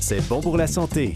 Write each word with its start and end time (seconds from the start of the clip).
C'est 0.00 0.26
bon 0.28 0.40
pour 0.40 0.56
la 0.56 0.66
santé. 0.66 1.14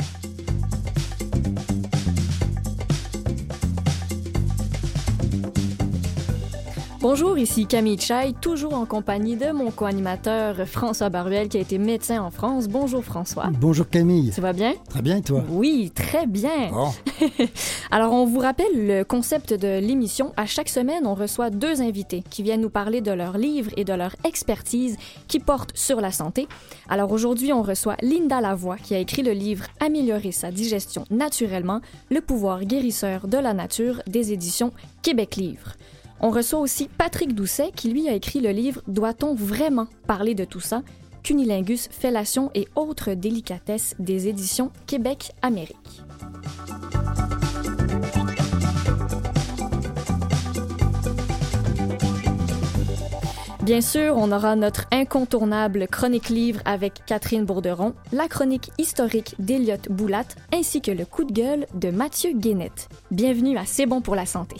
Bonjour, 7.02 7.38
ici 7.38 7.64
Camille 7.64 7.98
Chai, 7.98 8.34
toujours 8.42 8.74
en 8.74 8.84
compagnie 8.84 9.34
de 9.34 9.52
mon 9.52 9.70
co-animateur 9.70 10.68
François 10.68 11.08
Baruel 11.08 11.48
qui 11.48 11.56
a 11.56 11.60
été 11.60 11.78
médecin 11.78 12.20
en 12.20 12.30
France. 12.30 12.68
Bonjour 12.68 13.02
François. 13.02 13.48
Bonjour 13.58 13.88
Camille. 13.88 14.32
Ça 14.32 14.42
va 14.42 14.52
bien? 14.52 14.74
Très 14.90 15.00
bien, 15.00 15.22
toi? 15.22 15.42
Oui, 15.48 15.92
très 15.94 16.26
bien. 16.26 16.70
Bon. 16.70 16.90
Alors, 17.90 18.12
on 18.12 18.26
vous 18.26 18.40
rappelle 18.40 18.86
le 18.86 19.02
concept 19.02 19.54
de 19.54 19.78
l'émission. 19.78 20.34
À 20.36 20.44
chaque 20.44 20.68
semaine, 20.68 21.06
on 21.06 21.14
reçoit 21.14 21.48
deux 21.48 21.80
invités 21.80 22.22
qui 22.28 22.42
viennent 22.42 22.60
nous 22.60 22.68
parler 22.68 23.00
de 23.00 23.12
leurs 23.12 23.38
livres 23.38 23.70
et 23.78 23.84
de 23.84 23.94
leur 23.94 24.14
expertise 24.24 24.98
qui 25.26 25.40
portent 25.40 25.74
sur 25.74 26.02
la 26.02 26.12
santé. 26.12 26.48
Alors 26.90 27.12
aujourd'hui, 27.12 27.54
on 27.54 27.62
reçoit 27.62 27.96
Linda 28.02 28.42
Lavoie 28.42 28.76
qui 28.76 28.94
a 28.94 28.98
écrit 28.98 29.22
le 29.22 29.32
livre 29.32 29.64
Améliorer 29.80 30.32
sa 30.32 30.50
digestion 30.50 31.06
naturellement, 31.08 31.80
le 32.10 32.20
pouvoir 32.20 32.62
guérisseur 32.66 33.26
de 33.26 33.38
la 33.38 33.54
nature 33.54 34.02
des 34.06 34.34
éditions 34.34 34.70
Québec 35.00 35.36
Livre. 35.36 35.76
On 36.22 36.30
reçoit 36.30 36.60
aussi 36.60 36.88
Patrick 36.88 37.34
Doucet 37.34 37.72
qui 37.74 37.90
lui 37.90 38.08
a 38.08 38.14
écrit 38.14 38.40
le 38.40 38.50
livre 38.50 38.82
Doit-on 38.86 39.34
vraiment 39.34 39.86
parler 40.06 40.34
de 40.34 40.44
tout 40.44 40.60
ça? 40.60 40.82
Cunilingus, 41.22 41.88
fellation 41.90 42.50
et 42.54 42.68
autres 42.74 43.12
délicatesses 43.14 43.94
des 43.98 44.28
éditions 44.28 44.70
Québec 44.86 45.32
Bien 53.70 53.82
sûr, 53.82 54.16
on 54.16 54.32
aura 54.32 54.56
notre 54.56 54.86
incontournable 54.90 55.86
chronique 55.86 56.28
livre 56.28 56.60
avec 56.64 57.04
Catherine 57.06 57.44
Bourderon, 57.44 57.94
la 58.10 58.26
chronique 58.26 58.72
historique 58.78 59.36
d'Eliott 59.38 59.88
Boulat, 59.88 60.24
ainsi 60.52 60.80
que 60.80 60.90
le 60.90 61.04
coup 61.04 61.22
de 61.22 61.32
gueule 61.32 61.66
de 61.74 61.92
Mathieu 61.92 62.32
Guénette. 62.34 62.88
Bienvenue 63.12 63.56
à 63.56 63.64
C'est 63.66 63.86
bon 63.86 64.00
pour 64.00 64.16
la 64.16 64.26
santé. 64.26 64.56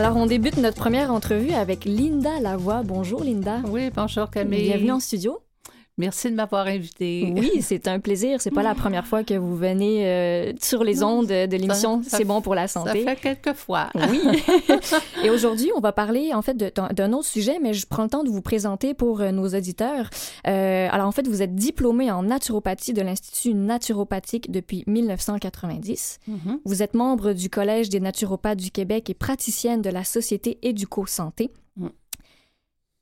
Alors, 0.00 0.16
on 0.16 0.24
débute 0.24 0.56
notre 0.56 0.78
première 0.78 1.12
entrevue 1.12 1.52
avec 1.52 1.84
Linda 1.84 2.40
Lavoie. 2.40 2.82
Bonjour, 2.82 3.22
Linda. 3.22 3.58
Oui, 3.66 3.90
bonjour 3.94 4.30
Camille. 4.30 4.62
Bienvenue 4.62 4.92
en 4.92 4.98
studio. 4.98 5.42
Merci 6.00 6.30
de 6.30 6.34
m'avoir 6.34 6.66
invité. 6.66 7.32
Oui, 7.36 7.50
c'est 7.60 7.86
un 7.86 8.00
plaisir. 8.00 8.40
C'est 8.40 8.50
pas 8.50 8.62
la 8.62 8.74
première 8.74 9.06
fois 9.06 9.22
que 9.22 9.34
vous 9.34 9.56
venez 9.56 10.06
euh, 10.06 10.52
sur 10.60 10.82
les 10.82 11.02
ondes 11.02 11.26
de 11.26 11.56
l'émission 11.56 12.00
C'est 12.06 12.24
bon 12.24 12.40
pour 12.40 12.54
la 12.54 12.68
santé. 12.68 13.04
Ça 13.04 13.14
fait 13.14 13.36
quelques 13.36 13.56
fois. 13.56 13.90
Oui. 13.94 14.20
Et 15.24 15.30
aujourd'hui, 15.30 15.70
on 15.76 15.80
va 15.80 15.92
parler 15.92 16.32
en 16.32 16.42
fait 16.42 16.56
d'un 16.56 17.12
autre 17.12 17.26
sujet, 17.26 17.58
mais 17.60 17.74
je 17.74 17.86
prends 17.86 18.04
le 18.04 18.08
temps 18.08 18.24
de 18.24 18.30
vous 18.30 18.40
présenter 18.42 18.94
pour 18.94 19.20
euh, 19.20 19.30
nos 19.30 19.48
auditeurs. 19.48 20.08
Euh, 20.46 20.88
alors 20.90 21.06
en 21.06 21.12
fait, 21.12 21.28
vous 21.28 21.42
êtes 21.42 21.54
diplômé 21.54 22.10
en 22.10 22.22
naturopathie 22.22 22.92
de 22.92 23.02
l'Institut 23.02 23.54
naturopathique 23.54 24.50
depuis 24.50 24.84
1990. 24.86 26.18
Mhm. 26.26 26.60
Vous 26.64 26.82
êtes 26.82 26.94
membre 26.94 27.32
du 27.32 27.50
Collège 27.50 27.90
des 27.90 28.00
naturopathes 28.00 28.58
du 28.58 28.70
Québec 28.70 29.10
et 29.10 29.14
praticienne 29.14 29.82
de 29.82 29.90
la 29.90 30.04
Société 30.04 30.58
Éduco-Santé. 30.62 31.50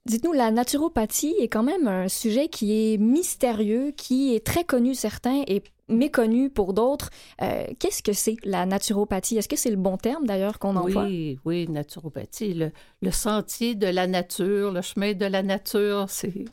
Dites-nous, 0.08 0.32
la 0.32 0.50
naturopathie 0.50 1.34
est 1.38 1.48
quand 1.48 1.62
même 1.62 1.86
un 1.86 2.08
sujet 2.08 2.48
qui 2.48 2.94
est 2.94 2.96
mystérieux, 2.96 3.92
qui 3.94 4.34
est 4.34 4.44
très 4.44 4.64
connu 4.64 4.94
certains 4.94 5.42
et 5.46 5.62
méconnu 5.88 6.48
pour 6.48 6.72
d'autres. 6.72 7.10
Euh, 7.42 7.64
Qu'est-ce 7.78 8.02
que 8.02 8.14
c'est 8.14 8.36
la 8.42 8.64
naturopathie? 8.64 9.36
Est-ce 9.36 9.48
que 9.48 9.56
c'est 9.56 9.70
le 9.70 9.76
bon 9.76 9.96
terme 9.98 10.26
d'ailleurs 10.26 10.58
qu'on 10.58 10.76
emploie? 10.76 11.04
Oui, 11.04 11.38
oui, 11.44 11.68
naturopathie, 11.68 12.54
le, 12.54 12.72
le 13.02 13.10
sentier 13.10 13.74
de 13.74 13.86
la 13.86 14.06
nature, 14.06 14.72
le 14.72 14.80
chemin 14.80 15.12
de 15.12 15.26
la 15.26 15.42
nature, 15.42 16.06
c'est 16.08 16.44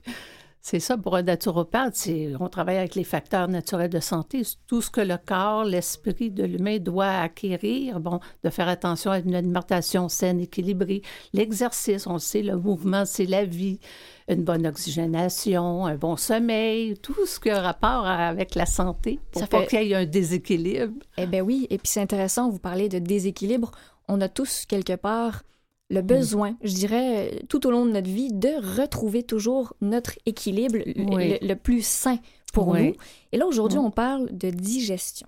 c'est 0.68 0.80
ça 0.80 0.98
pour 0.98 1.16
un 1.16 1.22
naturopathe. 1.22 2.10
On 2.40 2.50
travaille 2.50 2.78
avec 2.78 2.96
les 2.96 3.04
facteurs 3.04 3.48
naturels 3.48 3.92
de 3.92 4.00
santé, 4.00 4.42
tout 4.66 4.82
ce 4.82 4.90
que 4.90 5.00
le 5.00 5.16
corps, 5.24 5.64
l'esprit 5.64 6.32
de 6.32 6.44
l'humain 6.44 6.80
doit 6.80 7.06
acquérir. 7.20 8.00
Bon, 8.00 8.20
de 8.44 8.50
faire 8.50 8.68
attention 8.68 9.12
à 9.12 9.20
une 9.20 9.36
alimentation 9.36 10.10
saine, 10.10 10.40
équilibrée, 10.40 11.04
l'exercice, 11.34 12.08
on 12.08 12.14
le 12.14 12.20
sait, 12.20 12.42
le 12.42 12.58
mouvement, 12.58 13.06
c'est 13.06 13.28
la 13.28 13.46
vie, 13.46 13.80
une 14.28 14.44
bonne 14.44 14.66
oxygénation, 14.66 15.86
un 15.86 15.98
bon 15.98 16.18
sommeil, 16.18 16.98
tout 16.98 17.28
ce 17.28 17.40
qui 17.40 17.52
a 17.52 17.62
rapport 17.62 18.08
avec 18.08 18.56
la 18.56 18.66
santé 18.66 19.20
pour 19.32 19.42
Ça 19.44 19.48
pas 19.48 19.62
fait- 19.62 19.68
qu'il 19.68 19.88
y 19.90 19.92
ait 19.92 19.96
un 19.98 20.06
déséquilibre. 20.08 20.96
Eh 21.20 21.28
bien 21.28 21.42
oui, 21.42 21.68
et 21.70 21.78
puis 21.78 21.90
c'est 21.90 22.02
intéressant, 22.02 22.50
vous 22.50 22.58
parlez 22.58 22.90
de 22.90 22.98
déséquilibre. 22.98 23.70
On 24.08 24.20
a 24.20 24.30
tous 24.30 24.66
quelque 24.68 24.96
part 24.96 25.44
le 25.90 26.02
besoin, 26.02 26.56
je 26.64 26.74
dirais, 26.74 27.30
euh, 27.34 27.40
tout 27.48 27.68
au 27.68 27.72
long 27.72 27.86
de 27.86 27.92
notre 27.92 28.10
vie, 28.10 28.30
de 28.34 28.80
retrouver 28.82 29.24
toujours 29.24 29.74
notre 29.82 30.14
équilibre 30.26 30.78
le- 30.78 31.16
Oui. 31.16 31.38
le, 31.42 31.48
le 31.48 31.56
plus 31.56 31.86
sain 31.86 32.18
pour 32.54 32.70
Oui. 32.70 32.88
nous. 32.88 32.94
Et 33.32 33.38
là, 33.38 33.46
aujourd'hui, 33.46 33.78
Oui. 33.80 33.86
on 33.88 33.92
parle 33.92 34.30
de 34.36 34.50
digestion. 34.50 35.28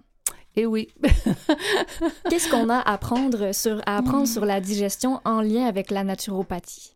Et 0.56 0.66
oui, 0.66 0.88
Qu'est-ce 2.30 2.50
qu'on 2.50 2.70
a 2.70 2.78
à 2.78 2.94
apprendre, 2.94 3.54
sur, 3.54 3.80
à 3.86 3.98
apprendre 3.98 4.24
Mm. 4.24 4.34
sur 4.34 4.46
la 4.46 4.60
digestion 4.60 5.22
en 5.26 5.42
lien 5.42 5.66
avec 5.66 5.92
la 5.92 6.04
naturopathie? 6.04 6.94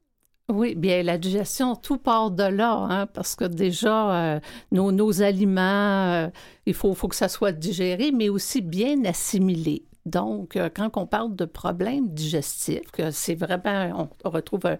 Oui, 0.52 0.74
bien, 0.76 1.04
la 1.04 1.18
digestion, 1.18 1.76
tout 1.76 1.98
part 1.98 2.32
de 2.32 2.44
là, 2.44 2.74
hein, 2.74 3.06
parce 3.08 3.36
que 3.36 3.46
déjà, 3.46 4.36
euh, 4.36 4.40
nos, 4.72 4.92
nos 4.92 5.22
aliments, 5.22 6.12
euh, 6.26 6.28
il 6.66 6.74
faut, 6.74 6.94
faut 6.94 7.08
que 7.08 7.16
ça 7.16 7.30
soit 7.30 7.52
digéré, 7.54 8.12
mais 8.12 8.28
aussi 8.30 8.62
bien 8.62 9.06
assimilé. 9.06 9.84
Donc, 10.06 10.56
euh, 10.56 10.70
quand 10.74 10.90
on 10.98 11.06
parle 11.06 11.36
de 11.36 11.46
problèmes 11.46 12.10
digestifs, 12.10 12.90
que 12.92 13.12
c'est 13.12 13.36
vraiment, 13.36 14.10
on 14.24 14.30
retrouve 14.30 14.66
euh, 14.66 14.76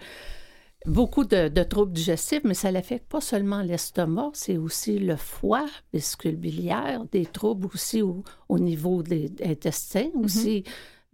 beaucoup 0.86 1.26
de, 1.26 1.48
de 1.48 1.64
troubles 1.64 1.94
digestifs, 1.94 2.42
mais 2.44 2.56
ça 2.56 2.72
n'affecte 2.72 3.08
pas 3.08 3.22
seulement 3.22 3.62
l'estomac, 3.62 4.32
c'est 4.34 4.58
aussi 4.58 4.98
le 4.98 5.16
foie, 5.16 5.66
vésicule 5.94 6.38
biliaire, 6.38 7.06
des 7.12 7.26
troubles 7.26 7.68
aussi 7.74 8.02
au, 8.02 8.24
au 8.50 8.58
niveau 8.60 9.04
des 9.04 9.32
intestins 9.46 10.10
aussi. 10.16 10.64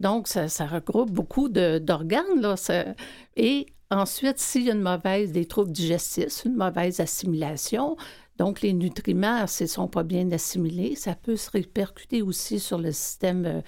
Donc, 0.00 0.28
ça, 0.28 0.48
ça 0.48 0.66
regroupe 0.66 1.10
beaucoup 1.10 1.48
d'organes, 1.48 2.40
là. 2.40 2.56
ça- 2.56 2.94
et 3.36 3.66
ensuite, 3.90 4.38
s'il 4.38 4.64
y 4.64 4.70
a 4.70 4.74
une 4.74 4.80
mauvaise, 4.80 5.32
des 5.32 5.44
troubles 5.44 5.72
digestifs, 5.72 6.44
une 6.44 6.54
mauvaise 6.56 7.00
assimilation, 7.00 7.96
donc 8.38 8.60
les 8.62 8.72
nutriments, 8.72 9.42
ne 9.42 9.66
sont 9.66 9.88
pas 9.88 10.04
bien 10.04 10.30
assimilés, 10.30 10.94
ça 10.94 11.14
peut 11.16 11.36
se 11.36 11.50
répercuter 11.50 12.22
aussi 12.22 12.60
sur 12.60 12.78
le 12.78 12.92
système 12.92 13.44
euh, 13.44 13.60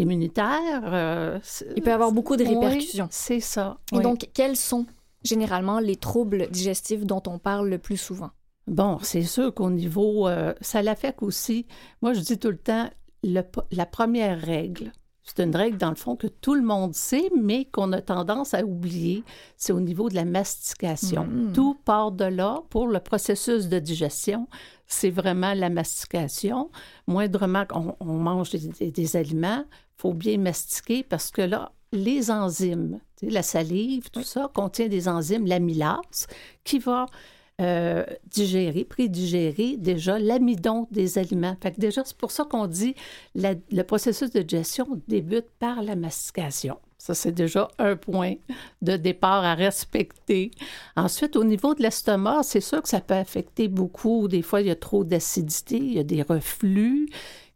immunitaire. 0.00 0.82
euh, 0.84 1.38
Il 1.76 1.82
peut 1.82 1.90
y 1.90 1.92
avoir 1.92 2.12
beaucoup 2.12 2.36
de 2.36 2.44
Oui, 2.44 2.54
répercussions. 2.54 3.08
c'est 3.10 3.40
ça. 3.40 3.78
Et 3.92 3.96
oui. 3.96 4.02
donc, 4.02 4.28
quels 4.34 4.56
sont 4.56 4.86
généralement 5.22 5.78
les 5.80 5.96
troubles 5.96 6.48
digestifs 6.50 7.04
dont 7.04 7.22
on 7.26 7.38
parle 7.38 7.68
le 7.68 7.78
plus 7.78 7.96
souvent? 7.96 8.30
Bon, 8.66 8.98
c'est 9.02 9.22
sûr 9.22 9.52
qu'au 9.54 9.70
niveau, 9.70 10.28
euh, 10.28 10.54
ça 10.60 10.82
l'affecte 10.82 11.22
aussi. 11.22 11.66
Moi, 12.02 12.12
je 12.12 12.20
dis 12.20 12.38
tout 12.38 12.50
le 12.50 12.56
temps, 12.58 12.88
le 13.24 13.42
la 13.72 13.86
première 13.86 14.40
règle, 14.40 14.92
c'est 15.22 15.40
une 15.42 15.54
règle 15.54 15.76
dans 15.76 15.90
le 15.90 15.96
fond 15.96 16.16
que 16.16 16.26
tout 16.26 16.54
le 16.54 16.62
monde 16.62 16.94
sait, 16.94 17.28
mais 17.38 17.64
qu'on 17.66 17.92
a 17.92 18.00
tendance 18.00 18.54
à 18.54 18.64
oublier, 18.64 19.22
c'est 19.56 19.72
au 19.72 19.80
niveau 19.80 20.08
de 20.08 20.14
la 20.14 20.24
mastication. 20.24 21.24
Mm. 21.26 21.52
Tout 21.52 21.74
part 21.84 22.12
de 22.12 22.24
là 22.24 22.62
pour 22.70 22.86
le 22.88 23.00
processus 23.00 23.68
de 23.68 23.78
digestion. 23.78 24.48
C'est 24.86 25.10
vraiment 25.10 25.54
la 25.54 25.68
mastication. 25.68 26.70
Moindrement 27.06 27.64
qu'on 27.66 27.94
on 28.00 28.14
mange 28.14 28.50
des, 28.50 28.58
des- 28.68 28.90
des 28.90 29.16
aliments, 29.16 29.64
faut 30.00 30.14
bien 30.14 30.38
mastiquer 30.38 31.02
parce 31.02 31.30
que 31.30 31.42
là, 31.42 31.72
les 31.92 32.30
enzymes, 32.30 33.00
la 33.22 33.42
salive, 33.42 34.10
tout 34.10 34.22
ça 34.22 34.50
contient 34.54 34.88
des 34.88 35.08
enzymes, 35.08 35.46
l'amylase, 35.46 36.26
qui 36.64 36.78
va 36.78 37.06
euh, 37.60 38.06
digérer, 38.26 38.84
prédigérer 38.84 39.76
déjà 39.76 40.18
l'amidon 40.18 40.86
des 40.90 41.18
aliments. 41.18 41.54
Fait 41.62 41.72
que 41.72 41.80
déjà, 41.80 42.02
c'est 42.06 42.16
pour 42.16 42.30
ça 42.30 42.44
qu'on 42.44 42.66
dit 42.66 42.94
la- 43.34 43.54
le 43.70 43.82
processus 43.82 44.30
de 44.30 44.40
digestion 44.40 44.86
débute 45.08 45.50
par 45.58 45.82
la 45.82 45.94
mastication. 45.94 46.78
Ça, 46.96 47.12
c'est 47.14 47.32
déjà 47.32 47.68
un 47.78 47.96
point 47.96 48.34
de 48.80 48.96
départ 48.96 49.44
à 49.44 49.54
respecter. 49.54 50.50
Ensuite, 50.96 51.36
au 51.36 51.44
niveau 51.44 51.74
de 51.74 51.82
l'estomac, 51.82 52.44
c'est 52.44 52.60
sûr 52.62 52.80
que 52.82 52.88
ça 52.88 53.00
peut 53.02 53.14
affecter 53.14 53.68
beaucoup. 53.68 54.28
Des 54.28 54.42
fois, 54.42 54.62
il 54.62 54.68
y 54.68 54.70
a 54.70 54.76
trop 54.76 55.04
d'acidité, 55.04 55.76
il 55.76 55.92
y 55.94 55.98
a 55.98 56.02
des 56.04 56.22
reflux 56.22 57.08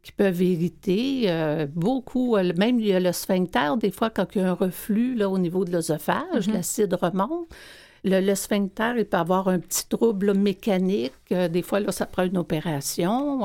qui 0.05 0.12
peuvent 0.12 0.41
irriter 0.43 1.25
euh, 1.27 1.67
beaucoup. 1.75 2.37
Euh, 2.37 2.53
même 2.56 2.79
il 2.79 2.87
y 2.87 2.93
a 2.93 3.01
le 3.01 3.11
sphincter, 3.12 3.71
des 3.81 3.91
fois, 3.91 4.11
quand 4.11 4.27
il 4.35 4.43
y 4.43 4.45
a 4.45 4.51
un 4.51 4.53
reflux 4.55 5.15
là, 5.17 5.29
au 5.29 5.39
niveau 5.39 5.65
de 5.65 5.73
l'œsophage, 5.73 6.47
Mhm. 6.47 6.55
l'acide 6.55 6.95
remonte. 6.95 7.49
Le, 8.06 8.21
le 8.21 8.35
sphincter, 8.35 8.93
il 8.99 9.06
peut 9.06 9.17
avoir 9.17 9.49
un 9.49 9.59
petit 9.59 9.89
trouble 9.89 10.27
là, 10.27 10.35
mécanique. 10.35 11.12
Euh, 11.33 11.49
des 11.49 11.62
fois, 11.62 11.81
là, 11.81 11.91
ça 11.91 12.05
prend 12.05 12.25
une 12.25 12.37
opération. 12.37 13.41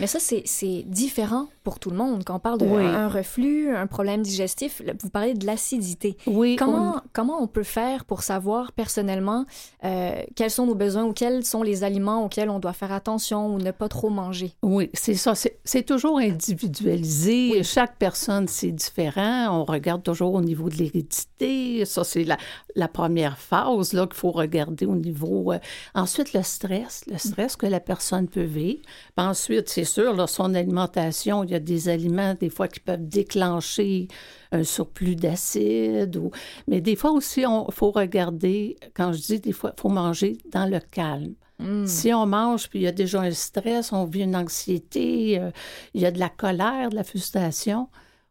Mais 0.00 0.08
ça, 0.08 0.18
c'est 0.18 0.82
différent 0.86 1.46
pour 1.62 1.78
tout 1.78 1.90
le 1.90 1.96
monde. 1.96 2.22
Quand 2.24 2.36
on 2.36 2.40
parle 2.40 2.58
d'un 2.58 2.74
Oui. 2.74 3.12
reflux, 3.12 3.74
un 3.74 3.86
problème 3.86 4.22
digestif, 4.22 4.82
vous 5.02 5.10
parlez 5.10 5.34
de 5.34 5.44
l'acidité. 5.46 6.16
oui, 6.26 6.56
Comment, 6.56 7.00
comment 7.12 7.42
on 7.42 7.46
peut 7.46 7.62
faire 7.62 8.04
pour 8.04 8.22
savoir 8.22 8.72
personnellement 8.72 9.44
euh, 9.84 10.22
quels 10.36 10.50
sont 10.50 10.66
nos 10.66 10.74
besoins 10.74 11.04
ou 11.04 11.12
quels 11.12 11.44
sont 11.44 11.62
les 11.62 11.84
aliments 11.84 12.24
auxquels 12.24 12.50
on 12.50 12.58
doit 12.58 12.72
faire 12.72 12.92
attention 12.92 13.54
ou 13.54 13.58
ne 13.58 13.70
pas 13.70 13.88
trop 13.88 14.10
manger? 14.10 14.52
Oui, 14.62 14.90
c'est 14.94 15.14
ça. 15.14 15.34
C'est 15.64 15.82
toujours 15.84 16.18
individualisé. 16.18 17.50
Oui. 17.52 17.64
Chaque 17.64 17.96
personne, 17.96 18.48
c'est 18.48 18.72
différent. 18.72 19.48
On 19.60 19.64
regarde 19.64 20.02
toujours 20.02 20.34
au 20.34 20.40
niveau 20.40 20.68
de 20.68 20.76
l'hérédité. 20.76 21.84
Ça, 21.84 22.04
c'est 22.04 22.24
la, 22.24 22.36
la 22.76 22.88
première 22.88 23.38
phase 23.38 23.90
qu'il 23.90 24.06
faut 24.14 24.30
regarder 24.30 24.86
au 24.86 24.94
niveau. 24.94 25.52
euh, 25.52 25.58
Ensuite, 25.94 26.32
le 26.32 26.42
stress. 26.42 27.04
Le 27.10 27.18
stress 27.18 27.56
que 27.56 27.66
la 27.66 27.80
personne 27.80 28.28
peut 28.28 28.42
vivre. 28.42 28.82
Puis 29.16 29.26
ensuite, 29.26 29.68
c'est 29.68 29.84
sûr, 29.84 30.14
là, 30.14 30.26
son 30.26 30.54
alimentation, 30.54 31.44
il 31.50 31.54
y 31.54 31.56
a 31.56 31.60
des 31.60 31.88
aliments, 31.88 32.34
des 32.34 32.48
fois, 32.48 32.68
qui 32.68 32.80
peuvent 32.80 33.06
déclencher 33.06 34.06
un 34.52 34.62
surplus 34.62 35.16
d'acide. 35.16 36.16
Ou... 36.16 36.30
Mais 36.68 36.80
des 36.80 36.96
fois 36.96 37.10
aussi, 37.10 37.42
il 37.42 37.72
faut 37.72 37.90
regarder, 37.90 38.76
quand 38.94 39.12
je 39.12 39.20
dis 39.20 39.40
des 39.40 39.52
fois, 39.52 39.72
il 39.76 39.80
faut 39.80 39.88
manger 39.88 40.38
dans 40.52 40.66
le 40.66 40.78
calme. 40.78 41.34
Hmm. 41.58 41.86
Si 41.86 42.12
on 42.14 42.24
mange, 42.24 42.68
puis 42.68 42.78
il 42.78 42.82
y 42.82 42.86
a 42.86 42.92
déjà 42.92 43.20
un 43.20 43.32
stress, 43.32 43.92
on 43.92 44.04
vit 44.04 44.22
une 44.22 44.36
anxiété, 44.36 45.38
euh, 45.38 45.50
il 45.92 46.00
y 46.00 46.06
a 46.06 46.10
de 46.10 46.18
la 46.18 46.30
colère, 46.30 46.90
de 46.90 46.94
la 46.94 47.04
frustration, 47.04 47.88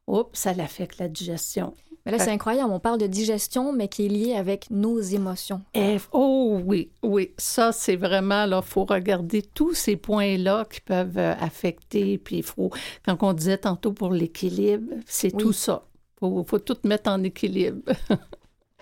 oups, 0.07 0.39
ça 0.39 0.53
l'affecte 0.53 0.97
la 0.97 1.09
digestion. 1.09 1.75
Mais 2.11 2.17
là, 2.17 2.23
c'est 2.23 2.31
incroyable. 2.31 2.71
On 2.71 2.79
parle 2.79 2.97
de 2.99 3.07
digestion, 3.07 3.73
mais 3.73 3.87
qui 3.87 4.05
est 4.05 4.09
liée 4.09 4.33
avec 4.35 4.69
nos 4.71 4.99
émotions. 4.99 5.61
Et- 5.73 5.97
oh 6.11 6.59
oui, 6.65 6.89
oui, 7.03 7.31
ça 7.37 7.71
c'est 7.71 7.95
vraiment, 7.95 8.45
là, 8.45 8.61
il 8.63 8.67
faut 8.67 8.85
regarder 8.85 9.41
tous 9.41 9.73
ces 9.73 9.95
points-là 9.95 10.65
qui 10.71 10.81
peuvent 10.81 11.17
euh, 11.17 11.33
affecter, 11.39 12.17
puis 12.17 12.37
il 12.37 12.43
faut, 12.43 12.69
quand 13.05 13.17
on 13.21 13.33
disait 13.33 13.57
tantôt 13.59 13.91
pour 13.93 14.11
l'équilibre, 14.11 14.93
c'est 15.05 15.33
Oui. 15.35 15.41
tout 15.43 15.53
ça. 15.53 15.85
Il 16.15 16.19
faut, 16.27 16.43
faut 16.47 16.59
tout 16.59 16.77
mettre 16.83 17.09
en 17.09 17.23
équilibre. 17.23 17.81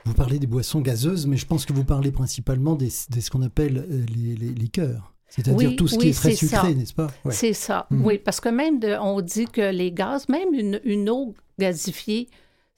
Vous 0.05 0.13
parlez 0.13 0.39
des 0.39 0.47
boissons 0.47 0.79
gazeuses, 0.79 1.27
mais 1.27 1.35
je 1.35 1.45
pense 1.45 1.65
que 1.65 1.73
vous 1.73 1.83
parlez 1.83 2.11
principalement 2.11 2.75
des, 2.75 2.89
des- 3.09 3.19
ce 3.19 3.29
qu'on 3.29 3.41
appelle 3.41 3.77
euh, 3.79 4.05
les, 4.15 4.35
les 4.35 4.53
liqueurs. 4.53 5.13
C'est-à-dire 5.27 5.69
Oui, 5.71 5.75
tout 5.75 5.89
ce 5.89 5.97
qui 5.97 6.07
est 6.07 6.13
très 6.13 6.33
sucré, 6.33 6.73
n'est-ce 6.73 6.93
pas? 6.93 7.07
Ouais. 7.25 7.33
C'est 7.33 7.51
ça, 7.51 7.87
Mhm. 7.91 8.05
oui, 8.05 8.17
parce 8.17 8.39
que 8.39 8.47
même 8.47 8.79
de- 8.79 8.95
on 9.01 9.19
dit 9.19 9.45
que 9.47 9.69
les 9.69 9.91
gaz, 9.91 10.29
même 10.29 10.53
une, 10.53 10.79
une 10.85 11.09
eau 11.09 11.35
gazifiée, 11.59 12.29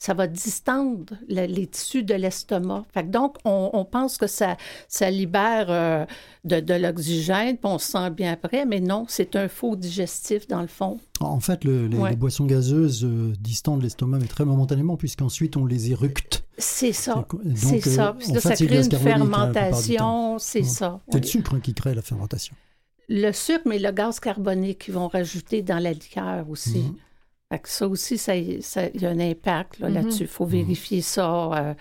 ça 0.02 0.14
va 0.14 0.28
distendre 0.28 1.14
le- 1.28 1.46
les 1.46 1.68
tissus 1.68 2.04
de 2.04 2.14
l'estomac. 2.14 2.86
Fait 2.94 3.04
que 3.04 3.10
donc, 3.10 3.36
on, 3.44 3.70
on 3.74 3.84
pense 3.84 4.18
que 4.18 4.28
ça, 4.28 4.56
ça 4.88 5.12
libère 5.12 5.66
euh, 5.70 6.06
de, 6.46 6.62
de 6.62 6.74
l'oxygène, 6.74 7.58
puis 7.58 7.66
on 7.70 7.78
se 7.78 7.92
sent 7.92 8.10
bien 8.12 8.32
après, 8.32 8.66
mais 8.66 8.80
non, 8.80 9.06
c'est 9.10 9.36
un 9.36 9.50
faux 9.50 9.76
digestif 9.76 10.48
dans 10.48 10.62
le 10.62 10.68
fond. 10.68 11.00
En 11.20 11.42
fait, 11.42 11.66
le- 11.66 11.88
les, 11.88 11.98
Ouais. 11.98 12.12
les 12.12 12.16
boissons 12.16 12.46
gazeuses 12.46 13.04
euh, 13.04 13.34
distendent 13.42 13.84
l'estomac, 13.84 14.20
mais 14.22 14.28
très 14.28 14.46
momentanément, 14.46 14.96
puisqu'ensuite 14.96 15.58
on 15.58 15.66
les 15.66 15.92
éructe. 15.92 16.46
C'est 16.58 16.94
ça. 16.94 17.26
C'est 17.56 17.86
euh, 17.86 17.92
ça. 17.96 18.12
en 18.14 18.34
là, 18.34 18.40
ça 18.40 18.50
fait, 18.52 18.56
c'est 18.56 18.68
crée 18.68 18.78
une 18.86 18.92
fermentation, 18.92 20.40
c'est 20.40 20.60
Ouais. 20.60 20.66
ça. 20.66 21.00
C'est 21.10 21.16
oui. 21.16 21.22
le 21.22 21.28
sucre 21.28 21.56
hein, 21.56 21.60
qui 21.62 21.74
crée 21.74 21.94
la 21.94 22.02
fermentation. 22.02 22.56
Le 23.10 23.32
sucre, 23.34 23.64
mais 23.66 23.80
le 23.80 23.92
gaz 23.92 24.20
carbonique 24.22 24.80
qu'ils 24.86 24.94
vont 24.94 25.08
rajouter 25.10 25.62
dans 25.62 25.80
la 25.80 25.92
liqueur 25.94 26.50
aussi. 26.50 26.80
Mhm. 26.80 26.96
Fait 27.52 27.60
que 27.60 27.70
ça 27.70 27.88
aussi, 27.88 28.18
ça, 28.18 28.34
ça- 28.62 28.88
il 28.94 29.02
y 29.02 29.06
a 29.06 29.10
un 29.10 29.20
impact 29.20 29.80
là, 29.80 29.90
Mhm. 29.90 29.96
là-dessus. 29.96 30.24
Il 30.24 30.28
faut 30.30 30.46
vérifier 30.46 31.02
ça. 31.02 31.52
Euh, 31.54 31.74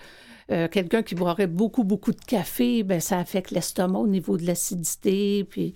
euh, 0.51 0.69
Quelqu'un 0.69 1.03
qui 1.03 1.15
boirait 1.15 1.47
beaucoup, 1.47 1.85
beaucoup 1.85 2.13
de 2.13 2.21
café, 2.27 2.83
ben, 2.83 3.01
ça 3.01 3.19
affecte 3.19 3.51
l'estomac 3.51 3.99
au 3.99 4.07
niveau 4.07 4.39
de 4.39 4.47
l'acidité. 4.47 5.45
Puis 5.45 5.75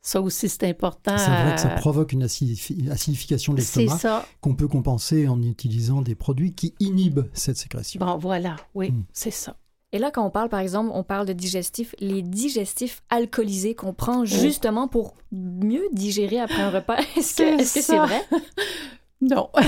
ça 0.00 0.20
aussi, 0.20 0.48
c'est 0.48 0.64
important. 0.68 1.16
C'est 1.16 1.30
vrai 1.30 1.54
que 1.54 1.60
ça 1.60 1.72
Euh, 1.72 1.76
provoque 1.76 2.12
une 2.12 2.24
acidifi- 2.24 2.90
acidification 2.90 3.54
de 3.54 3.60
C'est 3.60 3.82
l'estomac 3.82 4.00
ça. 4.00 4.26
qu'on 4.40 4.56
peut 4.56 4.66
compenser 4.66 5.28
en 5.28 5.40
utilisant 5.40 6.02
des 6.02 6.16
produits 6.16 6.52
qui 6.52 6.74
inhibent 6.80 7.28
cette 7.32 7.56
sécrétion. 7.56 8.04
Bon, 8.04 8.16
voilà. 8.18 8.56
Oui, 8.74 8.90
Mm. 8.90 9.04
c'est 9.12 9.30
ça. 9.30 9.56
Et 9.92 9.98
là, 10.00 10.10
quand 10.10 10.26
on 10.26 10.30
parle, 10.30 10.48
par 10.48 10.58
exemple, 10.60 10.90
on 10.94 11.04
parle 11.04 11.26
de 11.26 11.32
digestifs, 11.34 11.94
les 12.00 12.22
digestifs 12.22 13.02
alcoolisés 13.10 13.74
qu'on 13.76 13.92
prend 13.92 14.24
justement 14.24 14.88
pour 14.88 15.14
mieux 15.30 15.84
digérer 15.92 16.40
après 16.40 16.62
un 16.62 16.70
repas. 16.70 16.96
Est-ce 17.16 17.36
que 17.36 17.62
C'est 17.82 17.98
vrai? 17.98 18.20
Non. 19.22 19.48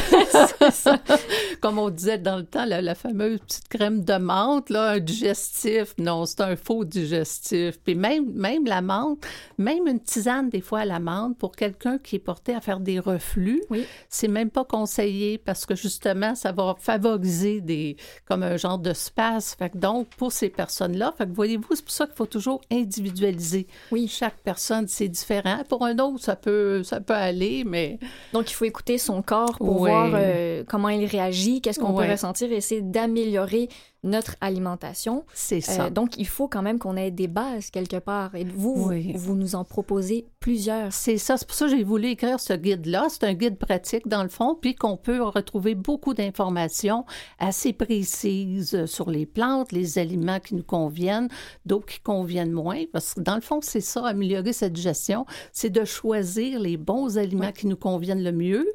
Comme 1.60 1.78
on 1.78 1.88
disait 1.90 2.18
dans 2.18 2.36
le 2.36 2.44
temps, 2.44 2.64
la, 2.64 2.82
la 2.82 2.94
fameuse 2.94 3.38
petite 3.40 3.68
crème 3.68 4.04
de 4.04 4.14
menthe, 4.16 4.68
là, 4.70 4.90
un 4.90 4.98
digestif. 5.00 5.94
Non, 5.98 6.26
c'est 6.26 6.40
un 6.40 6.56
faux 6.56 6.84
digestif. 6.84 7.78
Puis 7.84 7.94
même, 7.94 8.32
même 8.32 8.64
la 8.66 8.82
menthe, 8.82 9.24
même 9.58 9.86
une 9.86 10.00
tisane, 10.00 10.50
des 10.50 10.60
fois, 10.60 10.80
à 10.80 10.84
la 10.84 10.98
menthe, 10.98 11.38
pour 11.38 11.54
quelqu'un 11.54 11.98
qui 11.98 12.16
est 12.16 12.20
porté 12.20 12.54
à 12.54 12.60
faire 12.60 12.80
des 12.80 12.98
reflux, 12.98 13.62
Oui. 13.70 13.86
c'est 14.08 14.28
même 14.28 14.50
pas 14.50 14.64
conseillé 14.64 15.38
parce 15.38 15.66
que 15.66 15.74
justement, 15.74 16.34
ça 16.34 16.52
va 16.52 16.74
favoriser 16.78 17.60
des, 17.60 17.96
comme 18.26 18.42
un 18.42 18.56
genre 18.56 18.78
de 18.78 18.92
space. 18.92 19.54
Fait 19.58 19.70
que 19.70 19.78
donc, 19.78 20.08
pour 20.16 20.32
ces 20.32 20.48
personnes-là, 20.50 21.14
fait 21.16 21.26
que 21.26 21.32
voyez-vous, 21.32 21.74
c'est 21.76 21.84
pour 21.84 21.92
ça 21.94 22.06
qu'il 22.06 22.16
faut 22.16 22.26
toujours 22.26 22.60
individualiser. 22.70 23.66
Oui. 23.92 24.08
Chaque 24.08 24.38
personne, 24.42 24.88
c'est 24.88 25.08
différent. 25.08 25.62
Pour 25.68 25.84
un 25.84 25.98
autre, 25.98 26.22
ça 26.22 26.36
peut, 26.36 26.82
ça 26.82 27.00
peut 27.00 27.14
aller, 27.14 27.64
mais 27.64 27.98
Donc, 28.32 28.50
il 28.50 28.54
faut 28.54 28.64
écouter 28.64 28.98
son 28.98 29.22
corps 29.22 29.43
pour 29.58 29.80
Ouais. 29.80 29.90
voir 29.90 30.10
euh, 30.14 30.64
comment 30.68 30.88
il 30.88 31.04
réagit, 31.06 31.60
qu'est-ce 31.60 31.78
qu'on 31.80 31.92
Ouais. 31.94 32.06
peut 32.06 32.12
ressentir 32.12 32.50
et 32.52 32.56
essayer 32.56 32.82
d'améliorer 32.82 33.68
notre 34.02 34.36
alimentation. 34.42 35.24
c'est 35.32 35.56
Euh, 35.66 35.72
ça. 35.72 35.90
donc, 35.90 36.18
il 36.18 36.26
faut 36.26 36.46
quand 36.46 36.60
même 36.60 36.78
qu'on 36.78 36.94
ait 36.94 37.10
des 37.10 37.26
bases 37.26 37.70
quelque 37.70 37.96
part. 37.96 38.34
Et 38.34 38.44
vous, 38.44 38.74
vous- 38.74 38.88
Oui. 38.90 39.12
vous 39.14 39.34
nous 39.34 39.54
en 39.54 39.64
proposez 39.64 40.26
plusieurs. 40.40 40.92
C'est 40.92 41.16
ça, 41.16 41.38
c'est 41.38 41.46
pour 41.46 41.56
ça 41.56 41.64
que 41.64 41.70
j'ai 41.74 41.84
voulu 41.84 42.08
écrire 42.08 42.38
ce 42.38 42.52
guide-là. 42.52 43.06
C'est 43.08 43.24
un 43.24 43.32
guide 43.32 43.56
pratique 43.56 44.06
dans 44.06 44.22
le 44.22 44.28
fond, 44.28 44.58
puis 44.60 44.74
qu'on 44.74 44.98
peut 44.98 45.22
retrouver 45.22 45.74
beaucoup 45.74 46.12
d'informations 46.12 47.06
assez 47.38 47.72
précises 47.72 48.84
sur 48.84 49.08
les 49.10 49.24
plantes, 49.24 49.72
les 49.72 49.98
aliments 49.98 50.38
qui 50.40 50.54
nous 50.54 50.62
conviennent, 50.64 51.28
d'autres 51.64 51.86
qui 51.86 52.00
conviennent 52.00 52.52
moins. 52.52 52.82
Parce 52.92 53.14
que 53.14 53.20
dans 53.20 53.36
le 53.36 53.40
fond, 53.40 53.60
c'est 53.62 53.80
ça, 53.80 54.06
améliorer 54.06 54.52
cette 54.52 54.74
digestion, 54.74 55.24
c'est 55.52 55.70
de 55.70 55.84
choisir 55.84 56.60
les 56.60 56.76
bons 56.76 57.16
aliments 57.16 57.52
qui 57.52 57.66
nous 57.66 57.76
conviennent 57.76 58.22
le 58.22 58.32
mieux. 58.32 58.66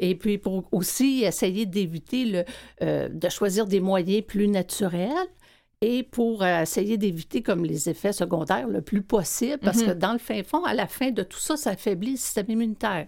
Et 0.00 0.14
puis 0.14 0.38
pour 0.38 0.68
aussi 0.72 1.22
essayer 1.24 1.66
d'éviter 1.66 2.24
le, 2.24 2.44
euh, 2.82 3.08
de 3.08 3.28
choisir 3.28 3.66
des 3.66 3.80
moyens 3.80 4.22
plus 4.26 4.48
naturels 4.48 5.10
et 5.80 6.02
pour 6.02 6.42
euh, 6.42 6.62
essayer 6.62 6.96
d'éviter 6.98 7.42
comme 7.42 7.64
les 7.64 7.88
effets 7.88 8.12
secondaires 8.12 8.66
le 8.68 8.80
plus 8.82 9.02
possible, 9.02 9.58
parce 9.58 9.78
Mhm. 9.78 9.86
que 9.86 9.90
dans 9.92 10.12
le 10.12 10.18
fin 10.18 10.42
fond, 10.42 10.64
à 10.64 10.74
la 10.74 10.86
fin 10.86 11.10
de 11.10 11.22
tout 11.22 11.38
ça, 11.38 11.56
ça 11.56 11.70
affaiblit 11.70 12.12
le 12.12 12.16
système 12.16 12.46
immunitaire. 12.48 13.06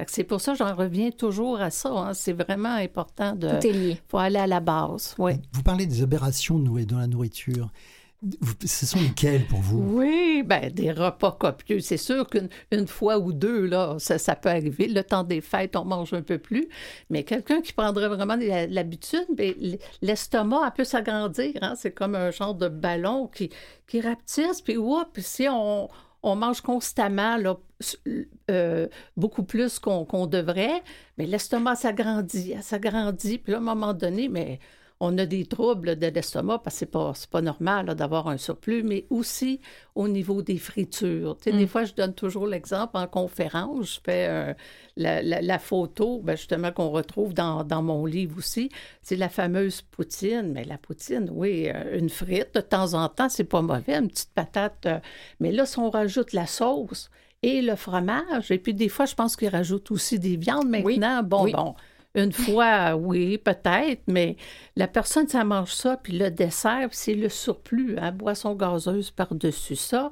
Fait 0.00 0.04
que 0.04 0.12
C'est 0.12 0.24
pour 0.24 0.40
ça 0.40 0.52
que 0.52 0.58
j'en 0.58 0.74
reviens 0.76 1.10
toujours 1.10 1.60
à 1.60 1.70
ça. 1.70 1.90
hein. 1.90 2.14
C'est 2.14 2.32
vraiment 2.32 2.74
important 2.74 3.34
de... 3.34 3.48
Tout 3.48 3.66
est 3.66 3.72
lié. 3.72 4.00
faut 4.08 4.18
aller 4.18 4.38
à 4.38 4.46
la 4.46 4.60
base. 4.60 5.14
Oui. 5.18 5.32
Vous 5.52 5.62
parlez 5.64 5.86
des 5.86 6.02
aberrations 6.02 6.58
dans 6.60 6.98
la 6.98 7.06
nourriture. 7.08 7.70
Ce 8.64 8.84
sont 8.84 9.00
lesquelles 9.00 9.46
pour 9.46 9.60
vous? 9.60 9.98
Oui, 9.98 10.42
ben 10.44 10.72
des 10.72 10.90
repas 10.90 11.32
copieux. 11.32 11.78
C'est 11.78 11.96
sûr 11.96 12.28
qu'une 12.28 12.48
une 12.72 12.88
fois 12.88 13.18
ou 13.18 13.32
deux, 13.32 13.64
là, 13.66 13.94
ça, 13.98 14.18
ça 14.18 14.34
peut 14.34 14.48
arriver. 14.48 14.88
Le 14.88 15.04
temps 15.04 15.22
des 15.22 15.40
fêtes, 15.40 15.76
on 15.76 15.84
mange 15.84 16.12
un 16.12 16.22
peu 16.22 16.38
plus. 16.38 16.68
Mais 17.10 17.22
quelqu'un 17.22 17.60
qui 17.60 17.72
prendrait 17.72 18.08
vraiment 18.08 18.36
l'habitude, 18.36 19.26
ben, 19.36 19.54
l'estomac, 20.02 20.72
peut 20.72 20.84
s'agrandir. 20.84 21.54
hein. 21.62 21.74
C'est 21.76 21.92
comme 21.92 22.16
un 22.16 22.32
genre 22.32 22.56
de 22.56 22.68
ballon 22.68 23.28
qui, 23.28 23.50
qui 23.86 24.00
rapetisse. 24.00 24.62
Puis, 24.62 24.76
oups, 24.76 25.06
si 25.18 25.46
on, 25.48 25.88
on 26.24 26.34
mange 26.34 26.60
constamment, 26.60 27.36
là, 27.36 27.56
euh, 28.50 28.88
beaucoup 29.16 29.44
plus 29.44 29.78
qu'on 29.78 30.26
devrait, 30.26 30.82
mais 31.16 31.26
l'estomac 31.26 31.76
s'agrandit, 31.76 32.54
s'agrandit. 32.62 33.38
Puis 33.38 33.52
là, 33.52 33.58
à 33.58 33.60
un 33.60 33.64
moment 33.64 33.94
donné, 33.94 34.28
mais 34.28 34.58
on 35.00 35.16
a 35.18 35.26
des 35.26 35.46
troubles 35.46 35.96
de 35.96 36.06
l'estomac 36.08 36.58
parce 36.64 36.74
que 36.74 36.78
c'est 36.80 36.86
pas, 36.90 37.12
pas 37.30 37.40
normal 37.40 37.86
d'avoir 37.94 38.26
un 38.28 38.36
surplus, 38.36 38.82
mais 38.82 39.06
aussi 39.10 39.60
au 39.94 40.08
niveau 40.08 40.42
des 40.42 40.58
fritures. 40.58 41.36
Tu 41.36 41.50
sais, 41.52 41.56
Des 41.56 41.68
fois, 41.68 41.84
je 41.84 41.94
donne 41.94 42.14
toujours 42.14 42.46
l'exemple 42.48 42.96
en 42.96 43.06
conférence, 43.06 43.94
je 43.94 44.00
fais 44.04 44.26
euh, 44.28 44.54
la, 44.96 45.22
la- 45.22 45.40
la 45.40 45.58
photo, 45.60 46.20
ben, 46.24 46.36
justement, 46.36 46.72
qu'on 46.72 46.90
retrouve 46.90 47.32
dans, 47.32 47.62
dans 47.62 47.82
mon 47.82 48.06
livre 48.06 48.38
aussi, 48.38 48.70
c'est 49.00 49.14
la 49.16 49.28
fameuse 49.28 49.82
poutine. 49.82 50.50
Mais 50.52 50.64
la 50.64 50.78
poutine, 50.78 51.28
oui, 51.32 51.68
euh, 51.72 51.96
une 51.98 52.08
frite, 52.10 52.54
de 52.56 52.60
temps 52.60 52.94
en 52.94 53.08
temps, 53.08 53.28
c'est 53.28 53.44
pas 53.44 53.62
mauvais, 53.62 53.94
une 53.98 54.08
petite 54.08 54.32
patate. 54.34 54.86
euh, 54.86 54.98
mais 55.38 55.52
là, 55.52 55.64
si 55.64 55.78
on 55.78 55.90
rajoute 55.90 56.32
la 56.32 56.46
sauce 56.46 57.08
et 57.44 57.62
le 57.62 57.76
fromage, 57.76 58.50
et 58.50 58.58
puis 58.58 58.74
des 58.74 58.88
fois, 58.88 59.04
je 59.06 59.14
pense 59.14 59.36
qu'ils 59.36 59.48
rajoutent 59.50 59.92
aussi 59.92 60.18
des 60.18 60.36
viandes 60.36 60.66
Oui. 60.72 60.98
maintenant. 60.98 61.22
Bon, 61.22 61.44
Oui. 61.44 61.52
bon. 61.52 61.76
Une 62.14 62.32
fois, 62.32 62.96
oui, 62.96 63.38
peut-être, 63.38 64.02
mais 64.06 64.36
la 64.76 64.88
personne, 64.88 65.28
ça 65.28 65.44
mange 65.44 65.72
ça, 65.72 65.96
puis 65.96 66.18
le 66.18 66.30
dessert, 66.30 66.88
c'est 66.90 67.14
le 67.14 67.28
surplus, 67.28 67.96
hein, 67.98 68.12
boisson 68.12 68.54
gazeuse 68.54 69.10
par-dessus 69.10 69.76
ça. 69.76 70.10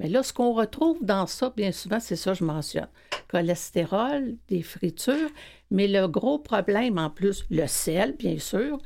Mais 0.00 0.08
là, 0.08 0.22
ce 0.22 0.32
qu'on 0.32 0.52
retrouve 0.52 0.98
dans 1.02 1.26
ça, 1.26 1.52
bien 1.56 1.72
souvent, 1.72 2.00
c'est 2.00 2.16
ça 2.16 2.32
que 2.32 2.38
je 2.38 2.44
mentionne. 2.44 2.88
Cholestérol, 3.28 4.36
des 4.48 4.62
fritures, 4.62 5.30
mais 5.70 5.88
le 5.88 6.06
gros 6.08 6.38
problème 6.38 6.98
en 6.98 7.10
plus, 7.10 7.44
le 7.50 7.66
sel, 7.66 8.14
bien 8.16 8.38
sûr, 8.38 8.78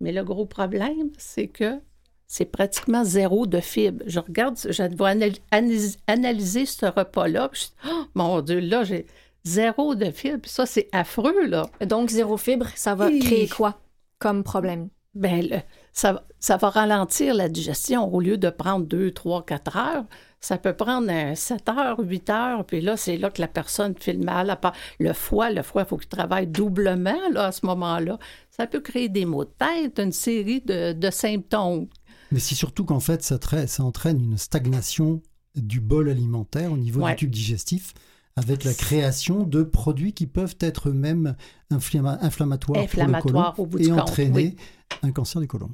mais 0.00 0.12
le 0.12 0.24
gros 0.24 0.46
problème, 0.46 1.10
c'est 1.18 1.48
que 1.48 1.80
c'est 2.26 2.46
pratiquement 2.46 3.04
zéro 3.04 3.46
de 3.46 3.60
fibres. 3.60 4.02
Je 4.06 4.18
regarde, 4.18 4.56
je 4.58 4.82
vais 4.82 5.32
analyser, 6.06 6.66
ce 6.66 6.86
repas-là, 6.86 7.50
oh, 7.88 8.04
mon 8.14 8.40
Dieu, 8.40 8.60
là, 8.60 8.84
j'ai 8.84 9.06
zéro 9.46 9.94
de 9.94 10.10
fibres. 10.10 10.48
Ça, 10.48 10.66
c'est 10.66 10.88
affreux, 10.92 11.46
là. 11.46 11.70
Donc, 11.86 12.10
zéro 12.10 12.36
fibre, 12.36 12.66
ça 12.74 12.94
va 12.94 13.10
créer 13.10 13.48
quoi 13.48 13.80
comme 14.18 14.42
problème? 14.42 14.88
Bien, 15.14 15.40
ça, 15.92 16.26
ça 16.40 16.58
va 16.58 16.68
ralentir 16.68 17.34
la 17.34 17.48
digestion. 17.48 18.12
Au 18.12 18.20
lieu 18.20 18.36
de 18.36 18.50
prendre 18.50 18.84
deux, 18.84 19.12
trois, 19.12 19.44
quatre 19.44 19.76
heures, 19.76 20.04
ça 20.40 20.58
peut 20.58 20.74
prendre 20.74 21.10
7 21.34 21.68
heures, 21.70 21.98
8 21.98 22.30
heures, 22.30 22.64
puis 22.66 22.80
là, 22.80 22.96
c'est 22.96 23.16
là 23.16 23.30
que 23.30 23.40
la 23.40 23.48
personne 23.48 23.94
file 23.98 24.22
mal. 24.22 24.50
À 24.50 24.56
part 24.56 24.74
le 25.00 25.12
foie, 25.12 25.50
le 25.50 25.62
foie, 25.62 25.82
il 25.82 25.88
faut 25.88 25.96
qu'il 25.96 26.08
travaille 26.08 26.46
doublement 26.46 27.28
là, 27.32 27.46
à 27.46 27.52
ce 27.52 27.64
moment-là. 27.66 28.18
Ça 28.50 28.66
peut 28.66 28.80
créer 28.80 29.08
des 29.08 29.24
maux 29.24 29.44
de 29.44 29.50
tête, 29.58 29.98
une 29.98 30.12
série 30.12 30.60
de, 30.60 31.10
symptômes. 31.10 31.88
Mais 32.30 32.40
c'est 32.40 32.54
surtout 32.54 32.84
qu'en 32.84 33.00
fait, 33.00 33.22
ça, 33.22 33.38
ça, 33.66 33.82
entraîne 33.82 34.20
une 34.20 34.38
stagnation 34.38 35.22
du 35.54 35.80
bol 35.80 36.10
alimentaire 36.10 36.70
au 36.70 36.76
niveau 36.76 37.06
du 37.08 37.16
tube 37.16 37.30
digestif 37.30 37.94
avec 38.36 38.64
la 38.64 38.74
création 38.74 39.44
de 39.44 39.62
produits 39.62 40.12
qui 40.12 40.26
peuvent 40.26 40.56
être 40.60 40.90
eux-mêmes 40.90 41.36
inflammatoires, 41.70 42.82
inflammatoires 42.82 43.54
pour 43.54 43.66
le 43.66 43.72
côlon 43.72 43.84
et 43.84 43.92
entraîner 43.92 44.56
un 45.02 45.10
cancer 45.10 45.40
du 45.40 45.48
côlon. 45.48 45.70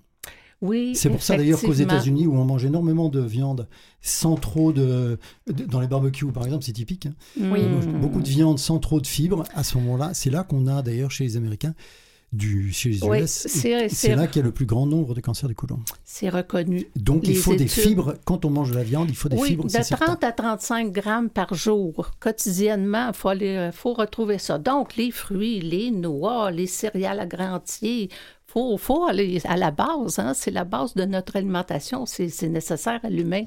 Oui, 0.61 0.95
c'est 0.95 1.11
pour 1.11 1.25
ça 1.25 1.37
d'ailleurs 1.37 1.61
qu'aux 1.61 1.73
États-Unis, 1.73 2.29
où 2.29 2.37
on 2.37 2.45
mange 2.45 2.65
énormément 2.65 3.09
de 3.09 3.21
viande 3.21 3.69
sans 4.01 4.37
trop 4.37 4.73
de, 4.73 5.19
dans 5.67 5.81
les 5.81 5.89
barbecues 5.89 6.27
par 6.27 6.45
exemple, 6.45 6.65
c'est 6.65 6.73
typique. 6.73 7.07
Hein. 7.07 7.15
Oui. 7.41 7.63
beaucoup 8.01 8.23
de 8.23 8.29
viande 8.29 8.61
sans 8.61 8.79
trop 8.79 9.01
de 9.01 9.07
fibres. 9.09 9.43
À 9.55 9.65
ce 9.65 9.77
moment-là, 9.79 10.15
c'est 10.15 10.31
là 10.31 10.45
qu'on 10.45 10.69
a 10.69 10.83
d'ailleurs 10.83 11.11
chez 11.11 11.25
les 11.25 11.37
Américains 11.37 11.75
du, 12.33 12.73
chez 12.73 12.89
les 12.89 13.05
US. 13.05 13.47
c'est 13.49 14.15
là 14.15 14.27
qu'il 14.27 14.41
y 14.41 14.43
a 14.43 14.47
le 14.47 14.53
plus 14.53 14.65
grand 14.65 14.87
nombre 14.87 15.15
de 15.15 15.21
cancers 15.21 15.49
du 15.49 15.55
côlon. 15.55 15.79
C'est 16.05 16.29
reconnu. 16.29 16.87
Donc 16.97 17.29
il 17.29 17.37
faut 17.37 17.55
des 17.55 17.69
fibres. 17.69 18.15
Quand 18.25 18.45
on 18.45 18.51
mange 18.51 18.71
de 18.71 18.77
la 18.77 18.83
viande, 18.83 19.11
il 19.11 19.17
faut 19.17 19.29
des 19.29 19.37
fibres. 19.37 19.65
De 19.65 19.97
30 19.97 20.25
à 20.25 20.33
35 20.33 20.93
grammes 20.93 21.29
par 21.29 21.55
jour, 21.55 22.11
quotidiennement, 22.21 23.09
il 23.09 23.15
faut, 23.15 23.31
faut 23.73 23.93
retrouver 23.93 24.39
ça. 24.39 24.59
Donc 24.59 24.97
les 24.97 25.11
fruits, 25.11 25.61
les 25.61 25.91
noix, 25.91 26.51
les 26.51 26.67
céréales 26.67 27.21
à 27.21 27.27
grains 27.27 27.55
entiers, 27.55 28.09
faut, 28.47 28.77
faut 28.79 29.05
aller 29.05 29.41
à 29.45 29.57
la 29.57 29.71
base. 29.71 30.19
Hein? 30.19 30.33
C'est 30.35 30.51
la 30.51 30.65
base 30.65 30.95
de 30.95 31.05
notre 31.05 31.37
alimentation. 31.37 32.07
C'est 32.07 32.43
nécessaire 32.49 33.01
à 33.03 33.11
l'humain. 33.11 33.45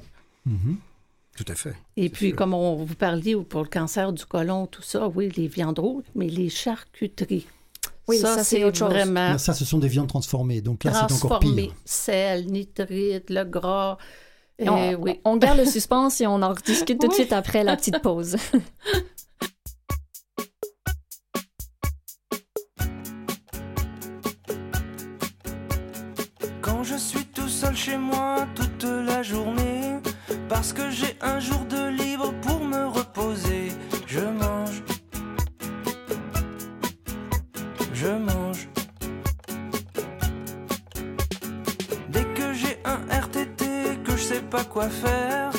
Mm-hmm. 0.48 0.76
Tout 1.36 1.44
à 1.48 1.54
fait. 1.54 1.74
Et 1.96 2.08
puis, 2.08 2.32
comme 2.32 2.54
on 2.54 2.76
vous 2.76 2.94
parliez 2.94 3.36
pour 3.36 3.62
le 3.62 3.68
cancer 3.68 4.12
du 4.12 4.24
côlon, 4.24 4.66
tout 4.66 4.82
ça, 4.82 5.08
oui, 5.08 5.30
les 5.36 5.48
viandes 5.48 5.78
rouges, 5.78 6.04
mais 6.14 6.28
les 6.28 6.48
charcuteries. 6.48 7.46
Oui, 8.08 8.18
ça, 8.18 8.44
c'est 8.44 8.62
autre 8.64 8.78
chose. 8.78 8.90
Vraiment... 8.90 9.36
ça, 9.38 9.52
ce 9.52 9.64
sont 9.64 9.78
des 9.78 9.88
viandes 9.88 10.08
transformées. 10.08 10.60
Donc 10.60 10.84
là, 10.84 11.06
c'est 11.08 11.24
encore 11.24 11.40
pire. 11.40 11.72
Sel, 11.84 12.46
nitrite, 12.46 13.30
le 13.30 13.44
gras. 13.44 13.98
on, 14.60 14.94
oui. 14.94 15.20
on 15.24 15.36
garde 15.36 15.58
le 15.58 15.64
suspense 15.76 16.20
et 16.20 16.26
on 16.26 16.42
en 16.42 16.50
rediscute 16.50 17.00
tout 17.00 17.08
de 17.08 17.14
suite 17.14 17.32
après 17.32 17.64
la 17.64 17.76
petite 17.76 18.00
pause. 18.00 18.36
chez 27.76 27.98
moi 27.98 28.46
toute 28.54 28.84
la 28.84 29.22
journée 29.22 30.00
parce 30.48 30.72
que 30.72 30.90
j'ai 30.90 31.14
un 31.20 31.38
jour 31.38 31.64
de 31.66 31.88
libre 31.88 32.32
pour 32.40 32.60
me 32.60 32.86
reposer. 32.86 33.68
Je 34.06 34.20
mange, 34.20 34.45
pas 44.46 44.64
quoi 44.64 44.88
faire, 44.88 45.50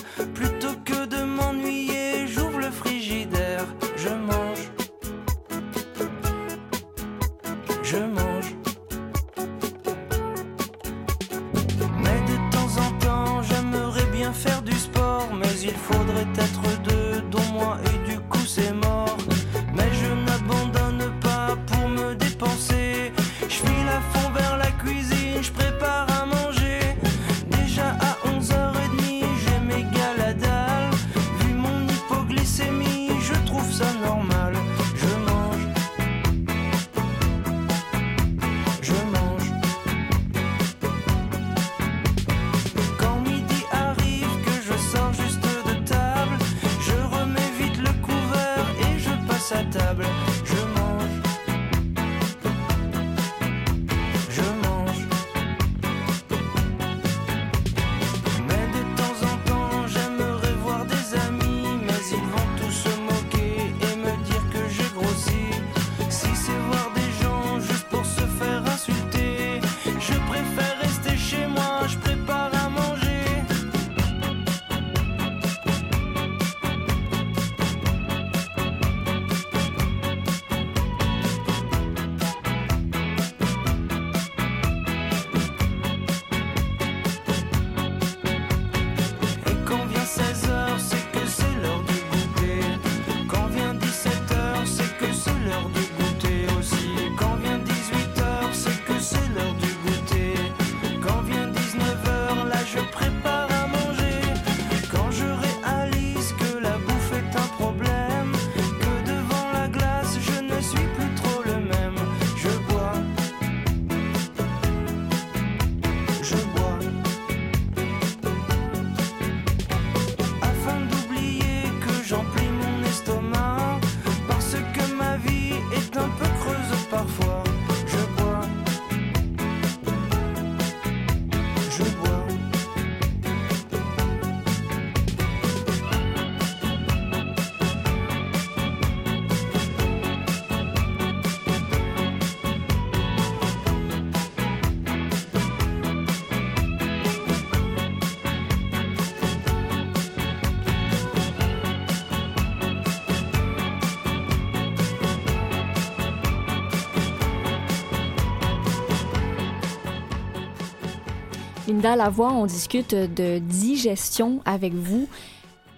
Linda 161.77 161.95
Lavoie, 161.95 162.31
on 162.31 162.47
discute 162.47 162.95
de 162.95 163.37
digestion 163.37 164.41
avec 164.45 164.73
vous. 164.73 165.07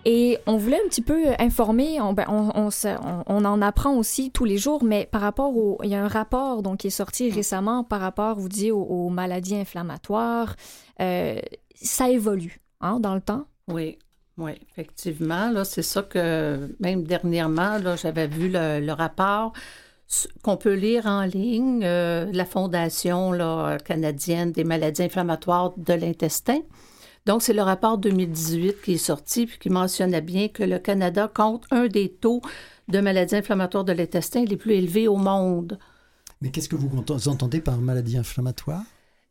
Et 0.05 0.37
on 0.47 0.55
voulait 0.55 0.77
un 0.77 0.87
petit 0.87 1.01
peu 1.01 1.25
informer, 1.39 1.99
on, 1.99 2.13
ben, 2.13 2.25
on, 2.29 3.45
en 3.45 3.61
apprend 3.61 3.97
aussi 3.97 4.31
tous 4.31 4.45
les 4.45 4.57
jours, 4.57 4.81
mais 4.81 5.09
par 5.11 5.19
rapport 5.19 5.53
au... 5.57 5.77
Il 5.83 5.89
y 5.89 5.95
a 5.95 6.01
un 6.01 6.07
rapport 6.07 6.63
donc, 6.63 6.77
qui 6.77 6.87
est 6.87 6.89
sorti 6.89 7.29
récemment 7.29 7.83
par 7.83 7.99
rapport, 7.99 8.39
vous 8.39 8.47
dites, 8.47 8.71
aux, 8.71 9.09
maladies 9.09 9.57
inflammatoires. 9.57 10.55
Euh, 11.01 11.37
ça 11.75 12.09
évolue 12.09 12.61
hein, 12.79 13.01
dans 13.01 13.13
le 13.13 13.21
temps? 13.21 13.43
Oui, 13.67 13.97
oui, 14.37 14.51
effectivement. 14.71 15.51
Là, 15.51 15.65
c'est 15.65 15.81
ça 15.81 16.03
que, 16.03 16.73
même 16.79 17.03
dernièrement, 17.03 17.77
là, 17.77 17.97
j'avais 17.97 18.27
vu 18.27 18.49
le, 18.49 18.93
rapport 18.93 19.51
qu'on 20.43 20.57
peut 20.57 20.73
lire 20.73 21.05
en 21.05 21.23
ligne, 21.23 21.81
euh, 21.83 22.29
la 22.31 22.45
Fondation 22.45 23.31
là, 23.31 23.77
canadienne 23.77 24.51
des 24.51 24.63
maladies 24.63 25.03
inflammatoires 25.03 25.73
de 25.77 25.93
l'intestin. 25.93 26.59
Donc, 27.25 27.43
c'est 27.43 27.53
le 27.53 27.61
rapport 27.61 27.97
2018 27.97 28.81
qui 28.81 28.93
est 28.93 28.97
sorti, 28.97 29.45
puis 29.45 29.59
qui 29.59 29.69
mentionnait 29.69 30.21
bien 30.21 30.47
que 30.47 30.63
le 30.63 30.79
Canada 30.79 31.31
compte 31.31 31.65
un 31.69 31.87
des 31.87 32.09
taux 32.09 32.41
de 32.87 32.99
maladies 33.01 33.35
inflammatoires 33.35 33.83
de 33.83 33.91
l'intestin 33.91 34.45
les 34.45 34.57
plus 34.57 34.73
élevés 34.73 35.07
au 35.07 35.15
monde. 35.15 35.77
Mais 36.41 36.49
qu'est-ce 36.49 36.69
que 36.69 36.75
vous 36.75 36.87
entendez 37.27 37.61
par 37.61 37.77
maladie 37.77 38.17
inflammatoire? 38.17 38.83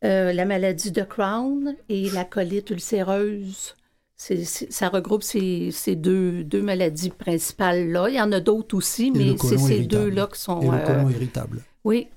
Euh, 0.05 0.31
la 0.31 0.45
maladie 0.45 0.91
de 0.91 1.01
Crohn 1.01 1.75
et 1.89 2.09
la 2.11 2.23
colite 2.23 2.69
ulcéreuse. 2.69 3.75
Ça 4.19 4.89
regroupe 4.89 5.23
ces, 5.23 5.71
deux, 5.95 6.43
deux, 6.43 6.61
maladies 6.61 7.09
principales-là. 7.09 8.09
Il 8.09 8.15
y 8.15 8.21
en 8.21 8.31
a 8.33 8.41
d'autres 8.41 8.75
aussi, 8.75 9.11
mais 9.11 9.37
c'est 9.37 9.57
ces 9.57 9.79
deux-là 9.79 10.27
qui 10.31 10.39
sont... 10.39 10.59
Et 10.61 10.65
le 10.65 10.85
colon 10.85 11.07
euh, 11.07 11.11
irritable. 11.11 11.61
Oui, 11.85 12.07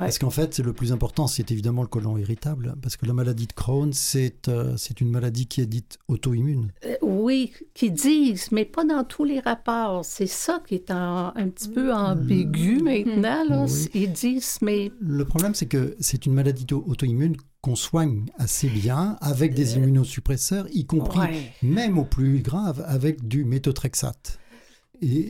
parce 0.00 0.18
qu'en 0.18 0.30
fait, 0.30 0.58
le 0.58 0.72
plus 0.72 0.92
important, 0.92 1.26
c'est 1.26 1.50
évidemment 1.50 1.82
le 1.82 1.88
côlon 1.88 2.16
irritable, 2.16 2.74
parce 2.82 2.96
que 2.96 3.06
la 3.06 3.12
maladie 3.12 3.46
de 3.46 3.52
Crohn, 3.52 3.92
c'est 3.92 4.48
euh, 4.48 4.74
c'est 4.76 5.00
une 5.00 5.10
maladie 5.10 5.46
qui 5.46 5.60
est 5.60 5.66
dite 5.66 5.98
auto-immune. 6.08 6.72
Euh, 6.84 6.96
oui, 7.02 7.52
qui 7.74 7.90
disent, 7.90 8.50
mais 8.50 8.64
pas 8.64 8.84
dans 8.84 9.04
tous 9.04 9.24
les 9.24 9.40
rapports. 9.40 10.04
C'est 10.04 10.26
ça 10.26 10.62
qui 10.66 10.74
est 10.74 10.90
un 10.90 11.32
petit 11.54 11.68
peu 11.68 11.92
ambigu 11.92 12.82
maintenant. 12.82 13.44
Là. 13.48 13.66
Ils 13.94 14.12
disent, 14.12 14.58
mais... 14.62 14.90
Le 15.00 15.24
problème, 15.24 15.54
c'est 15.54 15.66
que 15.66 15.96
c'est 16.00 16.26
une 16.26 16.34
maladie 16.34 16.66
auto-immune 16.72 17.36
qu'on 17.60 17.76
soigne 17.76 18.24
assez 18.38 18.68
bien 18.68 19.16
avec 19.20 19.54
des 19.54 19.74
euh, 19.74 19.78
immunosuppresseurs, 19.78 20.66
y 20.72 20.86
compris, 20.86 21.50
même 21.62 21.98
au 21.98 22.04
plus 22.04 22.40
grave, 22.40 22.82
avec 22.86 23.26
du 23.28 23.44
méthotrexate. 23.44 24.38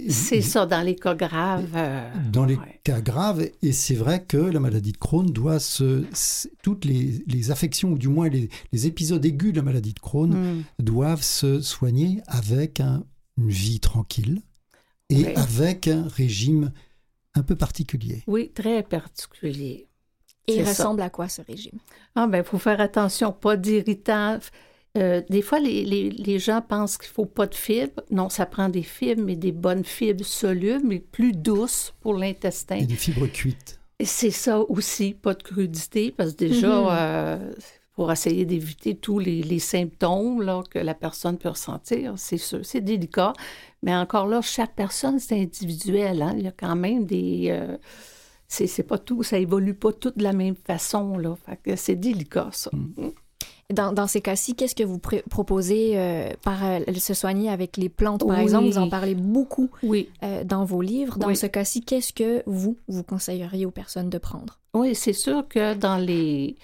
C'est 0.09 0.43
ça, 0.43 0.67
dans 0.67 0.83
les 0.83 0.97
cas 0.97 1.15
graves. 1.15 1.75
Euh, 1.75 2.11
dans 2.33 2.45
les 2.45 2.59
cas 2.83 3.01
graves, 3.01 3.47
et 3.63 3.73
c'est 3.73 3.95
vrai 3.95 4.25
que 4.25 4.37
la 4.37 4.59
maladie 4.59 4.93
de 4.93 4.99
Crohn 4.99 5.27
doit 5.27 5.61
se. 5.61 6.05
Toutes 6.63 6.85
les, 6.85 7.51
affections, 7.51 7.93
ou 7.93 7.99
du 7.99 8.09
moins 8.09 8.29
les, 8.29 8.87
épisodes 8.87 9.25
aigus 9.25 9.53
de 9.53 9.59
la 9.59 9.63
maladie 9.63 9.93
de 9.93 10.01
Crohn, 10.01 10.31
hmm. 10.31 10.65
doivent 10.79 11.23
se 11.23 11.61
soigner 11.61 12.21
avec 12.27 12.81
une 12.81 13.05
vie 13.49 13.81
tranquille 13.81 14.43
et 15.09 15.35
avec 15.37 15.89
un 15.89 16.07
régime 16.09 16.73
un 17.35 17.43
peu 17.43 17.57
particulier. 17.57 18.23
Oui, 18.27 18.51
très 18.53 18.83
particulier. 18.83 19.87
Et 20.47 20.57
il 20.57 20.65
ressemble 20.67 21.03
à 21.03 21.11
quoi 21.11 21.29
ce 21.29 21.43
régime? 21.43 21.79
Ah, 22.17 22.27
ben, 22.27 22.39
il 22.39 22.45
faut 22.45 22.59
faire 22.59 22.81
attention, 22.81 23.33
pas 23.33 23.57
d'irritants 23.57 24.41
euh, 24.99 25.23
des 25.31 25.43
fois, 25.43 25.61
les, 25.61 26.39
gens 26.39 26.63
pensent 26.63 26.99
qu'il 26.99 27.11
ne 27.11 27.15
faut 27.15 27.27
pas 27.27 27.47
de 27.47 27.55
fibres. 27.55 28.03
Non, 28.11 28.29
ça 28.29 28.47
prend 28.47 28.69
des 28.69 28.83
fibres, 28.83 29.23
mais 29.25 29.37
des 29.37 29.53
bonnes 29.53 29.85
fibres 29.85 30.25
solubles, 30.25 30.85
mais 30.85 30.99
plus 30.99 31.33
douces 31.33 31.95
pour 32.01 32.15
l'intestin. 32.15 32.77
Et 32.77 32.87
des 32.87 32.97
fibres 32.97 33.27
cuites. 33.27 33.81
C'est 34.03 34.31
ça 34.31 34.59
aussi, 34.61 35.15
pas 35.15 35.35
de 35.35 35.43
crudité, 35.43 36.11
parce 36.11 36.33
que 36.33 36.39
déjà, 36.39 36.81
mhm. 36.81 36.89
euh, 36.91 37.53
pour 37.93 38.11
essayer 38.11 38.45
d'éviter 38.47 38.97
tous 38.97 39.19
les, 39.19 39.59
symptômes 39.59 40.43
là, 40.43 40.63
que 40.69 40.79
la 40.79 40.95
personne 40.95 41.39
peut 41.39 41.51
ressentir, 41.51 42.15
c'est 42.17 42.39
sûr, 42.39 42.61
c'est 42.65 42.81
délicat. 42.81 43.33
Mais 43.83 43.95
encore 43.95 44.27
là, 44.27 44.41
chaque 44.43 44.75
personne, 44.75 45.21
c'est 45.21 45.41
individuel. 45.41 46.23
Hein. 46.23 46.35
Il 46.37 46.45
y 46.45 46.49
a 46.49 46.53
quand 46.53 46.77
même 46.77 47.05
des... 47.05 47.49
Euh, 47.51 47.77
c'est 48.49 48.83
pas 48.83 48.99
tout, 48.99 49.23
ça 49.23 49.39
évolue 49.39 49.75
pas 49.75 49.93
tout 49.93 50.11
de 50.11 50.25
la 50.25 50.33
même 50.33 50.57
façon, 50.57 51.17
là. 51.17 51.37
c'est 51.77 51.95
délicat, 51.95 52.49
ça. 52.53 52.71
Mm. 52.73 53.11
Dans, 53.73 54.07
ces 54.07 54.21
cas-ci, 54.21 54.55
qu'est-ce 54.55 54.75
que 54.75 54.83
vous 54.83 54.99
proposez 54.99 55.93
euh, 55.95 56.31
par 56.43 56.65
euh, 56.65 56.81
se 56.99 57.15
soigner 57.15 57.49
avec 57.51 57.77
les 57.77 57.89
plantes, 57.89 58.27
par 58.27 58.39
exemple? 58.39 58.67
Vous 58.67 58.79
en 58.79 58.89
parlez 58.89 59.15
beaucoup 59.15 59.71
oui. 59.83 60.09
Euh, 60.23 60.45
dans 60.45 60.65
vos 60.65 60.83
livres. 60.83 61.19
Dans 61.19 61.35
ce 61.35 61.47
cas-ci, 61.47 61.83
qu'est-ce 61.83 62.13
que 62.13 62.43
vous, 62.47 62.77
vous 62.89 63.03
conseilleriez 63.03 63.67
aux 63.67 63.71
personnes 63.71 64.11
de 64.11 64.19
prendre? 64.19 64.59
Oui, 64.75 64.95
c'est 64.95 65.13
sûr 65.13 65.47
que 65.49 65.75
dans 65.75 65.97
les... 65.97 66.57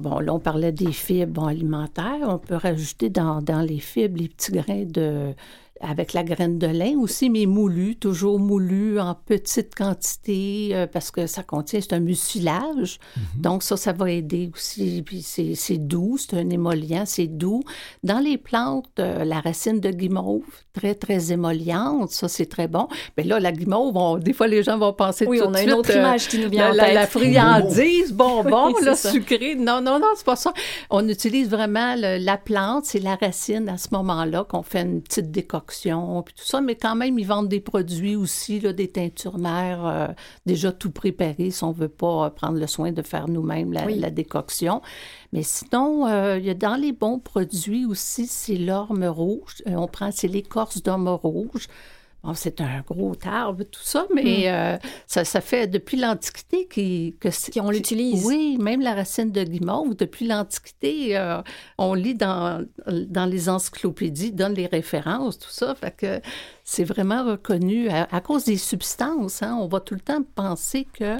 Bon, 0.00 0.18
là, 0.18 0.34
on 0.34 0.38
parlait 0.38 0.72
des 0.72 0.92
fibres 0.92 1.46
alimentaires. 1.46 2.26
On 2.28 2.38
peut 2.38 2.56
rajouter 2.56 3.08
dans, 3.08 3.40
dans 3.40 3.62
les 3.62 3.78
fibres 3.78 4.18
les 4.20 4.28
petits 4.28 4.52
grains 4.52 4.84
de 4.84 5.34
avec 5.82 6.12
la 6.12 6.22
graine 6.22 6.58
de 6.58 6.66
lin 6.66 6.96
aussi, 6.98 7.28
mais 7.28 7.46
moulu, 7.46 7.96
toujours 7.96 8.38
moulu 8.38 9.00
en 9.00 9.14
petite 9.14 9.74
quantité 9.74 10.70
euh, 10.72 10.86
parce 10.86 11.10
que 11.10 11.26
ça 11.26 11.42
contient, 11.42 11.80
c'est 11.80 11.92
un 11.92 12.00
mucilage. 12.00 13.00
Mhm. 13.16 13.42
Donc 13.42 13.62
ça, 13.62 13.76
ça 13.76 13.92
va 13.92 14.10
aider 14.10 14.50
aussi. 14.54 15.02
Puis 15.04 15.22
c'est 15.22 15.78
doux, 15.78 16.16
c'est 16.18 16.36
un 16.36 16.48
émollient, 16.50 17.02
c'est 17.04 17.26
doux. 17.26 17.62
Dans 18.04 18.20
les 18.20 18.38
plantes, 18.38 18.86
euh, 19.00 19.24
la 19.24 19.40
racine 19.40 19.80
de 19.80 19.90
guimauve, 19.90 20.44
très, 20.72 20.94
très 20.94 21.32
émolliente, 21.32 22.12
ça 22.12 22.28
c'est 22.28 22.46
très 22.46 22.68
bon. 22.68 22.86
Mais 23.16 23.24
là, 23.24 23.40
la 23.40 23.50
guimauve, 23.50 24.20
des 24.20 24.32
fois 24.32 24.46
les 24.46 24.62
gens 24.62 24.78
vont 24.78 24.92
penser 24.92 25.26
oui, 25.26 25.38
tout 25.38 25.46
on 25.48 25.54
a 25.54 25.62
une 25.62 25.72
autre 25.72 25.94
image 25.94 26.28
qui 26.28 26.38
nous 26.38 26.48
vient 26.48 26.72
la, 26.72 26.84
en 26.84 26.86
tête. 26.86 26.94
La, 26.94 27.06
friandise, 27.08 28.12
bonbon, 28.12 28.72
là, 28.82 28.94
sucré. 28.94 29.56
Non, 29.56 29.80
non, 29.80 29.98
non, 29.98 30.08
c'est 30.16 30.26
pas 30.26 30.36
ça. 30.36 30.52
On 30.90 31.08
utilise 31.08 31.50
vraiment 31.50 31.96
la 31.96 32.36
plante, 32.36 32.84
c'est 32.84 33.00
la 33.00 33.16
racine 33.16 33.68
à 33.68 33.78
ce 33.78 33.88
moment-là 33.92 34.44
qu'on 34.44 34.62
fait 34.62 34.82
une 34.82 35.02
petite 35.02 35.30
décoction 35.30 35.71
puis 35.72 36.34
tout 36.34 36.44
ça, 36.44 36.60
mais 36.60 36.74
quand 36.74 36.94
même, 36.94 37.18
ils 37.18 37.26
vendent 37.26 37.48
des 37.48 37.60
produits 37.60 38.16
aussi, 38.16 38.60
là, 38.60 38.72
des 38.72 38.88
teintures 38.88 39.38
mères 39.38 39.86
euh, 39.86 40.08
déjà 40.46 40.72
tout 40.72 40.90
préparées 40.90 41.50
si 41.50 41.64
on 41.64 41.70
ne 41.70 41.74
veut 41.74 41.88
pas 41.88 42.30
prendre 42.30 42.58
le 42.58 42.66
soin 42.66 42.92
de 42.92 43.02
faire 43.02 43.28
nous-mêmes 43.28 43.72
la, 43.72 44.10
décoction. 44.10 44.82
Mais 45.32 45.42
sinon, 45.42 46.06
euh, 46.06 46.38
il 46.38 46.44
y 46.44 46.50
a 46.50 46.54
dans 46.54 46.76
les 46.76 46.92
bons 46.92 47.18
produits 47.18 47.86
aussi, 47.86 48.26
c'est 48.26 48.56
l'orme 48.56 49.04
rouge. 49.04 49.62
Euh, 49.66 49.74
on 49.74 49.88
prend, 49.88 50.10
c'est 50.12 50.28
l'écorce 50.28 50.82
d'orme 50.82 51.08
rouge 51.08 51.68
c'est 52.34 52.60
un 52.60 52.82
gros 52.86 53.14
arbre, 53.24 53.64
tout 53.64 53.82
ça, 53.82 54.06
mais 54.14 54.22
hmm. 54.22 54.46
euh, 54.46 54.78
ça, 55.06 55.24
ça, 55.24 55.40
fait 55.40 55.66
depuis 55.66 55.96
l'Antiquité 55.96 56.68
qu'on 57.52 57.70
l'utilise. 57.70 58.24
Oui, 58.24 58.56
même 58.60 58.80
la 58.80 58.94
racine 58.94 59.32
de 59.32 59.42
guimauve, 59.42 59.96
depuis 59.96 60.26
l'Antiquité, 60.26 61.16
euh, 61.16 61.42
on 61.78 61.94
lit 61.94 62.14
dans, 62.14 62.64
dans 62.86 63.26
les 63.26 63.48
encyclopédies, 63.48 64.32
donne 64.32 64.54
les 64.54 64.66
références, 64.66 65.38
tout 65.38 65.50
ça. 65.50 65.74
Fait 65.74 65.94
que 65.96 66.20
c'est 66.62 66.84
vraiment 66.84 67.24
reconnu 67.24 67.88
à, 67.88 68.20
cause 68.20 68.44
des 68.44 68.56
substances. 68.56 69.42
Hein, 69.42 69.58
on 69.60 69.66
va 69.66 69.80
tout 69.80 69.94
le 69.94 70.00
temps 70.00 70.22
penser 70.34 70.86
que 70.92 71.16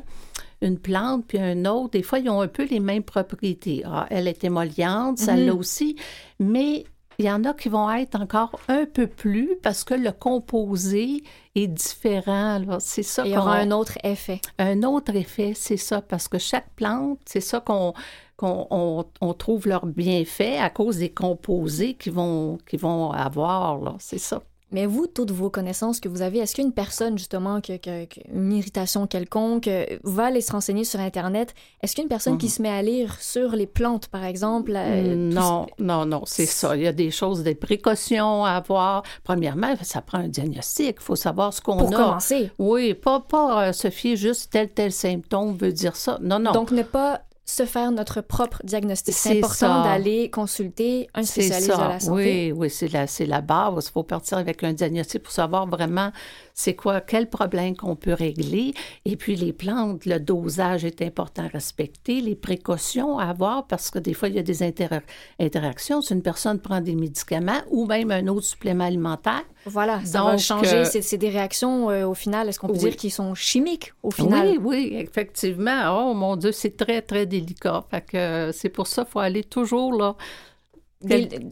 une 0.60 0.78
plante 0.78 1.24
puis 1.26 1.38
un 1.38 1.64
autre, 1.64 1.90
des 1.90 2.04
fois, 2.04 2.20
ils 2.20 2.30
ont 2.30 2.40
un 2.40 2.48
peu 2.48 2.64
les 2.64 2.78
mêmes 2.78 3.02
propriétés. 3.02 3.82
Ah, 3.84 4.06
elle 4.10 4.28
est 4.28 4.44
émolliente, 4.44 5.18
ça 5.18 5.34
l'a 5.34 5.52
aussi, 5.52 5.96
mais 6.38 6.84
il 7.18 7.24
y 7.24 7.30
en 7.30 7.44
a 7.44 7.54
qui 7.54 7.68
vont 7.68 7.90
être 7.90 8.20
encore 8.20 8.60
un 8.68 8.86
peu 8.86 9.06
plus 9.06 9.56
parce 9.62 9.84
que 9.84 9.94
le 9.94 10.12
composé 10.12 11.22
est 11.54 11.66
différent. 11.66 12.60
C'est 12.80 13.02
ça. 13.02 13.24
Il 13.24 13.32
y 13.32 13.36
aura 13.36 13.56
un 13.56 13.70
autre 13.70 13.98
effet. 14.04 14.40
Un 14.58 14.82
autre 14.82 15.14
effet, 15.14 15.52
c'est 15.54 15.76
ça, 15.76 16.00
parce 16.00 16.28
que 16.28 16.38
chaque 16.38 16.70
plante, 16.76 17.20
c'est 17.24 17.40
ça 17.40 17.60
qu'on 17.60 17.94
on, 18.40 19.34
trouve 19.34 19.68
leur 19.68 19.86
bienfait 19.86 20.58
à 20.58 20.70
cause 20.70 20.98
des 20.98 21.10
composés 21.10 21.94
qu'ils 21.94 22.12
vont, 22.12 22.58
qu'ils 22.66 22.80
vont 22.80 23.10
avoir. 23.10 23.96
C'est 23.98 24.18
ça. 24.18 24.42
Mais 24.72 24.86
vous, 24.86 25.06
toutes 25.06 25.30
vos 25.30 25.50
connaissances 25.50 26.00
que 26.00 26.08
vous 26.08 26.22
avez, 26.22 26.38
est-ce 26.38 26.54
qu'une 26.54 26.72
personne, 26.72 27.18
justement, 27.18 27.60
qui 27.60 27.72
a 27.72 28.06
une 28.32 28.52
irritation 28.52 29.06
quelconque, 29.06 29.68
euh, 29.68 29.84
va 30.04 30.26
aller 30.26 30.40
se 30.40 30.52
renseigner 30.52 30.84
sur 30.84 31.00
Internet? 31.00 31.54
Est-ce 31.82 31.94
qu'une 31.94 32.08
personne 32.08 32.38
qui 32.38 32.46
mhm. 32.46 32.52
se 32.52 32.62
met 32.62 32.68
à 32.70 32.82
lire 32.82 33.16
sur 33.20 33.50
les 33.52 33.66
plantes, 33.66 34.08
par 34.08 34.24
exemple? 34.24 34.72
Euh, 34.74 35.14
non, 35.14 35.66
non, 35.78 36.06
non, 36.06 36.22
c'est 36.26 36.46
ça. 36.46 36.76
Il 36.76 36.82
y 36.82 36.86
a 36.86 36.92
des 36.92 37.10
choses, 37.10 37.42
des 37.42 37.54
précautions 37.54 38.44
à 38.44 38.52
avoir. 38.52 39.02
Premièrement, 39.24 39.74
ça 39.82 40.00
prend 40.00 40.18
un 40.18 40.28
diagnostic. 40.28 40.96
Il 41.00 41.02
faut 41.02 41.16
savoir 41.16 41.52
ce 41.52 41.60
qu'on 41.60 41.78
a. 41.78 41.82
Pour 41.82 41.90
commencer. 41.90 42.50
Oui, 42.58 42.94
pas, 42.94 43.20
pas 43.20 43.68
euh, 43.68 43.72
se 43.72 43.90
fier 43.90 44.16
juste 44.16 44.50
tel, 44.52 44.70
tel 44.70 44.92
symptôme 44.92 45.56
veut 45.56 45.72
dire 45.72 45.96
ça. 45.96 46.18
Non, 46.22 46.38
non. 46.38 46.52
Donc, 46.52 46.70
ne 46.70 46.82
pas 46.82 47.22
se 47.44 47.66
faire 47.66 47.90
notre 47.90 48.20
propre 48.20 48.60
diagnostic. 48.64 49.14
C'est 49.14 49.38
important 49.38 49.82
d'aller 49.82 50.30
consulter 50.30 51.08
un 51.14 51.24
spécialiste 51.24 51.70
de 51.70 51.76
la 51.76 52.00
santé. 52.00 52.52
Oui, 52.52 52.52
oui, 52.56 52.70
c'est 52.70 52.88
la, 52.92 53.06
la 53.26 53.40
base. 53.40 53.86
Il 53.88 53.92
faut 53.92 54.04
partir 54.04 54.38
avec 54.38 54.62
un 54.62 54.72
diagnostic 54.72 55.22
pour 55.22 55.32
savoir 55.32 55.66
vraiment 55.66 56.12
c'est 56.54 56.74
quoi, 56.74 57.00
quel 57.00 57.28
problème 57.28 57.76
qu'on 57.76 57.96
peut 57.96 58.12
régler. 58.12 58.74
Et 59.04 59.16
puis 59.16 59.36
les 59.36 59.52
plantes, 59.52 60.06
le 60.06 60.18
dosage 60.18 60.84
est 60.84 61.02
important 61.02 61.44
à 61.44 61.48
respecter, 61.48 62.20
les 62.20 62.36
précautions 62.36 63.18
à 63.18 63.26
avoir 63.26 63.66
parce 63.66 63.90
que 63.90 63.98
des 63.98 64.14
fois, 64.14 64.28
il 64.28 64.36
y 64.36 64.38
a 64.38 64.42
des 64.42 64.62
interactions. 64.62 66.00
Si 66.00 66.12
une 66.12 66.22
personne 66.22 66.60
prend 66.60 66.80
des 66.80 66.94
médicaments 66.94 67.60
ou 67.70 67.86
même 67.86 68.10
un 68.10 68.28
autre 68.28 68.46
supplément 68.46 68.84
alimentaire. 68.84 69.44
Voilà, 69.64 70.04
ça 70.04 70.22
va 70.22 70.38
changer. 70.38 70.76
Euh, 70.76 70.84
c'est 70.84 71.18
des 71.18 71.28
réactions, 71.28 71.90
euh, 71.90 72.06
au 72.06 72.14
final, 72.14 72.48
est-ce 72.48 72.58
qu'on 72.58 72.68
peut 72.68 72.74
dire 72.74 72.96
qu'ils 72.96 73.12
sont 73.12 73.34
chimiques, 73.34 73.92
au 74.02 74.10
final? 74.10 74.48
Oui, 74.48 74.58
oui, 74.60 74.96
effectivement. 74.98 76.08
Oh 76.10 76.14
mon 76.14 76.36
Dieu, 76.36 76.52
c'est 76.52 76.76
très, 76.76 77.02
très 77.02 77.26
délicat. 77.26 77.84
Fait 77.90 78.00
que 78.00 78.16
euh, 78.16 78.52
c'est 78.52 78.68
pour 78.68 78.86
ça 78.86 79.04
qu'il 79.04 79.12
faut 79.12 79.20
aller 79.20 79.44
toujours 79.44 79.92
là 79.94 80.16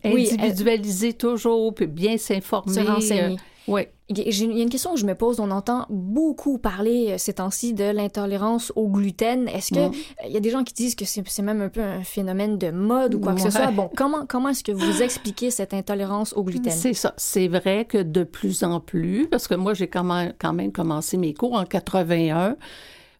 individualiser 0.04 1.14
toujours, 1.14 1.74
puis 1.74 1.86
bien 1.86 2.16
s'informer. 2.18 2.72
Se 2.72 2.80
renseigner. 2.80 3.36
Oui. 3.70 3.82
Il 4.08 4.18
y 4.18 4.58
a 4.58 4.62
une 4.62 4.68
question 4.68 4.92
que 4.94 4.98
je 4.98 5.06
me 5.06 5.14
pose. 5.14 5.38
On 5.38 5.52
entend 5.52 5.86
beaucoup 5.88 6.58
parler 6.58 7.12
euh, 7.12 7.14
ces 7.16 7.34
temps-ci 7.34 7.74
de 7.74 7.84
l'intolérance 7.84 8.72
au 8.74 8.88
gluten. 8.88 9.46
Est-ce 9.46 9.72
que 9.72 9.88
mm. 9.88 9.92
il 10.26 10.32
y 10.32 10.36
a 10.36 10.40
des 10.40 10.50
gens 10.50 10.64
qui 10.64 10.74
disent 10.74 10.96
que 10.96 11.04
c'est 11.04 11.42
même 11.42 11.62
un 11.62 11.68
peu 11.68 11.80
un 11.80 12.02
phénomène 12.02 12.58
de 12.58 12.72
mode 12.72 13.14
ou 13.14 13.20
quoi 13.20 13.34
que 13.34 13.40
ce 13.40 13.50
soit? 13.50 13.70
Bon, 13.70 13.88
comment, 13.96 14.26
comment 14.26 14.48
est-ce 14.48 14.64
que 14.64 14.72
vous 14.72 15.02
expliquez 15.02 15.52
cette 15.52 15.72
intolérance 15.72 16.32
au 16.32 16.42
gluten? 16.42 16.72
C'est 16.72 16.92
ça. 16.92 17.14
C'est 17.16 17.46
vrai 17.46 17.84
que 17.84 17.98
de 17.98 18.24
plus 18.24 18.64
en 18.64 18.80
plus, 18.80 19.28
parce 19.28 19.46
que 19.46 19.54
moi, 19.54 19.74
j'ai 19.74 19.86
quand 19.86 20.04
même, 20.04 20.32
quand 20.38 20.52
même 20.52 20.72
commencé 20.72 21.16
mes 21.16 21.32
cours 21.32 21.54
en 21.54 21.64
81. 21.64 22.56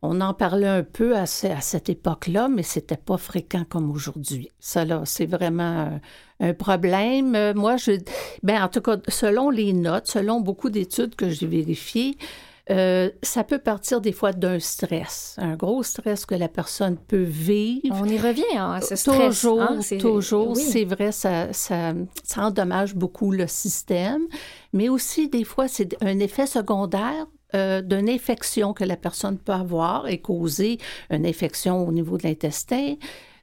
On 0.02 0.22
en 0.22 0.32
parlait 0.32 0.66
un 0.66 0.82
peu 0.82 1.16
à, 1.16 1.26
cette 1.26 1.90
époque-là, 1.90 2.48
mais 2.48 2.62
c'était 2.62 2.96
pas 2.96 3.18
fréquent 3.18 3.64
comme 3.68 3.90
aujourd'hui. 3.90 4.50
Ça, 4.58 4.84
là, 4.86 5.02
c'est 5.04 5.26
vraiment 5.26 6.00
un 6.40 6.54
problème. 6.54 7.34
Euh, 7.34 7.52
moi, 7.54 7.76
je, 7.76 7.92
ben, 8.42 8.62
en 8.62 8.68
tout 8.68 8.80
cas, 8.80 8.96
selon 9.08 9.50
les 9.50 9.74
notes, 9.74 10.06
selon 10.06 10.40
beaucoup 10.40 10.70
d'études 10.70 11.16
que 11.16 11.28
j'ai 11.28 11.46
vérifiées, 11.46 12.16
euh, 12.70 13.10
ça 13.22 13.42
peut 13.42 13.58
partir 13.58 14.00
des 14.00 14.12
fois 14.12 14.32
d'un 14.32 14.60
stress, 14.60 15.34
un 15.38 15.56
gros 15.56 15.82
stress 15.82 16.24
que 16.24 16.36
la 16.36 16.48
personne 16.48 16.96
peut 16.96 17.22
vivre. 17.22 17.96
On 18.00 18.04
y 18.04 18.16
revient 18.16 18.44
hein, 18.56 18.74
à 18.74 18.80
ce 18.80 18.94
stress. 18.94 19.40
Toujours, 19.40 19.62
hein, 19.62 19.80
toujours, 19.98 20.56
c'est 20.56 20.84
vrai, 20.84 21.10
ça, 21.10 21.52
ça, 21.52 21.94
ça 22.22 22.42
endommage 22.42 22.94
beaucoup 22.94 23.32
le 23.32 23.48
système, 23.48 24.22
mais 24.72 24.88
aussi 24.88 25.28
des 25.28 25.42
fois 25.42 25.66
c'est 25.66 25.96
un 26.00 26.20
effet 26.20 26.46
secondaire 26.46 27.26
euh, 27.54 27.82
d'une 27.82 28.08
infection 28.08 28.72
que 28.72 28.84
la 28.84 28.96
personne 28.96 29.38
peut 29.38 29.52
avoir 29.52 30.08
et 30.08 30.18
causer 30.18 30.78
une 31.10 31.26
infection 31.26 31.86
au 31.86 31.92
niveau 31.92 32.16
de 32.16 32.24
l'intestin. 32.24 32.94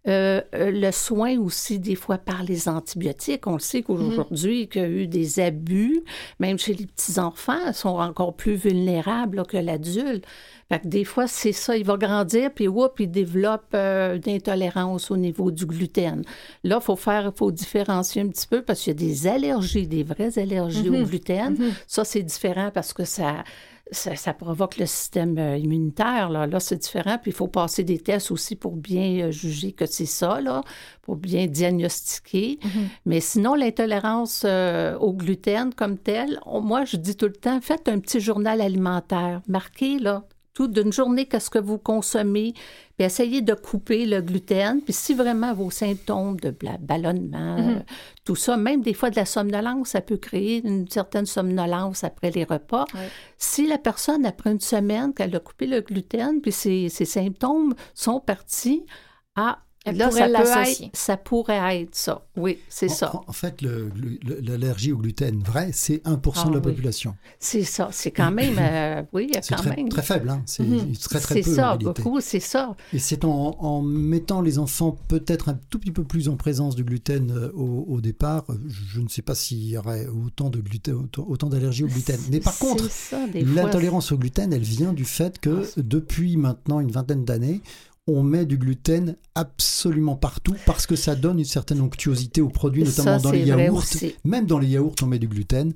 Euh, 0.08 0.42
euh, 0.56 0.72
le 0.72 0.92
soin 0.94 1.38
aussi, 1.38 1.80
des 1.80 1.96
fois, 1.96 2.18
par 2.18 2.44
les 2.44 2.70
antibiotiques. 2.70 3.46
On 3.46 3.54
le 3.54 3.60
sait 3.60 3.82
qu'aujourd'hui, 3.82 4.64
mm-hmm. 4.64 4.68
qu'il 4.70 4.82
y 4.82 4.86
a 4.86 4.88
eu 4.88 5.08
des 5.08 5.42
abus, 5.42 6.02
même 6.40 6.58
chez 6.58 6.74
les 6.74 6.86
petits-enfants, 6.86 7.74
sont 7.74 7.98
encore 7.98 8.34
plus 8.34 8.56
vulnérables 8.56 9.46
que 9.46 9.58
l'adulte. 9.58 10.26
Fait 10.70 10.80
que 10.80 10.88
des 10.88 11.04
fois, 11.04 11.28
c'est 11.28 11.52
ça, 11.52 11.76
il 11.76 11.84
va 11.84 11.98
grandir, 11.98 12.52
puis 12.54 12.70
whoop, 12.70 13.00
il 13.00 13.12
développe 13.12 13.74
une 13.74 14.22
intolérance 14.28 15.12
au 15.12 15.18
niveau 15.18 15.52
du 15.52 15.66
gluten. 15.66 16.24
Là, 16.64 16.80
il 16.82 16.84
faut 16.84 16.96
faire, 16.96 17.34
faut 17.36 17.52
différencier 17.52 18.22
un 18.22 18.28
petit 18.28 18.48
peu 18.48 18.62
parce 18.62 18.82
qu'il 18.82 18.94
y 18.94 18.96
a 18.96 19.08
des 19.08 19.28
allergies, 19.28 19.88
des 19.88 20.04
vraies 20.04 20.40
allergies 20.40 20.90
au 20.90 20.94
mm-hmm. 20.94 21.06
gluten. 21.06 21.56
Mm-hmm. 21.56 21.74
Ça, 21.86 22.06
c'est 22.06 22.24
différent 22.24 22.72
parce 22.74 22.94
que 22.94 23.04
ça, 23.04 23.44
ça, 23.92 24.34
provoque 24.34 24.78
le 24.78 24.86
système 24.86 25.38
euh, 25.38 25.58
immunitaire. 25.58 26.30
Là, 26.30 26.48
là 26.48 26.60
c'est 26.60 26.78
différent. 26.78 27.18
Puis 27.22 27.32
il 27.32 27.34
faut 27.34 27.48
passer 27.48 27.84
des 27.84 28.00
tests 28.00 28.32
aussi 28.32 28.56
pour 28.56 28.76
bien 28.76 29.28
euh, 29.28 29.32
juger 29.32 29.72
que 29.72 29.86
c'est 29.86 30.06
ça, 30.06 30.42
là, 30.42 30.62
pour 31.02 31.16
bien 31.16 31.48
diagnostiquer. 31.48 32.60
Mm-hmm. 32.62 32.88
Mais 33.06 33.20
sinon, 33.20 33.56
l'intolérance 33.56 34.44
euh, 34.46 34.98
au 34.98 35.14
gluten 35.14 35.74
comme 35.74 35.98
tel, 35.98 36.40
moi, 36.46 36.86
je 36.86 36.98
dis 36.98 37.16
tout 37.16 37.28
le 37.28 37.34
temps, 37.34 37.60
faites 37.62 37.88
un 37.88 38.00
petit 38.00 38.20
journal 38.20 38.62
alimentaire. 38.62 39.42
Marquez, 39.48 40.00
là, 40.00 40.24
tout 40.58 40.68
d'une 40.68 40.92
journée, 40.92 41.28
qu'est-ce 41.28 41.52
que 41.52 41.60
vous 41.60 41.78
consommez, 41.78 42.54
puis 42.98 43.06
essayez 43.06 43.44
de 43.44 43.54
couper 43.54 44.08
le 44.08 44.22
gluten. 44.22 44.82
Puis 44.82 44.92
si 44.92 45.14
vraiment 45.14 45.54
vos 45.54 45.70
symptômes 45.70 46.40
de 46.40 46.52
ballonnement, 46.80 47.58
mm-hmm. 47.60 47.84
tout 48.26 48.36
ça, 48.36 48.58
même 48.58 48.82
des 48.82 48.96
fois 48.96 49.12
de 49.12 49.18
la 49.18 49.28
somnolence, 49.28 49.90
ça 49.90 50.02
peut 50.02 50.18
créer 50.18 50.66
une 50.68 50.88
certaine 50.88 51.28
somnolence 51.28 52.04
après 52.04 52.32
les 52.32 52.44
repas. 52.44 52.86
Si 53.38 53.68
la 53.68 53.78
personne, 53.78 54.26
après 54.26 54.52
une 54.52 54.60
semaine 54.60 55.14
qu'elle 55.14 55.36
a 55.36 55.40
coupé 55.40 55.68
le 55.68 55.82
gluten, 55.82 56.42
puis 56.42 56.52
ses, 56.52 56.90
ses 56.90 57.06
symptômes 57.06 57.76
sont 57.94 58.20
partis, 58.20 58.84
Là, 59.94 60.12
ça, 60.12 60.64
être, 60.64 60.90
ça 60.94 61.18
pourrait 61.18 61.82
être 61.82 61.96
ça. 61.96 62.26
Oui, 62.36 62.60
c'est 62.70 62.90
ça. 62.90 63.12
En, 63.28 63.34
fait, 63.34 63.62
l'allergie 63.62 64.92
au 64.92 64.98
gluten 64.98 65.42
vrai, 65.44 65.72
c'est 65.74 66.04
1% 66.06 66.48
de 66.48 66.52
la 66.52 66.58
ah 66.58 66.62
population. 66.62 67.16
C'est 67.40 67.64
ça. 67.64 67.90
C'est 67.92 68.12
quand 68.12 68.32
même. 68.32 68.56
Euh, 68.60 69.04
oui, 69.14 69.32
quand 69.50 69.56
très, 69.56 69.76
même. 69.76 69.90
très 69.90 70.02
faible. 70.02 70.30
Hein. 70.30 70.44
C'est 70.46 70.64
mhm. 70.64 70.96
très, 70.96 71.20
très 71.20 71.36
peu. 71.36 71.44
C'est 71.44 71.56
ça, 71.56 71.78
beaucoup, 71.78 72.20
c'est 72.22 72.40
ça. 72.40 72.76
Et 72.94 73.00
c'est 73.00 73.26
en, 73.26 73.82
mettant 73.82 74.42
les 74.42 74.60
enfants 74.60 74.98
peut-être 75.08 75.50
un 75.50 75.60
tout 75.70 75.80
petit 75.80 75.92
peu 75.92 76.04
plus 76.04 76.30
en 76.30 76.36
présence 76.36 76.76
du 76.76 76.84
gluten 76.84 77.32
euh, 77.32 77.52
au, 77.54 78.02
départ. 78.02 78.46
Je 78.68 79.02
ne 79.02 79.08
sais 79.08 79.22
pas 79.22 79.36
s'il 79.36 79.68
y 79.68 79.78
aurait 79.78 80.08
autant 80.08 80.50
de 80.50 80.60
gluten, 80.60 81.08
autant 81.18 81.48
d'allergies 81.48 81.84
au 81.84 81.88
gluten. 81.88 82.20
Mais 82.32 82.40
par 82.40 82.58
contre, 82.58 82.84
l'intolérance 83.34 84.12
au 84.12 84.18
gluten, 84.18 84.54
elle 84.54 84.62
vient 84.62 84.94
du 84.94 85.06
fait 85.06 85.40
que 85.40 85.64
ah, 85.64 85.82
depuis 85.82 86.38
maintenant 86.38 86.80
une 86.80 86.92
vingtaine 86.92 87.26
d'années, 87.26 87.62
on 88.08 88.24
met 88.24 88.46
du 88.46 88.58
gluten 88.58 89.16
absolument 89.36 90.16
partout 90.16 90.56
parce 90.66 90.88
que 90.88 90.96
ça 90.96 91.16
donne 91.16 91.40
une 91.40 91.46
certaine 91.46 91.82
onctuosité 91.82 92.42
aux 92.42 92.50
produits, 92.50 92.84
notamment 92.84 93.20
dans 93.20 93.32
les 93.32 93.46
yaourts. 93.46 93.84
Même 94.24 94.46
dans 94.46 94.60
les 94.60 94.68
yaourts, 94.68 94.96
on 95.02 95.08
met 95.08 95.20
du 95.20 95.28
gluten. 95.28 95.74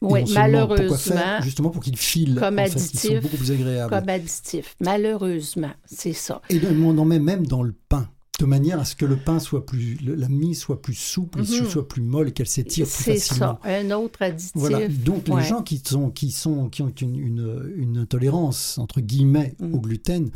Oui, 0.00 0.24
malheureusement. 0.34 1.40
justement 1.42 1.70
pour 1.70 1.82
qu'il 1.82 1.96
file. 1.96 2.36
Comme 2.38 2.58
additif. 2.58 3.20
beaucoup 3.20 3.36
plus 3.36 3.52
agréables. 3.52 3.90
Comme 3.90 4.08
additif. 4.08 4.76
Malheureusement, 4.80 5.72
c'est 5.84 6.12
ça. 6.12 6.40
Et 6.50 6.60
on 6.66 6.96
en 6.98 7.04
met 7.04 7.20
même 7.20 7.46
dans 7.46 7.62
le 7.62 7.74
pain 7.88 8.08
de 8.40 8.46
manière 8.46 8.80
à 8.80 8.84
ce 8.84 8.96
que 8.96 9.04
le 9.04 9.16
pain 9.16 9.38
soit 9.38 9.64
plus, 9.64 9.98
la 10.04 10.28
mie 10.28 10.56
soit 10.56 10.82
plus 10.82 10.94
souple, 10.94 11.40
mhm. 11.40 11.68
soit 11.68 11.86
plus 11.86 12.02
molle 12.02 12.28
et 12.28 12.32
qu'elle 12.32 12.48
s'étire 12.48 12.86
plus 12.86 12.92
facilement. 13.12 13.58
C'est 13.62 13.68
ça, 13.68 13.78
un 13.78 13.90
autre 13.92 14.22
additif. 14.22 14.52
Voilà. 14.56 14.88
Donc 14.88 15.28
les 15.28 15.44
gens 15.44 15.62
qui 15.62 15.80
sont, 15.84 16.10
qui 16.10 16.32
sont, 16.32 16.68
qui 16.68 16.82
ont 16.82 16.92
une, 17.00 17.98
intolérance 17.98 18.78
entre 18.78 19.00
guillemets 19.00 19.54
mhm. 19.60 19.74
au 19.74 19.80
gluten, 19.80 20.30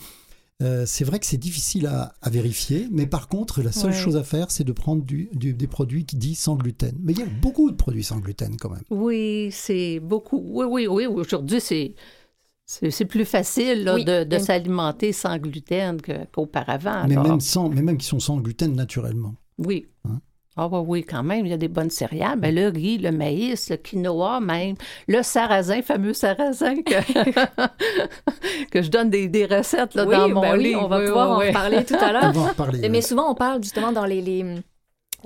euh, 0.62 0.84
c'est 0.86 1.04
vrai 1.04 1.18
que 1.18 1.26
c'est 1.26 1.36
difficile 1.36 1.86
à, 1.86 2.14
vérifier, 2.30 2.88
mais 2.90 3.06
par 3.06 3.28
contre, 3.28 3.62
la 3.62 3.72
seule 3.72 3.92
chose 3.92 4.16
à 4.16 4.24
faire, 4.24 4.50
c'est 4.50 4.64
de 4.64 4.72
prendre 4.72 5.04
des 5.04 5.66
produits 5.66 6.06
qui 6.06 6.16
disent 6.16 6.38
sans 6.38 6.56
gluten. 6.56 6.96
Mais 7.02 7.12
il 7.12 7.18
y 7.18 7.22
a 7.22 7.26
beaucoup 7.26 7.70
de 7.70 7.76
produits 7.76 8.04
sans 8.04 8.18
gluten 8.18 8.56
quand 8.56 8.70
même. 8.70 8.82
Oui, 8.90 9.50
c'est 9.52 10.00
beaucoup. 10.00 10.40
Oui, 10.42 10.66
oui, 10.68 10.86
oui. 10.86 11.06
Aujourd'hui, 11.06 11.60
c'est. 11.60 11.94
C'est 12.68 13.04
plus 13.04 13.24
facile 13.24 13.84
de, 13.84 14.38
s'alimenter 14.40 15.12
sans 15.12 15.38
gluten 15.38 16.00
qu'auparavant. 16.02 17.06
mais, 17.06 17.14
même 17.14 17.38
sans, 17.38 17.68
mais 17.68 17.80
même 17.80 17.96
qui 17.96 18.06
sont 18.06 18.18
sans 18.18 18.38
gluten 18.38 18.74
naturellement. 18.74 19.36
Oui. 19.58 19.86
Hein? 20.04 20.20
Ah 20.58 20.68
oui, 20.68 21.04
quand 21.04 21.22
même, 21.22 21.44
il 21.44 21.50
y 21.50 21.54
a 21.54 21.58
des 21.58 21.68
bonnes 21.68 21.90
céréales. 21.90 22.38
Ben, 22.38 22.54
le 22.54 22.68
riz, 22.68 22.96
le 22.96 23.12
maïs, 23.12 23.68
le 23.68 23.76
quinoa 23.76 24.40
même, 24.40 24.74
le 25.06 25.22
sarrasin, 25.22 25.82
fameux 25.82 26.14
sarrasin 26.14 26.76
que, 26.76 28.64
que 28.70 28.80
je 28.80 28.90
donne 28.90 29.10
des, 29.10 29.28
des 29.28 29.44
recettes 29.44 29.94
là, 29.94 30.06
dans 30.06 30.28
mon 30.30 30.40
ben 30.40 30.56
livre. 30.56 30.82
on 30.84 30.88
va 30.88 31.00
pouvoir 31.00 31.38
en 31.38 31.52
parler 31.52 31.84
tout 31.84 31.96
à 32.00 32.12
l'heure. 32.32 32.32
Mais 32.90 33.02
souvent, 33.02 33.30
on 33.30 33.34
parle 33.34 33.62
justement 33.62 33.92
dans 33.92 34.06
les, 34.06 34.22
les 34.22 34.44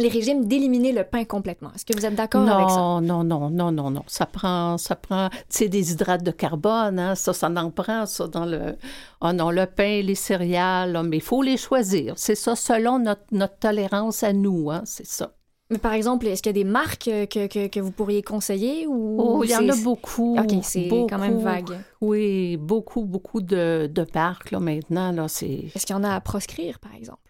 les 0.01 0.09
régimes 0.09 0.47
d'éliminer 0.47 0.93
le 0.93 1.05
pain 1.05 1.25
complètement. 1.25 1.71
Est-ce 1.75 1.85
que 1.85 1.97
vous 1.97 2.05
êtes 2.05 2.15
d'accord 2.15 2.49
avec 2.49 2.71
ça? 2.71 2.77
Non, 2.77 3.01
non, 3.01 3.25
non, 3.25 3.51
non, 3.51 3.71
non, 3.73 3.91
non. 3.91 4.03
Ça 4.07 4.27
prend, 4.27 4.79
ça 4.79 4.97
prend, 4.97 5.29
tu 5.49 5.69
des 5.69 5.93
hydrates 5.93 6.25
de 6.25 6.31
carbone, 6.31 6.99
hein, 6.99 7.15
ça, 7.15 7.33
ça 7.33 7.49
en 7.49 7.71
prend, 7.71 8.07
ça, 8.07 8.27
dans 8.27 8.47
le, 8.47 8.77
oh 9.21 9.33
non, 9.33 9.51
le 9.51 9.67
pain, 9.67 10.03
les 10.03 10.15
céréales, 10.15 11.01
mais 11.05 11.19
il 11.19 11.23
faut 11.23 11.43
les 11.43 11.57
choisir. 11.57 12.15
C'est 12.17 12.35
ça, 12.35 12.57
selon 12.57 12.99
notre, 12.99 13.23
notre 13.33 13.59
tolérance 13.59 14.23
à 14.23 14.33
nous, 14.33 14.71
hein, 14.71 14.83
c'est 14.85 15.07
ça. 15.07 15.33
Mais 15.71 15.79
par 15.79 15.93
exemple, 15.93 16.27
est-ce 16.27 16.43
qu'il 16.43 16.51
y 16.51 16.59
a 16.59 16.65
des 16.65 16.69
marques 16.69 17.05
que, 17.05 17.47
que, 17.47 17.69
que 17.69 17.81
vous 17.81 17.93
pourriez 17.93 18.23
conseiller 18.23 18.89
ou 18.89 19.17
oh, 19.21 19.45
il 19.45 19.51
y 19.51 19.57
en 19.57 19.69
a 19.69 19.77
beaucoup. 19.85 20.37
OK, 20.37 20.51
c'est 20.63 20.89
quand 21.09 21.19
même 21.19 21.39
vague. 21.39 21.79
Oui, 22.01 22.57
beaucoup, 22.57 23.05
beaucoup 23.05 23.41
de, 23.41 23.89
de 23.93 24.07
marques 24.13 24.51
là 24.51 24.59
maintenant 24.59 25.13
là, 25.13 25.29
c'est 25.29 25.71
Est-ce 25.73 25.87
qu'il 25.87 25.95
y 25.95 25.99
en 25.99 26.03
a 26.03 26.13
à 26.13 26.21
proscrire 26.21 26.81
par 26.81 26.93
exemple? 26.97 27.21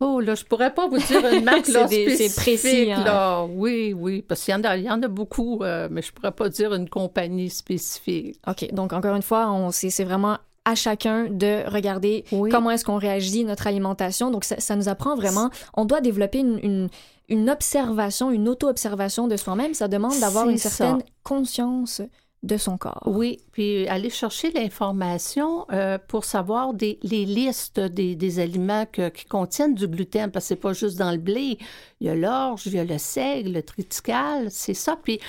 Oh, 0.00 0.20
là, 0.20 0.34
je 0.34 0.44
pourrais 0.44 0.74
pas 0.74 0.88
vous 0.88 0.98
dire 0.98 1.26
une 1.32 1.44
marque 1.44 1.66
c'est 1.66 2.34
précis. 2.34 2.92
Hein. 2.92 3.04
Là. 3.04 3.44
Oui, 3.44 3.94
oui, 3.96 4.22
parce 4.22 4.42
qu'il 4.42 4.52
y, 4.52 4.56
en 4.56 4.64
a, 4.64 4.76
il 4.76 4.84
y 4.84 4.90
en 4.90 5.02
a 5.02 5.08
beaucoup, 5.08 5.60
euh, 5.62 5.88
mais 5.90 6.02
je 6.02 6.12
pourrais 6.12 6.32
pas 6.32 6.48
dire 6.48 6.74
une 6.74 6.88
compagnie 6.88 7.48
spécifique. 7.48 8.40
OK, 8.46 8.72
donc 8.72 8.92
encore 8.92 9.14
une 9.14 9.22
fois, 9.22 9.50
on, 9.50 9.70
c'est, 9.70 10.04
vraiment 10.04 10.38
à 10.64 10.74
chacun 10.74 11.28
de 11.30 11.68
regarder 11.70 12.24
comment 12.50 12.70
est-ce 12.70 12.84
qu'on 12.84 12.96
réagit 12.96 13.44
notre 13.44 13.66
alimentation. 13.66 14.30
Donc, 14.30 14.44
ça, 14.44 14.76
nous 14.76 14.88
apprend 14.88 15.14
vraiment, 15.14 15.50
on 15.74 15.84
doit 15.84 16.00
développer 16.00 16.38
une, 16.38 16.88
une, 17.28 17.50
observation, 17.50 18.30
une 18.30 18.48
auto-observation 18.48 19.28
de 19.28 19.36
soi-même. 19.36 19.74
Ça 19.74 19.88
demande 19.88 20.18
d'avoir 20.20 20.48
une 20.48 20.58
certaine 20.58 21.02
conscience 21.22 22.00
de 22.44 22.58
son 22.58 22.76
corps. 22.76 23.02
Oui, 23.06 23.38
puis 23.52 23.88
aller 23.88 24.10
chercher 24.10 24.50
l'information 24.52 25.66
euh, 25.72 25.98
pour 26.08 26.24
savoir 26.26 26.74
des, 26.74 26.98
les 27.02 27.24
listes 27.24 27.80
des, 27.80 28.14
des 28.14 28.38
aliments 28.38 28.86
qui 28.86 29.24
contiennent 29.24 29.74
du 29.74 29.88
gluten, 29.88 30.30
parce 30.30 30.44
que 30.44 30.48
c'est 30.48 30.56
pas 30.56 30.74
juste 30.74 30.98
dans 30.98 31.10
le 31.10 31.16
blé. 31.16 31.58
Il 32.00 32.06
y 32.06 32.10
a 32.10 32.14
l'orge, 32.14 32.66
il 32.66 32.74
y 32.74 32.78
a 32.78 32.84
le 32.84 32.98
seigle, 32.98 33.52
le 33.52 33.62
triticale, 33.62 34.48
c'est 34.50 34.74
ça. 34.74 34.98
Puis 35.02 35.20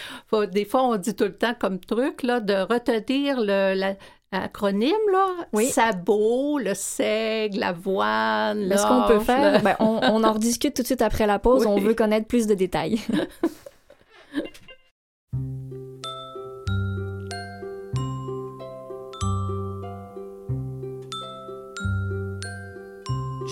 des 0.51 0.65
fois, 0.65 0.83
on 0.83 0.97
dit 0.97 1.15
tout 1.15 1.23
le 1.23 1.35
temps 1.35 1.55
comme 1.57 1.79
truc 1.79 2.21
là, 2.21 2.41
de 2.41 2.53
retenir 2.53 3.39
le, 3.39 3.95
l'acronyme, 4.33 4.91
là. 5.11 5.27
Oui. 5.53 5.67
Sabot, 5.67 6.59
le 6.59 6.73
seigle, 6.73 7.59
l'avoine, 7.59 8.69
Ce 8.77 8.85
qu'on 8.85 9.07
peut 9.07 9.23
faire, 9.23 9.61
ben, 9.61 9.77
on, 9.79 10.01
on, 10.03 10.23
en 10.25 10.33
rediscute 10.33 10.75
tout 10.75 10.81
de 10.81 10.87
suite 10.87 11.01
après 11.01 11.27
la 11.27 11.39
pause. 11.39 11.65
On 11.67 11.79
veut 11.79 11.93
connaître 11.93 12.27
plus 12.27 12.45
de 12.45 12.55
détails. 12.55 12.99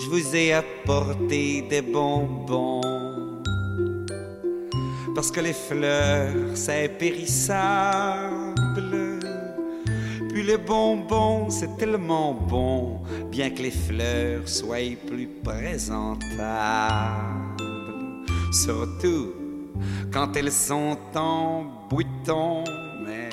je 0.04 0.10
vous 0.10 0.36
ai 0.36 0.52
apporté 0.52 1.62
des 1.62 1.80
bonbons. 1.80 2.82
parce 5.14 5.30
que 5.30 5.40
les 5.40 5.54
fleurs, 5.54 6.34
c'est 6.54 6.88
périssable. 6.98 8.54
Puis 10.28 10.42
les 10.42 10.58
bonbons, 10.58 11.48
c'est 11.48 11.76
tellement 11.78 12.34
bon, 12.34 13.00
bien 13.30 13.50
que 13.50 13.62
les 13.62 13.70
fleurs 13.70 14.46
soient 14.48 14.96
plus 15.06 15.28
présentables. 15.42 16.42
Surtout 18.52 19.32
quand 20.12 20.36
elles 20.36 20.52
sont 20.52 20.98
en 21.14 21.64
bouton, 21.88 22.64
mais 23.06 23.30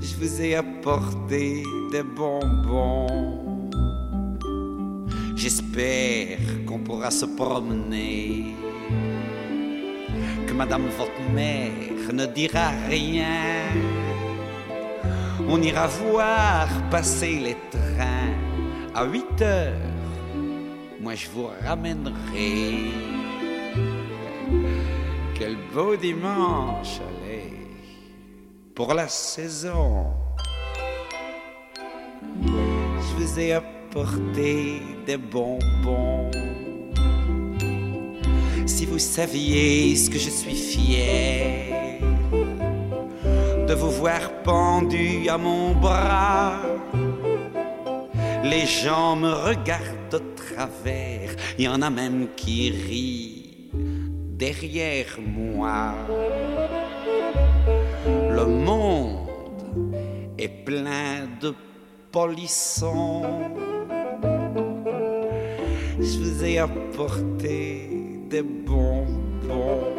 je 0.00 0.14
vous 0.16 0.42
ai 0.42 0.56
apporté 0.56 1.62
des 1.92 2.02
bonbons. 2.02 3.53
J'espère 5.36 6.38
qu'on 6.66 6.78
pourra 6.78 7.10
se 7.10 7.26
promener 7.26 8.54
Madame 10.54 10.86
votre 10.96 11.32
mère 11.32 12.12
ne 12.12 12.26
dira 12.26 12.68
rien. 12.88 13.66
On 15.48 15.60
ira 15.60 15.88
voir 15.88 16.68
passer 16.90 17.40
les 17.40 17.56
trains 17.72 18.34
à 18.94 19.04
8 19.04 19.42
heures. 19.42 19.74
Moi 21.00 21.16
je 21.16 21.28
vous 21.30 21.48
ramènerai. 21.66 22.92
Quel 25.34 25.56
beau 25.74 25.96
dimanche, 25.96 27.00
allez, 27.00 27.66
pour 28.76 28.94
la 28.94 29.08
saison. 29.08 30.06
Je 32.40 33.14
vous 33.16 33.40
ai 33.40 33.54
des 34.34 35.16
bonbons 35.16 36.30
si 38.66 38.86
vous 38.86 38.98
saviez 38.98 39.94
ce 39.94 40.10
que 40.10 40.18
je 40.18 40.30
suis 40.30 40.56
fier 40.56 42.00
de 43.68 43.74
vous 43.74 43.90
voir 43.90 44.42
pendu 44.42 45.28
à 45.28 45.38
mon 45.38 45.74
bras. 45.74 46.60
Les 48.42 48.66
gens 48.66 49.14
me 49.16 49.32
regardent 49.32 50.10
de 50.10 50.20
travers, 50.34 51.30
il 51.56 51.64
y 51.64 51.68
en 51.68 51.80
a 51.80 51.88
même 51.88 52.28
qui 52.36 52.70
rient 52.70 53.70
derrière 53.72 55.18
moi. 55.24 55.94
Le 58.06 58.44
monde 58.44 59.28
est 60.36 60.64
plein 60.64 61.28
de 61.40 61.54
Je 65.98 66.18
vous 66.20 66.44
ai 66.44 66.58
apporté 66.58 67.88
des 68.30 68.42
bonbons. 68.42 69.96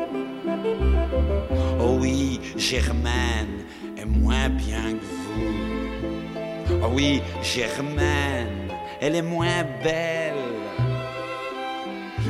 Oh 1.82 1.98
oui, 2.00 2.40
Germaine 2.56 3.66
est 3.98 4.06
moins 4.06 4.48
bien 4.48 4.94
que 4.94 5.04
vous. 5.04 6.80
Oh 6.84 6.92
oui, 6.94 7.22
Germaine, 7.42 8.70
elle 9.02 9.16
est 9.16 9.22
moins 9.22 9.66
belle. 9.84 10.36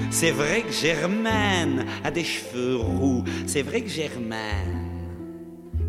C'est 0.10 0.32
vrai 0.32 0.64
que 0.64 0.72
Germaine 0.72 1.86
a 2.04 2.10
des 2.10 2.24
cheveux 2.24 2.78
roux. 2.78 3.24
C'est 3.46 3.62
vrai 3.62 3.82
que 3.82 3.90
Germaine, 3.90 4.90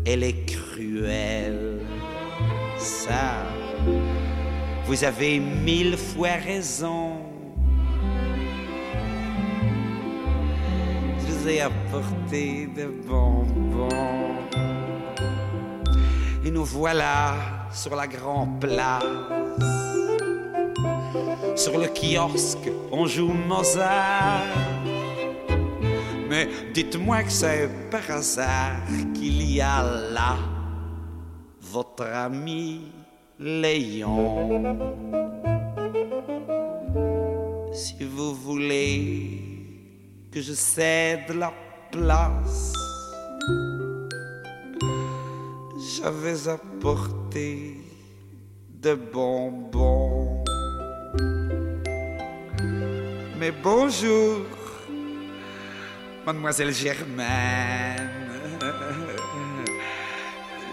elle 0.05 0.21
est 0.21 0.45
cruelle. 0.45 1.79
Ça, 2.77 3.47
vous 4.85 5.03
avez 5.03 5.39
mille 5.39 5.97
fois 5.97 6.35
raison. 6.43 7.27
ai 11.47 11.61
apporté 11.61 12.67
des 12.75 12.85
bonbons. 12.85 14.35
Et 16.43 16.51
nous 16.51 16.65
voilà 16.65 17.35
sur 17.71 17.95
la 17.95 18.07
grande 18.07 18.59
place. 18.59 19.03
Sur 21.55 21.77
le 21.77 21.87
kiosque, 21.87 22.69
on 22.91 23.05
joue 23.05 23.33
Mozart. 23.33 24.43
Mais 26.29 26.49
dites-moi 26.73 27.23
que 27.23 27.31
c'est 27.31 27.69
par 27.89 28.09
hasard 28.09 28.81
qu'il 29.13 29.41
y 29.49 29.61
a 29.61 29.81
là 30.11 30.35
votre 31.61 32.05
ami 32.05 32.91
Si 33.39 34.01
vous 38.03 38.33
voulez 38.33 39.39
que 40.31 40.41
je 40.41 40.53
cède 40.53 41.29
la 41.35 41.53
place. 41.91 42.73
J'avais 45.77 46.47
apporté 46.47 47.77
de 48.69 48.95
bonbons. 48.95 50.43
Mais 53.39 53.51
bonjour, 53.51 54.47
mademoiselle 56.25 56.73
Germaine. 56.73 58.09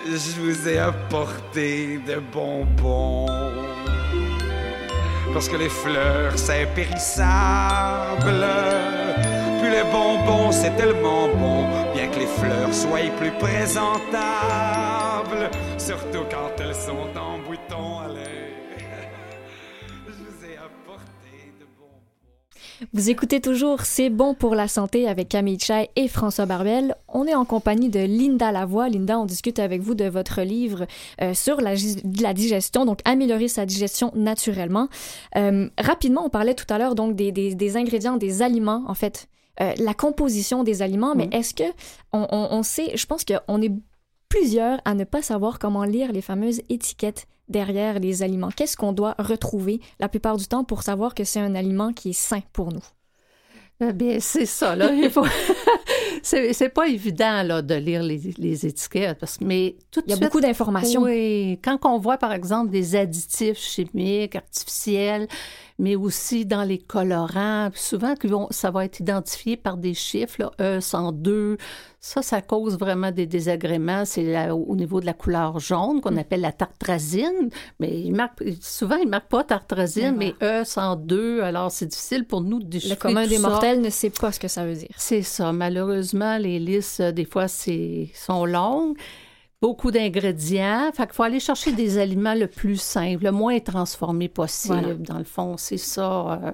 Je 0.06 0.40
vous 0.40 0.68
ai 0.68 0.78
apporté 0.78 1.98
de 2.06 2.16
bonbons. 2.32 3.26
Parce 5.32 5.48
que 5.48 5.56
les 5.56 5.68
fleurs, 5.68 6.38
c'est 6.38 6.66
périssable 6.74 8.44
les 9.74 9.84
bonbons, 9.90 10.52
c'est 10.52 10.76
tellement 10.76 11.28
bon, 11.28 11.66
bien 11.94 12.08
que 12.08 12.18
les 12.20 12.26
fleurs 12.26 12.72
soient 12.72 13.10
plus 13.18 13.32
présentables, 13.32 13.90
surtout 15.78 16.24
quand 16.30 16.52
elles 16.60 16.74
sont 16.74 17.08
en 17.18 17.38
bouton. 17.38 18.00
Allez, 18.04 18.24
je 18.24 18.33
Vous 22.92 23.10
écoutez 23.10 23.40
toujours 23.40 23.82
C'est 23.82 24.10
bon 24.10 24.34
pour 24.34 24.54
la 24.54 24.68
santé 24.68 25.08
avec 25.08 25.28
Camille 25.28 25.58
Chai 25.58 25.90
et 25.96 26.08
François 26.08 26.46
Barbel. 26.46 26.94
On 27.08 27.26
est 27.26 27.34
en 27.34 27.44
compagnie 27.44 27.88
de 27.88 28.00
Linda 28.00 28.52
Lavoie. 28.52 28.88
Linda, 28.88 29.18
on 29.18 29.24
discute 29.24 29.58
avec 29.58 29.80
vous 29.80 29.94
de 29.94 30.04
votre 30.04 30.42
livre 30.42 30.86
euh, 31.20 31.34
sur 31.34 31.60
la, 31.60 31.74
la, 32.20 32.34
digestion, 32.34 32.84
donc 32.84 33.00
améliorer 33.04 33.48
sa 33.48 33.66
digestion 33.66 34.12
naturellement. 34.14 34.88
Euh, 35.36 35.68
rapidement, 35.78 36.24
on 36.26 36.30
parlait 36.30 36.54
tout 36.54 36.66
à 36.68 36.78
l'heure 36.78 36.94
donc 36.94 37.16
des, 37.16 37.32
des, 37.32 37.54
des 37.54 37.76
ingrédients, 37.76 38.16
des 38.16 38.42
aliments 38.42 38.84
en 38.86 38.94
fait 38.94 39.28
euh, 39.60 39.72
la 39.78 39.94
composition 39.94 40.64
des 40.64 40.82
aliments, 40.82 41.14
mais 41.14 41.28
est-ce 41.30 41.54
que 41.54 41.64
on, 42.12 42.62
sait, 42.64 42.96
je 42.96 43.06
pense 43.06 43.24
qu'on 43.24 43.62
est 43.62 43.72
plusieurs 44.28 44.80
à 44.84 44.94
ne 44.94 45.04
pas 45.04 45.22
savoir 45.22 45.58
comment 45.58 45.84
lire 45.84 46.12
les 46.12 46.22
fameuses 46.22 46.60
étiquettes 46.68 47.26
derrière 47.48 47.98
les 47.98 48.22
aliments? 48.22 48.50
Qu'est-ce 48.54 48.76
qu'on 48.76 48.92
doit 48.92 49.14
retrouver 49.18 49.80
la 50.00 50.08
plupart 50.08 50.36
du 50.36 50.46
temps 50.46 50.64
pour 50.64 50.82
savoir 50.82 51.14
que 51.14 51.24
c'est 51.24 51.40
un 51.40 51.54
aliment 51.54 51.92
qui 51.92 52.10
est 52.10 52.18
sain 52.18 52.40
pour 52.52 52.72
nous? 52.72 52.84
Eh 53.80 53.92
bien, 53.92 54.18
c'est 54.20 54.46
ça, 54.46 54.76
là. 54.76 54.92
Il 54.92 55.10
faut... 55.10 55.26
c'est 56.22 56.68
pas 56.68 56.88
évident, 56.88 57.42
là, 57.42 57.60
de 57.60 57.74
lire 57.74 58.02
les, 58.02 58.66
étiquettes, 58.66 59.18
parce 59.18 59.36
que, 59.36 59.44
mais 59.44 59.76
tout 59.90 60.02
Il 60.06 60.10
y 60.10 60.14
a 60.14 60.16
beaucoup 60.16 60.40
d'informations. 60.40 61.02
Oui. 61.02 61.58
Quand 61.62 61.78
on 61.84 61.98
voit, 61.98 62.16
par 62.16 62.32
exemple, 62.32 62.70
des 62.70 62.94
additifs 62.94 63.58
chimiques, 63.58 64.36
artificiels, 64.36 65.26
mais 65.78 65.96
aussi 65.96 66.46
dans 66.46 66.62
les 66.62 66.78
colorants. 66.78 67.70
souvent, 67.74 68.14
ça 68.50 68.70
va 68.70 68.84
être 68.84 69.00
identifié 69.00 69.56
par 69.56 69.76
des 69.76 69.94
chiffres, 69.94 70.36
là, 70.38 70.78
E102. 70.78 71.58
Ça, 71.98 72.22
ça 72.22 72.42
cause 72.42 72.78
vraiment 72.78 73.10
des 73.10 73.26
désagréments. 73.26 74.04
C'est 74.04 74.50
au 74.50 74.76
niveau 74.76 75.00
de 75.00 75.06
la 75.06 75.14
couleur 75.14 75.58
jaune 75.58 76.00
qu'on 76.00 76.12
mm. 76.12 76.18
appelle 76.18 76.40
la 76.42 76.52
tartrazine. 76.52 77.48
Mais 77.80 78.00
il 78.00 78.12
marque, 78.14 78.42
souvent, 78.60 78.96
il 78.96 79.06
ne 79.06 79.10
marque 79.10 79.28
pas 79.28 79.42
tartrazine, 79.42 80.14
mais 80.16 80.34
E102. 80.40 81.40
Alors, 81.40 81.72
c'est 81.72 81.86
difficile 81.86 82.24
pour 82.24 82.40
nous 82.42 82.60
de 82.60 82.66
déchiffrer 82.66 82.94
Le 82.94 83.00
commun 83.00 83.26
des 83.26 83.38
mortels 83.38 83.80
ne 83.80 83.90
sait 83.90 84.10
pas 84.10 84.30
ce 84.30 84.38
que 84.38 84.48
ça 84.48 84.64
veut 84.64 84.74
dire. 84.74 84.94
C'est 84.96 85.22
ça. 85.22 85.52
Malheureusement, 85.52 86.36
les 86.38 86.58
listes, 86.58 87.02
des 87.02 87.24
fois, 87.24 87.46
sont 87.48 88.44
longues 88.44 88.96
beaucoup 89.64 89.90
d'ingrédients. 89.90 90.90
Fait 90.92 91.06
qu'il 91.06 91.14
faut 91.14 91.22
aller 91.22 91.40
chercher 91.40 91.72
des 91.72 91.96
aliments 91.96 92.34
le 92.34 92.48
plus 92.48 92.78
simple, 92.78 93.24
le 93.24 93.32
moins 93.32 93.58
transformé 93.60 94.28
possible. 94.28 95.00
Dans 95.00 95.16
le 95.16 95.24
fond, 95.24 95.56
c'est 95.56 95.78
ça. 95.78 96.32
Euh, 96.44 96.52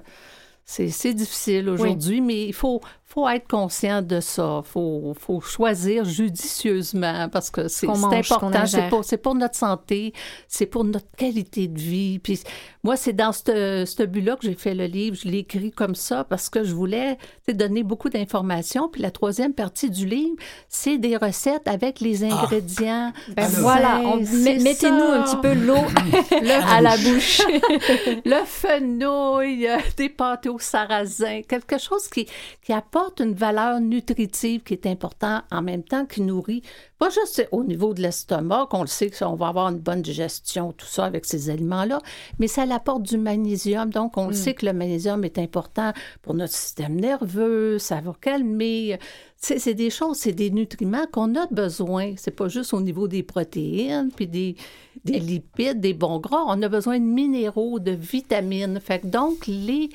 c'est 0.63 1.13
difficile 1.13 1.67
aujourd'hui, 1.67 2.21
mais 2.21 2.45
il 2.47 2.53
faut, 2.53 2.79
faut 3.11 3.27
être 3.27 3.47
conscient 3.47 4.01
de 4.01 4.21
ça. 4.21 4.61
Il 4.63 4.69
faut, 4.69 5.13
faut, 5.19 5.41
choisir 5.41 6.05
judicieusement 6.05 7.27
parce 7.29 7.49
que 7.49 7.67
c'est 7.67 7.89
important. 7.89 8.65
C'est 8.65 8.89
pour, 8.89 9.03
pour, 9.21 9.35
notre 9.35 9.55
santé, 9.55 10.13
c'est 10.47 10.65
pour 10.65 10.85
notre 10.85 11.11
qualité 11.17 11.67
de 11.67 11.79
vie. 11.79 12.19
Puis 12.19 12.41
moi, 12.83 12.95
c'est 12.95 13.11
dans 13.11 13.33
ce, 13.33 13.83
ce 13.85 14.03
but-là 14.03 14.37
que 14.37 14.43
j'ai 14.43 14.55
fait 14.55 14.73
le 14.73 14.85
livre. 14.85 15.17
Je 15.21 15.27
l'ai 15.27 15.39
écrit 15.39 15.71
comme 15.71 15.95
ça 15.95 16.23
parce 16.23 16.49
que 16.49 16.63
je 16.63 16.73
voulais 16.73 17.17
donner 17.53 17.83
beaucoup 17.83 18.09
d'informations. 18.09 18.87
Puis 18.87 19.01
la 19.01 19.11
troisième 19.11 19.53
partie 19.53 19.89
du 19.89 20.05
livre, 20.05 20.35
c'est 20.69 20.97
des 20.97 21.17
recettes 21.17 21.67
avec 21.67 21.99
les 21.99 22.23
ah. 22.23 22.27
ingrédients. 22.27 23.11
Ben 23.35 23.47
voilà, 23.47 23.99
mettez-nous 24.21 25.03
un 25.03 25.23
petit 25.23 25.37
peu 25.41 25.53
l'eau 25.53 25.75
à 26.69 26.81
la 26.81 26.95
bouche. 26.95 27.41
le 28.25 28.45
fenouil, 28.45 29.67
des 29.97 30.09
pâtés 30.09 30.49
au 30.49 30.59
sarrasin, 30.59 31.41
quelque 31.41 31.77
chose 31.77 32.07
qui, 32.07 32.25
qui 32.63 32.71
apporte 32.71 33.00
apporte 33.01 33.19
une 33.19 33.33
valeur 33.33 33.79
nutritive 33.79 34.61
qui 34.61 34.73
est 34.73 34.85
importante 34.85 35.43
en 35.51 35.61
même 35.61 35.83
temps 35.83 36.05
qui 36.05 36.21
nourrit, 36.21 36.61
pas 36.99 37.09
juste 37.09 37.47
au 37.51 37.63
niveau 37.63 37.95
de 37.95 38.01
l'estomac, 38.01 38.67
qu'on 38.69 38.81
le 38.81 38.87
sait 38.87 39.09
qu'on 39.09 39.35
va 39.35 39.47
avoir 39.47 39.69
une 39.69 39.79
bonne 39.79 40.03
digestion, 40.03 40.71
tout 40.71 40.85
ça 40.85 41.05
avec 41.05 41.25
ces 41.25 41.49
aliments-là, 41.49 41.99
mais 42.37 42.47
ça 42.47 42.61
apporte 42.69 43.01
du 43.01 43.17
magnésium. 43.17 43.89
Donc, 43.89 44.17
on 44.17 44.25
le 44.25 44.31
mm. 44.31 44.35
sait 44.35 44.53
que 44.53 44.67
le 44.67 44.73
magnésium 44.73 45.23
est 45.23 45.39
important 45.39 45.93
pour 46.21 46.35
notre 46.35 46.53
système 46.53 46.95
nerveux, 46.95 47.79
ça 47.79 48.01
va 48.01 48.13
calmer. 48.21 48.99
C'est 49.37 49.73
des 49.73 49.89
choses, 49.89 50.17
c'est 50.17 50.33
des 50.33 50.51
nutriments 50.51 51.07
qu'on 51.11 51.33
a 51.35 51.47
besoin. 51.47 52.13
C'est 52.17 52.35
pas 52.35 52.47
juste 52.47 52.75
au 52.75 52.81
niveau 52.81 53.07
des 53.07 53.23
protéines, 53.23 54.11
puis 54.15 54.27
des, 54.27 54.55
des 55.03 55.19
lipides, 55.19 55.79
des 55.79 55.95
bons 55.95 56.19
gras. 56.19 56.43
On 56.45 56.61
a 56.61 56.69
besoin 56.69 56.99
de 56.99 57.05
minéraux, 57.05 57.79
de 57.79 57.89
vitamines. 57.89 58.79
Fait 58.79 59.03
donc, 59.03 59.47
les 59.47 59.89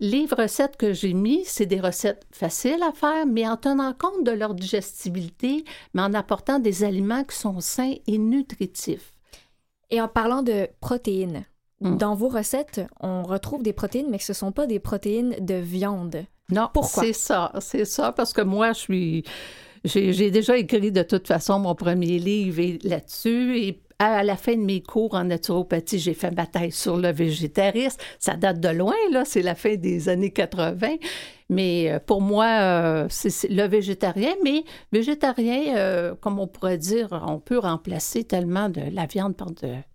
les 0.00 0.26
recettes 0.26 0.76
que 0.76 0.92
j'ai 0.92 1.14
mis, 1.14 1.44
c'est 1.44 1.66
des 1.66 1.80
recettes 1.80 2.26
faciles 2.30 2.82
à 2.82 2.92
faire, 2.92 3.26
mais 3.26 3.48
en 3.48 3.56
tenant 3.56 3.94
compte 3.94 4.24
de 4.24 4.30
leur 4.30 4.54
digestibilité, 4.54 5.64
mais 5.94 6.02
en 6.02 6.14
apportant 6.14 6.58
des 6.58 6.84
aliments 6.84 7.24
qui 7.24 7.36
sont 7.36 7.60
sains 7.60 7.94
et 8.06 8.18
nutritifs. 8.18 9.12
Et 9.90 10.00
en 10.00 10.08
parlant 10.08 10.42
de 10.42 10.68
protéines, 10.80 11.44
hmm. 11.80 11.96
dans 11.96 12.14
vos 12.14 12.28
recettes, 12.28 12.82
on 13.00 13.22
retrouve 13.22 13.62
des 13.62 13.72
protéines, 13.72 14.10
mais 14.10 14.18
ce 14.18 14.32
ne 14.32 14.36
sont 14.36 14.52
pas 14.52 14.66
des 14.66 14.80
protéines 14.80 15.36
de 15.40 15.54
viande. 15.54 16.24
Non, 16.50 16.68
pourquoi? 16.72 17.02
C'est 17.04 17.12
ça, 17.12 17.52
c'est 17.60 17.84
ça, 17.84 18.12
parce 18.12 18.32
que 18.32 18.42
moi, 18.42 18.72
je 18.72 18.78
suis... 18.78 19.24
J'ai 19.84 20.32
déjà 20.32 20.56
écrit 20.56 20.90
de 20.90 21.02
toute 21.02 21.28
façon 21.28 21.60
mon 21.60 21.76
premier 21.76 22.18
livre 22.18 22.76
là-dessus 22.82 23.58
et 23.58 23.80
à 23.98 24.22
la 24.22 24.36
fin 24.36 24.56
de 24.56 24.62
mes 24.62 24.82
cours 24.82 25.14
en 25.14 25.24
naturopathie, 25.24 25.98
j'ai 25.98 26.14
fait 26.14 26.30
bataille 26.30 26.72
sur 26.72 26.96
le 26.96 27.12
végétarisme. 27.12 27.98
Ça 28.18 28.36
date 28.36 28.60
de 28.60 28.68
loin, 28.68 28.94
là, 29.10 29.24
c'est 29.24 29.42
la 29.42 29.54
fin 29.54 29.76
des 29.76 30.08
années 30.08 30.30
80. 30.30 30.96
Mais 31.48 31.90
euh, 31.90 31.98
pour 31.98 32.20
moi, 32.20 32.46
euh, 32.46 33.06
c'est 33.08 33.48
le 33.48 33.66
végétarien. 33.66 34.34
Mais 34.44 34.64
végétarien, 34.92 35.76
euh, 35.76 36.14
comme 36.14 36.38
on 36.38 36.46
pourrait 36.46 36.78
dire, 36.78 37.08
on 37.26 37.38
peut 37.38 37.58
remplacer 37.58 38.24
tellement 38.24 38.68
de 38.68 38.82
la 38.92 39.06
viande 39.06 39.36
par 39.36 39.48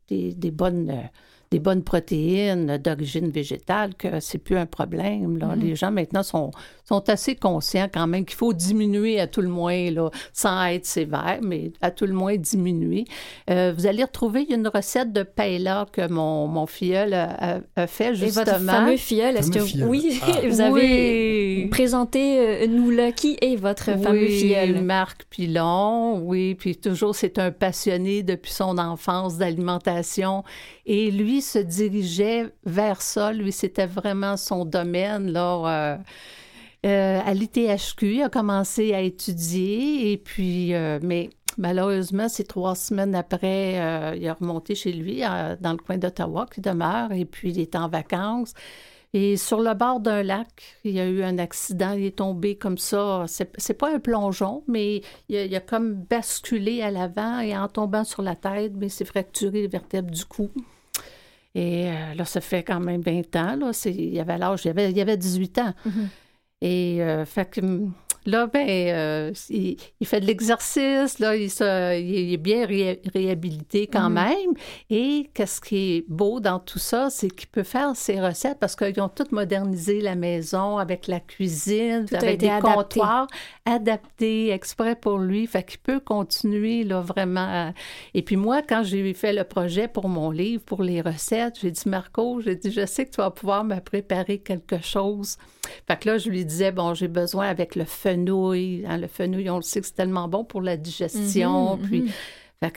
des, 0.08 0.52
bonnes 0.52 1.10
des 1.52 1.60
bonnes 1.60 1.84
protéines 1.84 2.78
d'origine 2.78 3.30
végétale 3.30 3.94
que 3.96 4.22
c'est 4.22 4.38
plus 4.38 4.56
un 4.56 4.66
problème. 4.66 5.38
Là. 5.38 5.48
Mm-hmm. 5.48 5.60
Les 5.60 5.76
gens 5.76 5.92
maintenant 5.92 6.24
sont, 6.24 6.52
sont 6.86 7.10
assez 7.10 7.36
conscients 7.36 7.90
quand 7.94 8.08
même 8.08 8.24
qu'il 8.24 8.38
faut 8.38 8.54
diminuer 8.54 9.20
à 9.20 9.28
tout 9.28 9.42
le 9.42 9.50
moins, 9.50 9.92
là, 9.92 10.10
sans 10.32 10.64
être 10.68 10.86
sévère, 10.86 11.40
mais 11.42 11.74
à 11.82 11.92
tout 11.92 12.06
le 12.06 12.14
moins 12.14 12.38
diminuer. 12.38 13.04
Euh, 13.50 13.74
vous 13.78 13.86
allez 13.86 14.04
retrouver 14.04 14.48
une 14.50 14.66
recette 14.70 15.12
de 15.12 15.24
paella 15.24 15.88
que 15.92 16.08
mon, 16.08 16.48
mon 16.48 16.66
filleul 16.66 17.14
a, 17.14 17.60
fait 17.88 18.16
justement. 18.16 18.44
Et 18.44 18.46
votre 18.46 18.66
fameux 18.66 18.98
filleul, 18.98 19.36
est-ce 19.36 19.52
que 19.52 19.84
oui, 19.84 20.22
ah. 20.24 20.32
vous 20.48 20.62
avez 20.62 21.68
présenté 21.70 22.40
euh, 22.40 22.68
nous 22.68 22.92
là 22.92 23.12
qui 23.12 23.38
est 23.42 23.58
votre 23.58 23.92
fameux 24.00 24.28
filleul? 24.28 24.82
Marc 24.82 25.26
Pilon, 25.30 26.20
oui, 26.20 26.56
puis 26.56 26.78
toujours 26.78 27.14
c'est 27.14 27.40
un 27.40 27.52
passionné 27.52 28.24
depuis 28.24 28.54
son 28.54 28.78
enfance 28.78 29.38
d'alimentation 29.38 30.46
et 30.86 31.12
lui 31.12 31.42
se 31.42 31.60
dirigeait 31.60 32.54
vers 32.66 33.02
ça. 33.02 33.32
Lui, 33.32 33.52
c'était 33.52 33.86
vraiment 33.86 34.38
son 34.38 34.66
domaine. 34.66 35.32
Là, 35.32 35.64
euh, 35.66 35.98
euh, 36.86 37.22
à 37.24 37.34
l'ITHQ, 37.34 38.16
il 38.16 38.24
a 38.24 38.30
commencé 38.30 38.94
à 38.94 39.02
étudier. 39.02 40.12
Et 40.12 40.18
puis, 40.18 40.74
euh, 40.74 41.00
mais 41.04 41.30
malheureusement, 41.58 42.28
c'est 42.30 42.48
trois 42.48 42.76
semaines 42.76 43.16
après, 43.16 44.16
il 44.18 44.28
a 44.28 44.34
remonté 44.34 44.76
chez 44.76 44.92
lui, 44.92 45.22
dans 45.22 45.72
le 45.72 45.78
coin 45.78 45.98
d'Ottawa, 45.98 46.48
qui 46.52 46.62
demeure. 46.62 47.12
Et 47.12 47.26
puis, 47.26 47.52
il 47.52 47.60
est 47.60 47.76
en 47.76 47.88
vacances. 47.88 48.54
Et 49.14 49.36
sur 49.36 49.62
le 49.62 49.74
bord 49.74 50.00
d'un 50.00 50.24
lac, 50.24 50.78
il 50.86 50.92
y 50.92 51.00
a 51.00 51.06
eu 51.06 51.22
un 51.22 51.38
accident. 51.38 51.92
Il 51.94 52.06
est 52.06 52.18
tombé 52.18 52.56
comme 52.56 52.78
ça. 52.78 53.26
C'est 53.28 53.74
pas 53.74 53.94
un 53.94 54.00
plongeon, 54.00 54.64
mais 54.68 55.02
il 55.28 55.54
a, 55.54 55.58
a, 55.58 55.60
comme 55.60 55.96
basculé 55.96 56.82
à 56.82 56.92
l'avant 56.92 57.40
et 57.40 57.58
en 57.58 57.68
tombant 57.68 58.06
sur 58.06 58.22
la 58.22 58.36
tête, 58.36 58.72
mais 58.78 58.88
s'est 58.88 59.06
fracturé 59.06 59.62
les 59.62 59.68
vertèbres 59.68 60.12
du 60.12 60.24
cou. 60.24 60.50
Et 61.54 61.90
euh, 61.90 62.14
là, 62.14 62.26
ça 62.26 62.40
fait 62.40 62.64
quand 62.64 62.80
même 62.80 63.02
20 63.02 63.36
ans. 63.36 63.56
Là. 63.58 63.72
Il 63.86 64.14
y 64.14 64.20
avait 64.20 64.38
l'âge, 64.38 64.62
il, 64.66 64.70
avait, 64.70 64.92
il 64.92 65.00
avait 65.02 65.18
18 65.18 65.58
ans. 65.60 65.74
Mm-hmm. 65.86 66.08
Et 66.62 67.02
euh, 67.02 67.26
fait 67.26 67.50
que 67.50 67.62
hum, 67.62 67.94
Là, 68.26 68.48
ben, 68.48 68.68
euh, 68.68 69.32
il, 69.50 69.78
fait 70.06 70.20
de 70.20 70.26
l'exercice, 70.28 71.18
là, 71.20 71.36
il, 71.36 71.50
il, 71.50 72.34
est 72.34 72.38
bien 72.38 72.66
réhabilité 72.66 73.88
quand 73.88 74.10
mhm. 74.10 74.14
même. 74.14 74.54
Et 74.90 75.30
qu'est-ce 75.34 75.60
qui 75.60 75.98
est 75.98 76.06
beau 76.08 76.40
dans 76.40 76.60
tout 76.60 76.80
ça, 76.80 77.10
c'est 77.10 77.30
qu'il 77.30 77.50
peut 77.50 77.64
faire 77.64 77.96
ses 77.96 78.22
recettes 78.22 78.60
parce 78.60 78.76
qu'ils 78.76 79.02
ont 79.02 79.10
tout 79.10 79.28
modernisé 79.32 80.02
la 80.02 80.16
maison 80.16 80.78
avec 80.78 81.08
la 81.08 81.20
cuisine, 81.20 82.06
avec 82.12 82.40
des 82.40 82.52
comptoirs 82.62 83.28
adaptés 83.66 84.52
exprès 84.52 84.96
pour 84.96 85.20
lui. 85.20 85.46
Fait 85.48 85.64
qu'il 85.64 85.80
peut 85.80 86.00
continuer, 86.00 86.84
là, 86.84 87.02
vraiment. 87.02 87.74
Et 88.14 88.22
puis 88.22 88.36
moi, 88.36 88.62
quand 88.62 88.84
j'ai 88.84 89.14
fait 89.14 89.34
le 89.34 89.44
projet 89.44 89.88
pour 89.88 90.10
mon 90.10 90.32
livre, 90.32 90.64
pour 90.64 90.84
les 90.84 91.02
recettes, 91.02 91.60
j'ai 91.62 91.72
dit, 91.72 91.88
Marco, 91.88 92.42
j'ai 92.42 92.56
dit, 92.56 92.72
je 92.72 92.86
sais 92.86 93.06
que 93.06 93.12
tu 93.12 93.18
vas 93.18 93.32
pouvoir 93.32 93.64
me 93.64 93.80
préparer 93.80 94.40
quelque 94.40 94.82
chose. 94.82 95.38
Fait 95.88 96.00
que 96.00 96.10
là, 96.10 96.18
je 96.18 96.30
lui 96.30 96.46
disais, 96.46 96.72
bon, 96.72 96.94
j'ai 96.94 97.08
besoin 97.08 97.48
avec 97.48 97.76
le 97.76 97.86
fenouil. 97.86 98.84
Hein, 98.88 98.98
le 98.98 99.08
fenouil, 99.08 99.50
on 99.50 99.58
le 99.58 99.62
sait 99.62 99.82
que 99.82 99.88
c'est 99.88 99.94
tellement 99.94 100.28
bon 100.28 100.44
pour 100.44 100.62
la 100.62 100.78
digestion. 100.78 101.78
Mhm, 101.78 101.88
puis, 101.88 102.02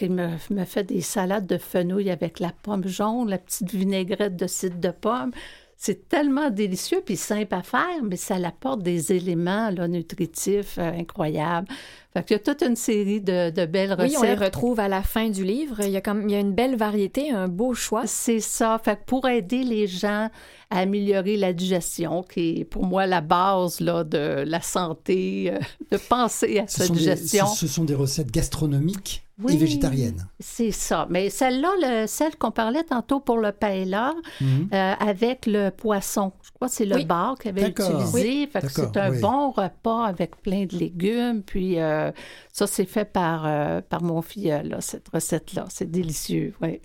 mhm. 0.09 0.39
me, 0.51 0.65
fait 0.65 0.85
des 0.85 1.01
salades 1.01 1.47
de 1.47 1.59
fenouil 1.59 2.11
avec 2.11 2.41
la 2.41 2.53
pomme 2.63 2.87
jaune, 2.87 3.31
la 3.31 3.39
petite 3.39 3.73
vinaigrette 3.73 4.37
de 4.37 4.47
cidre 4.47 4.79
de 4.79 4.91
pomme. 4.91 5.31
C'est 5.77 6.09
tellement 6.09 6.51
délicieux 6.51 7.03
puis 7.05 7.17
simple 7.17 7.55
à 7.55 7.63
faire, 7.63 8.03
mais 8.03 8.17
ça 8.17 8.37
apporte 8.37 8.83
des 8.83 9.13
éléments 9.13 9.71
nutritifs 9.87 10.79
euh, 10.79 10.93
incroyables. 10.93 11.69
Fait 12.15 12.31
il 12.31 12.33
y 12.35 12.37
a 12.37 12.39
toute 12.39 12.63
une 12.63 12.77
série 12.77 13.21
de, 13.21 13.67
belles 13.67 13.93
recettes. 13.93 14.11
Oui, 14.11 14.17
on 14.19 14.23
les 14.23 14.35
retrouve 14.35 14.79
à 14.79 14.87
la 14.87 15.03
fin 15.03 15.31
du 15.31 15.43
livre. 15.43 15.81
Il 15.81 15.91
y 15.91 15.97
a, 15.97 16.01
comme, 16.01 16.29
il 16.29 16.33
y 16.33 16.37
a 16.37 16.41
une 16.41 16.55
belle 16.55 16.77
variété, 16.77 17.31
un 17.31 17.49
beau 17.49 17.75
choix. 17.75 18.07
C'est 18.07 18.39
ça. 18.39 18.81
Fait 18.85 18.99
pour 19.05 19.29
aider 19.29 19.65
les 19.65 19.89
gens 19.89 20.31
à 20.71 20.79
améliorer 20.79 21.37
la 21.37 21.53
digestion, 21.53 22.23
qui 22.23 22.61
est 22.61 22.65
pour 22.65 22.85
moi 22.85 23.07
la 23.07 23.21
base 23.21 23.81
là, 23.81 24.05
de 24.05 24.45
la 24.47 24.61
santé, 24.61 25.53
euh, 25.53 25.59
de 25.91 25.97
penser 25.97 26.61
à 26.61 26.67
sa 26.67 26.87
digestion. 26.89 27.47
ce 27.47 27.67
sont 27.67 27.85
des 27.85 27.95
recettes 27.95 28.31
gastronomiques 28.31 29.25
oui, 29.43 29.55
et 29.55 29.57
végétarienne. 29.57 30.27
C'est 30.39 30.71
ça. 30.71 31.07
Mais 31.11 31.29
celle-là, 31.29 32.07
celle 32.07 32.37
qu'on 32.37 32.53
parlait 32.53 32.85
tantôt 32.85 33.21
pour 33.21 33.39
le 33.39 33.53
paella, 33.53 34.15
mhm. 34.41 34.69
euh, 34.73 34.95
avec 34.99 35.47
le 35.47 35.71
poisson, 35.71 36.33
je 36.43 36.51
crois 36.53 36.69
que 36.69 36.75
c'est 36.75 36.85
le 36.85 37.05
bar 37.05 37.37
qu'elle 37.39 37.59
avait 37.59 37.71
utilisé. 37.71 38.49
c'est 38.69 38.97
un 38.97 39.19
bon 39.19 39.51
repas 39.51 40.05
avec 40.05 40.41
plein 40.41 40.67
de 40.67 40.77
légumes. 40.77 41.43
Puis 41.43 41.81
euh, 41.81 42.04
ça, 42.53 42.67
c'est 42.67 42.85
fait 42.85 43.05
par, 43.05 43.47
euh, 43.47 43.81
par 43.81 44.03
mon 44.03 44.23
filleul, 44.23 44.77
cette 44.81 45.09
recette-là. 45.09 45.67
C'est 45.69 45.91
délicieux, 45.91 46.55
oui. 46.63 46.81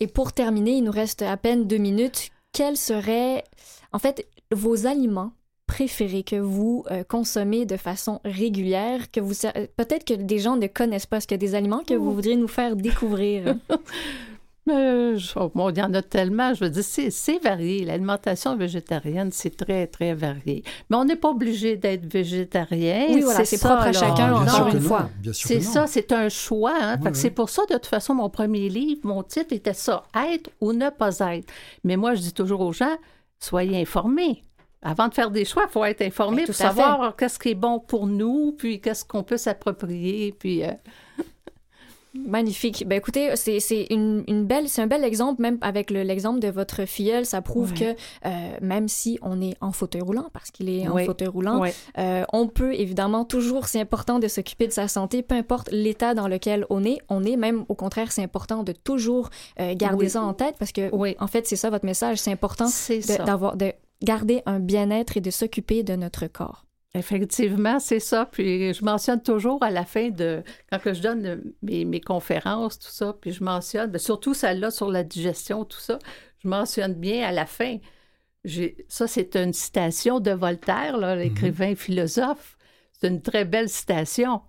Et 0.00 0.06
pour 0.06 0.32
terminer, 0.32 0.72
il 0.72 0.84
nous 0.84 0.92
reste 0.92 1.22
à 1.22 1.36
peine 1.36 1.66
deux 1.66 1.78
minutes. 1.78 2.30
Quels 2.52 2.76
seraient, 2.76 3.44
en 3.92 3.98
fait, 3.98 4.26
vos 4.52 4.86
aliments 4.86 5.32
préférés 5.66 6.22
que 6.22 6.36
vous 6.36 6.84
euh, 6.90 7.02
consommez 7.02 7.66
de 7.66 7.76
façon 7.76 8.20
régulière, 8.24 9.10
que 9.10 9.20
vous 9.20 9.34
peut-être 9.76 10.04
que 10.04 10.14
des 10.14 10.38
gens 10.38 10.56
ne 10.56 10.66
connaissent 10.66 11.06
pas, 11.06 11.20
ce 11.20 11.26
qu'il 11.26 11.34
y 11.34 11.40
a 11.42 11.46
des 11.46 11.54
aliments 11.54 11.82
que 11.82 11.94
vous 11.94 12.14
voudriez 12.14 12.36
nous 12.36 12.48
faire 12.48 12.76
découvrir? 12.76 13.56
Mais, 14.66 15.14
oh, 15.36 15.70
il 15.70 15.78
y 15.78 15.82
en 15.82 15.94
a 15.94 16.02
tellement. 16.02 16.52
Je 16.52 16.64
veux 16.64 16.70
dire, 16.70 16.82
c'est 16.84 17.38
varié. 17.38 17.84
L'alimentation 17.84 18.56
végétarienne, 18.56 19.30
c'est 19.30 19.56
très, 19.56 19.86
très 19.86 20.12
varié. 20.14 20.64
Mais 20.90 20.96
on 20.96 21.04
n'est 21.04 21.16
pas 21.16 21.30
obligé 21.30 21.76
d'être 21.76 22.04
végétarien. 22.12 23.06
Oui, 23.10 23.20
voilà, 23.20 23.44
c'est 23.44 23.60
propre 23.60 23.82
à 23.82 23.92
chacun, 23.92 24.34
encore 24.34 24.68
une 24.68 24.80
fois. 24.80 25.08
C'est 25.32 25.60
ça, 25.60 25.86
c'est 25.86 26.10
un 26.12 26.28
choix. 26.28 26.74
Hein. 26.80 26.98
C'est 27.12 27.30
pour 27.30 27.48
ça, 27.48 27.62
de 27.66 27.74
toute 27.74 27.86
façon, 27.86 28.14
mon 28.14 28.28
premier 28.28 28.68
livre, 28.68 29.00
mon 29.04 29.22
titre 29.22 29.52
était 29.52 29.74
ça, 29.74 30.04
être 30.32 30.50
ou 30.60 30.72
ne 30.72 30.90
pas 30.90 31.18
être. 31.18 31.52
Mais 31.84 31.96
moi, 31.96 32.14
je 32.14 32.20
dis 32.20 32.32
toujours 32.32 32.60
aux 32.60 32.72
gens, 32.72 32.96
soyez 33.38 33.80
informés 33.80 34.42
avant 34.82 35.08
de 35.08 35.14
faire 35.14 35.32
des 35.32 35.44
choix, 35.44 35.64
il 35.68 35.72
faut 35.72 35.84
être 35.84 36.02
informé 36.02 36.44
pour 36.44 36.54
savoir 36.54 37.16
qu'est-ce 37.16 37.40
qui 37.40 37.48
est 37.50 37.54
bon 37.54 37.80
pour 37.80 38.06
nous, 38.06 38.54
puis 38.56 38.80
qu'est-ce 38.80 39.04
qu'on 39.04 39.22
peut 39.22 39.36
s'approprier, 39.36 40.32
puis... 40.38 40.64
Euh, 40.64 40.72
Magnifique. 42.26 42.84
Ben 42.86 42.96
écoutez, 42.96 43.34
c'est 43.36 43.86
une, 43.90 44.24
une, 44.26 44.44
belle, 44.44 44.68
c'est 44.68 44.82
un 44.82 44.86
bel 44.86 45.04
exemple, 45.04 45.42
même 45.42 45.58
avec 45.60 45.90
l'exemple 45.90 46.40
de 46.40 46.48
votre 46.48 46.84
filleul, 46.84 47.26
ça 47.26 47.42
prouve 47.42 47.72
que 47.74 47.84
euh, 47.84 48.56
même 48.60 48.88
si 48.88 49.18
on 49.22 49.40
est 49.40 49.56
en 49.60 49.72
fauteuil 49.72 50.02
roulant, 50.02 50.28
parce 50.32 50.50
qu'il 50.50 50.68
est 50.68 50.88
en 50.88 50.98
fauteuil 50.98 51.28
roulant, 51.28 51.62
euh, 51.98 52.24
on 52.32 52.48
peut 52.48 52.74
évidemment 52.74 53.24
toujours, 53.24 53.66
c'est 53.66 53.80
important 53.80 54.18
de 54.18 54.28
s'occuper 54.28 54.66
de 54.66 54.72
sa 54.72 54.88
santé, 54.88 55.22
peu 55.22 55.34
importe 55.34 55.70
l'état 55.70 56.14
dans 56.14 56.28
lequel 56.28 56.66
on 56.70 56.84
est. 56.84 56.98
On 57.08 57.24
est 57.24 57.36
même, 57.36 57.64
au 57.68 57.74
contraire, 57.74 58.12
c'est 58.12 58.22
important 58.22 58.62
de 58.62 58.72
toujours 58.72 59.30
garder 59.58 60.08
ça 60.08 60.22
en 60.22 60.34
tête, 60.34 60.56
parce 60.58 60.72
que 60.72 60.90
en 61.18 61.26
fait, 61.26 61.46
c'est 61.46 61.56
ça 61.56 61.70
votre 61.70 61.84
message, 61.84 62.18
c'est 62.18 62.32
important 62.32 62.68
d'avoir 63.24 63.56
de 63.56 63.72
garder 64.02 64.42
un 64.46 64.60
bien-être 64.60 65.16
et 65.16 65.20
de 65.20 65.30
s'occuper 65.30 65.82
de 65.82 65.96
notre 65.96 66.26
corps. 66.26 66.65
Effectivement, 66.96 67.78
c'est 67.78 68.00
ça. 68.00 68.26
Puis 68.26 68.74
je 68.74 68.84
mentionne 68.84 69.22
toujours 69.22 69.62
à 69.62 69.70
la 69.70 69.84
fin 69.84 70.10
de 70.10 70.42
quand 70.70 70.78
que 70.78 70.94
je 70.94 71.02
donne 71.02 71.52
mes, 71.62 72.00
conférences, 72.00 72.78
tout 72.78 72.90
ça, 72.90 73.16
puis 73.20 73.32
je 73.32 73.44
mentionne, 73.44 73.90
ben, 73.90 73.98
surtout 73.98 74.34
celle-là 74.34 74.70
sur 74.70 74.90
la 74.90 75.02
digestion, 75.02 75.64
tout 75.64 75.80
ça, 75.80 75.98
je 76.42 76.48
mentionne 76.48 76.94
bien 76.94 77.26
à 77.26 77.32
la 77.32 77.46
fin 77.46 77.78
ça, 78.88 79.06
c'est 79.06 79.36
une 79.36 79.52
citation 79.52 80.20
de 80.20 80.30
Voltaire, 80.30 80.98
mhm. 80.98 81.18
l'écrivain 81.18 81.74
philosophe. 81.74 82.56
C'est 82.92 83.08
une 83.08 83.22
très 83.22 83.44
belle 83.44 83.68
citation. 83.68 84.42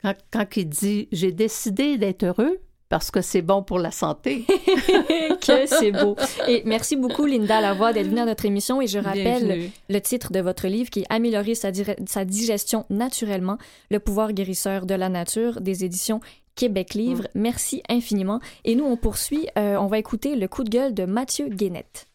Quand, 0.00 0.14
quand 0.32 0.56
il 0.56 0.68
dit 0.68 1.08
J'ai 1.12 1.32
décidé 1.32 1.98
d'être 1.98 2.24
heureux, 2.24 2.60
parce 2.92 3.10
que 3.10 3.22
c'est 3.22 3.40
bon 3.40 3.62
pour 3.62 3.78
la 3.78 3.90
santé. 3.90 4.44
que 5.40 5.64
c'est 5.64 5.92
beau. 5.92 6.14
Et 6.46 6.62
merci 6.66 6.94
beaucoup, 6.94 7.24
Linda 7.24 7.58
Lavoie, 7.62 7.94
d'être 7.94 8.08
venue 8.08 8.20
à 8.20 8.26
notre 8.26 8.44
émission. 8.44 8.82
Et 8.82 8.86
je 8.86 8.98
rappelle 8.98 9.70
le 9.88 10.00
titre 10.02 10.30
de 10.30 10.40
votre 10.40 10.66
livre 10.66 10.90
qui 10.90 11.00
est 11.00 11.06
Améliorer 11.08 11.54
sa, 11.54 11.70
sa, 12.06 12.26
digestion 12.26 12.84
naturellement, 12.90 13.56
le 13.90 13.98
pouvoir 13.98 14.34
guérisseur 14.34 14.84
de 14.84 14.94
la 14.94 15.08
nature, 15.08 15.62
des 15.62 15.86
éditions 15.86 16.20
Québec 16.54 16.92
Livre. 16.92 17.28
Merci 17.34 17.82
infiniment. 17.88 18.40
Et 18.66 18.74
nous, 18.74 18.84
on 18.84 18.98
poursuit. 18.98 19.48
Euh, 19.56 19.76
on 19.76 19.86
va 19.86 19.96
écouter 19.96 20.36
le 20.36 20.46
coup 20.46 20.62
de 20.62 20.68
gueule 20.68 20.92
de 20.92 21.06
Mathieu 21.06 21.48
Guénette. 21.48 22.08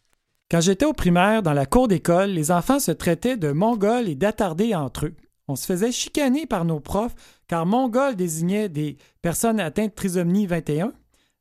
Quand 0.48 0.60
j'étais 0.60 0.86
au 0.86 0.92
primaire, 0.92 1.42
dans 1.42 1.54
la 1.54 1.66
cour 1.66 1.88
d'école, 1.88 2.30
les 2.30 2.52
enfants 2.52 2.78
se 2.78 2.92
traitaient 2.92 3.36
de 3.36 3.50
mongols 3.50 4.08
et 4.08 4.14
d'attardés 4.14 4.76
entre 4.76 5.06
eux. 5.06 5.16
On 5.48 5.56
se 5.56 5.66
faisait 5.66 5.92
chicaner 5.92 6.46
par 6.46 6.64
nos 6.64 6.78
profs 6.78 7.14
car 7.48 7.66
mongol 7.66 8.14
désignait 8.14 8.68
des 8.68 8.98
personnes 9.22 9.60
atteintes 9.60 9.90
de 9.90 9.94
trisomie 9.94 10.46
21. 10.46 10.92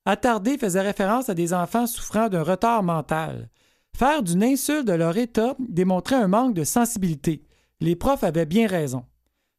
Attardé 0.05 0.58
faisait 0.58 0.82
référence 0.82 1.28
à 1.28 1.34
des 1.34 1.53
enfants 1.53 1.86
souffrant 1.86 2.30
d'un 2.30 2.43
retard 2.43 2.82
mental. 2.82 3.49
Faire 3.95 4.24
d'une 4.24 4.43
insulte 4.43 4.88
de 4.88 4.93
leur 4.93 5.18
état 5.18 5.55
démontrait 5.60 6.16
un 6.16 6.28
manque 6.28 6.53
de 6.53 6.64
sensibilité. 6.64 7.43
Les 7.82 7.95
profs 7.95 8.24
avaient 8.24 8.45
bien 8.45 8.68
raison. 8.68 9.03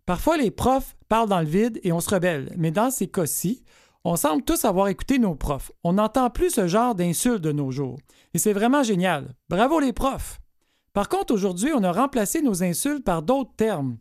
Parfois, 0.06 0.38
les 0.38 0.50
profs 0.50 0.96
parlent 1.08 1.28
dans 1.28 1.40
le 1.40 1.46
vide 1.46 1.78
et 1.82 1.92
on 1.92 2.00
se 2.00 2.08
rebelle, 2.08 2.50
mais 2.56 2.70
dans 2.70 2.90
ces 2.90 3.08
cas-ci, 3.08 3.62
on 4.04 4.16
semble 4.16 4.42
tous 4.42 4.64
avoir 4.64 4.88
écouté 4.88 5.18
nos 5.18 5.34
profs. 5.34 5.70
On 5.84 5.94
n'entend 5.94 6.30
plus 6.30 6.50
ce 6.50 6.66
genre 6.66 6.94
d'insultes 6.94 7.42
de 7.42 7.52
nos 7.52 7.70
jours. 7.70 7.98
Et 8.32 8.38
c'est 8.38 8.54
vraiment 8.54 8.82
génial. 8.82 9.34
Bravo 9.50 9.80
les 9.80 9.92
profs! 9.92 10.40
Par 10.94 11.10
contre, 11.10 11.34
aujourd'hui, 11.34 11.72
on 11.74 11.84
a 11.84 11.92
remplacé 11.92 12.40
nos 12.40 12.62
insultes 12.62 13.04
par 13.04 13.22
d'autres 13.22 13.54
termes. 13.56 13.98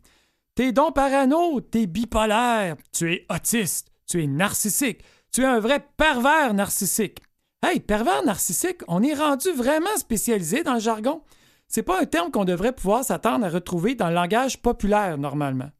T'es 0.58 0.72
donc 0.72 0.96
parano, 0.96 1.60
t'es 1.60 1.86
bipolaire, 1.86 2.74
tu 2.90 3.12
es 3.12 3.26
autiste, 3.32 3.92
tu 4.08 4.24
es 4.24 4.26
narcissique, 4.26 5.04
tu 5.32 5.42
es 5.42 5.46
un 5.46 5.60
vrai 5.60 5.86
pervers 5.96 6.52
narcissique. 6.52 7.20
Hey, 7.64 7.78
pervers 7.78 8.24
narcissique, 8.24 8.80
on 8.88 9.04
est 9.04 9.14
rendu 9.14 9.52
vraiment 9.52 9.96
spécialisé 9.96 10.64
dans 10.64 10.74
le 10.74 10.80
jargon. 10.80 11.22
C'est 11.68 11.84
pas 11.84 12.00
un 12.00 12.06
terme 12.06 12.32
qu'on 12.32 12.44
devrait 12.44 12.72
pouvoir 12.72 13.04
s'attendre 13.04 13.46
à 13.46 13.50
retrouver 13.50 13.94
dans 13.94 14.08
le 14.08 14.16
langage 14.16 14.60
populaire 14.60 15.16
normalement. 15.16 15.70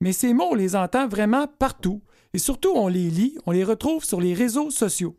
Mais 0.00 0.12
ces 0.12 0.32
mots, 0.32 0.52
on 0.52 0.54
les 0.54 0.74
entend 0.74 1.06
vraiment 1.06 1.46
partout, 1.46 2.00
et 2.32 2.38
surtout 2.38 2.72
on 2.74 2.88
les 2.88 3.10
lit, 3.10 3.36
on 3.44 3.50
les 3.50 3.62
retrouve 3.62 4.06
sur 4.06 4.22
les 4.22 4.32
réseaux 4.32 4.70
sociaux. 4.70 5.18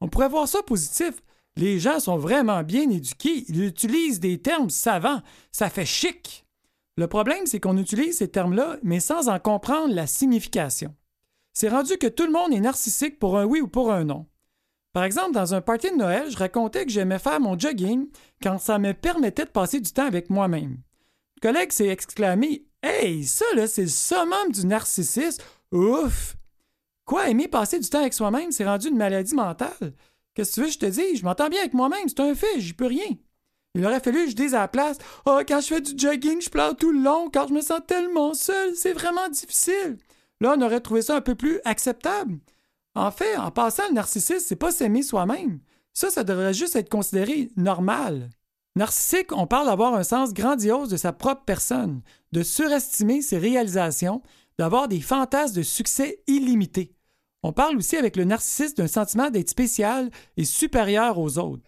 On 0.00 0.06
pourrait 0.06 0.28
voir 0.28 0.46
ça 0.46 0.62
positif. 0.62 1.20
Les 1.56 1.80
gens 1.80 1.98
sont 1.98 2.16
vraiment 2.16 2.62
bien 2.62 2.88
éduqués, 2.90 3.44
ils 3.48 3.64
utilisent 3.64 4.20
des 4.20 4.38
termes 4.38 4.70
savants, 4.70 5.20
ça 5.50 5.68
fait 5.68 5.84
chic. 5.84 6.45
Le 6.96 7.06
problème, 7.06 7.46
c'est 7.46 7.60
qu'on 7.60 7.76
utilise 7.76 8.18
ces 8.18 8.28
termes-là, 8.28 8.78
mais 8.82 9.00
sans 9.00 9.28
en 9.28 9.38
comprendre 9.38 9.94
la 9.94 10.06
signification. 10.06 10.94
C'est 11.52 11.68
rendu 11.68 11.98
que 11.98 12.06
tout 12.06 12.26
le 12.26 12.32
monde 12.32 12.52
est 12.52 12.60
narcissique 12.60 13.18
pour 13.18 13.38
un 13.38 13.44
oui 13.44 13.60
ou 13.60 13.68
pour 13.68 13.92
un 13.92 14.04
non. 14.04 14.26
Par 14.92 15.04
exemple, 15.04 15.32
dans 15.32 15.52
un 15.52 15.60
party 15.60 15.90
de 15.90 15.96
Noël, 15.96 16.30
je 16.30 16.38
racontais 16.38 16.86
que 16.86 16.90
j'aimais 16.90 17.18
faire 17.18 17.38
mon 17.38 17.58
jogging 17.58 18.08
quand 18.42 18.58
ça 18.58 18.78
me 18.78 18.94
permettait 18.94 19.44
de 19.44 19.50
passer 19.50 19.78
du 19.78 19.92
temps 19.92 20.06
avec 20.06 20.30
moi-même. 20.30 20.78
Le 21.36 21.40
collègue 21.42 21.72
s'est 21.72 21.88
exclamé 21.88 22.66
Hey, 22.82 23.24
ça 23.24 23.44
là, 23.54 23.66
c'est 23.66 23.82
le 23.82 23.88
summum 23.88 24.52
du 24.52 24.64
narcissisme. 24.64 25.42
Ouf! 25.72 26.36
Quoi, 27.04 27.28
aimer 27.28 27.48
passer 27.48 27.78
du 27.78 27.88
temps 27.88 28.00
avec 28.00 28.14
soi-même, 28.14 28.52
c'est 28.52 28.64
rendu 28.64 28.88
une 28.88 28.96
maladie 28.96 29.34
mentale? 29.34 29.94
Qu'est-ce 30.34 30.50
que 30.50 30.54
tu 30.54 30.60
veux 30.60 30.66
que 30.66 30.72
je 30.72 30.78
te 30.78 30.86
dise? 30.86 31.18
Je 31.20 31.24
m'entends 31.24 31.48
bien 31.48 31.60
avec 31.60 31.74
moi-même, 31.74 32.08
c'est 32.08 32.20
un 32.20 32.34
fait, 32.34 32.58
j'y 32.60 32.72
peux 32.72 32.86
rien. 32.86 33.16
Il 33.76 33.84
aurait 33.84 34.00
fallu 34.00 34.24
que 34.24 34.30
je 34.30 34.36
dise 34.36 34.54
à 34.54 34.60
la 34.60 34.68
place 34.68 34.96
Oh, 35.26 35.38
quand 35.46 35.60
je 35.60 35.66
fais 35.66 35.80
du 35.82 35.92
jogging, 35.96 36.40
je 36.40 36.48
pleure 36.48 36.74
tout 36.74 36.92
le 36.92 37.00
long 37.00 37.28
car 37.28 37.46
je 37.46 37.52
me 37.52 37.60
sens 37.60 37.80
tellement 37.86 38.32
seul, 38.32 38.74
c'est 38.74 38.94
vraiment 38.94 39.28
difficile. 39.28 39.98
Là, 40.40 40.54
on 40.56 40.62
aurait 40.62 40.80
trouvé 40.80 41.02
ça 41.02 41.16
un 41.16 41.20
peu 41.20 41.34
plus 41.34 41.60
acceptable. 41.66 42.38
En 42.94 43.10
fait, 43.10 43.36
en 43.36 43.50
passant, 43.50 43.86
le 43.88 43.94
narcissisme, 43.94 44.44
c'est 44.46 44.56
pas 44.56 44.72
s'aimer 44.72 45.02
soi-même. 45.02 45.60
Ça, 45.92 46.10
ça 46.10 46.24
devrait 46.24 46.54
juste 46.54 46.74
être 46.74 46.88
considéré 46.88 47.50
normal. 47.56 48.30
Narcissique, 48.76 49.32
on 49.32 49.46
parle 49.46 49.66
d'avoir 49.66 49.94
un 49.94 50.02
sens 50.02 50.32
grandiose 50.32 50.88
de 50.88 50.96
sa 50.96 51.12
propre 51.12 51.42
personne, 51.44 52.00
de 52.32 52.42
surestimer 52.42 53.20
ses 53.20 53.36
réalisations, 53.36 54.22
d'avoir 54.58 54.88
des 54.88 55.02
fantasmes 55.02 55.56
de 55.56 55.62
succès 55.62 56.22
illimités. 56.26 56.94
On 57.42 57.52
parle 57.52 57.76
aussi 57.76 57.96
avec 57.96 58.16
le 58.16 58.24
narcissisme 58.24 58.76
d'un 58.76 58.86
sentiment 58.86 59.28
d'être 59.28 59.50
spécial 59.50 60.10
et 60.38 60.46
supérieur 60.46 61.18
aux 61.18 61.38
autres. 61.38 61.64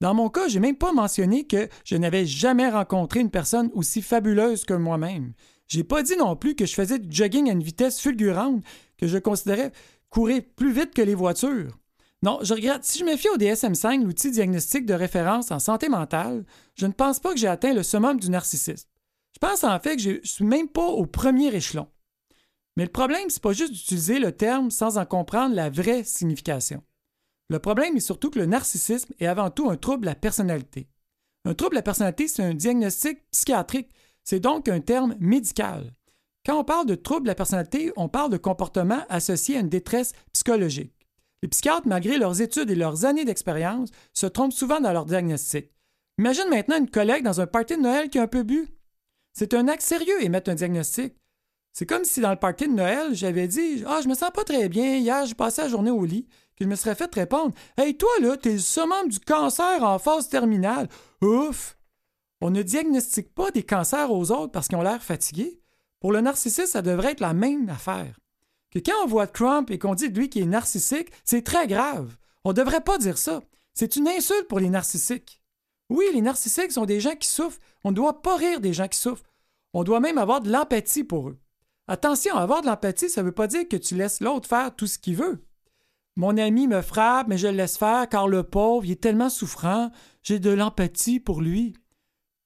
Dans 0.00 0.14
mon 0.14 0.28
cas, 0.28 0.48
j'ai 0.48 0.60
même 0.60 0.76
pas 0.76 0.92
mentionné 0.92 1.46
que 1.46 1.68
je 1.84 1.96
n'avais 1.96 2.26
jamais 2.26 2.68
rencontré 2.68 3.20
une 3.20 3.30
personne 3.30 3.70
aussi 3.72 4.02
fabuleuse 4.02 4.64
que 4.64 4.74
moi-même. 4.74 5.32
J'ai 5.68 5.84
pas 5.84 6.02
dit 6.02 6.16
non 6.16 6.36
plus 6.36 6.54
que 6.54 6.66
je 6.66 6.74
faisais 6.74 6.98
du 6.98 7.14
jogging 7.14 7.48
à 7.48 7.52
une 7.52 7.62
vitesse 7.62 8.00
fulgurante, 8.00 8.62
que 8.98 9.06
je 9.06 9.18
considérais 9.18 9.72
courir 10.10 10.42
plus 10.54 10.72
vite 10.72 10.94
que 10.94 11.02
les 11.02 11.14
voitures. 11.14 11.76
Non, 12.22 12.38
je 12.42 12.54
regrette. 12.54 12.84
Si 12.84 12.98
je 12.98 13.04
me 13.04 13.16
fie 13.16 13.28
au 13.28 13.36
DSM-5, 13.36 14.02
l'outil 14.04 14.30
diagnostique 14.30 14.86
de 14.86 14.94
référence 14.94 15.50
en 15.50 15.58
santé 15.58 15.88
mentale, 15.88 16.44
je 16.74 16.86
ne 16.86 16.92
pense 16.92 17.20
pas 17.20 17.32
que 17.32 17.38
j'ai 17.38 17.48
atteint 17.48 17.74
le 17.74 17.82
summum 17.82 18.18
du 18.18 18.30
narcissisme. 18.30 18.88
Je 19.34 19.38
pense 19.38 19.64
en 19.64 19.78
fait 19.80 19.96
que 19.96 20.02
je 20.02 20.20
suis 20.24 20.44
même 20.44 20.68
pas 20.68 20.86
au 20.86 21.06
premier 21.06 21.54
échelon. 21.54 21.88
Mais 22.76 22.84
le 22.84 22.90
problème, 22.90 23.28
c'est 23.28 23.42
pas 23.42 23.52
juste 23.52 23.72
d'utiliser 23.72 24.18
le 24.18 24.32
terme 24.32 24.70
sans 24.70 24.98
en 24.98 25.06
comprendre 25.06 25.54
la 25.54 25.70
vraie 25.70 26.04
signification. 26.04 26.82
Le 27.48 27.58
problème 27.58 27.96
est 27.96 28.00
surtout 28.00 28.30
que 28.30 28.38
le 28.38 28.46
narcissisme 28.46 29.12
est 29.20 29.26
avant 29.26 29.50
tout 29.50 29.70
un 29.70 29.76
trouble 29.76 30.02
de 30.02 30.06
la 30.06 30.14
personnalité. 30.14 30.88
Un 31.44 31.54
trouble 31.54 31.74
de 31.74 31.78
la 31.78 31.82
personnalité, 31.82 32.26
c'est 32.26 32.42
un 32.42 32.54
diagnostic 32.54 33.20
psychiatrique. 33.30 33.90
C'est 34.24 34.40
donc 34.40 34.68
un 34.68 34.80
terme 34.80 35.14
médical. 35.20 35.94
Quand 36.44 36.58
on 36.58 36.64
parle 36.64 36.86
de 36.86 36.96
trouble 36.96 37.22
de 37.22 37.28
la 37.28 37.34
personnalité, 37.36 37.92
on 37.96 38.08
parle 38.08 38.30
de 38.30 38.36
comportements 38.36 39.04
associés 39.08 39.56
à 39.56 39.60
une 39.60 39.68
détresse 39.68 40.12
psychologique. 40.32 40.92
Les 41.42 41.48
psychiatres, 41.48 41.86
malgré 41.86 42.18
leurs 42.18 42.40
études 42.40 42.70
et 42.70 42.74
leurs 42.74 43.04
années 43.04 43.24
d'expérience, 43.24 43.90
se 44.12 44.26
trompent 44.26 44.52
souvent 44.52 44.80
dans 44.80 44.92
leur 44.92 45.04
diagnostic. 45.04 45.70
Imagine 46.18 46.48
maintenant 46.48 46.78
une 46.78 46.90
collègue 46.90 47.22
dans 47.22 47.40
un 47.40 47.46
party 47.46 47.76
de 47.76 47.82
Noël 47.82 48.08
qui 48.08 48.18
a 48.18 48.22
un 48.22 48.26
peu 48.26 48.42
bu. 48.42 48.68
C'est 49.32 49.54
un 49.54 49.68
acte 49.68 49.82
sérieux 49.82 50.24
émettre 50.24 50.50
un 50.50 50.54
diagnostic. 50.54 51.14
C'est 51.72 51.84
comme 51.84 52.04
si 52.04 52.20
dans 52.20 52.30
le 52.30 52.38
party 52.38 52.68
de 52.68 52.72
Noël, 52.72 53.14
j'avais 53.14 53.46
dit 53.46 53.84
Ah, 53.86 54.00
je 54.02 54.08
me 54.08 54.14
sens 54.14 54.30
pas 54.32 54.44
très 54.44 54.68
bien, 54.68 54.96
hier 54.96 55.26
j'ai 55.26 55.34
passé 55.34 55.62
la 55.62 55.68
journée 55.68 55.90
au 55.90 56.04
lit 56.04 56.26
je 56.64 56.66
me 56.66 56.76
serais 56.76 56.94
fait 56.94 57.14
répondre 57.14 57.54
Hey, 57.76 57.96
toi, 57.96 58.10
là, 58.20 58.36
t'es 58.36 58.52
le 58.52 58.58
summum 58.58 59.08
du 59.08 59.20
cancer 59.20 59.82
en 59.82 59.98
phase 59.98 60.28
terminale. 60.28 60.88
Ouf! 61.22 61.76
On 62.40 62.50
ne 62.50 62.62
diagnostique 62.62 63.34
pas 63.34 63.50
des 63.50 63.62
cancers 63.62 64.12
aux 64.12 64.30
autres 64.30 64.52
parce 64.52 64.68
qu'ils 64.68 64.78
ont 64.78 64.82
l'air 64.82 65.02
fatigués. 65.02 65.60
Pour 66.00 66.12
le 66.12 66.20
narcissiste, 66.20 66.72
ça 66.72 66.82
devrait 66.82 67.12
être 67.12 67.20
la 67.20 67.32
même 67.32 67.68
affaire. 67.68 68.18
Que 68.70 68.78
quand 68.78 69.04
on 69.04 69.06
voit 69.06 69.26
Trump 69.26 69.70
et 69.70 69.78
qu'on 69.78 69.94
dit 69.94 70.10
de 70.10 70.18
lui 70.18 70.28
qu'il 70.28 70.42
est 70.42 70.46
narcissique, 70.46 71.10
c'est 71.24 71.44
très 71.44 71.66
grave. 71.66 72.16
On 72.44 72.50
ne 72.50 72.54
devrait 72.54 72.82
pas 72.82 72.98
dire 72.98 73.18
ça. 73.18 73.42
C'est 73.72 73.96
une 73.96 74.08
insulte 74.08 74.48
pour 74.48 74.60
les 74.60 74.70
narcissiques. 74.70 75.42
Oui, 75.88 76.04
les 76.12 76.20
narcissiques 76.20 76.72
sont 76.72 76.84
des 76.84 77.00
gens 77.00 77.14
qui 77.14 77.28
souffrent. 77.28 77.60
On 77.84 77.90
ne 77.90 77.96
doit 77.96 78.22
pas 78.22 78.36
rire 78.36 78.60
des 78.60 78.72
gens 78.72 78.88
qui 78.88 78.98
souffrent. 78.98 79.24
On 79.72 79.84
doit 79.84 80.00
même 80.00 80.18
avoir 80.18 80.40
de 80.40 80.50
l'empathie 80.50 81.04
pour 81.04 81.28
eux. 81.28 81.38
Attention, 81.88 82.34
avoir 82.36 82.62
de 82.62 82.66
l'empathie, 82.66 83.08
ça 83.08 83.22
ne 83.22 83.26
veut 83.26 83.32
pas 83.32 83.46
dire 83.46 83.68
que 83.68 83.76
tu 83.76 83.94
laisses 83.94 84.20
l'autre 84.20 84.48
faire 84.48 84.74
tout 84.74 84.86
ce 84.86 84.98
qu'il 84.98 85.16
veut. 85.16 85.44
Mon 86.16 86.38
ami 86.38 86.66
me 86.66 86.80
frappe, 86.80 87.28
mais 87.28 87.36
je 87.36 87.46
le 87.46 87.56
laisse 87.56 87.76
faire 87.76 88.08
car 88.08 88.26
le 88.26 88.42
pauvre, 88.42 88.86
il 88.86 88.92
est 88.92 89.02
tellement 89.02 89.28
souffrant, 89.28 89.90
j'ai 90.22 90.38
de 90.38 90.50
l'empathie 90.50 91.20
pour 91.20 91.42
lui. 91.42 91.74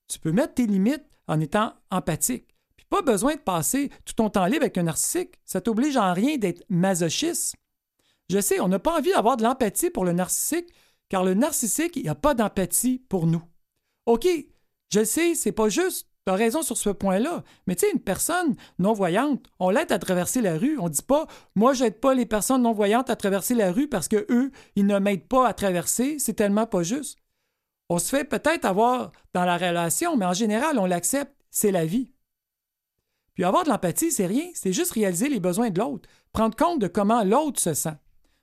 Tu 0.09 0.19
peux 0.19 0.33
mettre 0.33 0.55
tes 0.55 0.67
limites 0.67 1.05
en 1.29 1.39
étant 1.39 1.75
empathique. 1.91 2.49
Puis 2.77 2.87
pas 2.91 3.03
besoin 3.03 3.37
de 3.37 3.41
passer 3.41 3.91
tout 4.05 4.15
ton 4.15 4.29
temps 4.29 4.47
libre 4.47 4.63
avec 4.63 4.77
un 4.77 4.83
narcissique. 4.83 5.39
Ça 5.45 5.61
t'oblige 5.61 5.97
en 5.97 6.13
rien 6.13 6.37
d'être 6.37 6.65
masochiste. 6.69 7.55
Je 8.29 8.41
sais, 8.41 8.59
on 8.59 8.69
n'a 8.69 8.81
pas 8.81 8.99
envie 8.99 9.13
d'avoir 9.13 9.37
de 9.37 9.45
l'empathie 9.45 9.91
pour 9.91 10.05
le 10.05 10.13
narcissique, 10.13 10.69
car 11.09 11.25
le 11.25 11.35
narcissique, 11.35 11.97
il 11.97 12.09
a 12.09 12.17
pas 12.17 12.35
d'empathie 12.35 13.05
pour 13.09 13.27
nous. 13.27 13.43
OK, 14.07 14.27
je 14.93 15.05
sais, 15.05 15.37
c'est 15.37 15.53
pas 15.53 15.69
juste 15.69 16.10
tu 16.37 16.43
raison 16.43 16.63
sur 16.63 16.77
ce 16.77 16.91
point-là. 16.91 17.45
Mais 17.67 17.77
tu 17.77 17.87
sais, 17.87 17.93
une 17.93 18.01
personne 18.01 18.55
non-voyante, 18.79 19.47
on 19.59 19.71
l'aide 19.71 19.93
à 19.93 19.99
traverser 19.99 20.41
la 20.41 20.57
rue. 20.57 20.79
On 20.79 20.89
dit 20.89 21.03
pas, 21.03 21.27
moi, 21.55 21.73
j'aide 21.73 22.01
pas 22.01 22.15
les 22.15 22.27
personnes 22.27 22.63
non-voyantes 22.63 23.11
à 23.11 23.17
traverser 23.17 23.55
la 23.55 23.73
rue 23.73 23.89
parce 23.89 24.09
que 24.09 24.27
eux, 24.31 24.51
ils 24.77 24.87
ne 24.87 24.99
m'aident 24.99 25.29
pas 25.29 25.49
à 25.49 25.55
traverser. 25.55 26.19
C'est 26.19 26.35
tellement 26.35 26.67
pas 26.67 26.83
juste. 26.83 27.19
On 27.89 27.99
se 27.99 28.09
fait 28.09 28.25
peut-être 28.25 28.65
avoir 28.65 29.13
dans 29.35 29.45
la 29.45 29.57
relation, 29.57 30.17
mais 30.17 30.27
en 30.27 30.33
général, 30.33 30.79
on 30.79 30.87
l'accepte. 30.87 31.35
C'est 31.51 31.73
la 31.73 31.85
vie. 31.85 32.13
Puis 33.35 33.43
avoir 33.43 33.65
de 33.65 33.71
l'empathie, 33.71 34.13
c'est 34.13 34.27
rien. 34.27 34.47
C'est 34.55 34.73
juste 34.73 34.93
réaliser 34.93 35.29
les 35.29 35.41
besoins 35.41 35.71
de 35.71 35.81
l'autre. 35.81 36.09
Prendre 36.33 36.55
compte 36.55 36.79
de 36.81 36.87
comment 36.87 37.25
l'autre 37.25 37.61
se 37.61 37.75
sent. 37.75 37.97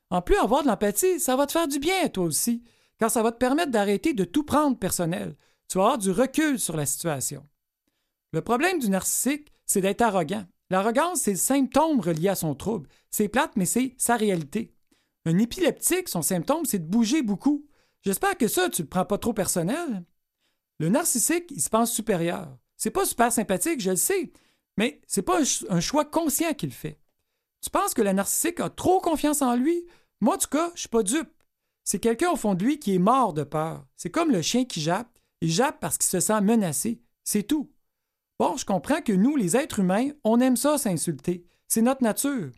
En 0.09 0.21
plus, 0.21 0.37
avoir 0.37 0.63
de 0.63 0.67
l'empathie, 0.67 1.19
ça 1.19 1.35
va 1.35 1.45
te 1.45 1.53
faire 1.53 1.67
du 1.67 1.79
bien 1.79 1.95
à 2.03 2.09
toi 2.09 2.25
aussi, 2.25 2.63
car 2.99 3.09
ça 3.09 3.23
va 3.23 3.31
te 3.31 3.37
permettre 3.37 3.71
d'arrêter 3.71 4.13
de 4.13 4.23
tout 4.23 4.43
prendre 4.43 4.77
personnel. 4.77 5.35
Tu 5.69 5.77
vas 5.77 5.83
avoir 5.83 5.97
du 5.97 6.11
recul 6.11 6.59
sur 6.59 6.75
la 6.77 6.85
situation. 6.85 7.45
Le 8.33 8.41
problème 8.41 8.79
du 8.79 8.89
narcissique, 8.89 9.51
c'est 9.65 9.81
d'être 9.81 10.01
arrogant. 10.01 10.45
L'arrogance, 10.69 11.21
c'est 11.21 11.31
le 11.31 11.37
symptôme 11.37 11.99
relié 11.99 12.29
à 12.29 12.35
son 12.35 12.55
trouble. 12.55 12.89
C'est 13.09 13.29
plate, 13.29 13.55
mais 13.55 13.65
c'est 13.65 13.95
sa 13.97 14.17
réalité. 14.17 14.73
Un 15.25 15.37
épileptique, 15.37 16.09
son 16.09 16.21
symptôme, 16.21 16.65
c'est 16.65 16.79
de 16.79 16.89
bouger 16.89 17.21
beaucoup. 17.21 17.65
J'espère 18.01 18.37
que 18.37 18.47
ça, 18.47 18.69
tu 18.69 18.81
ne 18.81 18.85
le 18.85 18.89
prends 18.89 19.05
pas 19.05 19.17
trop 19.17 19.33
personnel. 19.33 20.03
Le 20.79 20.89
narcissique, 20.89 21.51
il 21.51 21.61
se 21.61 21.69
pense 21.69 21.91
supérieur. 21.91 22.57
C'est 22.75 22.91
pas 22.91 23.05
super 23.05 23.31
sympathique, 23.31 23.81
je 23.81 23.91
le 23.91 23.95
sais, 23.95 24.31
mais 24.77 25.01
c'est 25.07 25.23
pas 25.23 25.39
un 25.69 25.79
choix 25.79 26.05
conscient 26.05 26.53
qu'il 26.53 26.71
fait. 26.71 26.99
Tu 27.61 27.69
penses 27.69 27.93
que 27.93 28.03
le 28.03 28.13
narcissique 28.13 28.59
a 28.59 28.69
trop 28.69 28.99
confiance 28.99 29.41
en 29.41 29.55
lui? 29.55 29.85
Moi, 30.21 30.35
en 30.35 30.37
tout 30.37 30.49
cas, 30.49 30.71
je 30.75 30.81
suis 30.81 30.89
pas 30.89 31.03
dupe. 31.03 31.31
C'est 31.83 31.99
quelqu'un 31.99 32.31
au 32.31 32.35
fond 32.35 32.53
de 32.53 32.63
lui 32.63 32.79
qui 32.79 32.93
est 32.93 32.99
mort 32.99 33.33
de 33.33 33.43
peur. 33.43 33.85
C'est 33.95 34.11
comme 34.11 34.31
le 34.31 34.41
chien 34.41 34.65
qui 34.65 34.81
jappe. 34.81 35.17
Il 35.41 35.51
jappe 35.51 35.79
parce 35.79 35.97
qu'il 35.97 36.09
se 36.09 36.19
sent 36.19 36.41
menacé. 36.41 37.01
C'est 37.23 37.43
tout. 37.43 37.71
Bon, 38.39 38.55
je 38.55 38.65
comprends 38.65 39.01
que 39.01 39.13
nous, 39.13 39.35
les 39.35 39.57
êtres 39.57 39.79
humains, 39.79 40.09
on 40.23 40.39
aime 40.39 40.57
ça 40.57 40.77
s'insulter. 40.77 41.43
C'est 41.67 41.81
notre 41.81 42.03
nature. 42.03 42.51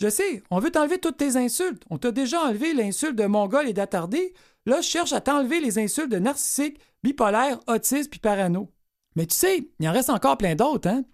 Je 0.00 0.08
sais, 0.08 0.42
on 0.50 0.58
veut 0.58 0.70
t'enlever 0.70 0.98
toutes 0.98 1.18
tes 1.18 1.36
insultes. 1.36 1.84
On 1.90 1.98
t'a 1.98 2.10
déjà 2.10 2.40
enlevé 2.42 2.74
l'insulte 2.74 3.16
de 3.16 3.26
mongol 3.26 3.68
et 3.68 3.72
d'attardé. 3.72 4.34
Là, 4.66 4.80
je 4.80 4.88
cherche 4.88 5.12
à 5.12 5.20
t'enlever 5.20 5.60
les 5.60 5.78
insultes 5.78 6.10
de 6.10 6.18
narcissique, 6.18 6.80
bipolaire, 7.04 7.60
autiste 7.68 8.10
puis 8.10 8.18
parano. 8.18 8.70
Mais 9.14 9.26
tu 9.26 9.36
sais, 9.36 9.68
il 9.78 9.88
en 9.88 9.92
reste 9.92 10.10
encore 10.10 10.38
plein 10.38 10.56
d'autres, 10.56 10.88
hein? 10.88 11.04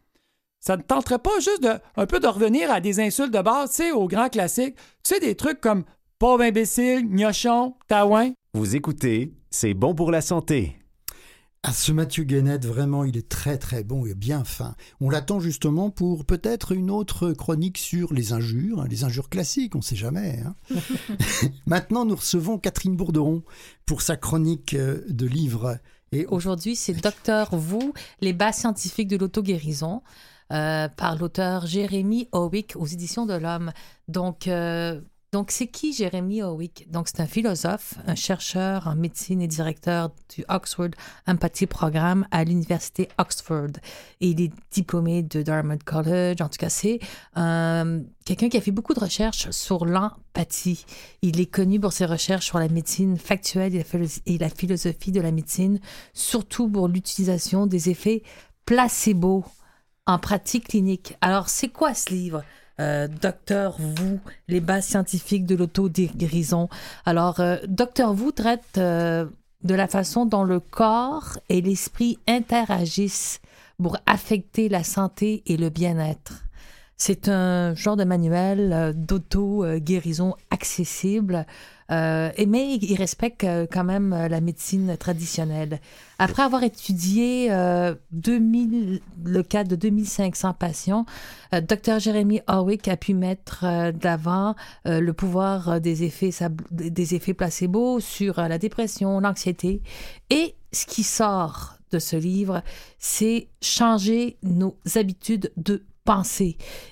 Ça 0.60 0.76
ne 0.76 0.82
tenterait 0.82 1.18
pas 1.20 1.38
juste 1.38 1.68
un 1.96 2.06
peu 2.06 2.18
de 2.18 2.26
revenir 2.26 2.70
à 2.70 2.80
des 2.80 2.98
insultes 3.00 3.32
de 3.32 3.42
base, 3.42 3.70
tu 3.70 3.76
sais, 3.76 3.90
aux 3.92 4.08
grands 4.08 4.28
classiques. 4.28 4.76
Tu 5.04 5.14
sais, 5.14 5.20
des 5.20 5.36
trucs 5.36 5.60
comme 5.60 5.84
pauvre 6.18 6.42
imbécile, 6.42 7.06
gnochon, 7.08 7.74
taouin. 7.86 8.32
Vous 8.54 8.74
écoutez, 8.74 9.32
c'est 9.50 9.74
bon 9.74 9.94
pour 9.94 10.10
la 10.10 10.20
santé. 10.20 10.76
Ah, 11.68 11.72
ce 11.74 11.92
Mathieu 11.92 12.24
Guénette, 12.24 12.64
vraiment, 12.64 13.04
il 13.04 13.18
est 13.18 13.28
très 13.28 13.58
très 13.58 13.84
bon 13.84 14.06
et 14.06 14.14
bien 14.14 14.42
fin. 14.42 14.74
On 15.02 15.10
l'attend 15.10 15.38
justement 15.38 15.90
pour 15.90 16.24
peut-être 16.24 16.72
une 16.72 16.90
autre 16.90 17.32
chronique 17.32 17.76
sur 17.76 18.14
les 18.14 18.32
injures, 18.32 18.80
hein, 18.80 18.86
les 18.88 19.04
injures 19.04 19.28
classiques, 19.28 19.74
on 19.74 19.80
ne 19.80 19.84
sait 19.84 19.94
jamais. 19.94 20.42
Hein. 20.46 20.54
Maintenant, 21.66 22.06
nous 22.06 22.16
recevons 22.16 22.56
Catherine 22.56 22.96
Bourderon 22.96 23.42
pour 23.84 24.00
sa 24.00 24.16
chronique 24.16 24.72
euh, 24.72 25.04
de 25.10 25.26
livres. 25.26 25.76
Et 26.10 26.24
aujourd'hui, 26.24 26.74
c'est 26.74 26.94
Docteur 26.94 27.54
Vous, 27.54 27.92
les 28.22 28.32
bas 28.32 28.52
scientifiques 28.52 29.08
de 29.08 29.18
l'auto-guérison. 29.18 30.00
Euh, 30.50 30.88
par 30.88 31.18
l'auteur 31.18 31.66
Jérémy 31.66 32.30
Howick 32.32 32.76
aux 32.76 32.86
éditions 32.86 33.26
de 33.26 33.34
l'Homme. 33.34 33.70
Donc, 34.08 34.48
euh, 34.48 34.98
donc, 35.30 35.50
c'est 35.50 35.66
qui 35.66 35.92
Jérémy 35.92 36.42
Howick? 36.42 36.90
Donc, 36.90 37.08
c'est 37.08 37.20
un 37.20 37.26
philosophe, 37.26 37.94
un 38.06 38.14
chercheur 38.14 38.86
en 38.86 38.96
médecine 38.96 39.42
et 39.42 39.46
directeur 39.46 40.10
du 40.34 40.42
Oxford 40.48 40.90
Empathy 41.26 41.66
Programme 41.66 42.26
à 42.30 42.44
l'Université 42.44 43.08
Oxford. 43.18 43.72
Et 44.20 44.30
il 44.30 44.40
est 44.40 44.52
diplômé 44.70 45.22
de 45.22 45.42
Dartmouth 45.42 45.84
College. 45.84 46.40
En 46.40 46.48
tout 46.48 46.56
cas, 46.58 46.70
c'est 46.70 46.98
euh, 47.36 48.00
quelqu'un 48.24 48.48
qui 48.48 48.56
a 48.56 48.62
fait 48.62 48.70
beaucoup 48.70 48.94
de 48.94 49.00
recherches 49.00 49.50
sur 49.50 49.84
l'empathie. 49.84 50.86
Il 51.20 51.40
est 51.40 51.46
connu 51.46 51.78
pour 51.78 51.92
ses 51.92 52.06
recherches 52.06 52.46
sur 52.46 52.58
la 52.58 52.68
médecine 52.68 53.18
factuelle 53.18 53.74
et 54.24 54.38
la 54.38 54.48
philosophie 54.48 55.12
de 55.12 55.20
la 55.20 55.30
médecine, 55.30 55.78
surtout 56.14 56.70
pour 56.70 56.88
l'utilisation 56.88 57.66
des 57.66 57.90
effets 57.90 58.22
placebo 58.64 59.44
en 60.06 60.18
pratique 60.18 60.68
clinique. 60.68 61.16
Alors, 61.20 61.50
c'est 61.50 61.68
quoi 61.68 61.92
ce 61.92 62.10
livre? 62.10 62.42
Euh, 62.80 63.08
Docteur 63.08 63.76
Vous, 63.78 64.20
les 64.46 64.60
bases 64.60 64.86
scientifiques 64.86 65.46
de 65.46 65.56
l'auto-guérison. 65.56 66.68
Alors, 67.04 67.40
euh, 67.40 67.56
Docteur 67.66 68.14
Vous 68.14 68.30
traite 68.30 68.78
euh, 68.78 69.26
de 69.64 69.74
la 69.74 69.88
façon 69.88 70.26
dont 70.26 70.44
le 70.44 70.60
corps 70.60 71.38
et 71.48 71.60
l'esprit 71.60 72.18
interagissent 72.28 73.40
pour 73.82 73.96
affecter 74.06 74.68
la 74.68 74.84
santé 74.84 75.42
et 75.46 75.56
le 75.56 75.70
bien-être. 75.70 76.44
C'est 76.96 77.28
un 77.28 77.74
genre 77.74 77.96
de 77.96 78.04
manuel 78.04 78.92
d'auto-guérison 78.96 80.34
accessible 80.50 81.46
euh, 81.90 82.30
mais 82.46 82.74
il 82.74 82.96
respecte 82.96 83.44
euh, 83.44 83.66
quand 83.70 83.84
même 83.84 84.12
euh, 84.12 84.28
la 84.28 84.40
médecine 84.40 84.96
traditionnelle. 84.96 85.80
Après 86.18 86.42
avoir 86.42 86.64
étudié 86.64 87.48
2000, 88.10 89.00
le 89.24 89.42
cas 89.44 89.62
de 89.62 89.76
2500 89.76 90.52
patients, 90.54 91.06
Dr. 91.52 92.00
Jeremy 92.00 92.40
Howick 92.48 92.88
a 92.88 92.96
pu 92.96 93.14
mettre 93.14 93.92
d'avant 93.92 94.56
le 94.84 95.12
pouvoir 95.12 95.80
des 95.80 96.02
effets, 96.02 96.30
des 96.72 97.14
effets 97.14 97.34
placebo 97.34 98.00
sur 98.00 98.40
la 98.40 98.58
dépression, 98.58 99.20
l'anxiété. 99.20 99.80
Et 100.30 100.56
ce 100.72 100.86
qui 100.86 101.04
sort 101.04 101.78
de 101.92 102.00
ce 102.00 102.16
livre, 102.16 102.64
c'est 102.98 103.46
changer 103.62 104.38
nos 104.42 104.76
habitudes 104.96 105.52
de 105.56 105.84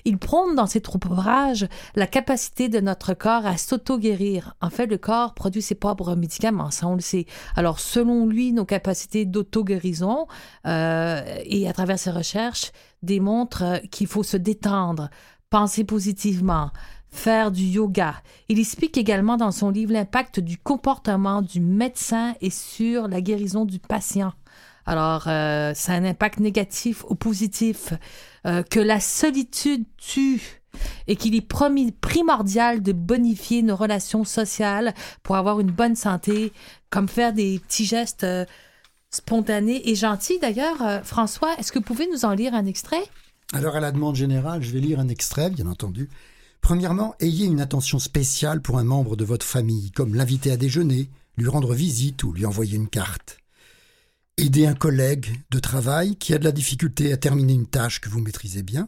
il 0.05 0.17
prône 0.17 0.55
dans 0.55 0.67
ses 0.67 0.81
ouvrages 1.05 1.67
la 1.95 2.07
capacité 2.07 2.69
de 2.69 2.79
notre 2.79 3.13
corps 3.13 3.45
à 3.45 3.57
s'auto-guérir. 3.57 4.55
En 4.61 4.69
fait, 4.69 4.85
le 4.85 4.97
corps 4.97 5.33
produit 5.33 5.61
ses 5.61 5.75
propres 5.75 6.15
médicaments, 6.15 6.71
ça 6.71 6.87
on 6.87 6.95
le 6.95 7.01
sait. 7.01 7.25
Alors, 7.55 7.79
selon 7.79 8.25
lui, 8.25 8.53
nos 8.53 8.65
capacités 8.65 9.25
d'auto-guérison 9.25 10.27
euh, 10.65 11.21
et 11.45 11.67
à 11.67 11.73
travers 11.73 11.99
ses 11.99 12.11
recherches 12.11 12.71
démontrent 13.01 13.81
qu'il 13.91 14.07
faut 14.07 14.23
se 14.23 14.37
détendre, 14.37 15.09
penser 15.49 15.83
positivement, 15.83 16.71
faire 17.09 17.51
du 17.51 17.63
yoga. 17.63 18.15
Il 18.49 18.59
explique 18.59 18.97
également 18.97 19.37
dans 19.37 19.51
son 19.51 19.69
livre 19.69 19.93
l'impact 19.93 20.39
du 20.39 20.57
comportement 20.57 21.41
du 21.41 21.59
médecin 21.59 22.35
et 22.41 22.49
sur 22.49 23.07
la 23.07 23.21
guérison 23.21 23.65
du 23.65 23.79
patient. 23.79 24.33
Alors, 24.87 25.25
euh, 25.27 25.73
ça 25.75 25.93
a 25.93 25.95
un 25.97 26.05
impact 26.05 26.39
négatif 26.39 27.03
ou 27.09 27.15
positif. 27.15 27.93
Euh, 28.47 28.63
que 28.63 28.79
la 28.79 29.01
solitude 29.01 29.83
tue 29.97 30.61
et 31.07 31.17
qu'il 31.17 31.35
est 31.35 31.41
primordial 31.41 32.81
de 32.81 32.93
bonifier 32.93 33.61
nos 33.61 33.75
relations 33.75 34.23
sociales 34.23 34.93
pour 35.21 35.35
avoir 35.35 35.59
une 35.59 35.71
bonne 35.71 35.97
santé, 35.97 36.53
comme 36.89 37.09
faire 37.09 37.33
des 37.33 37.59
petits 37.59 37.85
gestes 37.85 38.23
euh, 38.23 38.45
spontanés 39.09 39.89
et 39.89 39.95
gentils. 39.95 40.39
D'ailleurs, 40.39 40.81
euh, 40.81 41.01
François, 41.03 41.55
est-ce 41.59 41.73
que 41.73 41.79
vous 41.79 41.85
pouvez 41.85 42.07
nous 42.09 42.23
en 42.23 42.33
lire 42.33 42.53
un 42.53 42.65
extrait? 42.65 43.03
Alors, 43.51 43.75
à 43.75 43.81
la 43.81 43.91
demande 43.91 44.15
générale, 44.15 44.63
je 44.63 44.71
vais 44.71 44.79
lire 44.79 45.01
un 45.01 45.09
extrait, 45.09 45.49
bien 45.49 45.67
entendu. 45.67 46.09
Premièrement, 46.61 47.15
ayez 47.19 47.47
une 47.47 47.59
attention 47.59 47.99
spéciale 47.99 48.61
pour 48.61 48.77
un 48.77 48.85
membre 48.85 49.17
de 49.17 49.25
votre 49.25 49.45
famille, 49.45 49.91
comme 49.91 50.15
l'inviter 50.15 50.51
à 50.51 50.57
déjeuner, 50.57 51.09
lui 51.37 51.49
rendre 51.49 51.73
visite 51.73 52.23
ou 52.23 52.31
lui 52.31 52.45
envoyer 52.45 52.77
une 52.77 52.87
carte. 52.87 53.39
Aidez 54.39 54.67
un 54.67 54.75
collègue 54.75 55.41
de 55.49 55.57
travail 55.57 56.15
qui 56.15 56.31
a 56.31 56.37
de 56.37 56.43
la 56.43 56.51
difficulté 56.51 57.11
à 57.11 57.17
terminer 57.17 57.53
une 57.53 57.65
tâche 57.65 57.99
que 57.99 58.07
vous 58.07 58.19
maîtrisez 58.19 58.61
bien. 58.61 58.87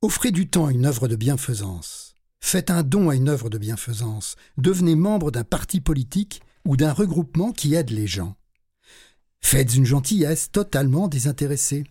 Offrez 0.00 0.30
du 0.30 0.48
temps 0.48 0.66
à 0.66 0.72
une 0.72 0.86
œuvre 0.86 1.08
de 1.08 1.16
bienfaisance. 1.16 2.14
Faites 2.40 2.70
un 2.70 2.84
don 2.84 3.10
à 3.10 3.16
une 3.16 3.28
œuvre 3.28 3.50
de 3.50 3.58
bienfaisance. 3.58 4.36
Devenez 4.58 4.94
membre 4.94 5.32
d'un 5.32 5.42
parti 5.42 5.80
politique 5.80 6.40
ou 6.64 6.76
d'un 6.76 6.92
regroupement 6.92 7.50
qui 7.50 7.74
aide 7.74 7.90
les 7.90 8.06
gens. 8.06 8.36
Faites 9.40 9.74
une 9.74 9.86
gentillesse 9.86 10.52
totalement 10.52 11.08
désintéressée. 11.08 11.82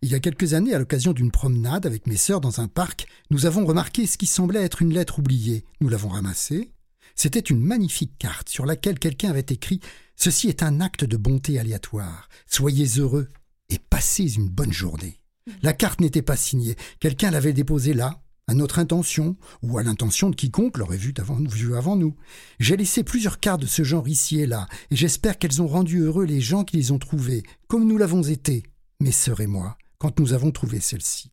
Il 0.00 0.12
y 0.12 0.14
a 0.14 0.20
quelques 0.20 0.54
années, 0.54 0.74
à 0.74 0.78
l'occasion 0.78 1.12
d'une 1.12 1.32
promenade 1.32 1.86
avec 1.86 2.06
mes 2.06 2.16
sœurs 2.16 2.40
dans 2.40 2.60
un 2.60 2.68
parc, 2.68 3.08
nous 3.30 3.46
avons 3.46 3.66
remarqué 3.66 4.06
ce 4.06 4.16
qui 4.16 4.26
semblait 4.26 4.62
être 4.62 4.80
une 4.80 4.94
lettre 4.94 5.18
oubliée. 5.18 5.64
Nous 5.80 5.88
l'avons 5.88 6.08
ramassée. 6.08 6.70
C'était 7.14 7.40
une 7.40 7.60
magnifique 7.60 8.18
carte 8.18 8.48
sur 8.48 8.66
laquelle 8.66 8.98
quelqu'un 8.98 9.30
avait 9.30 9.46
écrit 9.48 9.80
Ceci 10.16 10.48
est 10.48 10.62
un 10.62 10.80
acte 10.80 11.04
de 11.04 11.16
bonté 11.16 11.58
aléatoire. 11.58 12.28
Soyez 12.46 12.98
heureux 12.98 13.28
et 13.68 13.78
passez 13.78 14.34
une 14.34 14.48
bonne 14.48 14.72
journée. 14.72 15.20
La 15.62 15.72
carte 15.72 16.00
n'était 16.00 16.22
pas 16.22 16.36
signée. 16.36 16.76
Quelqu'un 17.00 17.30
l'avait 17.30 17.52
déposée 17.52 17.94
là, 17.94 18.22
à 18.46 18.54
notre 18.54 18.78
intention, 18.78 19.36
ou 19.62 19.78
à 19.78 19.82
l'intention 19.82 20.30
de 20.30 20.36
quiconque 20.36 20.78
l'aurait 20.78 20.96
vue 20.96 21.14
avant, 21.18 21.40
vu 21.40 21.76
avant 21.76 21.96
nous. 21.96 22.14
J'ai 22.60 22.76
laissé 22.76 23.02
plusieurs 23.02 23.40
cartes 23.40 23.62
de 23.62 23.66
ce 23.66 23.84
genre 23.84 24.08
ici 24.08 24.40
et 24.40 24.46
là, 24.46 24.68
et 24.90 24.96
j'espère 24.96 25.38
qu'elles 25.38 25.62
ont 25.62 25.66
rendu 25.66 26.00
heureux 26.00 26.24
les 26.24 26.40
gens 26.40 26.64
qui 26.64 26.76
les 26.76 26.90
ont 26.90 26.98
trouvées, 26.98 27.42
comme 27.68 27.86
nous 27.86 27.98
l'avons 27.98 28.22
été, 28.22 28.62
mes 29.00 29.12
sœurs 29.12 29.40
et 29.40 29.46
moi, 29.46 29.76
quand 29.98 30.18
nous 30.20 30.32
avons 30.32 30.50
trouvé 30.50 30.80
celle-ci. 30.80 31.30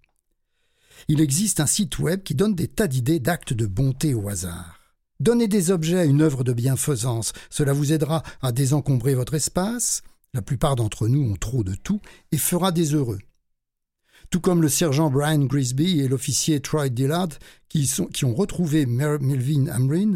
Il 1.07 1.19
existe 1.19 1.59
un 1.59 1.65
site 1.65 1.99
web 1.99 2.23
qui 2.23 2.35
donne 2.35 2.55
des 2.55 2.67
tas 2.67 2.87
d'idées 2.87 3.19
d'actes 3.19 3.53
de 3.53 3.65
bonté 3.65 4.13
au 4.13 4.29
hasard. 4.29 4.80
Donnez 5.21 5.47
des 5.47 5.69
objets 5.69 5.99
à 5.99 6.05
une 6.05 6.23
œuvre 6.23 6.43
de 6.43 6.51
bienfaisance. 6.51 7.33
Cela 7.51 7.73
vous 7.73 7.93
aidera 7.93 8.23
à 8.41 8.51
désencombrer 8.51 9.13
votre 9.13 9.35
espace. 9.35 10.01
La 10.33 10.41
plupart 10.41 10.75
d'entre 10.75 11.07
nous 11.07 11.21
ont 11.31 11.35
trop 11.35 11.63
de 11.63 11.75
tout 11.75 12.01
et 12.31 12.39
fera 12.39 12.71
des 12.71 12.95
heureux. 12.95 13.19
Tout 14.31 14.39
comme 14.41 14.63
le 14.63 14.67
sergent 14.67 15.11
Brian 15.11 15.45
Grisby 15.45 15.99
et 15.99 16.07
l'officier 16.07 16.59
Troy 16.59 16.89
Dillard 16.89 17.29
qui, 17.69 17.87
ont 18.23 18.33
retrouvé 18.33 18.87
Melvin 18.87 19.67
Amrin, 19.67 20.15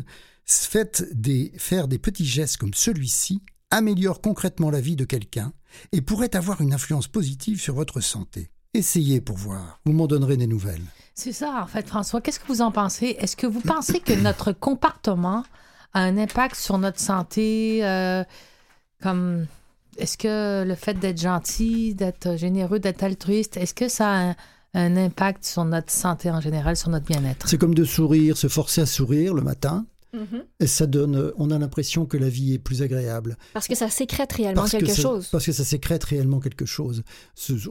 des, 1.11 1.51
faire 1.55 1.87
des 1.87 1.99
petits 1.99 2.25
gestes 2.25 2.57
comme 2.57 2.73
celui-ci 2.73 3.43
améliore 3.69 4.21
concrètement 4.21 4.71
la 4.71 4.81
vie 4.81 4.95
de 4.95 5.05
quelqu'un 5.05 5.53
et 5.91 6.01
pourrait 6.01 6.35
avoir 6.35 6.61
une 6.61 6.73
influence 6.73 7.07
positive 7.07 7.61
sur 7.61 7.75
votre 7.75 8.01
santé. 8.01 8.49
Essayez 8.75 9.21
pour 9.21 9.37
voir, 9.37 9.79
vous 9.85 9.93
m'en 9.93 10.05
donnerez 10.05 10.35
des 10.35 10.47
nouvelles. 10.47 10.83
C'est 11.13 11.31
ça, 11.31 11.61
en 11.63 11.65
fait, 11.65 11.87
François. 11.87 12.19
Qu'est-ce 12.19 12.41
que 12.41 12.47
vous 12.47 12.59
en 12.59 12.71
pensez? 12.71 13.15
Est-ce 13.19 13.37
que 13.37 13.47
vous 13.47 13.61
pensez 13.61 14.01
que 14.01 14.11
notre 14.11 14.51
comportement 14.59 15.45
a 15.93 16.01
un 16.01 16.17
impact 16.17 16.57
sur 16.57 16.77
notre 16.77 16.99
santé? 16.99 17.85
Euh, 17.85 18.25
comme 19.01 19.47
est-ce 19.97 20.17
que 20.17 20.65
le 20.67 20.75
fait 20.75 20.95
d'être 20.95 21.21
gentil, 21.21 21.95
d'être 21.95 22.35
généreux, 22.35 22.79
d'être 22.79 23.01
altruiste, 23.01 23.55
est-ce 23.55 23.73
que 23.73 23.87
ça 23.87 24.31
a 24.31 24.35
un, 24.73 24.97
impact 24.97 25.45
sur 25.45 25.63
notre 25.63 25.89
santé 25.89 26.29
en 26.29 26.41
général, 26.41 26.75
sur 26.75 26.89
notre 26.89 27.05
bien-être? 27.05 27.47
C'est 27.47 27.57
comme 27.57 27.75
de 27.75 27.85
sourire, 27.85 28.35
se 28.35 28.49
forcer 28.49 28.81
à 28.81 28.85
sourire 28.85 29.33
le 29.33 29.41
matin. 29.41 29.85
Mhm. 30.15 30.43
Et 30.59 30.67
ça 30.67 30.87
donne, 30.87 31.31
on 31.37 31.51
a 31.51 31.59
l'impression 31.59 32.05
que 32.05 32.17
la 32.17 32.29
vie 32.29 32.53
est 32.53 32.59
plus 32.59 32.81
agréable. 32.81 33.37
Parce 33.53 33.67
que 33.67 33.75
ça 33.75 33.89
sécrète 33.89 34.31
réellement 34.33 34.65
quelque 34.65 34.93
chose. 34.93 35.27
Parce 35.31 35.45
que 35.45 35.51
ça 35.51 35.63
sécrète 35.63 36.03
réellement 36.03 36.39
quelque 36.39 36.65
chose. 36.65 37.03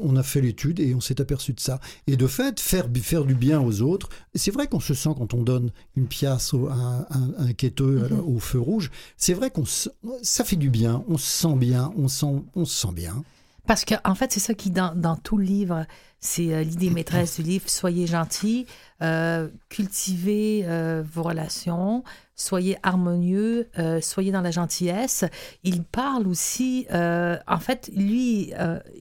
On 0.01 0.16
a 0.16 0.22
fait 0.22 0.40
l'étude 0.40 0.80
et 0.80 0.95
on 0.95 1.01
s'est 1.01 1.20
aperçu 1.20 1.53
de 1.53 1.61
ça. 1.61 1.80
Et 2.07 2.16
de 2.16 2.26
fait, 2.26 2.61
faire, 2.61 2.88
faire 3.03 3.24
du 3.24 3.34
bien 3.34 3.61
aux 3.61 3.82
autres, 3.82 4.09
c'est 4.34 4.51
vrai 4.51 4.66
qu'on 4.66 4.80
se 4.80 4.95
sent 4.95 5.11
quand 5.16 5.34
on 5.34 5.42
donne 5.42 5.70
une 5.97 6.07
pièce 6.07 6.55
à 6.70 7.07
un, 7.11 7.53
quêteux 7.53 8.09
mhm. 8.11 8.20
au 8.20 8.38
feu 8.38 8.59
rouge, 8.59 8.90
c'est 9.16 9.34
vrai 9.34 9.51
qu'on 9.51 9.64
ça 9.64 10.45
fait 10.45 10.57
du 10.57 10.70
bien, 10.70 11.05
on 11.09 11.16
se 11.16 11.26
sent 11.26 11.57
bien, 11.57 11.92
on, 11.97 12.09
sent, 12.09 12.42
on 12.55 12.64
se 12.64 12.74
sent 12.74 12.92
bien. 12.95 13.24
Parce 13.66 13.84
que, 13.84 13.94
en 14.04 14.14
fait, 14.14 14.32
c'est 14.32 14.40
ça 14.40 14.54
qui, 14.54 14.70
dans, 14.70 14.94
dans 14.94 15.16
tout 15.16 15.38
le 15.38 15.44
livre, 15.44 15.86
c'est 16.20 16.52
euh, 16.52 16.62
l'idée 16.62 16.90
maîtresse 16.90 17.36
du 17.36 17.42
livre, 17.42 17.68
soyez 17.68 18.06
gentil, 18.06 18.66
euh, 19.02 19.48
cultivez 19.68 20.64
euh, 20.64 21.02
vos 21.10 21.22
relations, 21.22 22.04
soyez 22.34 22.76
harmonieux, 22.82 23.68
soyez 24.00 24.32
dans 24.32 24.40
la 24.40 24.50
gentillesse. 24.50 25.24
Il 25.62 25.84
parle 25.84 26.26
aussi, 26.26 26.84
en 26.90 27.58
fait, 27.60 27.92
lui 27.94 28.52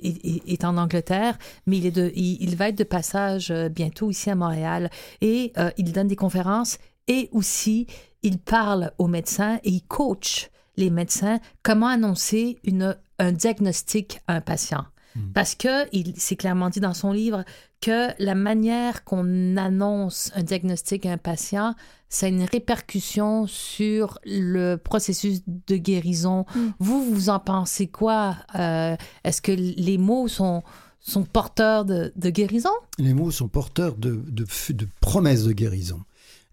est, 0.04 0.64
en 0.64 0.78
Angleterre, 0.78 1.40
mais 1.66 1.80
il, 1.80 1.88
est 1.88 1.92
de, 1.92 2.12
il, 2.16 2.56
va 2.56 2.70
être 2.70 2.78
de 2.78 2.84
passage 2.84 3.52
bientôt 3.72 4.12
ici 4.12 4.30
à 4.30 4.36
Montréal 4.36 4.92
et 5.22 5.52
il 5.78 5.94
donne 5.94 6.08
des 6.08 6.16
conférences 6.16 6.78
et 7.08 7.28
aussi 7.32 7.88
il 8.22 8.38
parle 8.38 8.92
aux 9.00 9.08
médecins 9.08 9.60
et 9.64 9.72
il 9.72 9.82
coach 9.82 10.52
les 10.78 10.92
médecins 10.92 11.40
comment 11.64 11.88
annoncer 11.88 12.60
une, 12.64 12.96
un 13.24 13.32
diagnostic 13.32 14.20
à 14.28 14.36
un 14.36 14.42
patient. 14.42 14.86
Hmm. 15.16 15.32
Parce 15.34 15.56
que 15.56 15.88
il 15.92 16.20
s'est 16.20 16.36
clairement 16.36 16.70
dit 16.70 16.80
dans 16.80 16.94
son 16.94 17.12
livre 17.12 17.44
que 17.82 18.10
la 18.20 18.36
manière 18.36 19.04
qu'on 19.04 19.58
annonce 19.58 20.32
un 20.36 20.44
diagnostic 20.44 21.06
à 21.06 21.12
un 21.12 21.18
patient, 21.18 21.76
ça 22.10 22.28
a 22.28 22.30
une 22.30 22.44
répercussion 22.44 23.48
sur 23.48 24.20
le 24.26 24.76
processus 24.76 25.42
de 25.48 25.76
guérison. 25.78 26.46
Hmm. 26.56 26.70
Vous, 26.80 27.04
vous 27.04 27.30
en 27.30 27.40
pensez 27.40 27.88
quoi? 27.88 28.38
Euh, 28.56 28.96
est-ce 29.24 29.42
que 29.42 29.52
les 29.52 29.98
mots 29.98 30.28
sont, 30.28 30.64
sont 31.00 31.24
porteurs 31.24 31.86
de, 31.86 32.12
guérison? 32.16 32.74
Les 32.98 33.14
mots 33.14 33.32
sont 33.32 33.48
porteurs 33.48 33.96
de, 33.96 34.24
de, 34.28 34.46
de 34.70 34.88
promesses 35.02 35.44
de 35.44 35.52
guérison. 35.52 36.02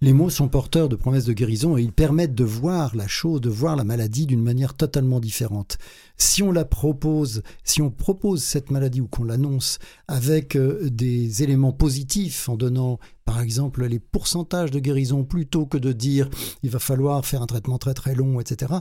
Les 0.02 0.14
mots 0.14 0.30
sont 0.30 0.48
porteurs 0.48 0.88
de 0.88 0.96
promesses 0.96 1.26
de 1.26 1.34
guérison 1.34 1.76
et 1.76 1.82
ils 1.82 1.92
permettent 1.92 2.34
de 2.34 2.42
voir 2.42 2.96
la 2.96 3.06
chose, 3.06 3.42
de 3.42 3.50
voir 3.50 3.76
la 3.76 3.84
maladie 3.84 4.24
d'une 4.24 4.42
manière 4.42 4.72
totalement 4.72 5.20
différente. 5.20 5.76
Si 6.16 6.42
on 6.42 6.52
la 6.52 6.64
propose, 6.64 7.42
si 7.64 7.82
on 7.82 7.90
propose 7.90 8.42
cette 8.42 8.70
maladie 8.70 9.02
ou 9.02 9.08
qu'on 9.08 9.24
l'annonce 9.24 9.78
avec 10.08 10.56
euh, 10.56 10.88
des 10.88 11.42
éléments 11.42 11.74
positifs 11.74 12.48
en 12.48 12.56
donnant 12.56 12.98
par 13.26 13.42
exemple 13.42 13.84
les 13.84 13.98
pourcentages 13.98 14.70
de 14.70 14.78
guérison 14.78 15.24
plutôt 15.24 15.66
que 15.66 15.76
de 15.76 15.92
dire 15.92 16.30
il 16.62 16.70
va 16.70 16.78
falloir 16.78 17.26
faire 17.26 17.42
un 17.42 17.46
traitement 17.46 17.76
très 17.76 17.92
très 17.92 18.14
long, 18.14 18.40
etc 18.40 18.76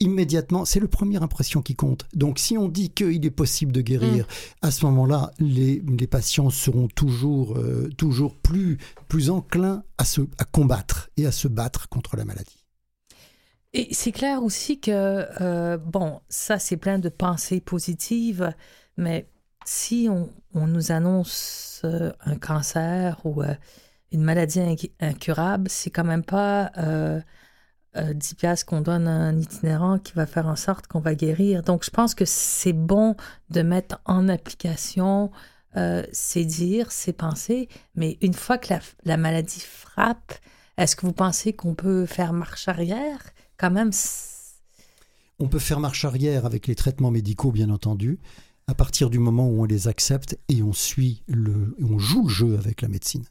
immédiatement, 0.00 0.64
c'est 0.64 0.80
la 0.80 0.88
première 0.88 1.22
impression 1.22 1.62
qui 1.62 1.76
compte. 1.76 2.06
Donc 2.14 2.38
si 2.38 2.58
on 2.58 2.68
dit 2.68 2.90
qu'il 2.90 3.24
est 3.24 3.30
possible 3.30 3.72
de 3.72 3.80
guérir, 3.80 4.24
mm. 4.24 4.66
à 4.66 4.70
ce 4.70 4.84
moment-là, 4.86 5.30
les, 5.38 5.80
patients 6.06 6.50
seront 6.50 6.88
toujours, 6.88 7.56
euh, 7.56 7.88
toujours 7.96 8.36
plus, 8.36 8.78
plus 9.08 9.30
enclins 9.30 9.82
à, 9.98 10.04
se, 10.04 10.20
à 10.38 10.44
combattre 10.44 11.10
et 11.16 11.26
à 11.26 11.32
se 11.32 11.48
battre 11.48 11.88
contre 11.88 12.16
la 12.16 12.24
maladie. 12.24 12.64
Et 13.72 13.88
c'est 13.92 14.12
clair 14.12 14.42
aussi 14.42 14.78
que, 14.78 15.26
euh, 15.40 15.76
bon, 15.78 16.20
ça 16.28 16.58
c'est 16.58 16.76
plein 16.76 16.98
de 16.98 17.08
pensées 17.08 17.60
positives, 17.60 18.52
mais 18.96 19.28
si 19.64 20.08
on, 20.10 20.30
nous 20.66 20.92
annonce 20.92 21.80
euh, 21.84 22.12
un 22.20 22.36
cancer 22.36 23.20
ou 23.24 23.42
une 24.12 24.22
maladie 24.22 24.60
incurable, 25.00 25.68
c'est 25.68 25.90
quand 25.90 26.04
même 26.04 26.22
pas 26.22 26.70
10 27.94 28.00
euh, 28.00 28.36
piastres 28.36 28.66
qu'on 28.66 28.80
donne 28.80 29.06
à 29.06 29.12
un 29.12 29.38
itinérant 29.38 29.98
qui 29.98 30.12
va 30.14 30.26
faire 30.26 30.46
en 30.46 30.56
sorte 30.56 30.86
qu'on 30.86 31.00
va 31.00 31.14
guérir. 31.14 31.62
Donc, 31.62 31.84
je 31.84 31.90
pense 31.90 32.14
que 32.14 32.24
c'est 32.24 32.72
bon 32.72 33.16
de 33.50 33.62
mettre 33.62 34.00
en 34.04 34.28
application 34.28 35.30
euh, 35.76 36.04
ces 36.12 36.44
dires, 36.44 36.92
ces 36.92 37.12
pensées, 37.12 37.68
mais 37.94 38.18
une 38.20 38.34
fois 38.34 38.58
que 38.58 38.74
la, 39.04 39.16
maladie 39.16 39.60
frappe, 39.60 40.34
est-ce 40.76 40.96
que 40.96 41.06
vous 41.06 41.12
pensez 41.12 41.52
qu'on 41.52 41.74
peut 41.74 42.06
faire 42.06 42.32
marche 42.32 42.68
arrière? 42.68 43.20
Quand 43.56 43.70
même 43.70 43.90
On 45.38 45.48
peut 45.48 45.58
faire 45.58 45.80
marche 45.80 46.04
arrière 46.04 46.46
avec 46.46 46.66
les 46.66 46.74
traitements 46.74 47.10
médicaux, 47.10 47.50
bien 47.50 47.70
entendu, 47.70 48.18
à 48.66 48.74
partir 48.74 49.10
du 49.10 49.18
moment 49.18 49.48
où 49.48 49.62
on 49.62 49.64
les 49.64 49.88
accepte 49.88 50.38
et 50.48 50.62
on 50.62 50.72
suit 50.72 51.22
le, 51.26 51.76
on 51.80 51.98
joue 51.98 52.24
le 52.24 52.32
jeu 52.32 52.56
avec 52.56 52.80
la 52.80 52.88
médecine. 52.88 53.24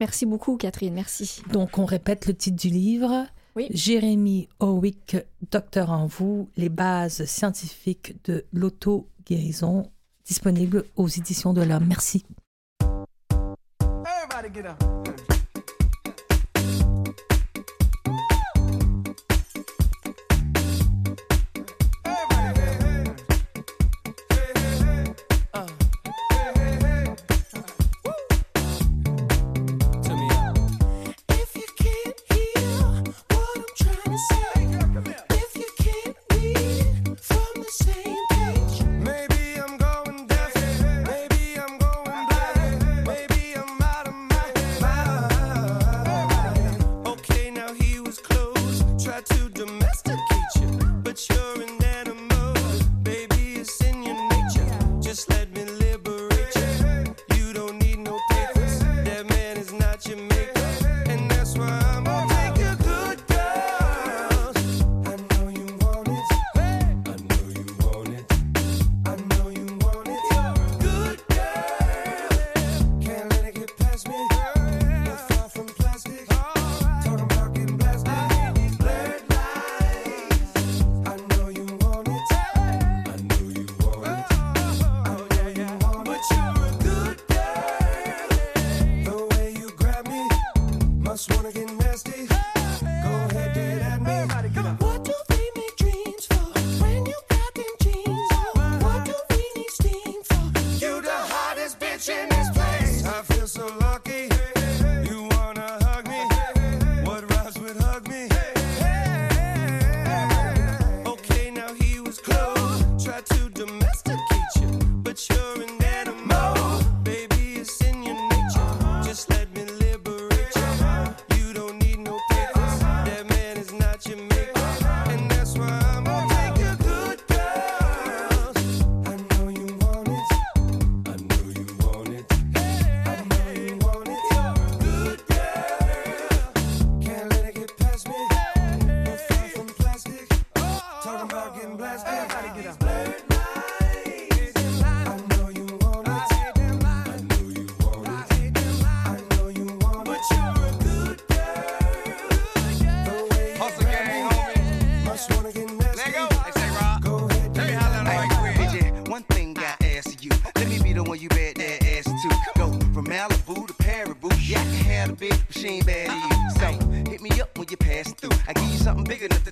Merci 0.00 0.26
beaucoup, 0.26 0.56
Catherine. 0.56 0.94
Merci. 0.94 1.42
Donc, 1.52 1.78
on 1.78 1.84
répète 1.84 2.26
le 2.26 2.34
titre 2.34 2.56
du 2.56 2.68
livre. 2.68 3.26
Oui. 3.56 3.68
Jérémy 3.70 4.48
Howick, 4.60 5.16
Docteur 5.50 5.90
en 5.90 6.06
vous, 6.06 6.48
les 6.56 6.68
bases 6.68 7.24
scientifiques 7.26 8.16
de 8.24 8.44
l'auto-guérison, 8.52 9.90
disponible 10.24 10.84
aux 10.96 11.08
éditions 11.08 11.52
de 11.52 11.62
l'Homme. 11.62 11.86
Merci. 11.86 12.24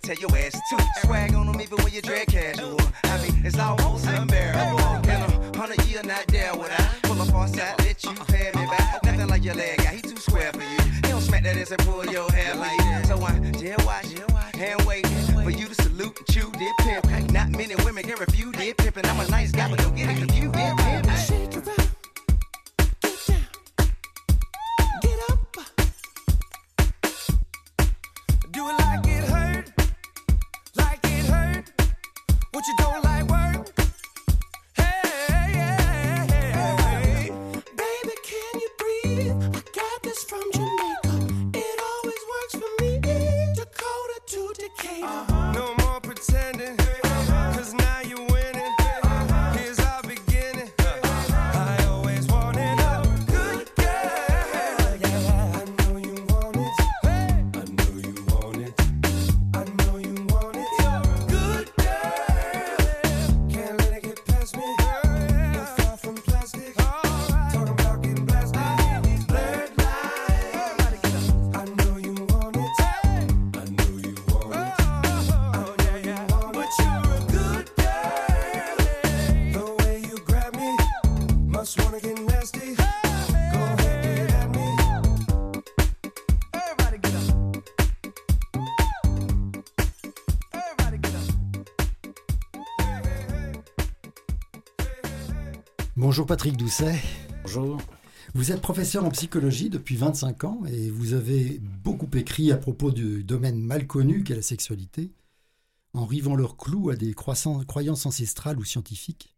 Tell 0.09 0.17
your 0.17 0.39
ass 0.39 0.53
to 0.71 1.07
swag 1.07 1.35
on 1.35 1.47
them 1.47 1.61
even 1.61 1.77
when 1.85 1.93
you 1.93 2.01
drag 2.01 2.29
casual. 2.29 2.81
I 3.05 3.21
mean, 3.23 3.43
it's 3.45 3.59
almost 3.59 4.07
unbearable. 4.07 4.79
In 5.05 5.21
a 5.21 5.57
hundred 5.59 5.85
year, 5.85 6.03
not 6.03 6.27
there 6.29 6.55
would 6.55 6.71
I 6.71 6.95
pull 7.03 7.21
up 7.21 7.35
on 7.35 7.49
side, 7.49 7.75
let 7.81 8.03
you 8.03 8.15
pay 8.27 8.51
me 8.55 8.65
back. 8.67 9.05
Nothing 9.05 9.29
like 9.29 9.45
your 9.45 9.55
leg 9.55 9.77
guy, 9.77 9.97
he 9.97 10.01
too 10.01 10.17
square 10.17 10.51
for 10.53 10.63
you. 10.63 10.93
He 10.95 11.11
don't 11.11 11.21
smack 11.21 11.43
that 11.43 11.59
ass 11.59 11.73
and 11.73 11.81
pull 11.81 12.07
your 12.07 12.31
hair 12.33 12.55
like 12.55 12.79
that. 12.79 13.07
So 13.07 13.23
I 13.23 13.39
just 13.53 13.87
watch, 13.87 14.07
and 14.59 14.83
wait 14.87 15.07
for 15.07 15.51
you 15.51 15.67
to 15.67 15.75
salute 15.75 16.17
and 16.17 16.27
chew 16.29 16.51
dip 16.53 16.77
pimp. 16.79 17.33
Not 17.33 17.51
many 17.51 17.75
women 17.85 18.05
can 18.05 18.19
refuse 18.19 18.53
dip 18.53 18.79
pimping. 18.79 19.05
I'm 19.05 19.21
a 19.21 19.29
nice 19.29 19.53
guy, 19.53 19.69
but 19.69 19.79
don't 19.79 19.95
get 19.95 20.09
it 20.09 20.17
confused. 20.17 20.55
Dip 20.55 20.77
pimp. 20.79 21.88
Bonjour 96.19 96.27
Patrick 96.27 96.57
Doucet. 96.57 97.01
Bonjour. 97.45 97.81
Vous 98.35 98.51
êtes 98.51 98.61
professeur 98.61 99.05
en 99.05 99.11
psychologie 99.11 99.71
depuis 99.71 99.95
25 99.95 100.43
ans 100.43 100.63
et 100.67 100.91
vous 100.91 101.13
avez 101.13 101.61
beaucoup 101.61 102.11
écrit 102.17 102.51
à 102.51 102.57
propos 102.57 102.91
du 102.91 103.23
domaine 103.23 103.61
mal 103.61 103.87
connu 103.87 104.25
qu'est 104.25 104.35
la 104.35 104.43
sexualité, 104.43 105.13
en 105.93 106.07
rivant 106.07 106.35
leur 106.35 106.57
clou 106.57 106.91
à 106.91 106.97
des 106.97 107.15
croyances 107.15 108.05
ancestrales 108.05 108.59
ou 108.59 108.65
scientifiques. 108.65 109.37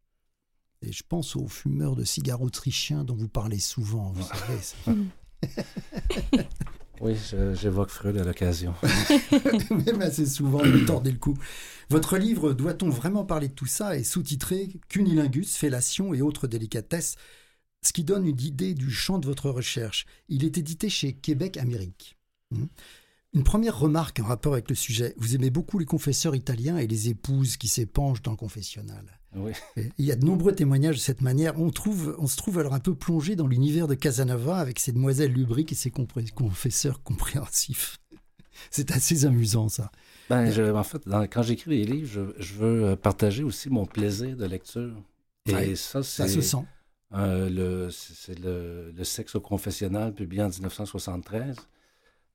Et 0.81 0.91
je 0.91 1.03
pense 1.07 1.37
aux 1.37 1.49
fumeurs 1.49 1.97
de 1.97 2.05
cigares 2.05 2.41
autrichiens 2.41 3.05
dont 3.05 3.14
vous 3.14 3.28
parlez 3.28 3.59
souvent, 3.59 4.12
vous 4.12 4.22
savez. 4.22 5.05
Oui, 7.01 7.17
j'évoque 7.55 7.89
Freud 7.89 8.19
à 8.19 8.25
l'occasion. 8.25 8.75
Même 9.71 10.03
assez 10.03 10.27
souvent, 10.27 10.63
vous 10.63 10.85
tordez 10.85 11.11
le 11.11 11.19
cou. 11.19 11.35
Votre 11.89 12.19
livre 12.19 12.53
Doit-on 12.53 12.91
vraiment 12.91 13.25
parler 13.25 13.49
de 13.49 13.55
tout 13.55 13.67
ça 13.67 13.97
est 13.97 14.05
sous-titré 14.05 14.69
Cunilingus, 14.89 15.57
fellation 15.57 16.13
et 16.13 16.21
autres 16.21 16.47
délicatesses, 16.47 17.17
ce 17.83 17.95
qui 17.95 18.05
donne 18.05 18.27
une 18.27 18.41
idée 18.41 18.75
du 18.75 18.91
champ 18.91 19.19
de 19.19 19.27
votre 19.27 19.49
recherche. 19.49 20.05
Il 20.29 20.45
est 20.45 20.59
édité 20.59 20.91
chez 20.91 21.15
Québec 21.15 21.57
Amérique. 21.57 22.19
Hmm. 22.51 22.67
Une 23.33 23.45
première 23.45 23.79
remarque 23.79 24.21
en 24.21 24.25
rapport 24.25 24.53
avec 24.53 24.69
le 24.69 24.75
sujet. 24.75 25.15
Vous 25.17 25.35
aimez 25.35 25.51
beaucoup 25.51 25.79
les 25.79 25.87
confesseurs 25.87 26.35
italiens 26.35 26.77
et 26.77 26.87
les 26.87 27.09
épouses 27.09 27.57
qui 27.57 27.69
s'épanchent 27.69 28.23
dans 28.23 28.33
le 28.33 28.37
confessionnal. 28.37 29.20
Oui. 29.37 29.53
Il 29.99 30.05
y 30.05 30.11
a 30.11 30.16
de 30.16 30.24
nombreux 30.26 30.53
témoignages 30.53 30.97
de 30.97 31.01
cette 31.01 31.20
manière. 31.22 31.59
On, 31.61 31.70
trouve, 31.70 32.16
on 32.18 32.26
se 32.26 32.37
trouve 32.37 32.59
alors 32.59 32.74
un 32.74 32.81
peu 32.81 32.95
plongé 32.95 33.37
dans 33.37 33.47
l'univers 33.47 33.87
de 33.87 33.95
Casanova 33.95 34.57
avec 34.59 34.78
ses 34.81 34.91
demoiselles 34.93 35.33
lubriques 35.33 35.70
et 35.72 35.76
ses 35.76 35.91
confesseurs 35.93 37.03
compréhensifs. 37.05 37.99
C'est 38.70 38.91
assez 38.91 39.24
amusant 39.24 39.68
ça. 39.68 39.91
Ben, 40.28 40.51
je- 40.51 40.72
en 40.72 40.83
fait, 40.83 41.07
dans- 41.09 41.22
quand 41.22 41.43
j'écris 41.43 41.70
des 41.70 41.85
livres, 41.85 42.09
je, 42.12 42.20
je 42.43 42.55
veux 42.55 42.85
euh, 42.85 42.97
partager 42.97 43.43
aussi 43.45 43.70
mon 43.70 43.87
plaisir 43.87 44.37
de 44.37 44.45
lecture. 44.47 44.93
Et 45.47 45.55
Ouais, 45.55 45.74
ça, 45.76 46.03
c'est 46.03 46.22
Ça 46.26 46.28
se 46.28 46.41
sent. 46.41 46.64
euh, 47.14 47.49
le, 47.49 47.91
c'est 47.91 48.39
le, 48.39 48.93
le 48.97 49.05
sexe 49.05 49.35
au 49.37 49.41
confessionnal 49.41 50.12
publié 50.12 50.43
en 50.43 50.49
1973. 50.51 51.57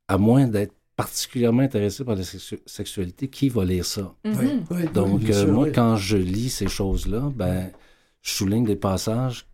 À 0.07 0.17
moins 0.17 0.47
d'être 0.47 0.73
particulièrement 0.95 1.61
intéressé 1.63 2.03
par 2.05 2.15
la 2.15 2.23
sexu- 2.23 2.61
sexualité, 2.65 3.29
qui 3.29 3.49
va 3.49 3.65
lire 3.65 3.85
ça? 3.85 4.15
Ouais, 4.23 4.59
ouais, 4.71 4.87
Donc, 4.87 5.19
bien 5.21 5.35
euh, 5.35 5.43
sûr, 5.45 5.53
moi, 5.53 5.69
quand 5.71 5.97
je 5.97 6.17
lis 6.17 6.49
ces 6.49 6.67
choses-là, 6.67 7.31
ben, 7.35 7.71
je 8.21 8.31
souligne 8.31 8.65
des 8.65 8.75
passages 8.75 9.45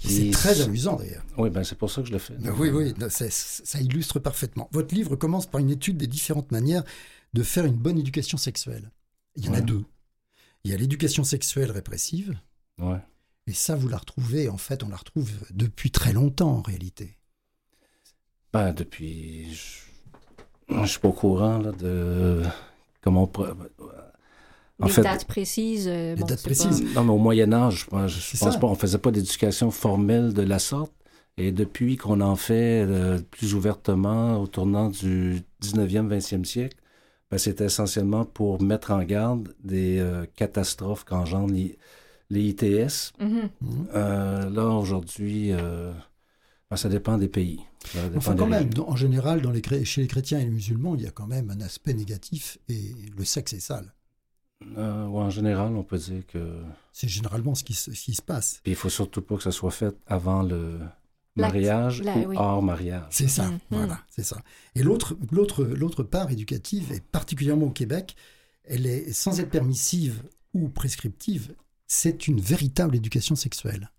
C'est 0.00 0.08
qui... 0.08 0.30
très 0.30 0.60
amusant 0.60 0.96
d'ailleurs. 0.96 1.24
Oui, 1.38 1.50
ben, 1.50 1.64
c'est 1.64 1.78
pour 1.78 1.90
ça 1.90 2.02
que 2.02 2.08
je 2.08 2.12
le 2.12 2.18
fais. 2.18 2.34
Ben 2.34 2.52
oui, 2.58 2.68
oui, 2.70 2.92
non, 2.98 3.06
c'est- 3.10 3.32
ça 3.32 3.80
illustre 3.80 4.18
parfaitement. 4.18 4.68
Votre 4.72 4.94
livre 4.94 5.16
commence 5.16 5.46
par 5.46 5.60
une 5.60 5.70
étude 5.70 5.96
des 5.96 6.06
différentes 6.06 6.52
manières 6.52 6.84
de 7.32 7.42
faire 7.42 7.64
une 7.64 7.76
bonne 7.76 7.98
éducation 7.98 8.36
sexuelle. 8.38 8.90
Il 9.36 9.46
y 9.46 9.48
en 9.48 9.54
a 9.54 9.60
deux. 9.60 9.84
Il 10.64 10.70
y 10.70 10.74
a 10.74 10.76
l'éducation 10.76 11.24
sexuelle 11.24 11.70
répressive, 11.70 12.38
Ouais. 12.80 12.98
et 13.46 13.52
ça, 13.52 13.74
vous 13.74 13.88
la 13.88 13.96
retrouvez, 13.98 14.48
en 14.48 14.56
fait, 14.58 14.82
on 14.82 14.88
la 14.88 14.96
retrouve 14.96 15.30
depuis 15.50 15.90
très 15.90 16.12
longtemps 16.12 16.58
en 16.58 16.62
réalité. 16.62 17.16
Ben, 18.52 18.72
depuis. 18.72 19.52
Je 19.54 19.80
ne 20.70 20.86
suis 20.86 20.98
pas 21.00 21.08
au 21.08 21.12
courant 21.12 21.58
là, 21.58 21.72
de 21.72 22.42
comment 23.02 23.30
En 24.80 24.86
Les 24.86 24.92
fait, 24.92 25.02
dates 25.02 25.24
précises. 25.26 25.86
Les 25.88 26.14
bon, 26.16 26.26
dates 26.26 26.38
c'est 26.40 26.44
précises. 26.48 26.82
pas- 26.94 27.00
non, 27.00 27.04
mais 27.04 27.12
au 27.12 27.18
Moyen-Âge, 27.18 27.80
je 27.84 27.86
pense, 27.90 28.10
je 28.10 28.20
C'est 28.20 28.38
pense 28.40 28.54
ça. 28.54 28.58
pas, 28.60 28.66
on 28.66 28.74
faisait 28.74 28.98
pas 28.98 29.10
d'éducation 29.10 29.70
formelle 29.70 30.32
de 30.32 30.42
la 30.42 30.58
sorte. 30.58 30.92
Et 31.36 31.50
depuis 31.52 31.96
qu'on 31.96 32.20
en 32.20 32.36
fait 32.36 32.84
euh, 32.88 33.18
plus 33.30 33.54
ouvertement 33.54 34.38
au 34.40 34.46
tournant 34.46 34.88
du 34.88 35.42
19e, 35.60 36.08
20e 36.08 36.44
siècle, 36.44 36.76
ben, 37.30 37.38
c'était 37.38 37.64
essentiellement 37.64 38.24
pour 38.24 38.62
mettre 38.62 38.92
en 38.92 39.02
garde 39.02 39.52
des 39.62 39.98
euh, 39.98 40.26
catastrophes 40.36 41.04
qu'engendrent 41.04 41.52
les, 41.52 41.76
les 42.30 42.42
ITS. 42.50 43.12
Mhm. 43.20 43.48
Euh, 43.94 44.48
là, 44.50 44.68
aujourd'hui, 44.68 45.50
euh, 45.52 45.92
ben, 46.70 46.76
ça 46.76 46.88
dépend 46.88 47.18
des 47.18 47.28
pays. 47.28 47.60
Ça 47.92 48.02
dépend 48.08 48.16
Enfin, 48.18 48.32
des 48.34 48.38
quand 48.40 48.46
même, 48.46 48.72
dans- 48.72 48.88
en 48.88 48.96
général, 48.96 49.42
dans 49.42 49.50
les, 49.50 49.60
chré- 49.60 49.84
chez 49.84 50.00
les 50.02 50.08
chrétiens 50.08 50.38
et 50.40 50.44
les 50.44 50.50
musulmans, 50.50 50.94
il 50.94 51.02
y 51.02 51.06
a 51.06 51.10
quand 51.10 51.26
même 51.26 51.50
un 51.50 51.60
aspect 51.60 51.94
négatif, 51.94 52.58
et 52.68 52.94
le 53.16 53.24
sexe 53.24 53.52
est 53.52 53.60
sale. 53.60 53.92
Euh, 54.78 55.06
ouais, 55.06 55.20
en 55.22 55.30
général, 55.30 55.74
on 55.76 55.82
peut 55.82 55.98
dire 55.98 56.26
que... 56.26 56.62
C'est 56.92 57.08
généralement 57.08 57.54
ce 57.54 57.64
qui, 57.64 57.74
se- 57.74 57.92
ce 57.92 58.04
qui 58.04 58.14
se 58.14 58.22
passe. 58.22 58.60
Puis 58.62 58.72
il 58.72 58.76
faut 58.76 58.88
surtout 58.88 59.20
pas 59.20 59.36
que 59.36 59.42
ça 59.42 59.52
soit 59.52 59.70
fait 59.70 59.94
avant 60.06 60.42
le 60.42 60.78
mariage 61.36 62.02
La- 62.02 62.16
ou 62.16 62.28
oui. 62.28 62.36
hors 62.38 62.62
mariage. 62.62 63.04
C'est 63.10 63.28
ça, 63.28 63.50
Mhm. 63.50 63.58
voilà, 63.70 64.00
c'est 64.08 64.22
ça. 64.24 64.40
Et 64.74 64.82
l'autre, 64.82 65.16
l'autre, 65.32 65.64
l'autre 65.64 66.02
part 66.02 66.30
éducative, 66.30 66.92
et 66.92 67.00
particulièrement 67.00 67.66
au 67.66 67.70
Québec, 67.72 68.14
elle 68.64 68.86
est 68.86 69.12
sans 69.12 69.38
être 69.40 69.50
permissive 69.50 70.22
ou 70.54 70.68
prescriptive, 70.68 71.54
c'est 71.86 72.28
une 72.28 72.40
véritable 72.40 72.96
éducation 72.96 73.34
sexuelle. 73.36 73.90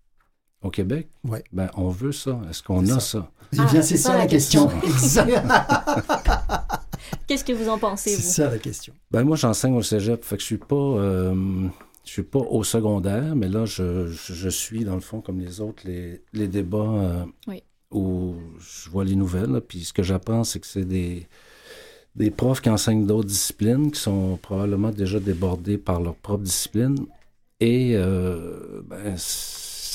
Au 0.66 0.70
Québec, 0.70 1.08
Ouais. 1.24 1.42
ben, 1.52 1.68
on 1.76 1.88
veut 1.88 2.12
ça. 2.12 2.38
Est-ce 2.50 2.62
qu'on 2.62 2.84
C'est 2.84 2.92
a 2.92 3.00
ça. 3.00 3.02
ça? 3.20 3.30
Eh 3.52 3.56
Ah, 3.60 3.68
bien, 3.72 3.82
c'est 3.82 3.96
ça 3.96 4.10
ça 4.12 4.18
la 4.18 4.26
question. 4.26 4.68
Qu'est-ce 7.26 7.44
que 7.44 7.52
vous 7.52 7.68
en 7.68 7.78
pensez, 7.78 8.10
C'est 8.10 8.22
vous? 8.22 8.28
ça 8.28 8.50
la 8.50 8.58
question. 8.58 8.92
Ben, 9.10 9.24
moi, 9.24 9.36
j'enseigne 9.36 9.74
au 9.74 9.82
cégep, 9.82 10.24
fait 10.24 10.36
que 10.36 10.42
je 10.42 10.46
suis 10.46 10.58
pas... 10.58 10.76
euh, 10.76 11.66
je 12.04 12.10
suis 12.10 12.22
pas 12.22 12.38
au 12.38 12.62
secondaire, 12.62 13.34
mais 13.34 13.48
là, 13.48 13.64
je, 13.64 14.06
je, 14.06 14.32
je 14.32 14.48
suis, 14.48 14.84
dans 14.84 14.94
le 14.94 15.00
fond, 15.00 15.20
comme 15.20 15.40
les 15.40 15.60
autres, 15.60 15.82
les, 15.84 16.22
les 16.32 16.46
débats 16.48 16.78
euh, 16.78 17.24
Oui. 17.48 17.62
où 17.90 18.34
je 18.60 18.88
vois 18.90 19.04
les 19.04 19.16
nouvelles. 19.16 19.50
là. 19.50 19.60
Puis 19.60 19.84
ce 19.84 19.92
que 19.92 20.02
j'apprends, 20.04 20.44
c'est 20.44 20.60
que 20.60 20.66
c'est 20.68 20.84
des, 20.84 21.26
des 22.14 22.30
profs 22.30 22.60
qui 22.60 22.70
enseignent 22.70 23.06
d'autres 23.06 23.28
disciplines, 23.28 23.90
qui 23.90 24.00
sont 24.00 24.38
probablement 24.40 24.90
déjà 24.90 25.18
débordés 25.18 25.78
par 25.78 26.00
leur 26.00 26.14
propre 26.14 26.44
discipline. 26.44 26.96
Et 27.58 27.92
euh, 27.96 28.82
ben, 28.84 29.14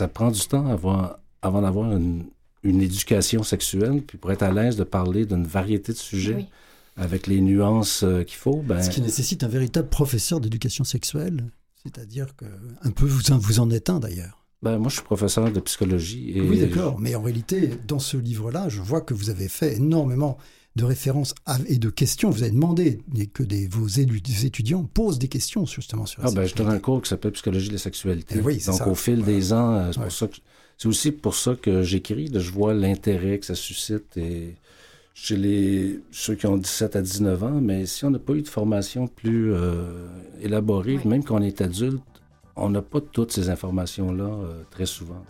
ça 0.01 0.07
prend 0.07 0.31
du 0.31 0.41
temps 0.47 0.65
avant, 0.65 1.11
avant 1.43 1.61
d'avoir 1.61 1.91
une, 1.95 2.25
une 2.63 2.81
éducation 2.81 3.43
sexuelle, 3.43 4.01
puis 4.01 4.17
pour 4.17 4.31
être 4.31 4.41
à 4.41 4.51
l'aise 4.51 4.75
de 4.77 4.83
parler 4.83 5.27
d'une 5.27 5.45
variété 5.45 5.91
de 5.93 5.97
sujets 5.97 6.35
Oui. 6.35 6.47
avec 6.97 7.27
les 7.27 7.39
nuances 7.39 8.01
euh, 8.03 8.23
qu'il 8.23 8.37
faut. 8.37 8.63
Ben, 8.65 8.81
Ce 8.81 8.89
qui 8.89 8.99
nécessite 9.01 9.43
un 9.43 9.47
véritable 9.47 9.89
professeur 9.89 10.39
d'éducation 10.39 10.83
sexuelle. 10.83 11.51
C'est-à-dire 11.83 12.35
que, 12.35 12.45
un 12.81 12.89
peu, 12.89 13.05
vous 13.05 13.31
en, 13.31 13.37
vous 13.37 13.59
en 13.59 13.69
êtes 13.69 13.91
un 13.91 13.99
d'ailleurs. 13.99 14.43
ben, 14.63 14.79
moi, 14.79 14.89
je 14.89 14.95
suis 14.95 15.03
professeur 15.03 15.51
de 15.51 15.59
psychologie. 15.59 16.31
Et 16.35 16.41
Oui, 16.41 16.59
d'accord. 16.59 16.99
Mais 16.99 17.13
en 17.13 17.21
réalité, 17.21 17.69
dans 17.87 17.99
ce 17.99 18.17
livre-là, 18.17 18.69
je 18.69 18.81
vois 18.81 19.01
que 19.01 19.13
vous 19.13 19.29
avez 19.29 19.49
fait 19.49 19.75
énormément 19.77 20.37
de 20.75 20.85
références 20.85 21.35
et 21.67 21.77
de 21.77 21.89
questions. 21.89 22.29
Vous 22.29 22.43
avez 22.43 22.51
demandé 22.51 23.01
que 23.33 23.43
des, 23.43 23.67
vos 23.67 23.87
étudiants 23.87 24.83
posent 24.83 25.19
des 25.19 25.27
questions 25.27 25.65
justement 25.65 26.05
sur 26.05 26.21
la 26.21 26.29
ah, 26.29 26.31
ben, 26.31 26.45
Je 26.45 26.55
donne 26.55 26.69
un 26.69 26.79
cours 26.79 27.01
qui 27.01 27.09
s'appelle 27.09 27.31
Psychologie 27.33 27.67
de 27.67 27.73
la 27.73 27.79
sexualité. 27.79 28.35
Eh 28.37 28.65
Donc 28.65 28.87
au 28.87 28.95
fil 28.95 29.23
des 29.23 29.51
ans, 29.51 29.73
euh, 29.73 29.91
c'est 30.77 30.87
aussi 30.87 31.11
pour 31.11 31.35
ça 31.35 31.55
que 31.55 31.83
j'écris. 31.83 32.29
Je 32.33 32.51
vois 32.51 32.73
l'intérêt 32.73 33.39
que 33.39 33.45
ça 33.45 33.55
suscite 33.55 34.15
et 34.17 34.55
chez 35.13 35.35
les, 35.35 35.99
ceux 36.11 36.35
qui 36.35 36.47
ont 36.47 36.57
17 36.57 36.95
à 36.95 37.01
19 37.01 37.43
ans, 37.43 37.61
mais 37.61 37.85
si 37.85 38.05
on 38.05 38.09
n'a 38.09 38.19
pas 38.19 38.33
eu 38.33 38.41
de 38.41 38.47
formation 38.47 39.07
plus 39.07 39.53
euh, 39.53 40.07
élaborée, 40.41 40.99
même 41.03 41.23
quand 41.23 41.35
on 41.35 41.41
est 41.41 41.59
adulte, 41.59 42.01
on 42.55 42.69
n'a 42.69 42.81
pas 42.81 43.01
toutes 43.01 43.31
ces 43.31 43.49
informations-là 43.49 44.23
euh, 44.23 44.63
très 44.71 44.85
souvent. 44.85 45.23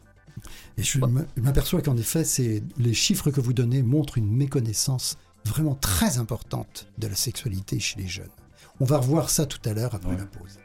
Et 0.78 0.84
je 0.84 1.00
m'aperçois 1.38 1.82
qu'en 1.82 1.98
effet, 1.98 2.24
les 2.78 2.94
chiffres 2.94 3.32
que 3.32 3.42
vous 3.42 3.54
donnez 3.54 3.84
montrent 3.84 4.18
une 4.18 4.32
méconnaissance 4.32 5.18
vraiment 5.46 5.76
très 5.76 6.18
importante 6.18 6.88
de 6.98 7.08
la 7.08 7.16
sexualité 7.16 7.80
chez 7.80 8.00
les 8.00 8.08
jeunes. 8.08 8.30
On 8.80 8.86
va 8.86 8.98
revoir 8.98 9.30
ça 9.30 9.46
tout 9.46 9.60
à 9.70 9.74
l'heure 9.74 9.96
après 9.96 10.18
la 10.18 10.26
pause. 10.26 10.58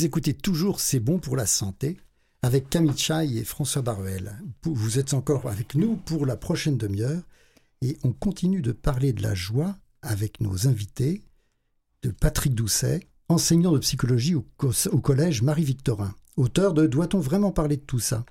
Vous 0.00 0.06
écoutez 0.06 0.32
toujours 0.32 0.80
C'est 0.80 0.98
bon 0.98 1.18
pour 1.18 1.36
la 1.36 1.44
santé 1.44 1.98
avec 2.40 2.70
Camille 2.70 2.96
Chai 2.96 3.36
et 3.36 3.44
François 3.44 3.82
Baruel. 3.82 4.34
Vous 4.62 4.98
êtes 4.98 5.12
encore 5.12 5.46
avec 5.46 5.74
nous 5.74 5.96
pour 5.96 6.24
la 6.24 6.38
prochaine 6.38 6.78
demi-heure 6.78 7.20
et 7.82 7.98
on 8.02 8.14
continue 8.14 8.62
de 8.62 8.72
parler 8.72 9.12
de 9.12 9.22
la 9.22 9.34
joie 9.34 9.76
avec 10.00 10.40
nos 10.40 10.66
invités, 10.66 11.22
de 12.02 12.10
Patrick 12.10 12.54
Doucet, 12.54 13.06
enseignant 13.28 13.72
de 13.72 13.78
psychologie 13.78 14.34
au, 14.34 14.42
collège 15.02 15.42
Marie-Victorin, 15.42 16.14
auteur 16.38 16.72
de 16.72 16.86
Doit-on 16.86 17.20
vraiment 17.20 17.52
parler 17.52 17.76
de 17.76 17.82
tout 17.82 18.00
ça? 18.00 18.24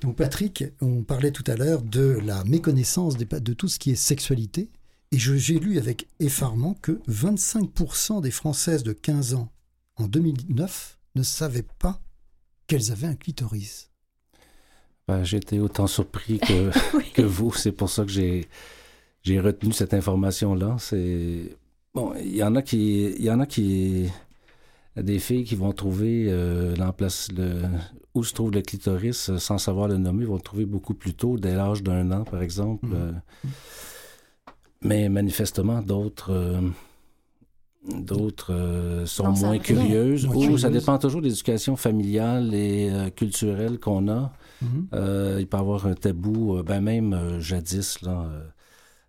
Donc 0.00 0.16
Patrick, 0.16 0.64
on 0.80 1.04
parlait 1.04 1.30
tout 1.30 1.44
à 1.46 1.54
l'heure 1.54 1.82
de 1.82 2.18
la 2.24 2.42
méconnaissance 2.42 3.16
de 3.16 3.52
tout 3.54 3.68
ce 3.68 3.78
qui 3.78 3.92
est 3.92 3.94
sexualité 3.94 4.68
et 5.12 5.18
j'ai 5.20 5.60
lu 5.60 5.78
avec 5.78 6.08
effarement 6.18 6.74
que 6.74 7.00
25% 7.08 8.20
des 8.20 8.32
Françaises 8.32 8.82
de 8.82 8.92
15 8.92 9.34
ans 9.34 9.52
en 9.96 10.06
2009, 10.06 10.98
ne 11.14 11.22
savaient 11.22 11.66
pas 11.78 12.00
qu'elles 12.66 12.92
avaient 12.92 13.06
un 13.06 13.14
clitoris. 13.14 13.90
Ben, 15.08 15.24
J'étais 15.24 15.58
autant 15.58 15.86
surpris 15.86 16.38
que, 16.38 16.70
que 17.14 17.22
vous. 17.22 17.52
C'est 17.52 17.72
pour 17.72 17.88
ça 17.88 18.04
que 18.04 18.10
j'ai, 18.10 18.48
j'ai 19.22 19.40
retenu 19.40 19.72
cette 19.72 19.94
information-là. 19.94 20.76
C'est 20.78 21.56
bon, 21.94 22.14
il 22.20 22.36
y 22.36 22.42
en 22.42 22.54
a 22.56 22.62
qui, 22.62 23.12
il 23.12 23.24
y 23.24 23.30
en 23.30 23.40
a 23.40 23.46
qui, 23.46 24.10
des 24.96 25.18
filles 25.18 25.44
qui 25.44 25.54
vont 25.54 25.72
trouver 25.72 26.26
euh, 26.28 26.74
le, 26.76 27.62
où 28.16 28.24
se 28.24 28.32
trouve 28.32 28.50
le 28.50 28.62
clitoris 28.62 29.28
euh, 29.28 29.38
sans 29.38 29.58
savoir 29.58 29.88
le 29.88 29.98
nommer, 29.98 30.24
vont 30.24 30.36
le 30.36 30.40
trouver 30.40 30.64
beaucoup 30.64 30.94
plus 30.94 31.14
tôt, 31.14 31.38
dès 31.38 31.54
l'âge 31.54 31.82
d'un 31.82 32.10
an, 32.12 32.24
par 32.24 32.42
exemple. 32.42 32.86
Mmh. 32.86 32.94
Euh. 32.94 33.12
mais 34.82 35.08
manifestement, 35.08 35.82
d'autres 35.82 36.32
euh, 36.32 36.60
D'autres 37.88 38.52
euh, 38.52 39.06
sont 39.06 39.30
moins 39.30 39.58
curieuses. 39.58 40.26
Ou 40.26 40.58
ça 40.58 40.70
dépend 40.70 40.98
toujours 40.98 41.20
de 41.20 41.26
l'éducation 41.26 41.76
familiale 41.76 42.52
et 42.52 42.90
euh, 42.90 43.10
culturelle 43.10 43.78
qu'on 43.78 44.08
a. 44.08 44.32
Mhm. 44.60 44.88
Euh, 44.92 45.36
il 45.38 45.46
peut 45.46 45.56
y 45.56 45.60
avoir 45.60 45.86
un 45.86 45.94
tabou, 45.94 46.62
ben 46.64 46.80
même 46.80 47.38
jadis, 47.40 48.02
là, 48.02 48.28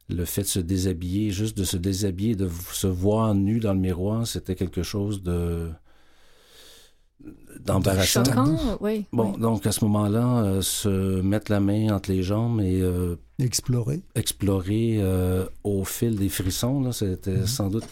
le 0.09 0.25
fait 0.25 0.41
de 0.41 0.47
se 0.47 0.59
déshabiller, 0.59 1.31
juste 1.31 1.57
de 1.57 1.63
se 1.63 1.77
déshabiller, 1.77 2.35
de 2.35 2.49
se 2.71 2.87
voir 2.87 3.33
nu 3.33 3.59
dans 3.59 3.73
le 3.73 3.79
miroir, 3.79 4.27
c'était 4.27 4.55
quelque 4.55 4.83
chose 4.83 5.23
de 5.23 5.69
d'embarrassant. 7.59 8.23
Oui, 8.79 9.05
bon, 9.11 9.31
donc 9.37 9.65
à 9.65 9.71
ce 9.71 9.83
moment-là, 9.85 10.61
se 10.61 11.21
mettre 11.21 11.51
la 11.51 11.59
main 11.59 11.95
entre 11.95 12.11
les 12.11 12.21
jambes 12.21 12.61
et 12.61 12.83
explorer, 13.39 14.01
explorer 14.13 15.01
au 15.63 15.83
fil 15.83 16.15
des 16.15 16.29
frissons, 16.29 16.91
c'était 16.91 17.31
mhm. 17.31 17.47
sans 17.47 17.69
doute 17.69 17.87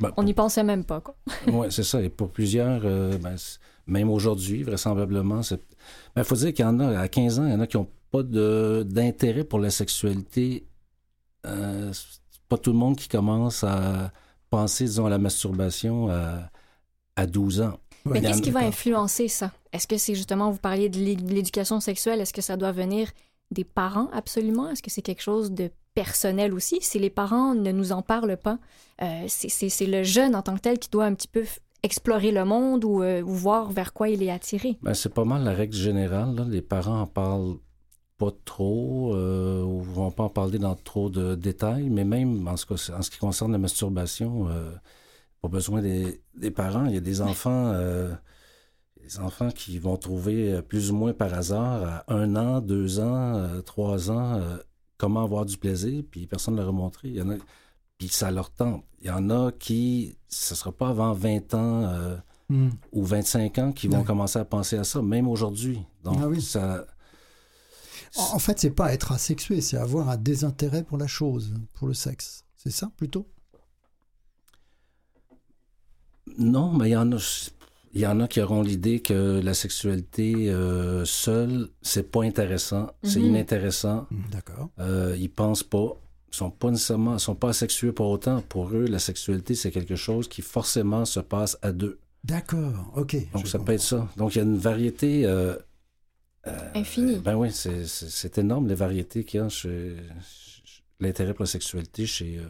ben, 0.00 0.12
on 0.16 0.22
n'y 0.22 0.34
pensait 0.34 0.64
même 0.64 0.84
pas. 0.84 1.02
oui, 1.46 1.66
c'est 1.70 1.82
ça. 1.82 2.00
Et 2.02 2.08
pour 2.08 2.30
plusieurs, 2.30 2.82
euh, 2.84 3.16
ben, 3.18 3.36
même 3.86 4.10
aujourd'hui, 4.10 4.62
vraisemblablement, 4.62 5.40
il 5.42 5.58
ben, 6.14 6.24
faut 6.24 6.36
dire 6.36 6.52
qu'il 6.52 6.64
y 6.64 6.68
en 6.68 6.80
a, 6.80 6.98
à 6.98 7.08
15 7.08 7.38
ans, 7.38 7.46
il 7.46 7.52
y 7.52 7.54
en 7.54 7.60
a 7.60 7.66
qui 7.66 7.76
n'ont 7.76 7.88
pas 8.10 8.22
d'intérêt 8.22 9.44
pour 9.44 9.58
la 9.58 9.70
sexualité. 9.70 10.66
Euh, 11.46 11.92
pas 12.48 12.58
tout 12.58 12.72
le 12.72 12.78
monde 12.78 12.96
qui 12.96 13.08
commence 13.08 13.64
à 13.64 14.12
penser, 14.50 14.84
disons, 14.84 15.06
à 15.06 15.10
la 15.10 15.18
masturbation 15.18 16.08
à, 17.16 17.26
12 17.26 17.60
ans. 17.62 17.78
Mais 18.06 18.20
qu'est-ce 18.20 18.42
qui 18.42 18.50
va 18.50 18.60
influencer 18.60 19.28
ça? 19.28 19.50
Est-ce 19.72 19.86
que 19.86 19.96
c'est 19.96 20.14
justement, 20.14 20.50
vous 20.50 20.58
parliez 20.58 20.88
de 20.88 20.98
l'éducation 20.98 21.80
sexuelle, 21.80 22.20
est-ce 22.20 22.32
que 22.32 22.42
ça 22.42 22.56
doit 22.56 22.72
venir 22.72 23.10
des 23.54 23.64
parents 23.64 24.08
absolument? 24.12 24.68
Est-ce 24.68 24.82
que 24.82 24.90
c'est 24.90 25.02
quelque 25.02 25.22
chose 25.22 25.52
de 25.52 25.70
personnel 25.94 26.52
aussi? 26.52 26.78
Si 26.80 26.98
les 26.98 27.10
parents 27.10 27.54
ne 27.54 27.72
nous 27.72 27.92
en 27.92 28.02
parlent 28.02 28.36
pas, 28.36 28.58
euh, 29.02 29.24
c'est 29.28 29.86
le 29.86 30.02
jeune 30.02 30.34
en 30.34 30.42
tant 30.42 30.54
que 30.56 30.60
tel 30.60 30.78
qui 30.78 30.90
doit 30.90 31.06
un 31.06 31.14
petit 31.14 31.28
peu 31.28 31.44
explorer 31.82 32.30
le 32.30 32.44
monde 32.44 32.84
ou, 32.84 33.02
euh, 33.02 33.22
voir 33.24 33.70
vers 33.70 33.92
quoi 33.92 34.08
il 34.08 34.22
est 34.22 34.30
attiré. 34.30 34.78
Ben, 34.82 34.94
c'est 34.94 35.12
pas 35.12 35.24
mal 35.24 35.44
la 35.44 35.52
règle 35.52 35.74
générale. 35.74 36.46
Les 36.48 36.62
parents 36.62 37.00
en 37.00 37.06
parlent 37.06 37.56
pas 38.18 38.30
trop 38.44 39.14
euh, 39.14 39.62
ou 39.62 39.80
vont 39.80 40.10
pas 40.10 40.24
en 40.24 40.28
parler 40.28 40.58
dans 40.58 40.74
trop 40.74 41.10
de 41.10 41.34
détails, 41.34 41.90
mais 41.90 42.04
même 42.04 42.46
en 42.46 42.56
ce, 42.56 42.92
en 42.92 43.02
ce 43.02 43.10
qui 43.10 43.18
concerne 43.18 43.52
la 43.52 43.58
masturbation, 43.58 44.48
pas 45.42 45.48
besoin 45.48 45.82
des, 45.82 46.22
des, 46.36 46.50
parents. 46.50 46.86
Il 46.86 46.94
y 46.94 46.96
a 46.96 47.00
des 47.00 47.20
enfants 47.20 47.72
des 49.04 49.18
enfants 49.18 49.50
qui 49.50 49.78
vont 49.78 49.96
trouver 49.96 50.52
euh, 50.52 50.62
plus 50.62 50.90
ou 50.90 50.96
moins 50.96 51.12
par 51.12 51.34
hasard 51.34 52.04
à 52.06 52.12
un 52.12 52.36
an, 52.36 52.60
deux 52.60 53.00
ans, 53.00 53.36
euh, 53.36 53.60
trois 53.60 54.10
ans 54.10 54.34
euh, 54.34 54.56
comment 54.96 55.22
avoir 55.22 55.44
du 55.44 55.58
plaisir, 55.58 56.02
puis 56.10 56.26
personne 56.26 56.54
ne 56.54 56.60
leur 56.60 56.70
a 56.70 56.72
montré. 56.72 57.08
Il 57.08 57.16
y 57.16 57.22
en 57.22 57.30
a, 57.30 57.34
puis 57.98 58.08
ça 58.08 58.30
leur 58.30 58.50
tente. 58.50 58.84
Il 59.00 59.08
y 59.08 59.10
en 59.10 59.28
a 59.28 59.52
qui, 59.52 60.16
ce 60.28 60.54
ne 60.54 60.56
sera 60.56 60.72
pas 60.72 60.88
avant 60.88 61.12
20 61.12 61.54
ans 61.54 62.16
hmm. 62.48 62.70
ou 62.92 63.04
25 63.04 63.58
ans 63.58 63.72
qui 63.72 63.88
vont 63.88 64.02
commencer 64.02 64.38
à 64.38 64.44
penser 64.44 64.78
à 64.78 64.84
ça, 64.84 65.02
même 65.02 65.28
aujourd'hui. 65.28 65.82
Donc, 66.02 66.18
ah 66.22 66.40
ça. 66.40 66.86
En 68.32 68.38
fait, 68.38 68.58
c'est 68.60 68.70
pas 68.70 68.94
être 68.94 69.12
asexué, 69.12 69.60
c'est 69.60 69.76
avoir 69.76 70.08
un 70.08 70.16
désintérêt 70.16 70.84
pour 70.84 70.96
la 70.96 71.06
chose, 71.06 71.52
pour 71.74 71.88
le 71.88 71.94
sexe. 71.94 72.44
C'est 72.56 72.70
ça, 72.70 72.90
plutôt? 72.96 73.28
Non, 76.38 76.72
mais 76.72 76.88
il 76.88 76.92
y 76.92 76.96
en 76.96 77.12
a. 77.12 77.18
Il 77.94 78.00
y 78.00 78.06
en 78.08 78.18
a 78.18 78.26
qui 78.26 78.40
auront 78.40 78.62
l'idée 78.62 79.00
que 79.00 79.40
la 79.40 79.54
sexualité 79.54 80.50
euh, 80.50 81.04
seule, 81.04 81.68
c'est 81.80 82.10
pas 82.10 82.24
intéressant, 82.24 82.90
c'est 83.04 83.20
mhm. 83.20 83.26
inintéressant. 83.26 84.08
Mm, 84.10 84.30
d'accord. 84.32 84.70
Euh, 84.80 85.16
ils 85.16 85.30
pensent 85.30 85.62
pas, 85.62 85.96
ils 86.32 86.36
sont 86.36 86.50
pas 86.50 86.72
nécessairement, 86.72 87.18
sont 87.20 87.36
pas 87.36 87.52
sexués 87.52 87.92
pour 87.92 88.08
autant. 88.08 88.42
Pour 88.42 88.70
eux, 88.70 88.86
la 88.86 88.98
sexualité, 88.98 89.54
c'est 89.54 89.70
quelque 89.70 89.94
chose 89.94 90.26
qui 90.26 90.42
forcément 90.42 91.04
se 91.04 91.20
passe 91.20 91.56
à 91.62 91.70
deux. 91.70 92.00
D'accord, 92.24 92.92
ok. 92.96 93.16
Donc 93.32 93.46
ça 93.46 93.60
peut 93.60 93.72
être 93.72 93.82
ça. 93.82 94.08
Donc 94.16 94.34
il 94.34 94.38
y 94.38 94.40
a 94.40 94.44
une 94.44 94.58
variété. 94.58 95.24
Euh, 95.24 95.54
euh 96.48 96.70
Infinie. 96.74 97.18
Ben 97.18 97.36
oui, 97.36 97.50
c'est 97.52 98.38
énorme 98.38 98.66
les 98.66 98.74
variétés 98.74 99.22
qu'il 99.22 99.38
y 99.38 99.42
a 99.42 99.48
chez, 99.48 99.94
l'intérêt 100.98 101.32
pour 101.32 101.44
la 101.44 101.50
sexualité 101.50 102.06
chez, 102.06 102.40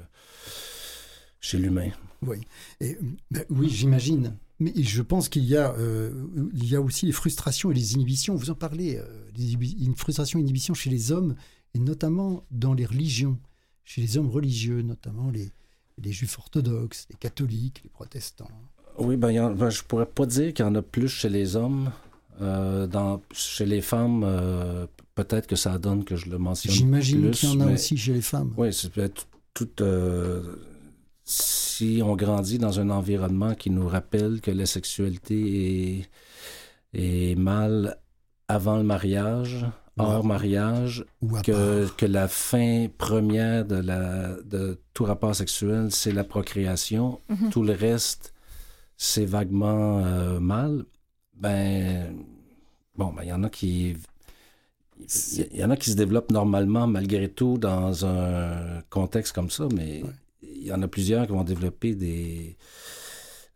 chez 1.38 1.58
l'humain. 1.58 1.90
Oui, 2.22 2.38
Et, 2.80 2.96
ben 3.30 3.44
oui 3.50 3.68
j'imagine. 3.68 4.38
Mais 4.60 4.72
je 4.76 5.02
pense 5.02 5.28
qu'il 5.28 5.44
y, 5.44 5.56
a, 5.56 5.72
euh, 5.72 6.12
il 6.54 6.68
y 6.68 6.76
a 6.76 6.80
aussi 6.80 7.06
les 7.06 7.12
frustrations 7.12 7.70
et 7.70 7.74
les 7.74 7.94
inhibitions. 7.94 8.36
Vous 8.36 8.50
en 8.50 8.54
parlez, 8.54 8.96
euh, 8.96 9.04
une 9.36 9.96
frustration 9.96 10.38
et 10.38 10.42
inhibition 10.42 10.74
chez 10.74 10.90
les 10.90 11.10
hommes, 11.10 11.34
et 11.74 11.78
notamment 11.80 12.44
dans 12.50 12.72
les 12.72 12.86
religions, 12.86 13.38
chez 13.84 14.00
les 14.00 14.16
hommes 14.16 14.28
religieux, 14.28 14.82
notamment 14.82 15.30
les, 15.30 15.50
les 15.98 16.12
juifs 16.12 16.38
orthodoxes, 16.38 17.06
les 17.10 17.16
catholiques, 17.16 17.80
les 17.82 17.90
protestants. 17.90 18.48
Oui, 18.98 19.16
ben, 19.16 19.32
ne 19.32 19.54
ben, 19.54 19.70
je 19.70 19.82
pourrais 19.82 20.06
pas 20.06 20.26
dire 20.26 20.54
qu'il 20.54 20.64
y 20.64 20.68
en 20.68 20.74
a 20.74 20.82
plus 20.82 21.08
chez 21.08 21.28
les 21.28 21.56
hommes. 21.56 21.90
Euh, 22.40 22.86
dans, 22.88 23.22
chez 23.32 23.64
les 23.64 23.80
femmes, 23.80 24.24
euh, 24.24 24.86
peut-être 25.14 25.46
que 25.46 25.56
ça 25.56 25.78
donne 25.78 26.04
que 26.04 26.16
je 26.16 26.28
le 26.28 26.38
mentionne. 26.38 26.74
J'imagine 26.74 27.30
qu'il 27.30 27.48
y 27.48 27.52
en 27.52 27.60
a 27.60 27.72
aussi 27.72 27.96
chez 27.96 28.12
les 28.12 28.22
femmes. 28.22 28.52
Oui, 28.56 28.72
c'est 28.72 28.90
peut-être 28.90 29.28
tout 29.52 29.68
si 31.24 32.00
on 32.04 32.16
grandit 32.16 32.58
dans 32.58 32.80
un 32.80 32.90
environnement 32.90 33.54
qui 33.54 33.70
nous 33.70 33.88
rappelle 33.88 34.40
que 34.40 34.50
la 34.50 34.66
sexualité 34.66 36.00
est, 36.00 36.10
est 36.92 37.34
mal 37.38 37.98
avant 38.46 38.76
le 38.76 38.82
mariage, 38.82 39.66
hors 39.98 40.24
mariage, 40.24 41.04
que, 41.42 41.88
que, 41.96 42.04
la 42.04 42.28
fin 42.28 42.88
première 42.98 43.64
de, 43.64 43.76
la, 43.76 44.36
de 44.44 44.78
tout 44.92 45.04
rapport 45.04 45.34
sexuel, 45.34 45.88
c'est 45.90 46.12
la 46.12 46.24
procréation. 46.24 47.20
Mhm. 47.28 47.50
Tout 47.50 47.62
le 47.62 47.72
reste, 47.72 48.34
c'est 48.96 49.24
vaguement 49.24 50.00
mal. 50.40 50.84
Ben, 51.34 52.14
bon, 52.96 53.12
ben, 53.12 53.22
il 53.22 53.28
y 53.28 53.32
en 53.32 53.44
a 53.44 53.48
qui 53.48 53.96
il 55.52 55.56
y 55.58 55.64
en 55.64 55.70
a 55.70 55.76
qui 55.76 55.90
se 55.90 55.96
développent 55.96 56.30
normalement 56.30 56.86
malgré 56.86 57.28
tout 57.28 57.58
dans 57.58 58.06
un 58.06 58.80
contexte 58.90 59.34
comme 59.34 59.50
ça, 59.50 59.66
mais 59.74 60.02
il 60.64 60.68
y 60.68 60.72
en 60.72 60.82
a 60.82 60.88
plusieurs 60.88 61.26
qui 61.26 61.32
vont 61.32 61.44
développer 61.44 61.94
des 61.94 62.56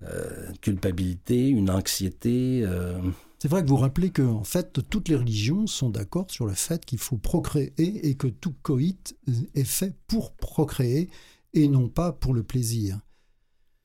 euh, 0.03 0.53
culpabilités, 0.61 1.49
une 1.49 1.71
anxiété. 1.71 2.63
Euh. 2.65 3.01
C'est 3.39 3.49
vrai 3.49 3.63
que 3.63 3.69
vous 3.69 3.77
rappelez 3.77 4.11
que 4.11 4.23
en 4.23 4.45
fait 4.45 4.81
toutes 4.91 5.09
les 5.09 5.17
religions 5.17 5.67
sont 5.67 5.89
d'accord 5.89 6.27
sur 6.31 6.45
le 6.45 6.53
fait 6.53 6.85
qu'il 6.85 6.99
faut 6.99 7.17
procréer 7.17 7.73
et 7.77 8.15
que 8.15 8.27
tout 8.27 8.55
coït 8.63 9.17
est 9.55 9.65
fait 9.65 9.95
pour 10.07 10.33
procréer 10.33 11.09
et 11.55 11.67
non 11.69 11.89
pas 11.89 12.13
pour 12.13 12.35
le 12.35 12.43
plaisir. 12.43 13.01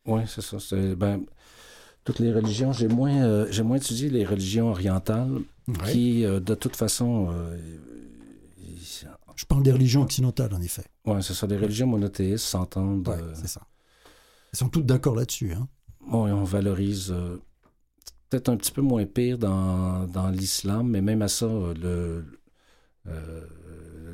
Oui, 0.06 0.24
c'est 0.28 0.42
ça. 0.42 0.58
Ben, 0.98 1.22
toutes 2.04 2.20
les 2.20 2.34
religions, 2.34 2.74
j'ai 2.74 2.90
moins, 2.90 3.24
euh, 3.24 3.48
j'ai 3.50 3.64
moins 3.64 3.78
étudié 3.78 4.10
les 4.10 4.26
religions 4.26 4.70
orientales 4.70 5.40
qui, 5.90 6.26
euh, 6.26 6.42
de 6.42 6.56
toute 6.56 6.76
façon... 6.76 7.34
Euh, 9.34 9.38
Je 9.38 9.46
parle 9.46 9.64
des 9.64 9.72
religions 9.72 10.02
occidentales, 10.04 10.54
en 10.54 10.62
effet. 10.62 10.86
Oui, 11.06 11.22
c'est 11.22 11.34
ça. 11.34 11.48
Les 11.48 11.58
religions 11.58 11.88
monothéistes 11.88 12.46
s'entendent... 12.46 13.16
c'est 13.34 13.48
ça. 13.48 13.62
Elles 14.52 14.60
sont 14.60 14.70
toutes 14.70 14.86
d'accord 14.86 15.16
là-dessus. 15.16 15.54
Hein? 15.54 15.68
Bon, 16.10 16.32
on 16.32 16.44
valorise... 16.44 17.14
Peut-être 18.30 18.50
un 18.50 18.58
petit 18.58 18.72
peu 18.72 18.82
moins 18.82 19.06
pire 19.06 19.38
dans, 19.38 20.08
dans 20.08 20.30
l'islam, 20.30 20.88
mais 20.88 21.02
même 21.02 21.22
à 21.22 21.28
ça, 21.28 21.46
le, 21.46 22.26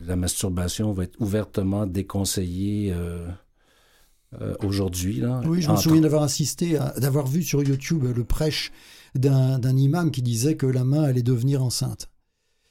la 0.05 0.15
masturbation 0.17 0.91
va 0.91 1.03
être 1.03 1.15
ouvertement 1.22 1.86
déconseillée 1.86 2.93
euh, 2.93 4.55
aujourd'hui. 4.61 5.24
Oui, 5.45 5.61
je 5.61 5.72
me 5.72 5.78
souviens 5.78 6.01
d'avoir 6.01 6.24
assisté, 6.24 6.78
d'avoir 6.97 7.28
vu 7.28 7.43
sur 7.43 7.63
YouTube 7.63 8.03
le 8.03 8.24
prêche 8.24 8.72
d'un 9.15 9.76
imam 9.76 10.11
qui 10.11 10.22
disait 10.22 10.55
que 10.55 10.65
la 10.65 10.84
main 10.84 11.03
allait 11.03 11.24
devenir 11.24 11.63
enceinte 11.63 12.09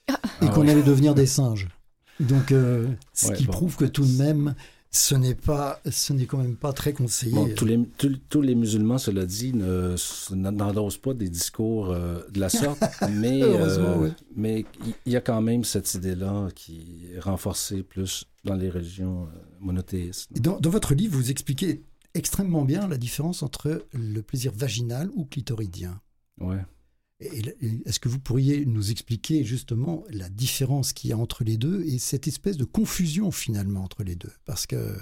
ah. 0.09 0.21
et 0.43 0.47
ah 0.47 0.49
qu'on 0.49 0.69
allait 0.69 0.83
devenir 0.83 1.15
des 1.15 1.27
singes. 1.27 1.69
Donc, 2.21 2.53
euh, 2.53 2.89
ce 3.13 3.33
qui 3.33 3.45
prouve 3.45 3.77
que 3.77 3.85
tout 3.85 4.05
de 4.05 4.17
même, 4.19 4.55
ce 4.91 5.15
n'est 5.15 5.35
pas, 5.35 5.81
ce 5.91 6.13
n'est 6.13 6.25
quand 6.27 6.39
même 6.39 6.57
pas 6.57 6.73
très 6.73 6.93
conseillé. 6.93 7.55
tous, 7.55 7.67
les, 7.67 7.79
tous, 8.29 8.41
les 8.41 8.55
musulmans, 8.55 8.99
cela 8.99 9.27
dit, 9.27 9.53
n'endossent 9.53 10.97
pas 10.97 11.15
des 11.15 11.29
discours 11.29 11.91
euh, 11.91 12.21
de 12.31 12.41
la 12.41 12.49
sorte, 12.49 12.83
mais 13.11 13.43
euh, 13.43 14.11
mais 14.35 14.65
il 15.05 15.13
y 15.13 15.17
a 15.17 15.21
quand 15.21 15.43
même 15.43 15.65
cette 15.65 15.93
idée-là 15.95 16.49
qui 16.55 17.07
est 17.15 17.21
renforcée 17.21 17.83
plus 17.83 18.25
dans 18.45 18.55
les 18.55 18.71
religions 18.71 19.25
euh, 19.25 19.39
monothéistes. 19.61 20.33
Dans, 20.41 20.59
dans, 20.59 20.71
votre 20.71 20.95
livre, 20.95 21.17
vous 21.17 21.31
expliquez 21.31 21.83
extrêmement 22.15 22.65
bien 22.65 22.89
la 22.89 22.97
différence 22.97 23.43
entre 23.43 23.85
le 23.93 24.23
plaisir 24.23 24.53
vaginal 24.55 25.11
ou 25.15 25.27
clitoridien. 25.27 26.01
Ouais. 26.41 26.65
Est-ce 27.21 27.99
que 27.99 28.09
vous 28.09 28.21
pourriez 28.21 28.65
nous 28.65 28.93
expliquer 28.93 29.43
justement 29.45 30.05
la 30.11 30.29
différence 30.29 30.93
qu'il 30.93 31.11
y 31.11 31.13
a 31.13 31.19
entre 31.19 31.43
les 31.43 31.57
deux 31.57 31.83
et 31.85 31.99
cette 31.99 32.29
espèce 32.29 32.57
de 32.57 32.65
confusion 32.65 33.33
finalement 33.33 33.83
entre 33.83 34.05
les 34.05 34.15
deux? 34.15 34.33
Parce 34.45 34.67
que 34.67 34.97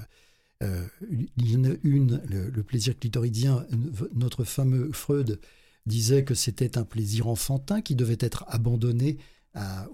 euh, 0.62 0.86
il 1.10 1.50
y 1.50 1.56
en 1.56 1.64
a 1.64 1.74
une, 1.82 2.22
le, 2.26 2.62
plaisir 2.62 2.98
clitoridien, 2.98 3.66
notre 4.14 4.44
fameux 4.44 4.90
Freud 4.92 5.38
disait 5.84 6.24
que 6.24 6.34
c'était 6.34 6.78
un 6.78 6.84
plaisir 6.84 7.28
enfantin 7.28 7.82
qui 7.82 7.94
devait 7.94 8.16
être 8.20 8.44
abandonné 8.48 9.18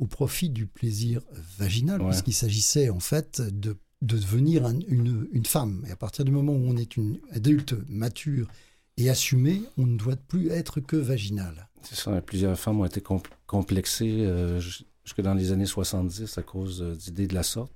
au 0.00 0.06
profit 0.06 0.50
du 0.50 0.66
plaisir 0.66 1.22
vaginal, 1.56 2.04
puisqu'il 2.04 2.32
s'agissait 2.32 2.88
en 2.88 2.98
fait 2.98 3.40
de, 3.40 3.76
devenir 4.00 4.68
une, 4.88 5.28
une, 5.32 5.46
femme. 5.46 5.84
Et 5.86 5.92
à 5.92 5.96
partir 5.96 6.24
du 6.24 6.32
moment 6.32 6.52
où 6.52 6.64
on 6.66 6.76
est 6.76 6.96
une 6.96 7.20
adulte 7.30 7.74
mature 7.88 8.48
et 8.96 9.08
assumée, 9.08 9.62
on 9.78 9.86
ne 9.86 9.96
doit 9.96 10.16
plus 10.16 10.50
être 10.50 10.80
que 10.80 10.96
vaginal. 10.96 11.68
Ça, 11.82 12.20
plusieurs 12.20 12.58
femmes 12.58 12.80
ont 12.80 12.84
été 12.84 13.02
complexées 13.46 14.24
euh, 14.24 14.60
jusque 14.60 15.20
dans 15.20 15.34
les 15.34 15.52
années 15.52 15.66
70 15.66 16.38
à 16.38 16.42
cause 16.42 16.82
euh, 16.82 16.94
d'idées 16.94 17.26
de 17.26 17.34
la 17.34 17.42
sorte. 17.42 17.72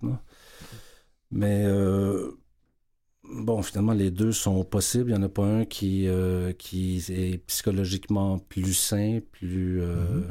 Mais 1.30 1.64
euh, 1.64 2.30
bon, 3.24 3.62
finalement, 3.62 3.92
les 3.92 4.10
deux 4.10 4.32
sont 4.32 4.64
possibles. 4.64 5.10
Il 5.10 5.14
n'y 5.14 5.20
en 5.20 5.24
a 5.24 5.28
pas 5.28 5.44
un 5.44 5.64
qui, 5.64 6.08
qui 6.58 7.04
est 7.08 7.38
psychologiquement 7.46 8.38
plus 8.38 8.74
sain, 8.74 9.20
plus... 9.32 9.82
Mm-hmm. 9.82 10.24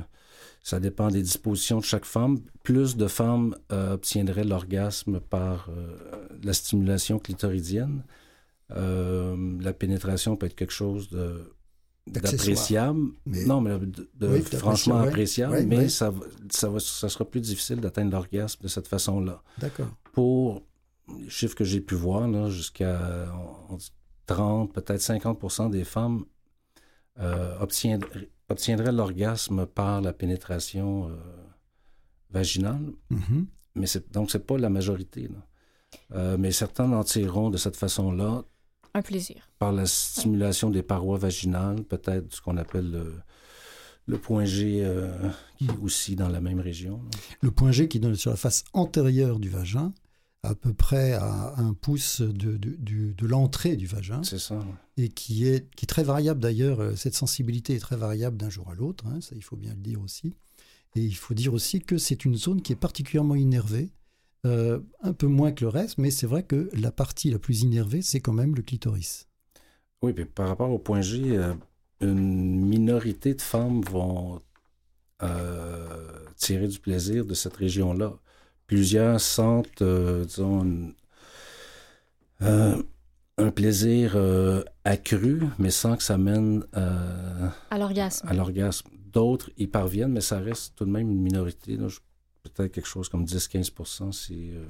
Ça 0.63 0.79
dépend 0.79 1.09
des 1.09 1.21
dispositions 1.21 1.77
de 1.77 1.83
chaque 1.83 2.05
femme. 2.05 2.39
Plus 2.63 2.97
de 2.97 3.07
femmes 3.07 3.55
obtiendraient 3.69 4.43
l'orgasme 4.43 5.19
par 5.19 5.69
la 6.43 6.53
stimulation 6.53 7.19
clitoridienne. 7.19 8.03
la 8.69 9.73
pénétration 9.73 10.35
peut 10.35 10.47
être 10.47 10.55
quelque 10.55 10.73
chose 10.73 11.09
de 11.09 11.54
d'appréciable. 12.07 13.07
Non, 13.25 13.61
mais 13.61 13.77
de, 13.79 14.39
franchement 14.57 14.99
appréciable, 14.99 15.63
mais 15.63 15.89
Ça, 15.89 16.13
ça, 16.49 16.69
va, 16.69 16.79
ça 16.79 17.09
sera 17.09 17.25
plus 17.25 17.41
difficile 17.41 17.81
d'atteindre 17.81 18.11
l'orgasme 18.11 18.61
de 18.61 18.67
cette 18.67 18.87
façon-là. 18.87 19.41
D'accord. 19.57 19.89
Pour 20.13 20.63
les 21.19 21.29
chiffres 21.29 21.55
que 21.55 21.63
j'ai 21.63 21.81
pu 21.81 21.95
voir, 21.95 22.49
jusqu'à 22.49 23.27
30, 24.27 24.73
peut-être 24.73 25.01
50% 25.01 25.69
des 25.69 25.83
femmes 25.83 26.25
euh, 27.19 27.57
obtiendraient, 27.59 28.29
obtiendraient 28.49 28.91
l'orgasme 28.91 29.65
par 29.65 30.01
la 30.01 30.13
pénétration 30.13 31.09
euh, 31.09 31.15
vaginale. 32.31 32.91
Mm-hmm. 33.11 33.45
Mais 33.75 33.87
c'est, 33.87 34.11
donc, 34.11 34.31
c'est 34.31 34.45
pas 34.45 34.57
la 34.57 34.69
majorité. 34.69 35.29
Euh, 36.13 36.37
mais 36.37 36.51
certains 36.51 36.91
en 36.91 37.03
tireront 37.03 37.49
de 37.49 37.57
cette 37.57 37.75
façon-là 37.75 38.43
un 38.95 39.01
plaisir. 39.01 39.49
Par 39.59 39.73
la 39.73 39.85
stimulation 39.85 40.69
des 40.69 40.81
parois 40.81 41.17
vaginales, 41.17 41.83
peut-être 41.83 42.33
ce 42.33 42.41
qu'on 42.41 42.57
appelle 42.57 43.03
le, 44.07 44.17
point 44.17 44.45
G, 44.45 44.79
euh, 44.81 45.11
qui 45.57 45.65
est 45.65 45.77
aussi 45.83 46.15
dans 46.15 46.29
la 46.29 46.39
même 46.39 46.61
région. 46.61 47.01
Le 47.41 47.51
point 47.51 47.71
G 47.71 47.89
qui 47.89 47.97
est 47.97 48.15
sur 48.15 48.31
la 48.31 48.37
face 48.37 48.63
antérieure 48.73 49.39
du 49.39 49.49
vagin, 49.49 49.93
à 50.43 50.55
peu 50.55 50.73
près 50.73 51.13
à 51.13 51.55
un 51.57 51.73
pouce 51.73 52.21
de, 52.21 52.57
de, 52.57 53.27
l'entrée 53.27 53.75
du 53.75 53.85
vagin. 53.85 54.23
C'est 54.23 54.39
ça. 54.39 54.65
Et 54.95 55.09
qui 55.09 55.45
est, 55.45 55.69
qui 55.75 55.85
est 55.85 55.87
très 55.87 56.03
variable 56.03 56.39
d'ailleurs. 56.39 56.79
Euh, 56.79 56.95
cette 56.95 57.15
sensibilité 57.15 57.75
est 57.75 57.79
très 57.79 57.97
variable 57.97 58.37
d'un 58.37 58.49
jour 58.49 58.69
à 58.69 58.75
l'autre, 58.75 59.05
hein, 59.07 59.19
ça 59.19 59.35
il 59.35 59.43
faut 59.43 59.57
bien 59.57 59.73
le 59.73 59.81
dire 59.81 60.01
aussi. 60.01 60.33
Et 60.95 61.01
il 61.01 61.15
faut 61.15 61.33
dire 61.33 61.53
aussi 61.53 61.81
que 61.81 61.97
c'est 61.97 62.23
une 62.23 62.37
zone 62.37 62.61
qui 62.61 62.71
est 62.71 62.77
particulièrement 62.77 63.35
innervée 63.35 63.89
euh, 64.45 64.79
un 65.01 65.13
peu 65.13 65.25
moins 65.25 65.51
que 65.51 65.65
le 65.65 65.69
reste, 65.69 65.97
mais 65.97 66.11
c'est 66.11 66.27
vrai 66.27 66.43
que 66.43 66.69
la 66.73 66.91
partie 66.91 67.31
la 67.31 67.39
plus 67.39 67.63
innervée, 67.63 68.03
c'est 68.03 68.19
quand 68.19 68.33
même 68.33 68.53
le 68.53 68.61
clitoris. 68.61 69.27
Oui, 70.03 70.13
mais 70.15 70.25
par 70.25 70.47
rapport 70.47 70.69
au 70.69 70.77
point 70.77 71.01
G, 71.01 71.35
euh, 71.35 71.53
une 71.99 72.63
minorité 72.63 73.33
de 73.33 73.41
femmes 73.41 73.81
vont 73.81 74.41
euh, 75.23 76.19
tirer 76.35 76.67
du 76.67 76.79
plaisir 76.79 77.25
de 77.25 77.33
cette 77.33 77.55
région-là. 77.55 78.13
Plusieurs 78.67 79.19
sentent, 79.19 79.81
disons, 79.81 80.93
un 82.39 83.51
plaisir 83.51 84.17
accru, 84.83 85.43
mais 85.57 85.69
sans 85.69 85.97
que 85.97 86.03
ça 86.03 86.17
mène 86.17 86.65
à 86.73 87.77
l'orgasme. 87.77 88.27
À 88.27 88.33
l'orgasme. 88.33 88.89
D'autres 89.11 89.49
y 89.57 89.67
parviennent, 89.67 90.11
mais 90.11 90.21
ça 90.21 90.39
reste 90.39 90.75
tout 90.75 90.85
de 90.85 90.91
même 90.91 91.09
une 91.09 91.21
minorité. 91.21 91.77
Je 91.87 91.99
peut-être 92.49 92.71
quelque 92.71 92.87
chose 92.87 93.09
comme 93.09 93.25
10-15 93.25 94.11
si 94.11 94.51
euh, 94.51 94.65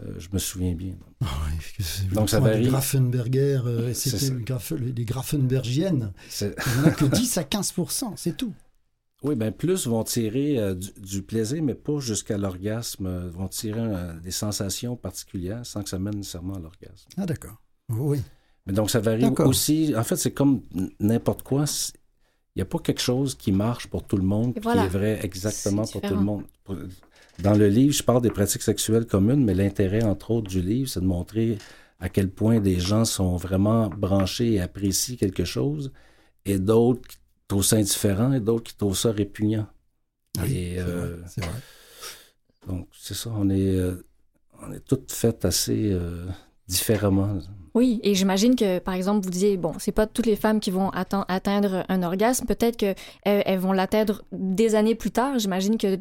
euh, 0.00 0.14
je 0.18 0.28
me 0.32 0.38
souviens 0.38 0.74
bien. 0.74 0.94
Donc 2.12 2.30
ça 2.30 2.40
varie. 2.40 2.64
Les 2.64 2.68
Grafenberger, 2.70 3.60
euh, 3.66 3.94
c'était 3.94 4.34
les 4.76 5.04
Grafenbergiennes. 5.04 6.12
Il 6.40 6.46
n'y 6.46 6.80
en 6.80 6.84
a 6.84 6.90
que 6.90 7.04
10 7.04 7.38
à 7.38 7.44
15 7.44 7.74
c'est 8.16 8.36
tout. 8.36 8.52
Oui, 9.22 9.36
bien 9.36 9.52
plus 9.52 9.86
vont 9.86 10.04
tirer 10.04 10.74
du, 10.74 11.22
plaisir, 11.22 11.62
mais 11.62 11.74
pas 11.74 11.98
jusqu'à 11.98 12.36
l'orgasme. 12.36 13.28
Vont 13.28 13.48
tirer 13.48 13.82
des 14.22 14.30
sensations 14.30 14.96
particulières 14.96 15.64
sans 15.64 15.82
que 15.82 15.88
ça 15.88 15.98
mène 15.98 16.16
nécessairement 16.16 16.54
à 16.54 16.58
l'orgasme. 16.58 17.08
Ah 17.16 17.24
d'accord. 17.24 17.56
Oui. 17.88 18.20
Mais 18.66 18.74
donc 18.74 18.90
ça 18.90 19.00
varie 19.00 19.24
aussi. 19.24 19.94
En 19.96 20.04
fait, 20.04 20.16
c'est 20.16 20.32
comme 20.32 20.60
n'importe 21.00 21.42
quoi 21.42 21.64
il 22.54 22.60
n'y 22.60 22.62
a 22.62 22.66
pas 22.66 22.78
quelque 22.78 23.00
chose 23.00 23.34
qui 23.34 23.50
marche 23.50 23.88
pour 23.88 24.04
tout 24.04 24.16
le 24.16 24.22
monde, 24.22 24.54
qui 24.54 24.68
est 24.68 24.88
vrai 24.88 25.18
exactement 25.22 25.84
pour 25.86 26.00
tout 26.00 26.14
le 26.14 26.20
monde. 26.20 26.44
Dans 27.40 27.54
le 27.54 27.68
livre, 27.68 27.92
je 27.92 28.02
parle 28.02 28.22
des 28.22 28.30
pratiques 28.30 28.62
sexuelles 28.62 29.06
communes, 29.06 29.44
mais 29.44 29.54
l'intérêt, 29.54 30.04
entre 30.04 30.30
autres, 30.30 30.48
du 30.48 30.60
livre, 30.60 30.88
c'est 30.88 31.00
de 31.00 31.06
montrer 31.06 31.58
à 31.98 32.08
quel 32.08 32.30
point 32.30 32.60
des 32.60 32.78
gens 32.78 33.04
sont 33.04 33.36
vraiment 33.36 33.88
branchés 33.88 34.52
et 34.52 34.60
apprécient 34.60 35.16
quelque 35.16 35.44
chose, 35.44 35.92
et 36.44 36.58
d'autres 36.58 37.06
qui 37.08 37.16
trouvent 37.48 37.64
ça 37.64 37.76
indifférent, 37.76 38.32
et 38.32 38.40
d'autres 38.40 38.70
qui 38.70 38.76
trouvent 38.76 38.96
ça 38.96 39.10
répugnant. 39.10 39.66
et, 40.46 40.76
euh, 40.78 41.16
Donc, 42.68 42.88
c'est 42.92 43.14
ça, 43.14 43.30
on 43.34 43.50
est, 43.50 43.76
euh, 43.76 44.06
on 44.62 44.72
est 44.72 44.84
toutes 44.84 45.10
faites 45.10 45.44
assez, 45.44 45.90
euh, 45.92 46.26
différemment. 46.68 47.38
Oui, 47.74 47.98
et 48.04 48.14
j'imagine 48.14 48.54
que, 48.54 48.78
par 48.78 48.94
exemple, 48.94 49.24
vous 49.24 49.30
disiez, 49.30 49.56
bon, 49.56 49.72
c'est 49.78 49.92
pas 49.92 50.06
toutes 50.06 50.26
les 50.26 50.36
femmes 50.36 50.60
qui 50.60 50.70
vont 50.70 50.90
atteindre 50.90 51.84
un 51.88 52.02
orgasme. 52.04 52.46
Peut-être 52.46 52.76
qu'elles 52.76 52.94
elles 53.24 53.58
vont 53.58 53.72
l'atteindre 53.72 54.22
des 54.30 54.76
années 54.76 54.94
plus 54.94 55.10
tard. 55.10 55.40
J'imagine 55.40 55.76
que 55.76 55.98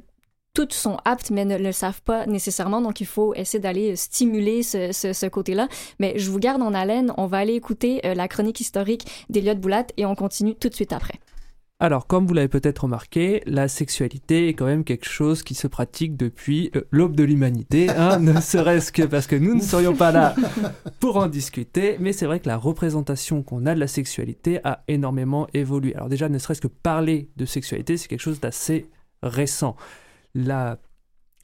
toutes 0.53 0.73
sont 0.73 0.97
aptes, 1.03 1.31
mais 1.31 1.45
ne 1.45 1.57
le 1.57 1.71
savent 1.71 2.03
pas 2.03 2.27
nécessairement. 2.27 2.79
Donc, 2.79 3.01
il 3.01 3.07
faut 3.07 3.33
essayer 3.33 3.59
d'aller 3.59 3.95
stimuler 3.95 4.61
ce, 4.61 4.91
ce, 4.91 5.25
côté-là. 5.25 5.67
Mais 5.99 6.13
je 6.17 6.29
vous 6.29 6.37
garde 6.37 6.61
en 6.61 6.75
haleine. 6.75 7.11
On 7.17 7.25
va 7.25 7.39
aller 7.39 7.55
écouter 7.55 8.05
euh, 8.05 8.13
la 8.13 8.27
chronique 8.27 8.61
historique 8.61 9.07
d'Eliott 9.29 9.59
Boulat 9.59 9.87
et 9.97 10.05
on 10.05 10.13
continue 10.13 10.53
tout 10.53 10.69
de 10.69 10.75
suite 10.75 10.93
après. 10.93 11.19
Alors, 11.83 12.07
comme 12.07 12.25
vous 12.25 12.33
l'avez 12.33 12.47
peut-être 12.47 12.85
remarqué, 12.85 13.43
la 13.45 13.67
sexualité 13.67 14.47
est 14.47 14.53
quand 14.53 14.67
même 14.67 14.85
quelque 14.85 15.09
chose 15.09 15.43
qui 15.43 15.53
se 15.53 15.67
pratique 15.67 16.15
depuis 16.15 16.71
euh, 16.77 16.87
l'aube 16.91 17.13
de 17.13 17.25
l'humanité, 17.25 17.89
hein, 17.89 18.19
ne 18.21 18.39
serait-ce 18.39 18.93
que 18.93 19.03
parce 19.03 19.27
que 19.27 19.35
nous 19.35 19.53
ne 19.53 19.59
serions 19.59 19.93
pas 19.93 20.13
là 20.13 20.33
pour 21.01 21.17
en 21.17 21.27
discuter, 21.27 21.97
mais 21.99 22.13
c'est 22.13 22.25
vrai 22.25 22.39
que 22.39 22.47
la 22.47 22.55
représentation 22.55 23.43
qu'on 23.43 23.65
a 23.65 23.75
de 23.75 23.81
la 23.81 23.87
sexualité 23.87 24.61
a 24.63 24.85
énormément 24.87 25.45
évolué. 25.53 25.93
Alors 25.93 26.07
déjà, 26.07 26.29
ne 26.29 26.37
serait-ce 26.37 26.61
que 26.61 26.69
parler 26.69 27.29
de 27.35 27.43
sexualité, 27.43 27.97
c'est 27.97 28.07
quelque 28.07 28.21
chose 28.21 28.39
d'assez 28.39 28.89
récent 29.21 29.75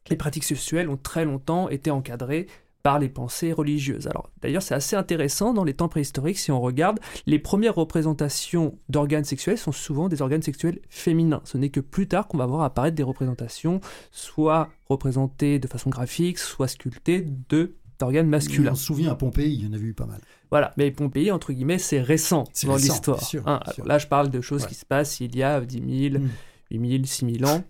les 0.10 0.16
pratiques 0.16 0.46
sexuelles 0.46 0.90
ont 0.90 0.98
très 0.98 1.26
longtemps 1.26 1.70
été 1.70 1.92
encadrées 1.92 2.48
par 2.84 3.00
les 3.00 3.10
pensées 3.10 3.52
religieuses. 3.52 4.08
Alors 4.08 4.30
d'ailleurs 4.42 4.62
c'est 4.62 4.76
assez 4.76 4.96
intéressant 4.96 5.54
dans 5.54 5.64
les 5.64 5.74
temps 5.74 5.90
préhistoriques 5.90 6.40
si 6.40 6.52
on 6.52 6.62
regarde, 6.62 7.00
les 7.26 7.40
premières 7.40 7.76
représentations 7.76 8.78
d'organes 8.88 9.26
sexuels 9.26 9.58
sont 9.58 9.72
souvent 9.72 10.08
des 10.08 10.22
organes 10.22 10.42
sexuels 10.42 10.80
féminins. 10.90 11.42
Ce 11.44 11.58
n'est 11.58 11.70
que 11.70 11.80
plus 11.80 12.08
tard 12.08 12.28
qu'on 12.28 12.38
va 12.38 12.46
voir 12.46 12.62
apparaître 12.62 12.96
des 12.96 13.04
représentations 13.04 13.82
soit 14.12 14.70
représentées 14.88 15.60
de 15.60 15.68
façon 15.68 15.90
graphique, 15.90 16.40
soit 16.40 16.68
sculptées 16.68 17.26
de 17.50 17.76
d'organes 18.00 18.30
masculins. 18.30 18.72
On 18.72 18.76
se 18.76 18.86
souvient 18.86 19.12
à 19.12 19.16
Pompéi, 19.16 19.54
il 19.56 19.66
y 19.66 19.68
en 19.68 19.74
a 19.74 19.78
eu 19.78 19.94
pas 19.94 20.06
mal. 20.06 20.22
Voilà, 20.50 20.74
mais 20.78 20.90
Pompéi, 20.90 21.32
entre 21.32 21.52
guillemets, 21.52 21.78
c'est 21.78 22.02
récent 22.02 22.46
dans 22.64 22.78
l'histoire. 22.78 23.22
Hein. 23.46 23.60
Là, 23.86 23.98
je 23.98 24.08
parle 24.08 24.30
de 24.30 24.42
choses 24.42 24.66
qui 24.66 24.74
se 24.74 24.86
passent 24.86 25.20
il 25.20 25.36
y 25.36 25.44
a 25.44 25.60
10 25.60 26.12
000, 26.12 26.24
8 26.72 26.90
000, 26.90 27.04
6 27.04 27.40
000 27.40 27.52
ans 27.52 27.64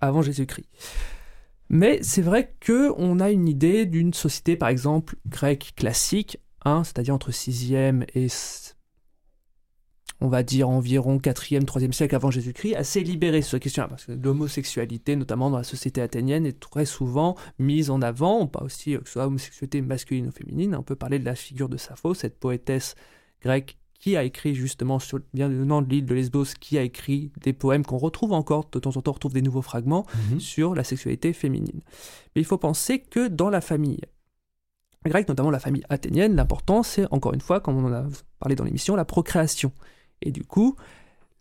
avant 0.00 0.22
Jésus-Christ. 0.22 0.66
Mais 1.70 1.98
c'est 2.02 2.22
vrai 2.22 2.54
que 2.60 2.92
on 2.96 3.20
a 3.20 3.30
une 3.30 3.48
idée 3.48 3.84
d'une 3.86 4.14
société, 4.14 4.56
par 4.56 4.70
exemple, 4.70 5.16
grecque 5.26 5.74
classique, 5.76 6.38
hein, 6.64 6.82
c'est-à-dire 6.84 7.14
entre 7.14 7.30
6e 7.30 8.04
et 8.14 8.28
on 10.20 10.28
va 10.28 10.42
dire 10.42 10.68
environ 10.68 11.18
4e, 11.18 11.64
3e 11.64 11.92
siècle 11.92 12.14
avant 12.14 12.30
Jésus-Christ, 12.30 12.74
assez 12.74 13.02
libérée 13.04 13.42
sur 13.42 13.52
cette 13.52 13.62
question 13.62 13.86
parce 13.88 14.06
que 14.06 14.12
l'homosexualité, 14.12 15.14
notamment 15.14 15.50
dans 15.50 15.58
la 15.58 15.64
société 15.64 16.00
athénienne, 16.00 16.44
est 16.44 16.58
très 16.58 16.86
souvent 16.86 17.36
mise 17.58 17.90
en 17.90 18.02
avant. 18.02 18.46
Parle 18.46 18.66
aussi 18.66 18.96
euh, 18.96 18.98
que 18.98 19.06
ce 19.06 19.12
soit 19.12 19.26
homosexualité 19.26 19.80
masculine 19.80 20.28
ou 20.28 20.32
féminine. 20.32 20.74
On 20.74 20.82
peut 20.82 20.96
parler 20.96 21.18
de 21.18 21.24
la 21.24 21.36
figure 21.36 21.68
de 21.68 21.76
Sappho, 21.76 22.14
cette 22.14 22.38
poétesse 22.38 22.96
grecque 23.42 23.77
qui 23.98 24.16
a 24.16 24.22
écrit 24.22 24.54
justement 24.54 24.98
sur 24.98 25.20
bien 25.34 25.48
le 25.48 25.64
nom 25.64 25.82
de 25.82 25.88
l'île 25.88 26.06
de 26.06 26.14
Lesbos, 26.14 26.54
qui 26.60 26.78
a 26.78 26.82
écrit 26.82 27.32
des 27.42 27.52
poèmes 27.52 27.84
qu'on 27.84 27.98
retrouve 27.98 28.32
encore, 28.32 28.68
de 28.70 28.78
temps 28.78 28.96
en 28.96 29.02
temps 29.02 29.10
on 29.10 29.14
retrouve 29.14 29.32
des 29.32 29.42
nouveaux 29.42 29.62
fragments 29.62 30.06
mhm. 30.30 30.40
sur 30.40 30.74
la 30.74 30.84
sexualité 30.84 31.32
féminine. 31.32 31.80
Mais 32.34 32.42
il 32.42 32.44
faut 32.44 32.58
penser 32.58 33.00
que 33.00 33.28
dans 33.28 33.50
la 33.50 33.60
famille 33.60 34.00
grecque, 35.04 35.28
notamment 35.28 35.50
la 35.50 35.58
famille 35.58 35.84
athénienne, 35.88 36.36
l'important 36.36 36.82
c'est 36.82 37.06
encore 37.10 37.34
une 37.34 37.40
fois, 37.40 37.60
comme 37.60 37.76
on 37.76 37.88
en 37.88 37.92
a 37.92 38.06
parlé 38.38 38.54
dans 38.54 38.64
l'émission, 38.64 38.94
la 38.94 39.04
procréation. 39.04 39.72
Et 40.22 40.30
du 40.30 40.44
coup, 40.44 40.76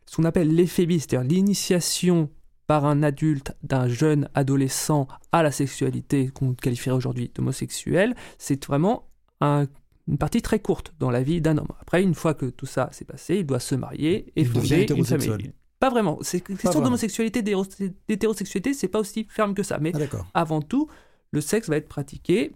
ce 0.05 0.15
qu'on 0.15 0.23
appelle 0.23 0.53
l'éphébie, 0.53 0.99
c'est-à-dire 0.99 1.27
l'initiation 1.27 2.29
par 2.65 2.85
un 2.85 3.01
adulte 3.03 3.55
d'un 3.63 3.87
jeune 3.87 4.29
adolescent 4.33 5.07
à 5.31 5.41
la 5.41 5.51
sexualité 5.51 6.29
qu'on 6.29 6.53
qualifierait 6.53 6.95
aujourd'hui 6.95 7.31
d'homosexuel, 7.33 8.15
c'est 8.37 8.65
vraiment 8.65 9.07
un 9.41 9.67
une 10.07 10.17
partie 10.17 10.41
très 10.41 10.59
courte 10.59 10.93
dans 10.99 11.11
la 11.11 11.21
vie 11.21 11.41
d'un 11.41 11.57
homme. 11.57 11.67
Après, 11.79 12.01
une 12.01 12.15
fois 12.15 12.33
que 12.33 12.45
tout 12.45 12.65
ça 12.65 12.89
s'est 12.91 13.05
passé, 13.05 13.37
il 13.37 13.45
doit 13.45 13.59
se 13.59 13.75
marier 13.75 14.31
et 14.35 14.45
fonder 14.45 14.85
une 14.89 15.05
famille. 15.05 15.53
Pas 15.79 15.89
vraiment. 15.89 16.17
C'est 16.21 16.41
question 16.41 16.81
d'homosexualité, 16.81 17.41
d'hétérosexualité, 18.07 18.73
c'est 18.73 18.87
pas 18.87 18.99
aussi 18.99 19.27
ferme 19.29 19.53
que 19.53 19.63
ça. 19.63 19.77
Mais 19.79 19.91
ah, 19.95 20.25
avant 20.33 20.61
tout, 20.61 20.89
le 21.31 21.41
sexe 21.41 21.69
va 21.69 21.77
être 21.77 21.87
pratiqué 21.87 22.53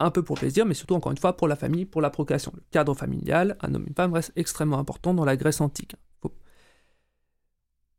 un 0.00 0.10
peu 0.10 0.22
pour 0.22 0.38
plaisir, 0.38 0.64
mais 0.64 0.74
surtout, 0.74 0.94
encore 0.94 1.12
une 1.12 1.18
fois, 1.18 1.36
pour 1.36 1.46
la 1.46 1.56
famille, 1.56 1.84
pour 1.84 2.00
la 2.00 2.10
procréation. 2.10 2.52
Le 2.54 2.62
cadre 2.70 2.94
familial, 2.94 3.56
un 3.60 3.74
homme 3.74 3.84
et 3.84 3.88
une 3.88 3.94
femme 3.94 4.14
reste 4.14 4.32
extrêmement 4.34 4.78
important 4.78 5.14
dans 5.14 5.26
la 5.26 5.36
Grèce 5.36 5.60
antique. 5.60 5.94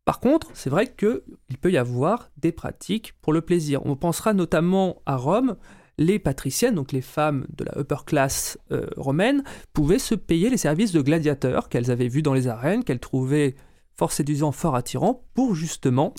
Par 0.04 0.20
contre, 0.20 0.50
c'est 0.56 0.72
vrai 0.72 0.94
qu'il 0.94 1.58
peut 1.62 1.72
y 1.72 1.78
avoir 1.78 2.32
des 2.38 2.52
pratiques 2.52 3.14
pour 3.22 3.34
le 3.34 3.42
plaisir. 3.42 3.86
On 3.86 3.96
pensera 3.96 4.34
notamment 4.34 5.02
à 5.06 5.16
Rome, 5.16 5.56
les 5.98 6.20
patriciennes, 6.20 6.76
donc 6.76 6.92
les 6.92 7.02
femmes 7.02 7.46
de 7.56 7.64
la 7.66 7.78
upper 7.78 8.04
class 8.06 8.58
euh, 8.72 8.88
romaine, 8.98 9.44
pouvaient 9.74 10.00
se 10.00 10.16
payer 10.16 10.50
les 10.50 10.58
services 10.58 10.92
de 10.92 11.02
gladiateurs 11.02 11.70
qu'elles 11.70 11.92
avaient 11.92 12.08
vus 12.08 12.22
dans 12.22 12.34
les 12.34 12.48
arènes, 12.48 12.84
qu'elles 12.84 13.00
trouvaient 13.00 13.56
fort 13.96 14.12
séduisants, 14.12 14.52
fort 14.52 14.76
attirants, 14.76 15.26
pour 15.34 15.56
justement... 15.56 16.14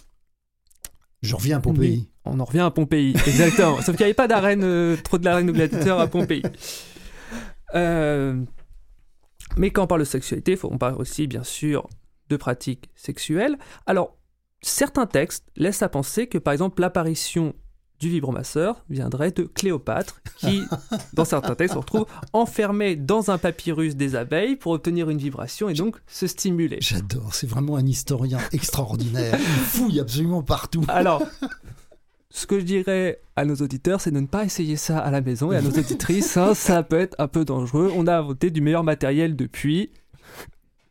Je 1.23 1.37
reviens 1.37 1.59
à 1.59 1.61
Pompéi. 1.61 2.09
On 2.25 2.41
en 2.41 2.45
revient 2.45 2.61
à 2.61 2.71
Pompéi, 2.71 3.15
exactement. 3.27 3.77
Sauf 3.83 3.97
qu'il 3.97 4.05
n'y 4.05 4.11
avait 4.11 4.15
pas 4.15 4.29
d'arène, 4.29 4.65
euh, 4.65 4.97
trop 4.97 5.19
de 5.19 5.25
l'arène 5.25 5.47
de 5.47 5.53
gladiateurs 5.53 6.01
à 6.01 6.07
Pompéi. 6.07 6.43
Euh, 7.75 8.39
mais 9.57 9.71
quand 9.71 9.85
on 9.85 9.87
parle 9.87 10.03
de 10.03 10.07
sexualité, 10.07 10.59
on 10.63 10.77
parle 10.77 10.97
aussi, 10.97 11.27
bien 11.27 11.43
sûr, 11.43 11.89
de 12.29 12.37
pratiques 12.37 12.91
sexuelles. 12.95 13.57
Alors, 13.87 14.19
certains 14.61 15.07
textes 15.07 15.47
laissent 15.57 15.83
à 15.83 15.89
penser 15.89 16.27
que, 16.27 16.37
par 16.37 16.53
exemple, 16.53 16.83
l'apparition 16.83 17.55
du 18.03 18.11
vibromasseur 18.11 18.85
viendrait 18.91 19.31
de 19.31 19.45
Cléopâtre, 19.45 20.21
qui, 20.37 20.63
dans 21.15 21.25
certains 21.25 21.55
textes, 21.55 21.75
se 21.75 21.79
retrouve 21.79 22.07
enfermée 22.33 22.97
dans 22.97 23.31
un 23.31 23.39
papyrus 23.39 23.95
des 23.95 24.17
abeilles 24.17 24.57
pour 24.57 24.73
obtenir 24.73 25.09
une 25.09 25.19
vibration 25.19 25.69
et 25.69 25.75
donc 25.75 25.97
se 26.09 26.27
stimuler. 26.27 26.79
J'adore, 26.81 27.33
c'est 27.33 27.47
vraiment 27.47 27.77
un 27.77 27.87
historien 27.87 28.41
extraordinaire. 28.53 29.39
Il 29.39 29.47
fouille 29.47 30.01
absolument 30.01 30.43
partout. 30.43 30.85
Alors, 30.89 31.23
ce 32.31 32.47
que 32.47 32.59
je 32.59 32.65
dirais 32.65 33.21
à 33.37 33.45
nos 33.45 33.55
auditeurs, 33.55 34.01
c'est 34.01 34.11
de 34.11 34.19
ne 34.19 34.27
pas 34.27 34.45
essayer 34.45 34.75
ça 34.75 34.99
à 34.99 35.13
la 35.13 35.21
maison 35.21 35.53
et 35.53 35.57
à 35.57 35.63
nos 35.63 35.71
auditrices, 35.71 36.37
hein, 36.37 36.55
ça 36.55 36.83
peut 36.83 36.99
être 36.99 37.15
un 37.21 37.29
peu 37.29 37.45
dangereux. 37.45 37.93
On 37.95 38.09
a 38.09 38.19
inventé 38.19 38.51
du 38.51 38.61
meilleur 38.61 38.83
matériel 38.83 39.37
depuis 39.37 39.91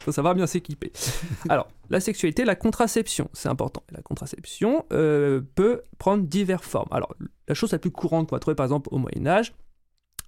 faut 0.03 0.11
savoir 0.11 0.35
bien 0.35 0.47
s'équiper. 0.47 0.91
Alors, 1.49 1.67
la 1.89 1.99
sexualité, 1.99 2.45
la 2.45 2.55
contraception, 2.55 3.29
c'est 3.33 3.49
important. 3.49 3.83
La 3.91 4.01
contraception 4.01 4.85
euh, 4.91 5.41
peut 5.55 5.81
prendre 5.97 6.23
diverses 6.23 6.65
formes. 6.65 6.89
Alors, 6.91 7.13
la 7.47 7.53
chose 7.53 7.71
la 7.71 7.79
plus 7.79 7.91
courante 7.91 8.29
qu'on 8.29 8.35
va 8.35 8.39
trouver 8.39 8.55
par 8.55 8.65
exemple 8.65 8.89
au 8.91 8.97
Moyen 8.97 9.27
Âge, 9.27 9.53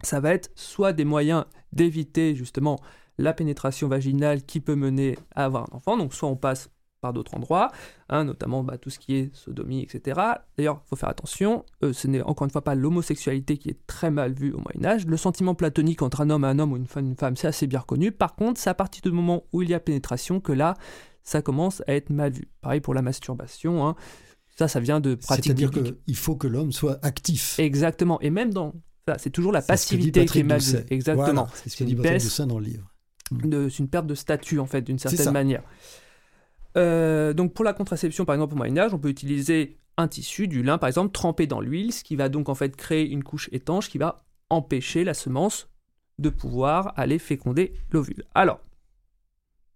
ça 0.01 0.19
va 0.19 0.34
être 0.34 0.51
soit 0.55 0.93
des 0.93 1.05
moyens 1.05 1.45
d'éviter 1.71 2.36
justement 2.36 2.80
la 3.17 3.34
pénétration 3.34 3.88
vaginale 3.88 4.43
qui 4.43 4.59
peut 4.59 4.76
mener 4.76 5.17
à 5.36 5.45
avoir 5.45 5.63
un 5.63 5.78
enfant, 5.78 5.97
donc 5.97 6.14
soit 6.14 6.30
on 6.30 6.35
passe 6.35 6.69
par 7.03 7.13
d'autres 7.13 7.35
endroits, 7.35 7.69
hein, 8.07 8.23
notamment 8.23 8.63
bah, 8.63 8.77
tout 8.77 8.89
ce 8.89 8.97
qui 8.97 9.15
est 9.15 9.35
sodomie, 9.35 9.81
etc. 9.81 10.19
D'ailleurs, 10.57 10.81
il 10.85 10.89
faut 10.89 10.95
faire 10.95 11.09
attention, 11.09 11.65
euh, 11.84 11.91
ce 11.91 12.07
n'est 12.07 12.21
encore 12.21 12.45
une 12.45 12.51
fois 12.51 12.63
pas 12.63 12.75
l'homosexualité 12.75 13.57
qui 13.57 13.69
est 13.69 13.85
très 13.88 14.09
mal 14.09 14.34
vue 14.34 14.53
au 14.53 14.59
Moyen 14.59 14.85
Âge. 14.85 15.05
Le 15.05 15.17
sentiment 15.17 15.53
platonique 15.53 16.01
entre 16.01 16.21
un 16.21 16.30
homme 16.30 16.45
et 16.45 16.47
un 16.47 16.57
homme 16.59 16.71
ou 16.71 16.77
une 16.77 16.88
femme, 16.88 17.05
une 17.07 17.17
femme 17.17 17.35
c'est 17.35 17.47
assez 17.47 17.67
bien 17.67 17.80
reconnu. 17.80 18.13
Par 18.13 18.35
contre, 18.35 18.59
c'est 18.59 18.69
à 18.69 18.73
partir 18.73 19.01
du 19.01 19.11
moment 19.11 19.43
où 19.51 19.61
il 19.61 19.69
y 19.69 19.73
a 19.73 19.81
pénétration 19.81 20.39
que 20.39 20.53
là, 20.53 20.75
ça 21.23 21.41
commence 21.41 21.84
à 21.88 21.93
être 21.93 22.09
mal 22.09 22.31
vu. 22.31 22.47
Pareil 22.61 22.80
pour 22.80 22.93
la 22.93 23.01
masturbation. 23.01 23.85
Hein. 23.85 23.95
Ça, 24.55 24.69
ça 24.69 24.80
vient 24.80 25.01
de 25.01 25.15
pratiques. 25.15 25.45
C'est-à-dire 25.45 25.71
qu'il 25.71 26.15
faut 26.15 26.38
que 26.38 26.47
l'homme 26.47 26.71
soit 26.71 26.99
actif. 27.01 27.59
Exactement. 27.59 28.21
Et 28.21 28.30
même 28.30 28.53
dans. 28.53 28.73
c'est 29.17 29.30
toujours 29.30 29.51
la 29.51 29.61
passivité 29.61 30.25
qui 30.25 30.39
est 30.39 30.43
mal 30.43 30.61
vue. 30.61 30.77
Exactement. 30.89 31.47
c'est 31.53 31.69
ce 31.69 31.75
que 31.75 31.84
dit 31.84 31.95
Patrick 31.95 32.47
dans 32.47 32.59
le 32.59 32.65
livre. 32.65 32.89
C'est 33.31 33.80
une 33.80 33.89
perte 33.89 34.07
de 34.07 34.15
statut, 34.15 34.59
en 34.59 34.67
fait, 34.67 34.81
d'une 34.81 34.99
certaine 34.99 35.31
manière. 35.31 35.63
Euh, 36.78 37.34
donc 37.34 37.54
pour 37.54 37.66
la 37.66 37.74
contraception, 37.74 38.26
par 38.26 38.36
exemple 38.36 38.54
au 38.54 38.58
Moyen 38.58 38.78
Âge, 38.78 38.94
on 38.94 39.00
peut 39.00 39.10
utiliser 39.10 39.78
un 39.98 40.08
tissu, 40.08 40.48
du 40.48 40.64
lin 40.64 40.78
par 40.78 40.88
exemple, 40.88 41.12
trempé 41.12 41.48
dans 41.48 41.62
l'huile, 41.62 41.94
ce 41.94 42.04
qui 42.04 42.16
va 42.16 42.30
donc 42.30 42.50
en 42.50 42.56
fait 42.56 42.76
créer 42.76 43.10
une 43.10 43.24
couche 43.24 43.50
étanche 43.52 43.90
qui 43.90 43.98
va 43.98 44.26
empêcher 44.50 45.04
la 45.04 45.14
semence 45.14 45.70
de 46.20 46.30
pouvoir 46.30 46.94
aller 46.95 47.20
féconder 47.20 47.74
l'ovule. 47.91 48.24
Alors, 48.36 48.60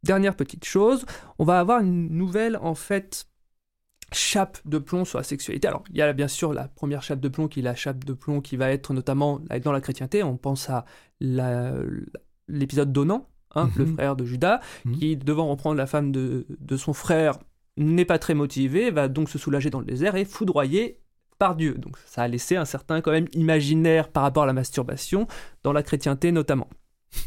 dernière 0.03 0.36
petite 0.36 0.65
chose, 0.65 1.06
on 1.40 1.45
va 1.45 1.60
avoir 1.60 1.82
une 1.82 2.10
nouvelle 2.10 2.57
en 2.57 2.76
fait 2.76 3.28
chape 4.14 4.60
de 4.65 4.78
plomb 4.78 5.06
sur 5.06 5.18
la 5.18 5.24
sexualité. 5.24 5.68
Alors, 5.68 5.84
il 5.90 5.98
y 5.98 6.02
a 6.02 6.14
bien 6.14 6.28
sûr 6.28 6.53
la 6.53 6.68
première 6.68 7.03
chape 7.03 7.19
de 7.19 7.28
plomb 7.28 7.48
qui 7.48 7.60
est 7.60 7.64
la 7.64 7.76
chape 7.76 8.06
de 8.06 8.14
plomb 8.14 8.40
qui 8.41 8.56
va 8.56 8.72
être 8.72 8.94
notamment 8.94 9.41
dans 9.64 9.72
la 9.72 9.82
chrétienté. 9.82 10.24
On 10.24 10.38
pense 10.38 10.69
à 10.69 10.86
l'épisode 11.19 12.94
d'Onan, 12.94 13.28
Hein, 13.57 13.71
le 13.75 13.85
mhm. 13.85 13.93
frère 13.95 14.15
de 14.15 14.23
Judas, 14.23 14.59
mhm. 14.85 14.97
qui, 14.97 15.17
devant 15.17 15.47
reprendre 15.47 15.77
la 15.77 15.88
femme 15.88 16.11
de, 16.11 16.45
son 16.77 16.93
frère, 16.93 17.39
n'est 17.75 18.05
pas 18.05 18.19
très 18.19 18.35
motivé, 18.35 18.91
va 18.91 19.07
donc 19.07 19.29
se 19.29 19.38
soulager 19.38 19.69
dans 19.69 19.79
le 19.79 19.85
désert 19.85 20.15
et 20.15 20.25
foudroyer 20.25 20.99
par 21.39 21.55
Dieu. 21.55 21.73
Donc 21.73 21.97
ça 22.05 22.21
a 22.21 22.27
laissé 22.27 22.55
un 22.55 22.65
certain 22.65 23.01
quand 23.01 23.11
même 23.11 23.27
imaginaire 23.34 24.09
par 24.09 24.23
rapport 24.23 24.43
à 24.43 24.45
la 24.45 24.53
masturbation, 24.53 25.27
dans 25.63 25.73
la 25.73 25.84
chrétienté 25.84 26.31
notamment. 26.31 26.69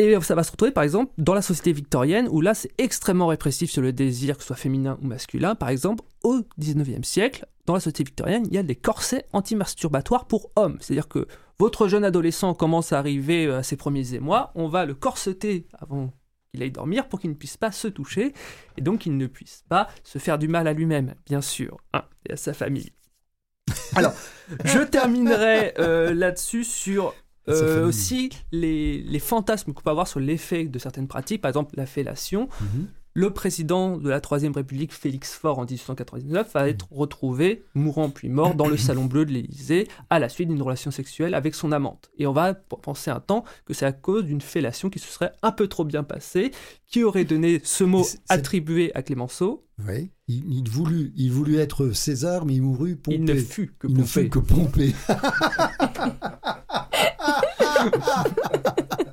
Et 0.00 0.18
ça 0.20 0.36
va 0.36 0.44
se 0.44 0.52
retrouver 0.52 0.70
par 0.70 0.84
exemple 0.84 1.12
dans 1.18 1.34
la 1.34 1.42
société 1.42 1.72
victorienne 1.72 2.28
où 2.30 2.40
là 2.40 2.54
c'est 2.54 2.70
extrêmement 2.78 3.26
répressif 3.26 3.68
sur 3.68 3.82
le 3.82 3.92
désir, 3.92 4.36
que 4.36 4.42
ce 4.44 4.48
soit 4.48 4.56
féminin 4.56 4.96
ou 5.02 5.06
masculin. 5.06 5.56
Par 5.56 5.70
exemple, 5.70 6.04
au 6.22 6.42
19e 6.60 7.02
siècle, 7.02 7.46
dans 7.66 7.74
la 7.74 7.80
société 7.80 8.04
victorienne, 8.04 8.44
il 8.46 8.54
y 8.54 8.58
a 8.58 8.62
des 8.62 8.76
corsets 8.76 9.24
anti-masturbatoires 9.32 10.26
pour 10.26 10.52
hommes. 10.54 10.78
C'est-à-dire 10.80 11.08
que 11.08 11.26
votre 11.58 11.88
jeune 11.88 12.04
adolescent 12.04 12.54
commence 12.54 12.92
à 12.92 12.98
arriver 12.98 13.50
à 13.50 13.62
ses 13.62 13.76
premiers 13.76 14.14
émois, 14.14 14.52
on 14.54 14.68
va 14.68 14.86
le 14.86 14.94
corseter 14.94 15.66
avant 15.78 16.12
qu'il 16.52 16.62
aille 16.62 16.70
dormir 16.70 17.08
pour 17.08 17.20
qu'il 17.20 17.30
ne 17.30 17.34
puisse 17.34 17.56
pas 17.56 17.72
se 17.72 17.88
toucher 17.88 18.32
et 18.76 18.80
donc 18.80 19.00
qu'il 19.00 19.16
ne 19.16 19.26
puisse 19.26 19.64
pas 19.68 19.88
se 20.04 20.18
faire 20.18 20.38
du 20.38 20.48
mal 20.48 20.68
à 20.68 20.72
lui-même, 20.72 21.14
bien 21.26 21.40
sûr, 21.40 21.78
hein, 21.92 22.04
et 22.28 22.32
à 22.32 22.36
sa 22.36 22.54
famille. 22.54 22.92
Alors, 23.96 24.14
je 24.64 24.78
terminerai 24.78 25.74
euh, 25.78 26.14
là-dessus 26.14 26.64
sur 26.64 27.14
euh, 27.48 27.86
aussi 27.86 28.30
les, 28.52 29.02
les, 29.02 29.18
fantasmes 29.18 29.72
qu'on 29.72 29.82
peut 29.82 29.90
avoir 29.90 30.06
sur 30.06 30.20
l'effet 30.20 30.64
de 30.64 30.78
certaines 30.78 31.08
pratiques, 31.08 31.40
par 31.40 31.48
exemple 31.48 31.74
la 31.76 31.86
fellation. 31.86 32.48
Mhm 32.60 32.88
le 33.18 33.32
président 33.32 33.96
de 33.96 34.08
la 34.08 34.20
Troisième 34.20 34.52
République, 34.52 34.92
Félix 34.92 35.34
Faure, 35.34 35.58
en 35.58 35.64
1899, 35.64 36.52
va 36.54 36.68
être 36.68 36.86
retrouvé, 36.92 37.64
mourant 37.74 38.10
puis 38.10 38.28
mort, 38.28 38.54
dans 38.54 38.68
le 38.68 38.76
Salon 38.76 39.06
Bleu 39.06 39.26
de 39.26 39.32
l'Élysée, 39.32 39.88
à 40.08 40.20
la 40.20 40.28
suite 40.28 40.48
d'une 40.48 40.62
relation 40.62 40.92
sexuelle 40.92 41.34
avec 41.34 41.56
son 41.56 41.72
amante. 41.72 42.12
Et 42.18 42.28
on 42.28 42.32
va 42.32 42.54
penser 42.54 43.10
un 43.10 43.18
temps 43.18 43.42
que 43.66 43.74
c'est 43.74 43.86
à 43.86 43.90
cause 43.90 44.24
d'une 44.24 44.40
fellation 44.40 44.88
qui 44.88 45.00
se 45.00 45.08
serait 45.08 45.32
un 45.42 45.50
peu 45.50 45.66
trop 45.66 45.84
bien 45.84 46.04
passée, 46.04 46.52
qui 46.86 47.02
aurait 47.02 47.24
donné 47.24 47.60
ce 47.64 47.82
mot 47.82 48.06
attribué 48.28 48.92
à 48.94 49.02
Clémenceau. 49.02 49.66
Oui, 49.84 50.12
il, 50.28 50.70
voulut, 50.70 51.12
il 51.16 51.32
voulut 51.32 51.58
être 51.58 51.90
César, 51.90 52.46
mais 52.46 52.54
il 52.54 52.62
mourut 52.62 52.94
Pompée. 52.94 53.16
Il 53.16 53.24
ne 53.24 53.34
fut 53.34 53.74
que 53.80 53.88
il 53.88 53.96
Ne 53.96 54.04
fut 54.04 54.28
que 54.28 54.38
Pompée. 54.38 54.94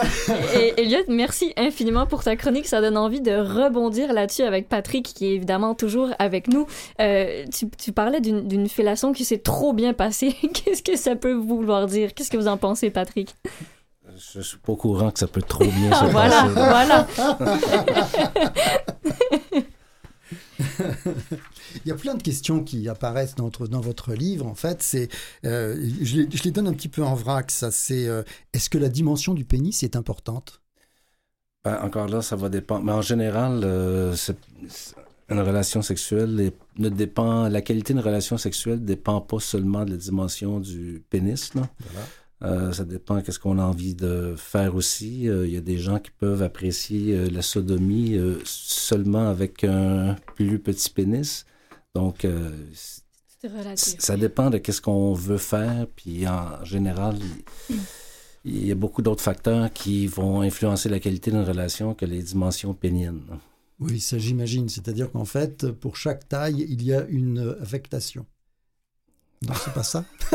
Et 0.54 0.80
Elliot, 0.80 1.04
merci 1.08 1.52
infiniment 1.56 2.06
pour 2.06 2.22
ta 2.22 2.36
chronique. 2.36 2.66
Ça 2.66 2.80
donne 2.80 2.96
envie 2.96 3.20
de 3.20 3.32
rebondir 3.32 4.12
là-dessus 4.12 4.42
avec 4.42 4.68
Patrick, 4.68 5.12
qui 5.14 5.26
est 5.26 5.34
évidemment 5.34 5.74
toujours 5.74 6.10
avec 6.18 6.48
nous. 6.48 6.66
Euh, 7.00 7.44
tu, 7.78 7.92
parlais 7.92 8.20
d'une 8.20 8.68
fellation 8.68 9.12
qui 9.12 9.24
s'est 9.24 9.38
trop 9.38 9.72
bien 9.72 9.92
passée. 9.92 10.34
Qu'est-ce 10.54 10.82
que 10.82 10.96
ça 10.96 11.16
peut 11.16 11.34
vouloir 11.34 11.86
dire? 11.86 12.14
Qu'est-ce 12.14 12.30
que 12.30 12.36
vous 12.36 12.48
en 12.48 12.56
pensez, 12.56 12.90
Patrick? 12.90 13.34
Je 14.34 14.40
suis 14.40 14.58
pas 14.58 14.72
au 14.72 14.76
courant 14.76 15.10
que 15.10 15.18
ça 15.18 15.26
peut 15.26 15.42
trop 15.42 15.64
bien 15.64 15.92
se 16.00 16.04
voilà, 16.06 16.42
passer. 16.42 16.54
Voilà, 16.54 17.06
voilà. 17.38 17.58
Il 21.84 21.88
y 21.88 21.90
a 21.90 21.94
plein 21.94 22.14
de 22.14 22.22
questions 22.22 22.62
qui 22.62 22.88
apparaissent 22.88 23.34
dans, 23.34 23.50
dans 23.50 23.80
votre 23.80 24.12
livre. 24.14 24.46
En 24.46 24.54
fait, 24.54 24.82
c'est, 24.82 25.08
euh, 25.44 25.76
je, 26.02 26.22
les, 26.44 26.50
donne 26.50 26.68
un 26.68 26.72
petit 26.72 26.88
peu 26.88 27.02
en 27.02 27.14
vrac. 27.14 27.50
Ça, 27.50 27.70
c'est, 27.70 28.06
euh, 28.06 28.22
est-ce 28.52 28.70
que 28.70 28.78
la 28.78 28.88
dimension 28.88 29.34
du 29.34 29.44
pénis 29.44 29.82
est 29.82 29.96
importante? 29.96 30.60
Ben, 31.64 31.80
Encore 31.82 32.08
là, 32.08 32.22
ça 32.22 32.36
va 32.36 32.48
dépendre. 32.48 32.84
Mais 32.84 32.92
en 32.92 33.02
général, 33.02 33.62
euh, 33.64 34.14
une 35.28 35.40
relation 35.40 35.82
sexuelle 35.82 36.52
ne 36.78 36.88
dépend. 36.88 37.48
La 37.48 37.62
qualité 37.62 37.92
d'une 37.92 38.02
relation 38.02 38.36
sexuelle 38.36 38.84
dépend 38.84 39.20
pas 39.20 39.40
seulement 39.40 39.84
de 39.84 39.92
la 39.92 39.96
dimension 39.96 40.60
du 40.60 41.02
pénis. 41.08 41.54
Là. 41.54 41.68
Voilà. 41.80 42.06
Euh, 42.44 42.72
ça 42.72 42.84
dépend 42.84 43.20
qu'est-ce 43.22 43.38
qu'on 43.38 43.58
a 43.58 43.62
envie 43.62 43.94
de 43.94 44.34
faire 44.36 44.74
aussi. 44.74 45.28
Euh, 45.28 45.46
il 45.46 45.52
y 45.52 45.56
a 45.56 45.60
des 45.60 45.78
gens 45.78 46.00
qui 46.00 46.10
peuvent 46.10 46.42
apprécier 46.42 47.14
euh, 47.14 47.30
la 47.30 47.42
sodomie 47.42 48.18
seulement 48.44 49.28
avec 49.28 49.64
un 49.64 50.16
plus 50.34 50.58
petit 50.58 50.90
pénis. 50.90 51.46
Donc, 51.94 52.26
ça 53.76 54.16
dépend 54.16 54.50
de 54.50 54.58
qu'est-ce 54.58 54.80
qu'on 54.80 55.12
veut 55.12 55.38
faire. 55.38 55.86
Puis 55.94 56.26
en 56.26 56.64
général, 56.64 57.16
il, 58.44 58.66
y 58.66 58.72
a 58.72 58.74
beaucoup 58.74 59.02
d'autres 59.02 59.22
facteurs 59.22 59.72
qui 59.72 60.06
vont 60.06 60.40
influencer 60.40 60.88
la 60.88 60.98
qualité 60.98 61.30
d'une 61.30 61.42
relation 61.44 61.94
que 61.94 62.06
les 62.06 62.22
dimensions 62.22 62.74
péniennes. 62.74 63.20
Oui, 63.78 64.00
ça 64.00 64.18
j'imagine. 64.18 64.68
C'est-à-dire 64.68 65.12
qu'en 65.12 65.26
fait, 65.26 65.70
pour 65.70 65.96
chaque 65.96 66.28
taille, 66.28 66.66
il 66.68 66.82
y 66.82 66.94
a 66.94 67.04
une 67.08 67.56
affectation. 67.60 68.24
Non, 69.46 69.54
c'est 69.54 69.74
pas 69.74 69.82
ça. 69.82 70.04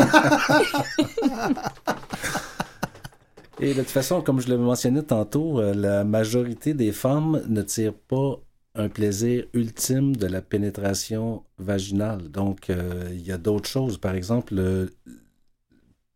Et 3.60 3.74
de 3.74 3.80
toute 3.80 3.90
façon, 3.90 4.22
comme 4.22 4.40
je 4.40 4.50
le 4.50 4.58
mentionnais 4.58 5.02
tantôt, 5.02 5.60
euh, 5.60 5.74
la 5.74 6.04
majorité 6.04 6.74
des 6.74 6.92
femmes 6.92 7.42
ne 7.48 7.62
tirent 7.64 7.94
pas 7.94 8.40
un 8.76 8.90
plaisir 8.90 9.46
ultime 9.54 10.16
de 10.16 10.28
la 10.28 10.42
pénétration 10.42 11.44
vaginale. 11.58 12.30
Donc, 12.30 12.70
euh, 12.70 13.10
il 13.12 13.26
y 13.26 13.32
a 13.32 13.40
d'autres 13.40 13.68
choses. 13.68 13.98
Par 13.98 14.14
exemple, 14.14 14.62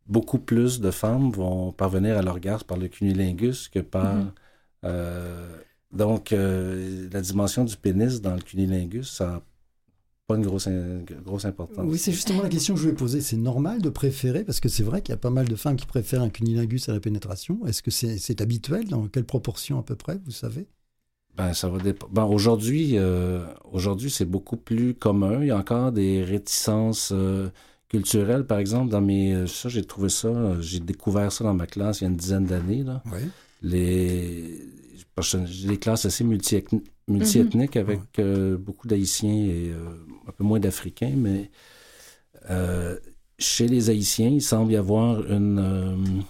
beaucoup 0.05 0.37
plus 0.37 0.79
de 0.79 0.91
femmes 0.91 1.31
vont 1.31 1.71
parvenir 1.71 2.17
à 2.17 2.21
l'orgasme 2.21 2.65
par 2.65 2.77
le 2.77 2.87
cunilingus 2.87 3.69
que 3.69 3.79
par... 3.79 4.15
Mm-hmm. 4.17 4.31
Euh, 4.85 5.57
donc, 5.91 6.31
la 6.31 7.21
dimension 7.21 7.65
du 7.65 7.75
pénis 7.75 8.21
dans 8.21 8.35
le 8.35 8.41
cunilingus, 8.41 9.11
ça 9.11 9.41
une 10.35 10.45
grosse, 10.45 10.67
grosse 11.25 11.45
importance. 11.45 11.85
Oui, 11.87 11.97
c'est 11.97 12.11
justement 12.11 12.43
la 12.43 12.49
question 12.49 12.73
que 12.73 12.79
je 12.79 12.85
voulais 12.85 12.95
poser. 12.95 13.21
C'est 13.21 13.37
normal 13.37 13.81
de 13.81 13.89
préférer, 13.89 14.43
parce 14.43 14.59
que 14.59 14.69
c'est 14.69 14.83
vrai 14.83 15.01
qu'il 15.01 15.13
y 15.13 15.15
a 15.15 15.17
pas 15.17 15.29
mal 15.29 15.47
de 15.47 15.55
femmes 15.55 15.75
qui 15.75 15.85
préfèrent 15.85 16.21
un 16.21 16.29
cunilingus 16.29 16.89
à 16.89 16.93
la 16.93 16.99
pénétration. 16.99 17.65
Est-ce 17.65 17.81
que 17.81 17.91
c'est 17.91 18.41
habituel? 18.41 18.87
Dans 18.87 19.07
quelle 19.07 19.25
proportion 19.25 19.79
à 19.79 19.83
peu 19.83 19.95
près, 19.95 20.19
vous 20.25 20.31
savez? 20.31 20.67
Ben, 21.37 21.53
ça 21.53 21.69
va 21.69 21.77
Ben, 22.11 22.25
aujourd'hui, 22.25 22.97
euh, 22.97 23.45
aujourd'hui, 23.71 24.09
c'est 24.09 24.25
beaucoup 24.25 24.57
plus 24.57 24.93
commun. 24.93 25.41
Il 25.41 25.47
y 25.47 25.51
a 25.51 25.57
encore 25.57 25.91
des 25.91 26.23
réticences 26.23 27.11
euh, 27.13 27.49
culturelles, 27.87 28.45
par 28.45 28.59
exemple, 28.59 28.91
dans 28.91 29.01
mes. 29.01 29.33
Euh, 29.33 29.47
ça, 29.47 29.69
j'ai 29.69 29.83
trouvé 29.83 30.09
ça, 30.09 30.59
j'ai 30.59 30.79
découvert 30.79 31.31
ça 31.31 31.43
dans 31.43 31.53
ma 31.53 31.67
classe 31.67 32.01
il 32.01 32.03
y 32.03 32.07
a 32.07 32.09
une 32.09 32.17
dizaine 32.17 32.45
d'années. 32.45 32.83
Là. 32.83 33.01
Oui. 33.13 33.21
Les, 33.61 34.59
j'ai 35.21 35.67
des 35.67 35.77
classes 35.77 36.05
assez 36.05 36.23
multi-ethniques 36.23 36.91
multi-ethnique 37.11 37.75
avec 37.75 38.19
euh, 38.19 38.57
beaucoup 38.57 38.87
d'Haïtiens 38.87 39.33
et 39.33 39.71
euh, 39.71 39.89
un 40.27 40.31
peu 40.31 40.43
moins 40.43 40.59
d'Africains, 40.59 41.13
mais 41.15 41.51
euh, 42.49 42.97
chez 43.37 43.67
les 43.67 43.89
Haïtiens, 43.89 44.29
il 44.29 44.41
semble 44.41 44.71
y 44.71 44.77
avoir 44.77 45.19
une, 45.31 46.23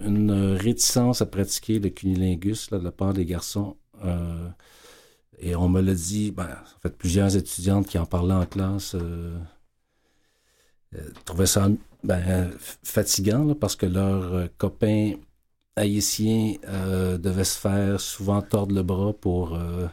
une 0.00 0.30
réticence 0.56 1.22
à 1.22 1.26
pratiquer 1.26 1.78
le 1.78 1.90
cunilingus 1.90 2.70
de 2.70 2.76
la 2.76 2.92
part 2.92 3.12
des 3.12 3.24
garçons. 3.24 3.76
et 5.38 5.54
on 5.56 5.68
me 5.68 5.80
l'a 5.80 5.94
dit, 5.94 6.30
ben, 6.30 6.48
en 6.48 6.80
fait, 6.80 6.96
plusieurs 6.96 7.36
étudiantes 7.36 7.86
qui 7.86 7.98
en 7.98 8.06
parlaient 8.06 8.34
en 8.34 8.46
classe 8.46 8.96
trouvaient 11.24 11.46
ça 11.46 11.68
ben, 12.04 12.50
fatigant 12.82 13.54
parce 13.54 13.76
que 13.76 13.86
leurs 13.86 14.48
copains 14.58 15.14
haïtiens 15.76 16.54
euh, 16.68 17.18
devaient 17.18 17.44
se 17.44 17.58
faire 17.58 18.00
souvent 18.00 18.42
tordre 18.42 18.74
le 18.74 18.82
bras 18.82 19.12
pour, 19.12 19.54
euh, 19.54 19.86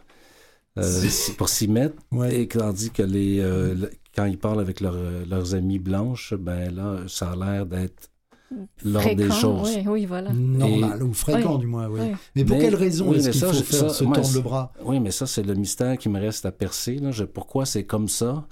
euh, 0.78 1.02
pour 1.38 1.50
s'y 1.50 1.68
mettre. 1.68 1.96
Et 2.32 2.48
tandis 2.48 2.92
que 2.92 3.04
les, 3.04 3.44
quand 4.16 4.26
ils 4.26 4.38
parlent 4.38 4.62
avec 4.62 4.80
leurs 4.82 5.56
amis 5.56 5.80
blanches, 5.80 6.34
ben 6.34 6.74
là, 6.74 6.98
ça 7.08 7.32
a 7.32 7.36
l'air 7.36 7.66
d'être 7.66 8.10
l'ordre 8.84 9.16
des 9.16 9.32
choses. 9.32 9.78
Oui, 9.86 10.06
voilà. 10.06 10.32
Normal, 10.34 11.04
ou 11.04 11.14
fréquent 11.14 11.58
du 11.58 11.68
moins, 11.68 11.88
oui. 11.88 12.00
Mais 12.36 12.46
pour 12.46 12.58
quelle 12.58 12.76
raison 12.76 13.14
est-ce 13.14 13.30
qu'il 13.32 13.42
faut 13.42 13.54
faire 13.54 13.92
se 13.92 14.04
tordre 14.04 14.34
le 14.34 14.42
bras? 14.42 14.74
Oui, 14.84 15.00
mais 15.00 15.12
ça, 15.12 15.28
c'est 15.28 15.44
le 15.44 15.54
mystère 15.56 15.98
qui 15.98 16.10
me 16.10 16.20
reste 16.20 16.46
à 16.46 16.52
percer. 16.52 16.96
Là. 16.96 17.12
pourquoi 17.32 17.66
c'est 17.66 17.86
comme 17.86 18.08
ça? 18.08 18.48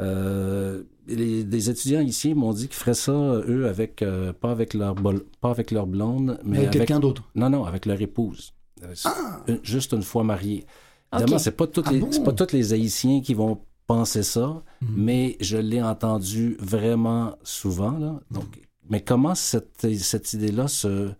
Euh, 0.00 0.84
les, 1.06 1.44
des 1.44 1.70
étudiants 1.70 2.00
ici 2.00 2.34
m'ont 2.34 2.52
dit 2.52 2.68
qu'ils 2.68 2.76
feraient 2.76 2.94
ça, 2.94 3.12
eux, 3.12 3.66
avec 3.68 4.02
euh, 4.02 4.32
pas 4.32 4.50
avec 4.50 4.74
leur 4.74 4.94
pas 5.40 5.50
avec 5.50 5.70
leur 5.70 5.86
blonde, 5.86 6.38
mais 6.44 6.58
avec, 6.58 6.70
quelqu'un 6.70 7.00
d'autre. 7.00 7.22
Non, 7.34 7.50
non, 7.50 7.64
avec 7.64 7.86
leur 7.86 8.00
épouse. 8.00 8.52
Euh, 8.82 8.94
ah! 9.04 9.40
juste 9.62 9.92
une 9.92 10.02
fois 10.02 10.24
mariés. 10.24 10.66
Évidemment, 11.12 11.38
c'est 11.38 11.56
pas 11.56 11.66
toutes 11.66 11.88
ah 11.88 11.92
les 11.92 12.00
pas 12.00 12.32
tous 12.32 12.52
les 12.52 12.72
Haïtiens 12.72 13.20
qui 13.20 13.34
vont 13.34 13.60
penser 13.86 14.22
ça, 14.22 14.62
hmm. 14.80 14.86
mais 14.96 15.36
je 15.40 15.58
l'ai 15.58 15.82
entendu 15.82 16.56
vraiment 16.58 17.36
souvent. 17.42 17.92
Là. 17.98 18.20
Donc, 18.30 18.62
mais 18.88 19.00
comment 19.00 19.34
cette, 19.34 19.86
cette 19.98 20.32
idée-là 20.32 20.68
se, 20.68 21.10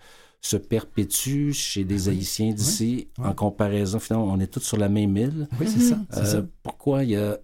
se 0.41 0.57
perpétue 0.57 1.53
chez 1.53 1.85
des 1.85 2.09
Haïtiens 2.09 2.53
d'ici 2.53 3.09
en 3.19 3.35
comparaison, 3.35 3.99
finalement, 3.99 4.33
on 4.33 4.41
est 4.41 4.47
tous 4.47 4.61
sur 4.61 4.77
la 4.77 4.89
même 4.89 5.17
île. 5.17 5.49
Oui, 5.61 5.67
c'est 5.69 5.81
ça, 5.81 6.25
ça. 6.25 6.43
Pourquoi 6.63 7.05
il 7.05 7.11
y 7.11 7.17
a 7.17 7.39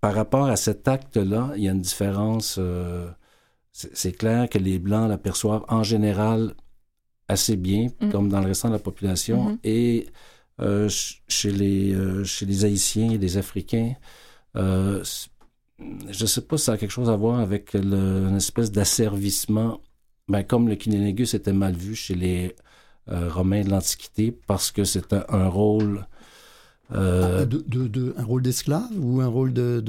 par 0.00 0.14
rapport 0.14 0.46
à 0.46 0.56
cet 0.56 0.88
acte-là, 0.88 1.52
il 1.56 1.64
y 1.64 1.68
a 1.68 1.72
une 1.72 1.80
différence. 1.80 2.56
Euh, 2.58 3.08
c'est 3.72 4.12
clair 4.12 4.48
que 4.48 4.58
les 4.58 4.78
Blancs 4.78 5.08
l'aperçoivent 5.08 5.64
en 5.68 5.82
général 5.82 6.54
assez 7.28 7.56
bien, 7.56 7.88
mm. 8.00 8.10
comme 8.10 8.28
dans 8.28 8.40
le 8.40 8.46
restant 8.46 8.68
de 8.68 8.74
la 8.74 8.80
population, 8.80 9.50
mm-hmm. 9.50 9.58
et 9.64 10.06
euh, 10.60 10.88
chez, 11.28 11.52
les, 11.52 11.92
euh, 11.92 12.24
chez 12.24 12.46
les 12.46 12.64
Haïtiens 12.64 13.10
et 13.10 13.18
les 13.18 13.36
Africains, 13.36 13.94
je 14.54 15.00
ne 15.78 16.26
sais 16.26 16.40
pas 16.42 16.58
si 16.58 16.64
ça 16.64 16.72
a 16.72 16.76
quelque 16.76 16.90
chose 16.90 17.08
à 17.08 17.16
voir 17.16 17.38
avec 17.38 17.74
une 17.74 18.36
espèce 18.36 18.70
d'asservissement, 18.72 19.80
ben, 20.28 20.42
comme 20.42 20.68
le 20.68 20.74
kinénégus 20.74 21.34
était 21.34 21.52
mal 21.52 21.74
vu 21.74 21.94
chez 21.94 22.14
les 22.14 22.56
Romains 23.06 23.62
de 23.62 23.70
l'Antiquité, 23.70 24.32
parce 24.46 24.72
que 24.72 24.84
c'était 24.84 25.22
un 25.28 25.48
rôle 25.48 26.06
euh, 26.92 27.44
de, 27.46 28.14
un 28.16 28.24
rôle 28.24 28.42
d'esclave 28.42 28.90
ou 28.98 29.20
un 29.20 29.26
rôle 29.26 29.52
de, 29.52 29.82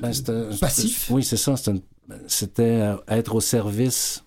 ben, 0.00 0.12
passif? 0.60 1.10
Oui, 1.10 1.24
c'est 1.24 1.36
ça. 1.36 1.54
C'était 2.26 2.62
euh, 2.62 2.96
être 3.08 3.34
au 3.34 3.40
service 3.40 4.24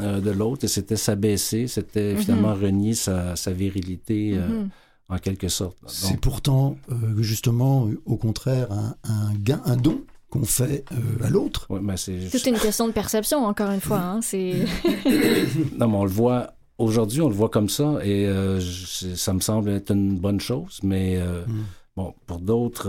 euh, 0.00 0.20
de 0.20 0.30
l'autre 0.30 0.64
et 0.64 0.68
c'était 0.68 0.96
s'abaisser, 0.96 1.68
c'était 1.68 2.14
mhm. 2.14 2.18
finalement 2.20 2.54
renier 2.54 2.94
sa, 2.94 3.34
virilité 3.48 4.32
mhm. 4.32 4.70
en 5.08 5.18
quelque 5.18 5.48
sorte. 5.48 5.76
C'est 5.86 6.20
pourtant 6.20 6.76
justement, 7.18 7.88
au 8.06 8.16
contraire, 8.16 8.72
un, 8.72 8.94
un, 9.04 9.34
gain, 9.34 9.60
un 9.64 9.76
don 9.76 10.02
qu'on 10.30 10.44
fait 10.44 10.84
euh, 10.92 11.26
à 11.26 11.30
l'autre. 11.30 11.66
Ouais, 11.70 11.80
c'est 11.96 12.46
une 12.46 12.58
question 12.58 12.86
de 12.86 12.92
perception, 12.92 13.44
encore 13.44 13.70
une 13.70 13.80
fois. 13.80 14.00
Hein, 14.00 14.20
c'est... 14.22 14.64
non, 15.78 15.88
mais 15.88 15.96
on 15.96 16.04
le 16.04 16.10
voit 16.10 16.54
aujourd'hui, 16.78 17.20
on 17.20 17.28
le 17.28 17.34
voit 17.34 17.48
comme 17.48 17.68
ça 17.68 17.98
et 18.02 18.26
euh, 18.26 18.60
ça 18.60 19.32
me 19.32 19.40
semble 19.40 19.70
être 19.70 19.92
une 19.92 20.18
bonne 20.18 20.40
chose, 20.40 20.80
mais 20.82 21.16
euh, 21.18 21.44
mm. 21.46 21.64
bon, 21.96 22.14
pour 22.26 22.38
d'autres, 22.38 22.88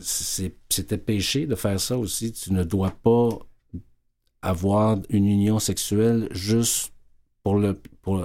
c'était 0.00 0.98
péché 0.98 1.46
de 1.46 1.54
faire 1.54 1.80
ça 1.80 1.98
aussi. 1.98 2.32
Tu 2.32 2.52
ne 2.52 2.64
dois 2.64 2.90
pas 2.90 3.28
avoir 4.40 4.98
une 5.08 5.26
union 5.26 5.58
sexuelle 5.58 6.28
juste 6.30 6.92
pour 7.42 7.56
le 7.56 7.80
pour 8.02 8.24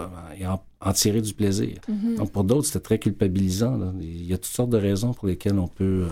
en, 0.80 0.94
tirer 0.94 1.22
du 1.22 1.34
plaisir. 1.34 1.78
Mm-hmm. 1.90 2.16
Donc 2.18 2.32
pour 2.32 2.44
d'autres, 2.44 2.68
c'était 2.68 2.80
très 2.80 3.00
culpabilisant. 3.00 3.94
Il 4.00 4.26
y 4.26 4.34
a 4.34 4.38
toutes 4.38 4.46
sortes 4.46 4.70
de 4.70 4.78
raisons 4.78 5.14
pour 5.14 5.28
lesquelles 5.28 5.60
on 5.60 5.68
peut 5.68 6.08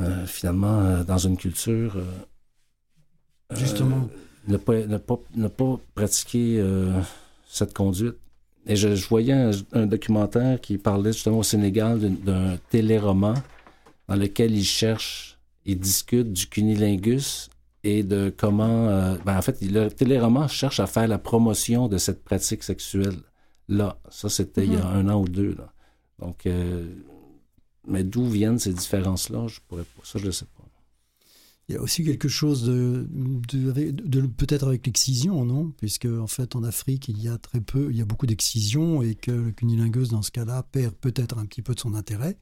euh, 0.00 0.26
finalement, 0.26 0.80
euh, 0.80 1.04
dans 1.04 1.18
une 1.18 1.36
culture. 1.36 1.96
Euh, 1.96 3.56
Justement. 3.56 4.08
Ne 4.46 4.56
pas, 4.56 4.86
ne, 4.86 4.98
pas, 4.98 5.18
ne 5.34 5.48
pas 5.48 5.78
pratiquer 5.94 6.62
cette 7.46 7.72
conduite. 7.72 8.16
Et 8.66 8.76
je, 8.76 8.88
voyais 9.08 9.50
un, 9.72 9.86
documentaire 9.86 10.60
qui 10.60 10.78
parlait 10.78 11.12
justement 11.12 11.38
au 11.38 11.42
Sénégal 11.42 11.98
d'un 12.00 12.56
téléroman 12.70 13.34
dans 14.08 14.16
lequel 14.16 14.54
ils 14.54 14.64
cherchent, 14.64 15.38
ils 15.64 15.78
discutent 15.78 16.32
du 16.32 16.46
cunilingus 16.46 17.50
et 17.84 18.02
de 18.02 18.32
comment. 18.34 19.16
ben 19.24 19.36
en 19.38 19.42
fait, 19.42 19.60
le 19.62 19.88
téléroman 19.88 20.48
cherche 20.48 20.80
à 20.80 20.86
faire 20.86 21.08
la 21.08 21.18
promotion 21.18 21.88
de 21.88 21.98
cette 21.98 22.24
pratique 22.24 22.62
sexuelle. 22.62 23.16
Là, 23.68 23.98
ça, 24.10 24.28
c'était 24.28 24.64
il 24.64 24.74
y 24.74 24.76
a 24.76 24.80
mm-hmm. 24.80 25.06
un 25.06 25.08
an 25.08 25.20
ou 25.20 25.28
deux. 25.28 25.54
Là. 25.56 25.72
Donc, 26.18 26.46
mais 27.86 28.04
d'où 28.04 28.24
viennent 28.26 28.58
ces 28.58 28.72
différences-là, 28.72 29.46
je 29.48 29.60
pourrais, 29.68 29.84
ça, 30.02 30.18
je 30.18 30.26
ne 30.26 30.30
sais 30.30 30.46
pas. 30.56 30.63
Il 31.68 31.74
y 31.74 31.78
a 31.78 31.80
aussi 31.80 32.04
quelque 32.04 32.28
chose 32.28 32.64
de, 32.64 33.06
de, 33.10 34.20
peut-être 34.26 34.66
avec 34.66 34.84
l'excision, 34.86 35.44
non? 35.46 35.72
Puisque 35.78 36.06
en 36.06 36.26
fait 36.26 36.56
en 36.56 36.62
Afrique 36.62 37.08
il 37.08 37.22
y 37.22 37.28
a 37.28 37.38
très 37.38 37.60
peu, 37.60 37.88
il 37.90 37.96
y 37.96 38.02
a 38.02 38.04
beaucoup 38.04 38.26
d'excision 38.26 39.02
et 39.02 39.14
que 39.14 39.30
le 39.30 39.50
cunilingus 39.50 40.10
dans 40.10 40.22
ce 40.22 40.30
cas-là 40.30 40.62
perd 40.70 40.94
peut-être 40.94 41.38
un 41.38 41.46
petit 41.46 41.62
peu 41.62 41.74
de 41.74 41.80
son 41.80 41.94
intérêt. 41.94 42.36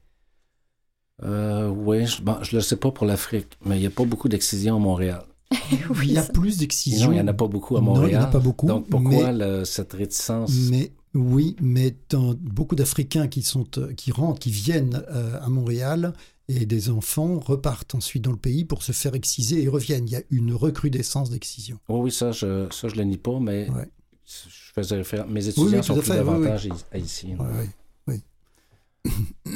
Euh, 1.23 1.69
oui, 1.69 2.05
je 2.05 2.21
ne 2.21 2.55
le 2.57 2.61
sais 2.61 2.75
pas 2.75 2.91
pour 2.91 3.05
l'Afrique, 3.05 3.57
mais 3.65 3.77
il 3.77 3.81
n'y 3.81 3.87
a 3.87 3.91
pas 3.91 4.03
beaucoup 4.03 4.27
d'excision 4.27 4.75
à 4.75 4.79
Montréal. 4.79 5.23
il 6.03 6.11
y 6.11 6.17
a 6.17 6.23
plus 6.23 6.57
d'excision. 6.57 7.07
Non, 7.07 7.11
il 7.13 7.15
n'y 7.15 7.21
en 7.21 7.27
a 7.27 7.33
pas 7.33 7.47
beaucoup 7.47 7.77
à 7.77 7.81
Montréal. 7.81 8.03
Non, 8.03 8.07
il 8.09 8.17
n'y 8.17 8.23
en 8.23 8.27
a 8.27 8.31
pas 8.31 8.39
beaucoup. 8.39 8.67
Donc 8.67 8.89
pourquoi 8.89 9.65
cette 9.65 9.93
réticence? 9.93 10.51
Mais 10.69 10.91
oui, 11.13 11.55
mais 11.61 11.95
dans 12.09 12.33
beaucoup 12.33 12.75
d'Africains 12.75 13.27
qui 13.27 13.43
sont 13.43 13.65
qui 13.95 14.11
rentrent, 14.11 14.39
qui 14.39 14.49
viennent 14.49 15.03
euh, 15.11 15.39
à 15.41 15.49
Montréal 15.49 16.13
et 16.49 16.65
des 16.65 16.89
enfants 16.89 17.39
repartent 17.39 17.95
ensuite 17.95 18.23
dans 18.23 18.31
le 18.31 18.37
pays 18.37 18.65
pour 18.65 18.83
se 18.83 18.91
faire 18.91 19.15
exciser 19.15 19.63
et 19.63 19.67
reviennent. 19.67 20.07
Il 20.07 20.11
y 20.11 20.15
a 20.15 20.23
une 20.29 20.53
recrudescence 20.53 21.29
d'excision. 21.29 21.79
Oh 21.87 22.01
oui, 22.01 22.11
ça, 22.11 22.31
je, 22.31 22.67
ça, 22.71 22.89
je 22.89 22.95
le 22.95 23.03
nie 23.03 23.17
pas, 23.17 23.39
mais 23.39 23.67
je 24.25 24.73
faisais 24.73 24.95
référence. 24.97 25.29
Mes 25.29 25.47
étudiants 25.47 25.83
sont 25.83 25.97
plus 25.97 26.09
davantage 26.09 26.69
ici. 26.95 27.33
Oui, 27.39 28.21
oui. 29.05 29.53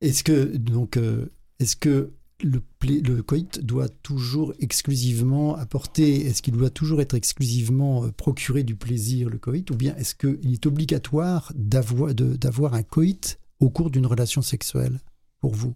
est-ce 0.00 0.24
que 0.24 0.56
donc 0.56 0.96
euh, 0.96 1.26
est-ce 1.58 1.76
que 1.76 2.12
le, 2.42 2.62
le, 2.82 3.22
coït 3.22 3.64
doit 3.64 3.88
toujours 3.88 4.52
exclusivement 4.58 5.56
apporter, 5.56 6.26
est-ce 6.26 6.42
qu'il 6.42 6.54
doit 6.54 6.70
toujours 6.70 7.00
être 7.00 7.14
exclusivement 7.14 8.04
euh, 8.04 8.10
procuré 8.10 8.64
du 8.64 8.74
plaisir, 8.74 9.30
le 9.30 9.38
coït, 9.38 9.70
ou 9.70 9.76
bien 9.76 9.94
est-ce 9.96 10.14
qu'il 10.14 10.52
est 10.52 10.66
obligatoire 10.66 11.52
d'avoir 11.54 12.74
un 12.74 12.82
coït 12.82 13.38
au 13.60 13.70
cours 13.70 13.90
d'une 13.90 14.06
relation 14.06 14.42
sexuelle? 14.42 15.00
Pour 15.44 15.54
vous? 15.54 15.74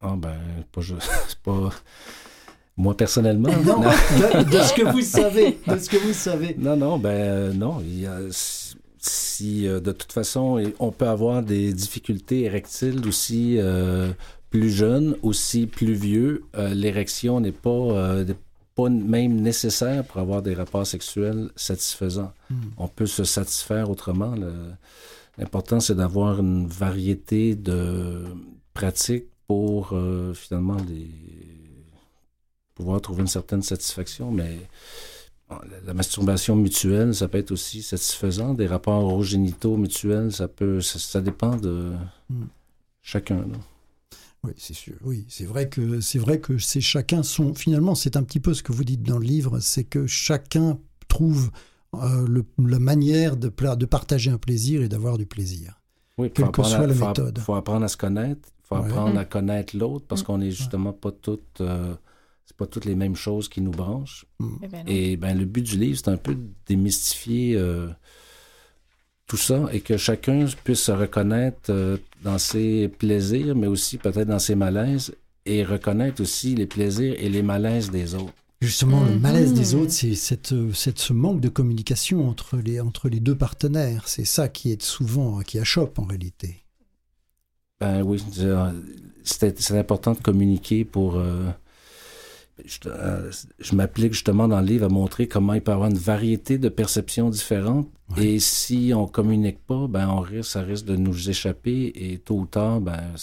Ah 0.00 0.14
ben, 0.16 0.38
pas, 0.72 0.80
pas... 1.44 1.70
Moi 2.76 2.96
personnellement. 2.96 3.48
Non, 3.64 3.80
De, 3.80 4.58
ce 4.58 4.74
que 4.74 4.90
vous 4.90 5.02
savez, 5.02 5.58
de 5.66 5.78
ce 5.78 5.88
que 5.88 5.96
vous 5.96 6.12
savez. 6.12 6.54
Non, 6.58 6.76
non, 6.76 6.98
ben 6.98 7.10
euh, 7.10 7.52
non. 7.52 7.80
Il 7.80 8.00
y 8.00 8.06
a, 8.06 8.18
si 8.98 9.66
euh, 9.66 9.80
de 9.80 9.92
toute 9.92 10.12
façon, 10.12 10.62
on 10.78 10.90
peut 10.92 11.08
avoir 11.08 11.42
des 11.42 11.72
difficultés 11.72 12.42
érectiles 12.42 13.06
aussi 13.08 13.58
plus 14.50 14.70
jeune, 14.70 15.16
aussi 15.22 15.66
plus 15.66 15.94
vieux, 15.94 16.44
euh, 16.56 16.72
l'érection 16.74 17.40
n'est 17.40 17.52
pas, 17.52 17.70
euh, 17.70 18.24
pas 18.74 18.88
même 18.88 19.40
nécessaire 19.40 20.04
pour 20.04 20.20
avoir 20.20 20.42
des 20.42 20.54
rapports 20.54 20.86
sexuels 20.86 21.50
satisfaisants. 21.56 22.32
Hmm. 22.50 22.54
On 22.78 22.88
peut 22.88 23.06
se 23.06 23.24
satisfaire 23.24 23.90
autrement. 23.90 24.34
L'important, 25.38 25.80
c'est 25.80 25.94
d'avoir 25.94 26.40
une 26.40 26.66
variété 26.66 27.54
de 27.54 28.24
pratiques 28.76 29.24
pour 29.48 29.90
euh, 29.92 30.34
finalement 30.34 30.76
pouvoir 32.74 33.00
trouver 33.00 33.22
une 33.22 33.26
certaine 33.26 33.62
satisfaction, 33.62 34.30
mais 34.30 34.58
la, 35.86 35.94
masturbation 35.94 36.56
mutuelle, 36.56 37.14
ça 37.14 37.26
peut 37.26 37.38
être 37.38 37.52
aussi 37.52 37.82
satisfaisant. 37.82 38.52
Des 38.52 38.66
rapports 38.66 39.02
orogénitaux 39.02 39.78
mutuels, 39.78 40.30
ça 40.30 40.46
peut, 40.46 40.82
ça, 40.82 41.22
dépend 41.22 41.56
de 41.56 41.92
hmm. 42.28 42.44
chacun. 43.00 43.46
Oui, 44.44 44.52
c'est 44.58 44.74
sûr. 44.74 44.96
Oui, 45.02 45.24
c'est 45.28 45.46
vrai 45.46 45.70
que 45.70 46.00
c'est 46.00 46.18
vrai 46.18 46.38
que 46.38 46.58
c'est 46.58 46.82
chacun 46.82 47.22
son. 47.22 47.54
Finalement, 47.54 47.94
c'est 47.94 48.16
un 48.16 48.22
petit 48.24 48.40
peu 48.40 48.52
ce 48.52 48.62
que 48.62 48.72
vous 48.72 48.84
dites 48.84 49.02
dans 49.02 49.18
le 49.18 49.24
livre, 49.24 49.58
c'est 49.60 49.84
que 49.84 50.06
chacun 50.06 50.78
trouve 51.08 51.50
euh, 51.94 52.42
la 52.58 52.78
manière 52.78 53.38
de, 53.38 53.48
de 53.48 53.86
partager 53.86 54.30
un 54.30 54.38
plaisir 54.38 54.82
et 54.82 54.88
d'avoir 54.88 55.16
du 55.16 55.24
plaisir. 55.24 55.80
Oui, 56.18 56.30
quelle 56.30 56.50
que 56.50 56.62
soit 56.62 56.86
la 56.86 56.94
méthode. 56.94 57.34
Il 57.36 57.42
faut 57.42 57.54
apprendre 57.54 57.84
à 57.84 57.88
se 57.88 57.96
connaître, 57.96 58.48
faut 58.66 58.74
apprendre 58.74 59.18
à 59.18 59.24
connaître 59.24 59.76
l'autre 59.76 60.06
parce 60.08 60.22
qu'on 60.22 60.38
n'est 60.38 60.50
justement 60.50 60.92
pas 60.92 61.12
toutes. 61.12 61.60
Euh, 61.60 61.94
c'est 62.44 62.56
pas 62.56 62.66
toutes 62.66 62.84
les 62.84 62.94
mêmes 62.94 63.16
choses 63.16 63.48
qui 63.48 63.60
nous 63.60 63.70
branchent. 63.70 64.24
Mm. 64.38 64.56
Eh 64.62 64.68
ben 64.68 64.84
et 64.86 65.16
ben, 65.16 65.38
le 65.38 65.44
but 65.44 65.62
du 65.62 65.78
livre, 65.78 65.98
c'est 65.98 66.10
un 66.10 66.16
peu 66.16 66.34
de 66.34 66.48
démystifier 66.66 67.56
euh, 67.56 67.88
tout 69.26 69.36
ça 69.36 69.68
et 69.72 69.80
que 69.80 69.96
chacun 69.96 70.46
puisse 70.64 70.82
se 70.82 70.92
reconnaître 70.92 71.70
euh, 71.70 71.96
dans 72.22 72.38
ses 72.38 72.88
plaisirs, 72.88 73.56
mais 73.56 73.66
aussi 73.66 73.98
peut-être 73.98 74.28
dans 74.28 74.38
ses 74.38 74.54
malaises 74.54 75.14
et 75.44 75.64
reconnaître 75.64 76.22
aussi 76.22 76.54
les 76.54 76.66
plaisirs 76.66 77.14
et 77.18 77.28
les 77.28 77.42
malaises 77.42 77.90
des 77.90 78.14
autres. 78.14 78.32
Justement, 78.62 79.04
le 79.04 79.18
malaise 79.18 79.52
des 79.52 79.74
autres, 79.74 79.92
c'est 79.92 80.14
cette, 80.14 80.54
cette, 80.72 80.98
ce 80.98 81.12
manque 81.12 81.40
de 81.40 81.48
communication 81.48 82.28
entre 82.28 82.56
les, 82.56 82.80
entre 82.80 83.08
les 83.08 83.20
deux 83.20 83.36
partenaires. 83.36 84.08
C'est 84.08 84.24
ça 84.24 84.48
qui 84.48 84.72
est 84.72 84.82
souvent, 84.82 85.40
qui 85.40 85.58
achoppe 85.58 85.98
en 85.98 86.04
réalité. 86.04 86.65
Ben 87.80 88.02
oui, 88.02 88.22
c'est 89.22 89.78
important 89.78 90.12
de 90.12 90.20
communiquer 90.20 90.84
pour, 90.84 91.16
euh, 91.16 91.50
euh, 92.86 93.30
je, 93.58 93.74
m'applique 93.74 94.14
justement 94.14 94.48
dans 94.48 94.60
le 94.60 94.66
livre 94.66 94.86
à 94.86 94.88
montrer 94.88 95.28
comment 95.28 95.52
il 95.52 95.60
peut 95.60 95.72
y 95.72 95.74
avoir 95.74 95.90
une 95.90 95.98
variété 95.98 96.56
de 96.56 96.70
perceptions 96.70 97.28
différentes. 97.28 97.88
Et 98.16 98.38
si 98.40 98.92
on 98.94 99.06
communique 99.06 99.58
pas, 99.66 99.86
ben 99.88 100.08
on 100.08 100.20
risque, 100.20 100.52
ça 100.52 100.62
risque 100.62 100.86
de 100.86 100.96
nous 100.96 101.28
échapper 101.28 101.92
et 101.94 102.18
tôt 102.18 102.40
ou 102.40 102.46
tard, 102.46 102.80
ben, 102.80 103.14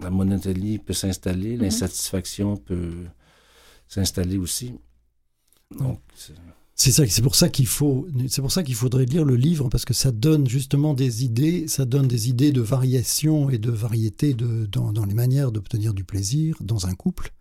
la 0.00 0.10
monotonie 0.10 0.78
peut 0.78 0.92
s'installer, 0.92 1.56
mm-hmm. 1.56 1.62
l'insatisfaction 1.62 2.56
peut 2.58 2.92
s'installer 3.88 4.36
aussi. 4.36 4.74
Donc, 5.78 6.00
c'est 6.80 6.92
ça, 6.92 7.06
c'est 7.06 7.20
pour 7.20 7.34
ça 7.34 7.50
qu'il 7.50 7.66
faut, 7.66 8.08
c'est 8.28 8.40
pour 8.40 8.50
ça 8.50 8.62
qu'il 8.62 8.74
faudrait 8.74 9.04
lire 9.04 9.26
le 9.26 9.36
livre 9.36 9.68
parce 9.68 9.84
que 9.84 9.92
ça 9.92 10.12
donne 10.12 10.48
justement 10.48 10.94
des 10.94 11.26
idées, 11.26 11.68
ça 11.68 11.84
donne 11.84 12.08
des 12.08 12.30
idées 12.30 12.52
de 12.52 12.62
variation 12.62 13.50
et 13.50 13.58
de 13.58 13.70
variété 13.70 14.32
de, 14.32 14.64
dans, 14.64 14.90
dans 14.90 15.04
les 15.04 15.12
manières 15.12 15.52
d'obtenir 15.52 15.92
du 15.92 16.04
plaisir 16.04 16.56
dans 16.62 16.86
un 16.86 16.94
couple. 16.94 17.32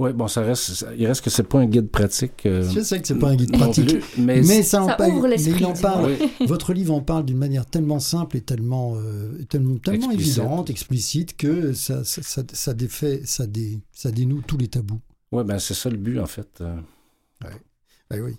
Oui, 0.00 0.12
bon, 0.12 0.26
ça 0.26 0.42
reste, 0.42 0.84
il 0.96 1.06
reste 1.06 1.22
que 1.22 1.30
c'est 1.30 1.44
pas 1.44 1.60
un 1.60 1.66
guide 1.66 1.90
pratique. 1.90 2.44
Euh, 2.46 2.68
je 2.68 2.80
sais 2.80 3.00
que 3.00 3.06
c'est 3.06 3.20
pas 3.20 3.28
un 3.28 3.36
guide 3.36 3.52
pratique, 3.52 3.96
mais, 4.18 4.42
ça, 4.64 4.82
en 4.82 4.88
parle, 4.88 6.16
Votre 6.48 6.72
livre 6.72 6.94
en 6.94 7.00
parle 7.00 7.24
d'une 7.24 7.38
manière 7.38 7.66
tellement 7.66 8.00
simple 8.00 8.36
et 8.36 8.40
tellement, 8.40 8.96
euh, 8.96 9.44
tellement, 9.48 9.76
tellement 9.76 10.10
évidente, 10.10 10.70
explicite 10.70 11.36
que 11.36 11.72
ça, 11.72 12.02
ça, 12.02 12.42
ça, 12.52 12.74
défait, 12.74 13.22
ça, 13.24 13.46
dé, 13.46 13.78
ça 13.92 14.10
dénoue 14.10 14.42
tous 14.44 14.56
les 14.58 14.66
tabous. 14.66 15.00
Oui, 15.30 15.44
ben 15.44 15.60
c'est 15.60 15.74
ça 15.74 15.88
le 15.88 15.98
but 15.98 16.18
en 16.18 16.26
fait. 16.26 16.48
Euh. 16.60 16.74
Ouais. 17.44 17.50
Ben, 18.10 18.20
oui 18.20 18.38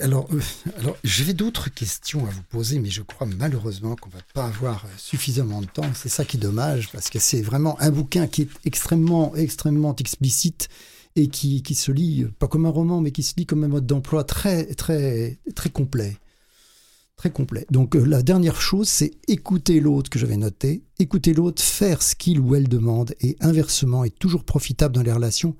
alors, 0.00 0.26
euh, 0.32 0.40
alors 0.78 0.96
j'avais 1.04 1.32
d'autres 1.32 1.72
questions 1.72 2.26
à 2.26 2.30
vous 2.30 2.42
poser, 2.42 2.80
mais 2.80 2.90
je 2.90 3.02
crois 3.02 3.26
malheureusement 3.26 3.94
qu'on 3.94 4.10
va 4.10 4.18
pas 4.34 4.46
avoir 4.46 4.84
suffisamment 4.96 5.60
de 5.60 5.66
temps. 5.66 5.88
C'est 5.94 6.08
ça 6.08 6.24
qui 6.24 6.36
est 6.36 6.40
dommage, 6.40 6.90
parce 6.92 7.08
que 7.08 7.20
c'est 7.20 7.40
vraiment 7.40 7.80
un 7.80 7.90
bouquin 7.90 8.26
qui 8.26 8.42
est 8.42 8.48
extrêmement, 8.64 9.34
extrêmement 9.36 9.94
explicite 9.96 10.68
et 11.16 11.28
qui, 11.28 11.62
qui 11.62 11.74
se 11.74 11.92
lit, 11.92 12.26
pas 12.38 12.48
comme 12.48 12.66
un 12.66 12.70
roman, 12.70 13.00
mais 13.00 13.12
qui 13.12 13.22
se 13.22 13.34
lit 13.36 13.46
comme 13.46 13.62
un 13.62 13.68
mode 13.68 13.86
d'emploi 13.86 14.24
très, 14.24 14.66
très, 14.74 15.38
très 15.54 15.70
complet. 15.70 16.16
Très 17.16 17.30
complet. 17.30 17.66
Donc 17.70 17.94
euh, 17.94 18.04
la 18.04 18.22
dernière 18.22 18.60
chose, 18.60 18.88
c'est 18.88 19.12
écouter 19.28 19.78
l'autre 19.78 20.10
que 20.10 20.18
j'avais 20.18 20.36
noté. 20.36 20.82
Écouter 20.98 21.32
l'autre, 21.32 21.62
faire 21.62 22.02
ce 22.02 22.16
qu'il 22.16 22.40
ou 22.40 22.56
elle 22.56 22.68
demande, 22.68 23.14
et 23.20 23.36
inversement, 23.40 24.02
est 24.02 24.18
toujours 24.18 24.42
profitable 24.42 24.96
dans 24.96 25.02
les 25.02 25.12
relations, 25.12 25.54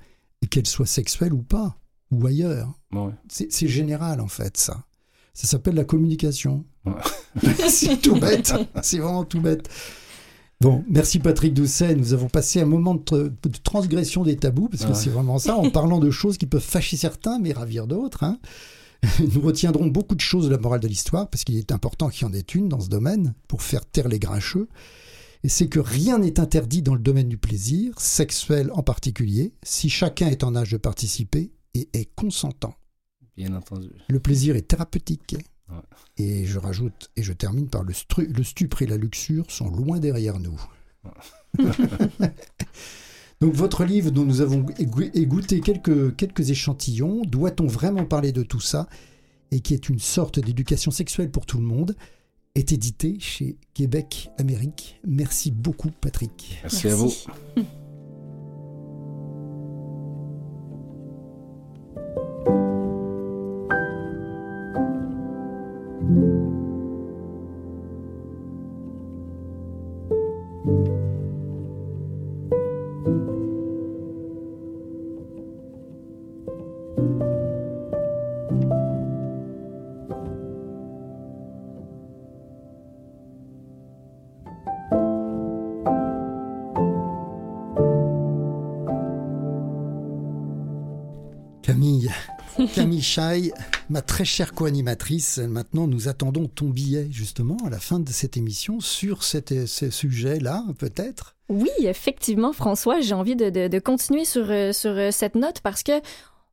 qu'elles 0.51 0.67
soient 0.67 0.87
sexuelles 0.87 1.35
ou 1.35 1.43
pas 1.43 1.77
ou 2.11 2.27
ailleurs. 2.27 2.79
C'est 3.29 3.69
général 3.69 4.21
en 4.21 4.29
fait 4.29 4.57
ça. 4.57 4.85
Ça 5.33 5.47
s'appelle 5.47 5.75
la 5.75 5.85
communication. 5.85 6.65
c'est 7.69 8.01
tout 8.01 8.17
bête. 8.17 8.53
c'est 8.83 8.99
vraiment 8.99 9.25
tout 9.25 9.41
bête. 9.41 9.69
Bon, 10.61 10.85
merci 10.91 11.19
Patrick 11.19 11.55
Doucet. 11.55 11.95
Nous 11.95 12.13
avons 12.13 12.29
passé 12.29 12.61
un 12.61 12.67
moment 12.67 12.95
de, 12.95 13.33
transgression 13.65 14.25
des 14.25 14.37
tabous, 14.37 14.69
parce 14.69 14.85
que 14.85 14.93
c'est 14.93 15.09
vraiment 15.09 15.39
ça, 15.39 15.57
en 15.57 15.71
parlant 15.71 15.99
de 15.99 16.11
choses 16.11 16.37
qui 16.37 16.45
peuvent 16.45 16.61
fâcher 16.61 16.99
certains, 16.99 17.39
mais 17.39 17.53
ravir 17.53 17.87
d'autres. 17.87 18.25
Hein. 18.25 18.39
Nous 19.35 19.41
retiendrons 19.41 19.87
beaucoup 19.87 20.15
de 20.15 20.21
choses 20.21 20.45
de 20.45 20.51
la 20.51 20.59
morale 20.59 20.81
de 20.81 20.89
l'histoire, 20.89 21.31
parce 21.31 21.45
qu'il 21.45 21.57
est 21.57 21.73
important 21.73 22.11
qu'il 22.11 22.27
y 22.27 22.31
en 22.31 22.35
ait 22.35 22.41
une 22.41 22.69
dans 22.69 22.81
ce 22.81 22.91
domaine, 22.91 23.33
pour 23.49 23.63
faire 23.63 23.87
taire 23.87 24.09
les 24.09 24.19
grincheux. 24.19 24.69
Et 25.45 25.49
c'est 25.49 25.69
que 25.69 25.81
rien 25.81 26.19
n'est 26.19 26.39
interdit 26.39 26.83
dans 26.83 26.95
le 26.95 27.01
domaine 27.01 27.31
du 27.31 27.39
plaisir, 27.39 27.99
sexuel 27.99 28.71
en 28.75 28.83
particulier, 28.83 29.55
si 29.63 29.89
chacun 29.89 30.29
est 30.29 30.45
en 30.45 30.55
âge 30.55 30.73
de 30.73 30.77
participer 30.77 31.53
et 31.75 31.89
est 31.93 32.15
consentant. 32.15 32.75
Bien 33.37 33.55
entendu. 33.55 33.91
Le 34.09 34.21
plaisir 34.21 34.57
est 34.57 34.69
thérapeutique. 34.69 35.37
Et 36.17 36.47
je 36.47 36.59
rajoute, 36.59 37.11
et 37.15 37.23
je 37.23 37.33
termine 37.33 37.69
par 37.69 37.85
le, 37.85 37.93
le 38.19 38.43
stupre 38.43 38.83
et 38.83 38.87
la 38.87 38.97
luxure 38.97 39.49
sont 39.51 39.71
loin 39.71 40.01
derrière 40.01 40.41
nous. 40.41 40.61
Donc 43.41 43.55
votre 43.55 43.85
livre 43.85 44.11
dont 44.11 44.25
nous 44.25 44.43
avons 44.43 44.67
égoutté 44.79 45.61
quelques, 45.61 46.15
quelques 46.17 46.51
échantillons, 46.51 47.23
doit-on 47.23 47.67
vraiment 47.67 48.05
parler 48.05 48.33
de 48.33 48.43
tout 48.43 48.61
ça? 48.61 48.89
Et 49.51 49.61
qui 49.61 49.75
est 49.75 49.89
une 49.89 49.99
sorte 49.99 50.39
d'éducation 50.39 50.91
sexuelle 50.91 51.31
pour 51.31 51.47
tout 51.47 51.59
le 51.59 51.65
monde, 51.65 51.97
est 52.55 52.73
édité 52.73 53.17
chez 53.19 53.57
Québec 53.75 54.31
Amérique. 54.39 55.01
Merci 55.07 55.51
beaucoup 55.51 55.91
Patrick. 55.91 56.59
Merci. 56.63 56.89
à 56.89 56.95
vous. 56.95 57.13
Ma 93.89 94.03
très 94.03 94.25
chère 94.25 94.53
co-animatrice, 94.53 95.39
maintenant 95.39 95.89
nous 95.89 96.09
attendons 96.09 96.47
ton 96.47 96.67
billet 96.67 97.09
justement 97.11 97.57
à 97.67 97.71
la 97.71 97.79
fin 97.79 97.99
de 97.99 98.09
cette 98.11 98.37
émission 98.37 98.79
sur 98.79 99.25
cet, 99.25 99.67
ce 99.67 99.91
sujet-là, 99.91 100.65
peut-être. 100.79 101.35
Oui, 101.49 101.71
effectivement, 101.81 102.53
François, 102.53 103.01
j'ai 103.01 103.15
envie 103.15 103.35
de, 103.35 103.79
continuer 103.81 104.25
sur, 104.25 104.49
euh, 104.51 104.71
euh, 104.85 105.11
cette 105.11 105.35
note 105.35 105.61
parce 105.61 105.83
que 105.83 106.01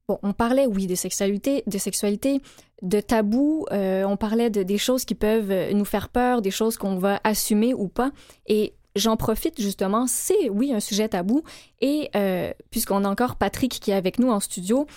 Bon, 0.10 0.20
on 0.24 0.32
parlait, 0.32 0.66
oui, 0.66 0.88
de 0.88 0.96
sexualité, 0.96 1.64
de 1.68 1.78
sexualité, 1.78 2.42
de 2.82 3.02
tabou, 3.02 3.66
euh, 3.74 4.06
on 4.06 4.16
parlait 4.16 4.50
de, 4.50 4.64
des 4.64 4.78
choses 4.78 5.04
qui 5.04 5.16
peuvent 5.16 5.74
nous 5.74 5.84
faire 5.84 6.08
peur, 6.08 6.42
des 6.42 6.50
choses 6.50 6.78
qu'on 6.78 6.96
va 6.96 7.20
assumer 7.26 7.74
ou 7.74 7.90
pas. 7.90 8.12
Et 8.48 8.74
j'en 8.96 9.18
profite 9.18 9.60
justement, 9.60 10.08
c'est, 10.08 10.50
oui, 10.50 10.72
un 10.72 10.80
sujet 10.80 11.10
tabou. 11.10 11.44
Et 11.82 12.10
puisqu'on 12.72 13.04
a 13.04 13.10
encore 13.10 13.36
Patrick 13.36 13.82
qui 13.82 13.92
est 13.92 13.96
avec 13.96 14.18
nous 14.18 14.30
en 14.30 14.40
studio, 14.40 14.88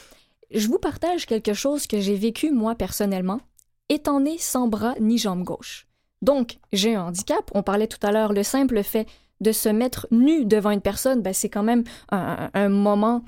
je 0.50 0.68
vous 0.68 0.78
partage 0.78 1.26
quelque 1.26 1.54
chose 1.54 1.86
que 1.86 2.00
j'ai 2.00 2.16
vécu 2.16 2.50
moi 2.50 2.74
personnellement, 2.74 3.40
étant 3.88 4.20
né 4.20 4.36
sans 4.38 4.68
bras 4.68 4.94
ni 5.00 5.18
jambe 5.18 5.42
gauche. 5.42 5.86
Donc, 6.22 6.58
j'ai 6.72 6.94
un 6.94 7.04
handicap. 7.04 7.50
On 7.54 7.62
parlait 7.62 7.86
tout 7.86 8.04
à 8.06 8.12
l'heure, 8.12 8.32
le 8.32 8.42
simple 8.42 8.82
fait 8.82 9.06
de 9.40 9.52
se 9.52 9.68
mettre 9.68 10.06
nu 10.10 10.44
devant 10.44 10.70
une 10.70 10.82
personne, 10.82 11.22
ben, 11.22 11.32
c'est 11.32 11.48
quand 11.48 11.62
même 11.62 11.84
un, 12.10 12.68
moment 12.68 13.24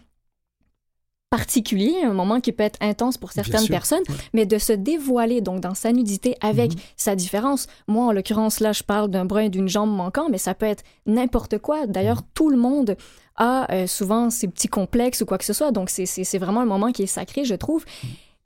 particulier, 1.33 1.95
un 2.05 2.13
moment 2.13 2.43
qui 2.43 2.53
peut 2.53 2.63
être 2.63 2.79
intense 2.83 3.17
pour 3.17 3.33
certaines 3.33 3.67
personnes, 3.67 4.03
mais 4.35 4.45
de 4.45 4.59
se 4.59 4.75
dévoiler 4.75 5.41
donc 5.41 5.61
dans 5.61 5.73
sa 5.73 5.91
nudité 5.91 6.37
avec 6.43 6.75
mhm. 6.75 6.81
sa 6.99 7.17
différence. 7.17 7.69
Moi, 7.89 8.05
en 8.05 8.13
l'occurrence, 8.13 8.61
là, 8.61 8.73
je 8.73 8.83
parle 8.83 9.09
d'un 9.09 9.25
bras 9.25 9.45
et 9.45 9.49
d'une 9.49 9.67
jambe 9.67 9.89
manquant, 9.89 10.29
mais 10.31 10.37
ça 10.37 10.53
peut 10.53 10.67
être 10.67 10.85
n'importe 11.07 11.57
quoi. 11.57 11.87
D'ailleurs, 11.87 12.19
mhm. 12.19 12.29
tout 12.35 12.51
le 12.51 12.59
monde 12.59 12.97
a 13.37 13.73
euh, 13.73 13.87
souvent 13.87 14.29
ces 14.29 14.47
petits 14.47 14.69
complexes 14.69 15.23
ou 15.23 15.25
quoi 15.25 15.39
que 15.39 15.47
ce 15.47 15.55
soit. 15.55 15.71
Donc, 15.73 15.89
c'est 15.89 16.39
vraiment 16.39 16.61
un 16.61 16.67
moment 16.67 16.93
qui 16.93 17.05
est 17.05 17.07
sacré, 17.07 17.47
je 17.47 17.55
trouve. 17.55 17.87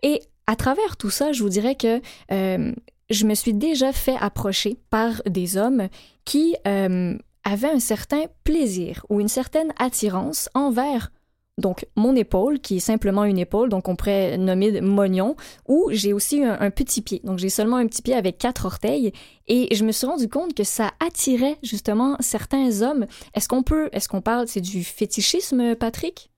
Et 0.05 0.23
à 0.47 0.55
travers 0.55 0.97
tout 0.97 1.11
ça, 1.11 1.33
je 1.33 1.43
vous 1.43 1.49
dirais 1.49 1.75
que 1.75 2.01
euh, 2.31 2.73
je 3.11 3.27
me 3.27 3.35
suis 3.35 3.53
déjà 3.53 3.93
fait 3.93 4.17
approcher 4.21 4.79
par 4.91 5.11
des 5.27 5.57
hommes 5.57 5.89
qui 6.25 6.55
euh, 6.69 7.19
avaient 7.43 7.71
un 7.71 7.81
certain 7.81 8.27
plaisir 8.45 9.05
ou 9.09 9.21
une 9.21 9.27
certaine 9.27 9.73
attirance 9.77 10.49
envers 10.55 11.11
donc 11.59 11.87
mon 11.97 12.15
épaule, 12.15 12.61
qui 12.61 12.77
est 12.77 12.81
simplement 12.81 13.24
une 13.24 13.39
épaule, 13.39 13.69
donc 13.69 13.89
on 13.89 13.97
pourrait 13.97 14.37
nommer 14.37 14.81
mognon, 14.81 15.37
ou 15.66 15.89
j'ai 15.91 16.12
aussi 16.12 16.45
un, 16.45 16.70
petit 16.70 17.01
pied. 17.01 17.20
Donc 17.24 17.39
j'ai 17.39 17.49
seulement 17.49 17.77
un 17.77 17.87
petit 17.87 18.03
pied 18.03 18.15
avec 18.15 18.39
quatre 18.39 18.66
orteils, 18.66 19.12
et 19.49 19.74
je 19.74 19.85
me 19.85 19.93
suis 19.93 20.07
rendu 20.07 20.28
compte 20.28 20.55
que 20.55 20.65
ça 20.65 20.93
attirait 21.01 21.57
justement 21.62 22.16
certains 22.20 22.83
hommes. 22.83 23.07
Est-ce 23.35 23.49
qu'on 23.49 23.62
peut, 23.62 23.89
est-ce 23.93 24.09
qu'on 24.09 24.20
parle, 24.20 24.49
c'est 24.49 24.61
du 24.61 24.85
fétichisme, 24.85 25.74
Patrick? 25.77 26.31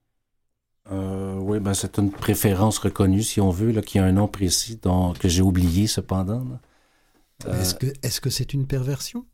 Euh, 0.91 1.35
oui, 1.35 1.59
ben 1.59 1.73
c'est 1.73 1.97
une 1.97 2.11
préférence 2.11 2.79
reconnue, 2.79 3.21
si 3.21 3.41
on 3.41 3.49
veut, 3.49 3.71
là, 3.71 3.81
qui 3.81 3.99
a 3.99 4.05
un 4.05 4.13
nom 4.13 4.27
précis 4.27 4.79
dont, 4.81 5.13
que 5.13 5.27
j'ai 5.27 5.41
oublié 5.41 5.87
cependant. 5.87 6.45
Est-ce 7.47 7.75
que 7.75 7.87
est-ce 8.03 8.19
que 8.19 8.29
c'est 8.29 8.53
une 8.53 8.67
perversion? 8.67 9.25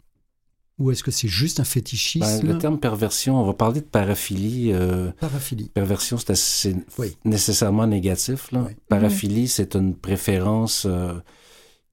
Ou 0.77 0.91
est-ce 0.91 1.03
que 1.03 1.11
c'est 1.11 1.27
juste 1.27 1.59
un 1.59 1.63
fétichisme? 1.63 2.41
Ben, 2.41 2.53
Le 2.53 2.57
terme 2.57 2.79
perversion, 2.79 3.39
on 3.39 3.45
va 3.45 3.53
parler 3.53 3.79
de 3.79 3.85
paraphilie. 3.85 4.71
Euh, 4.73 5.11
paraphilie. 5.19 5.69
Perversion, 5.69 6.17
c'est 6.17 6.75
nécessairement 7.23 7.87
négatif. 7.87 8.51
Là. 8.51 8.67
Paraphilie, 8.89 9.47
c'est 9.47 9.75
une 9.75 9.95
préférence 9.95 10.85
euh, 10.85 11.13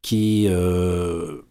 qui, 0.02 0.46
euh, 0.48 1.42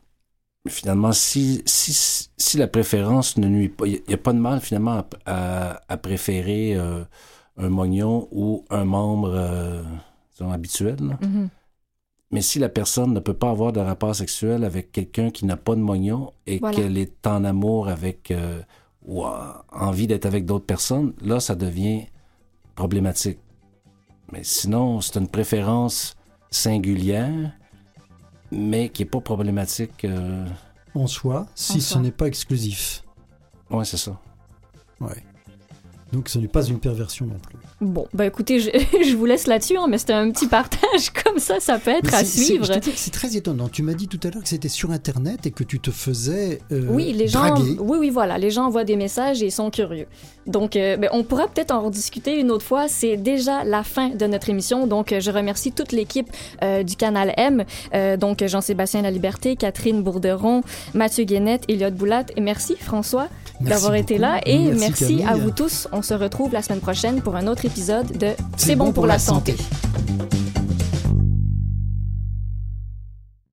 finalement, 0.68 1.14
si, 1.14 1.64
si, 1.66 2.30
si, 2.36 2.58
la 2.58 2.68
préférence 2.68 3.38
ne 3.38 3.48
nuit 3.48 3.70
pas, 3.70 3.88
il 3.88 4.02
n'y 4.06 4.14
a, 4.14 4.18
pas 4.18 4.34
de 4.34 4.40
mal 4.40 4.60
finalement 4.60 5.06
à, 5.26 5.80
à, 5.88 5.98
préférer 5.98 6.76
un 6.76 7.70
mognon 7.70 8.28
ou 8.32 8.66
un 8.70 8.84
membre 8.84 9.86
habituel. 10.42 10.98
Là. 11.00 11.18
Mm-hmm. 11.22 11.48
Mais 12.32 12.42
si 12.42 12.60
la 12.60 12.70
personne 12.70 13.14
ne 13.14 13.20
peut 13.20 13.34
pas 13.34 13.50
avoir 13.50 13.74
de 13.74 13.80
rapport 13.80 14.16
sexuel 14.16 14.64
avec 14.64 14.92
quelqu'un 14.92 15.32
qui 15.32 15.46
n'a 15.46 15.58
pas 15.58 15.76
de 15.76 15.82
moignon 15.82 16.34
et 16.48 16.60
qu'elle 16.60 16.98
est 16.98 17.28
en 17.28 17.44
amour 17.44 17.90
avec 17.90 18.32
euh, 18.32 18.62
ou 19.06 19.26
envie 19.72 20.08
d'être 20.08 20.26
avec 20.26 20.46
d'autres 20.46 20.66
personnes, 20.66 21.14
là, 21.22 21.40
ça 21.40 21.56
devient 21.56 22.06
problématique. 22.76 23.40
Mais 24.32 24.44
sinon, 24.44 25.02
c'est 25.02 25.20
une 25.20 25.28
préférence 25.28 26.16
singulière, 26.50 27.52
mais 28.50 28.90
qui 28.90 29.04
n'est 29.04 29.10
pas 29.10 29.20
problématique. 29.20 30.06
Euh, 30.06 30.46
en 30.96 31.08
soi, 31.08 31.48
si 31.56 31.82
ce 31.82 31.98
n'est 32.00 32.12
pas 32.12 32.28
exclusif. 32.28 33.04
Oui, 33.70 33.86
c'est 33.86 33.98
ça. 33.98 34.20
Ouais. 35.00 35.24
Donc 36.12 36.30
ce 36.30 36.40
n'est 36.40 36.48
pas 36.48 36.66
une 36.66 36.80
perversion 36.80 37.26
non 37.26 37.40
plus. 37.40 37.58
Bon, 37.82 38.08
bah 38.14 38.28
écoutez, 38.28 38.60
je, 38.60 39.16
vous 39.16 39.26
laisse 39.26 39.48
là-dessus, 39.48 39.76
hein, 39.76 39.88
mais 39.90 39.98
c'était 39.98 40.14
un 40.14 40.30
petit 40.30 40.48
partage 40.48 41.10
comme 41.26 41.40
ça, 41.40 41.60
ça 41.60 41.80
peut 41.80 41.90
être 41.90 42.14
à 42.14 42.24
suivre. 42.24 42.68
C'est 42.96 43.12
très 43.12 43.36
étonnant. 43.36 43.70
Tu 43.70 43.82
m'as 43.82 43.96
dit 43.96 44.08
tout 44.08 44.20
à 44.24 44.30
l'heure 44.30 44.44
que 44.44 44.50
c'était 44.50 44.70
sur 44.70 44.92
Internet 44.92 45.48
et 45.48 45.52
que 45.52 45.64
tu 45.64 45.80
te 45.80 45.90
faisais 45.90 46.60
euh, 46.72 46.86
Oui, 46.90 47.12
les 47.12 47.28
gens. 47.28 47.56
Oui, 47.80 47.98
oui, 48.00 48.10
voilà. 48.12 48.38
Les 48.38 48.52
gens 48.52 48.66
envoient 48.66 48.84
des 48.84 48.96
messages 48.96 49.42
et 49.42 49.48
ils 49.48 49.52
sont 49.52 49.72
curieux. 49.72 50.06
Donc, 50.48 50.76
euh, 50.76 50.98
ben, 50.98 51.10
on 51.14 51.24
pourra 51.24 51.48
peut-être 51.48 51.72
en 51.72 51.82
rediscuter 51.82 52.40
une 52.40 52.52
autre 52.52 52.66
fois. 52.66 52.88
C'est 52.88 53.18
déjà 53.18 53.64
la 53.64 53.84
fin 53.84 54.10
de 54.10 54.26
notre 54.26 54.50
émission. 54.50 54.88
Donc, 54.88 55.14
je 55.18 55.32
remercie 55.32 55.72
toute 55.72 55.92
l'équipe 55.92 56.30
euh, 56.64 56.84
du 56.84 56.96
Canal 56.96 57.34
M. 57.38 57.64
donc, 58.18 58.46
Jean-Sébastien 58.46 59.02
Laliberté, 59.02 59.56
Catherine 59.56 60.02
Bourderon, 60.02 60.62
Mathieu 60.94 61.24
Guénette, 61.24 61.64
Eliott 61.68 61.94
Boulat. 61.94 62.26
Et 62.36 62.42
merci, 62.42 62.76
François, 62.80 63.28
d'avoir 63.60 63.96
été 63.96 64.18
là. 64.18 64.40
Et 64.46 64.72
merci, 64.72 65.24
à 65.28 65.36
vous 65.36 65.52
tous. 65.52 65.88
On 65.92 66.02
se 66.02 66.14
retrouve 66.14 66.54
la 66.54 66.62
semaine 66.62 66.80
prochaine 66.82 67.22
pour 67.22 67.36
un 67.36 67.48
autre 67.48 67.66
épisode 67.66 68.18
de 68.18 68.30
C'est 68.58 68.76
bon, 68.76 68.92
pour, 68.92 69.06
la 69.06 69.20
santé. 69.20 69.54
santé. 69.54 70.51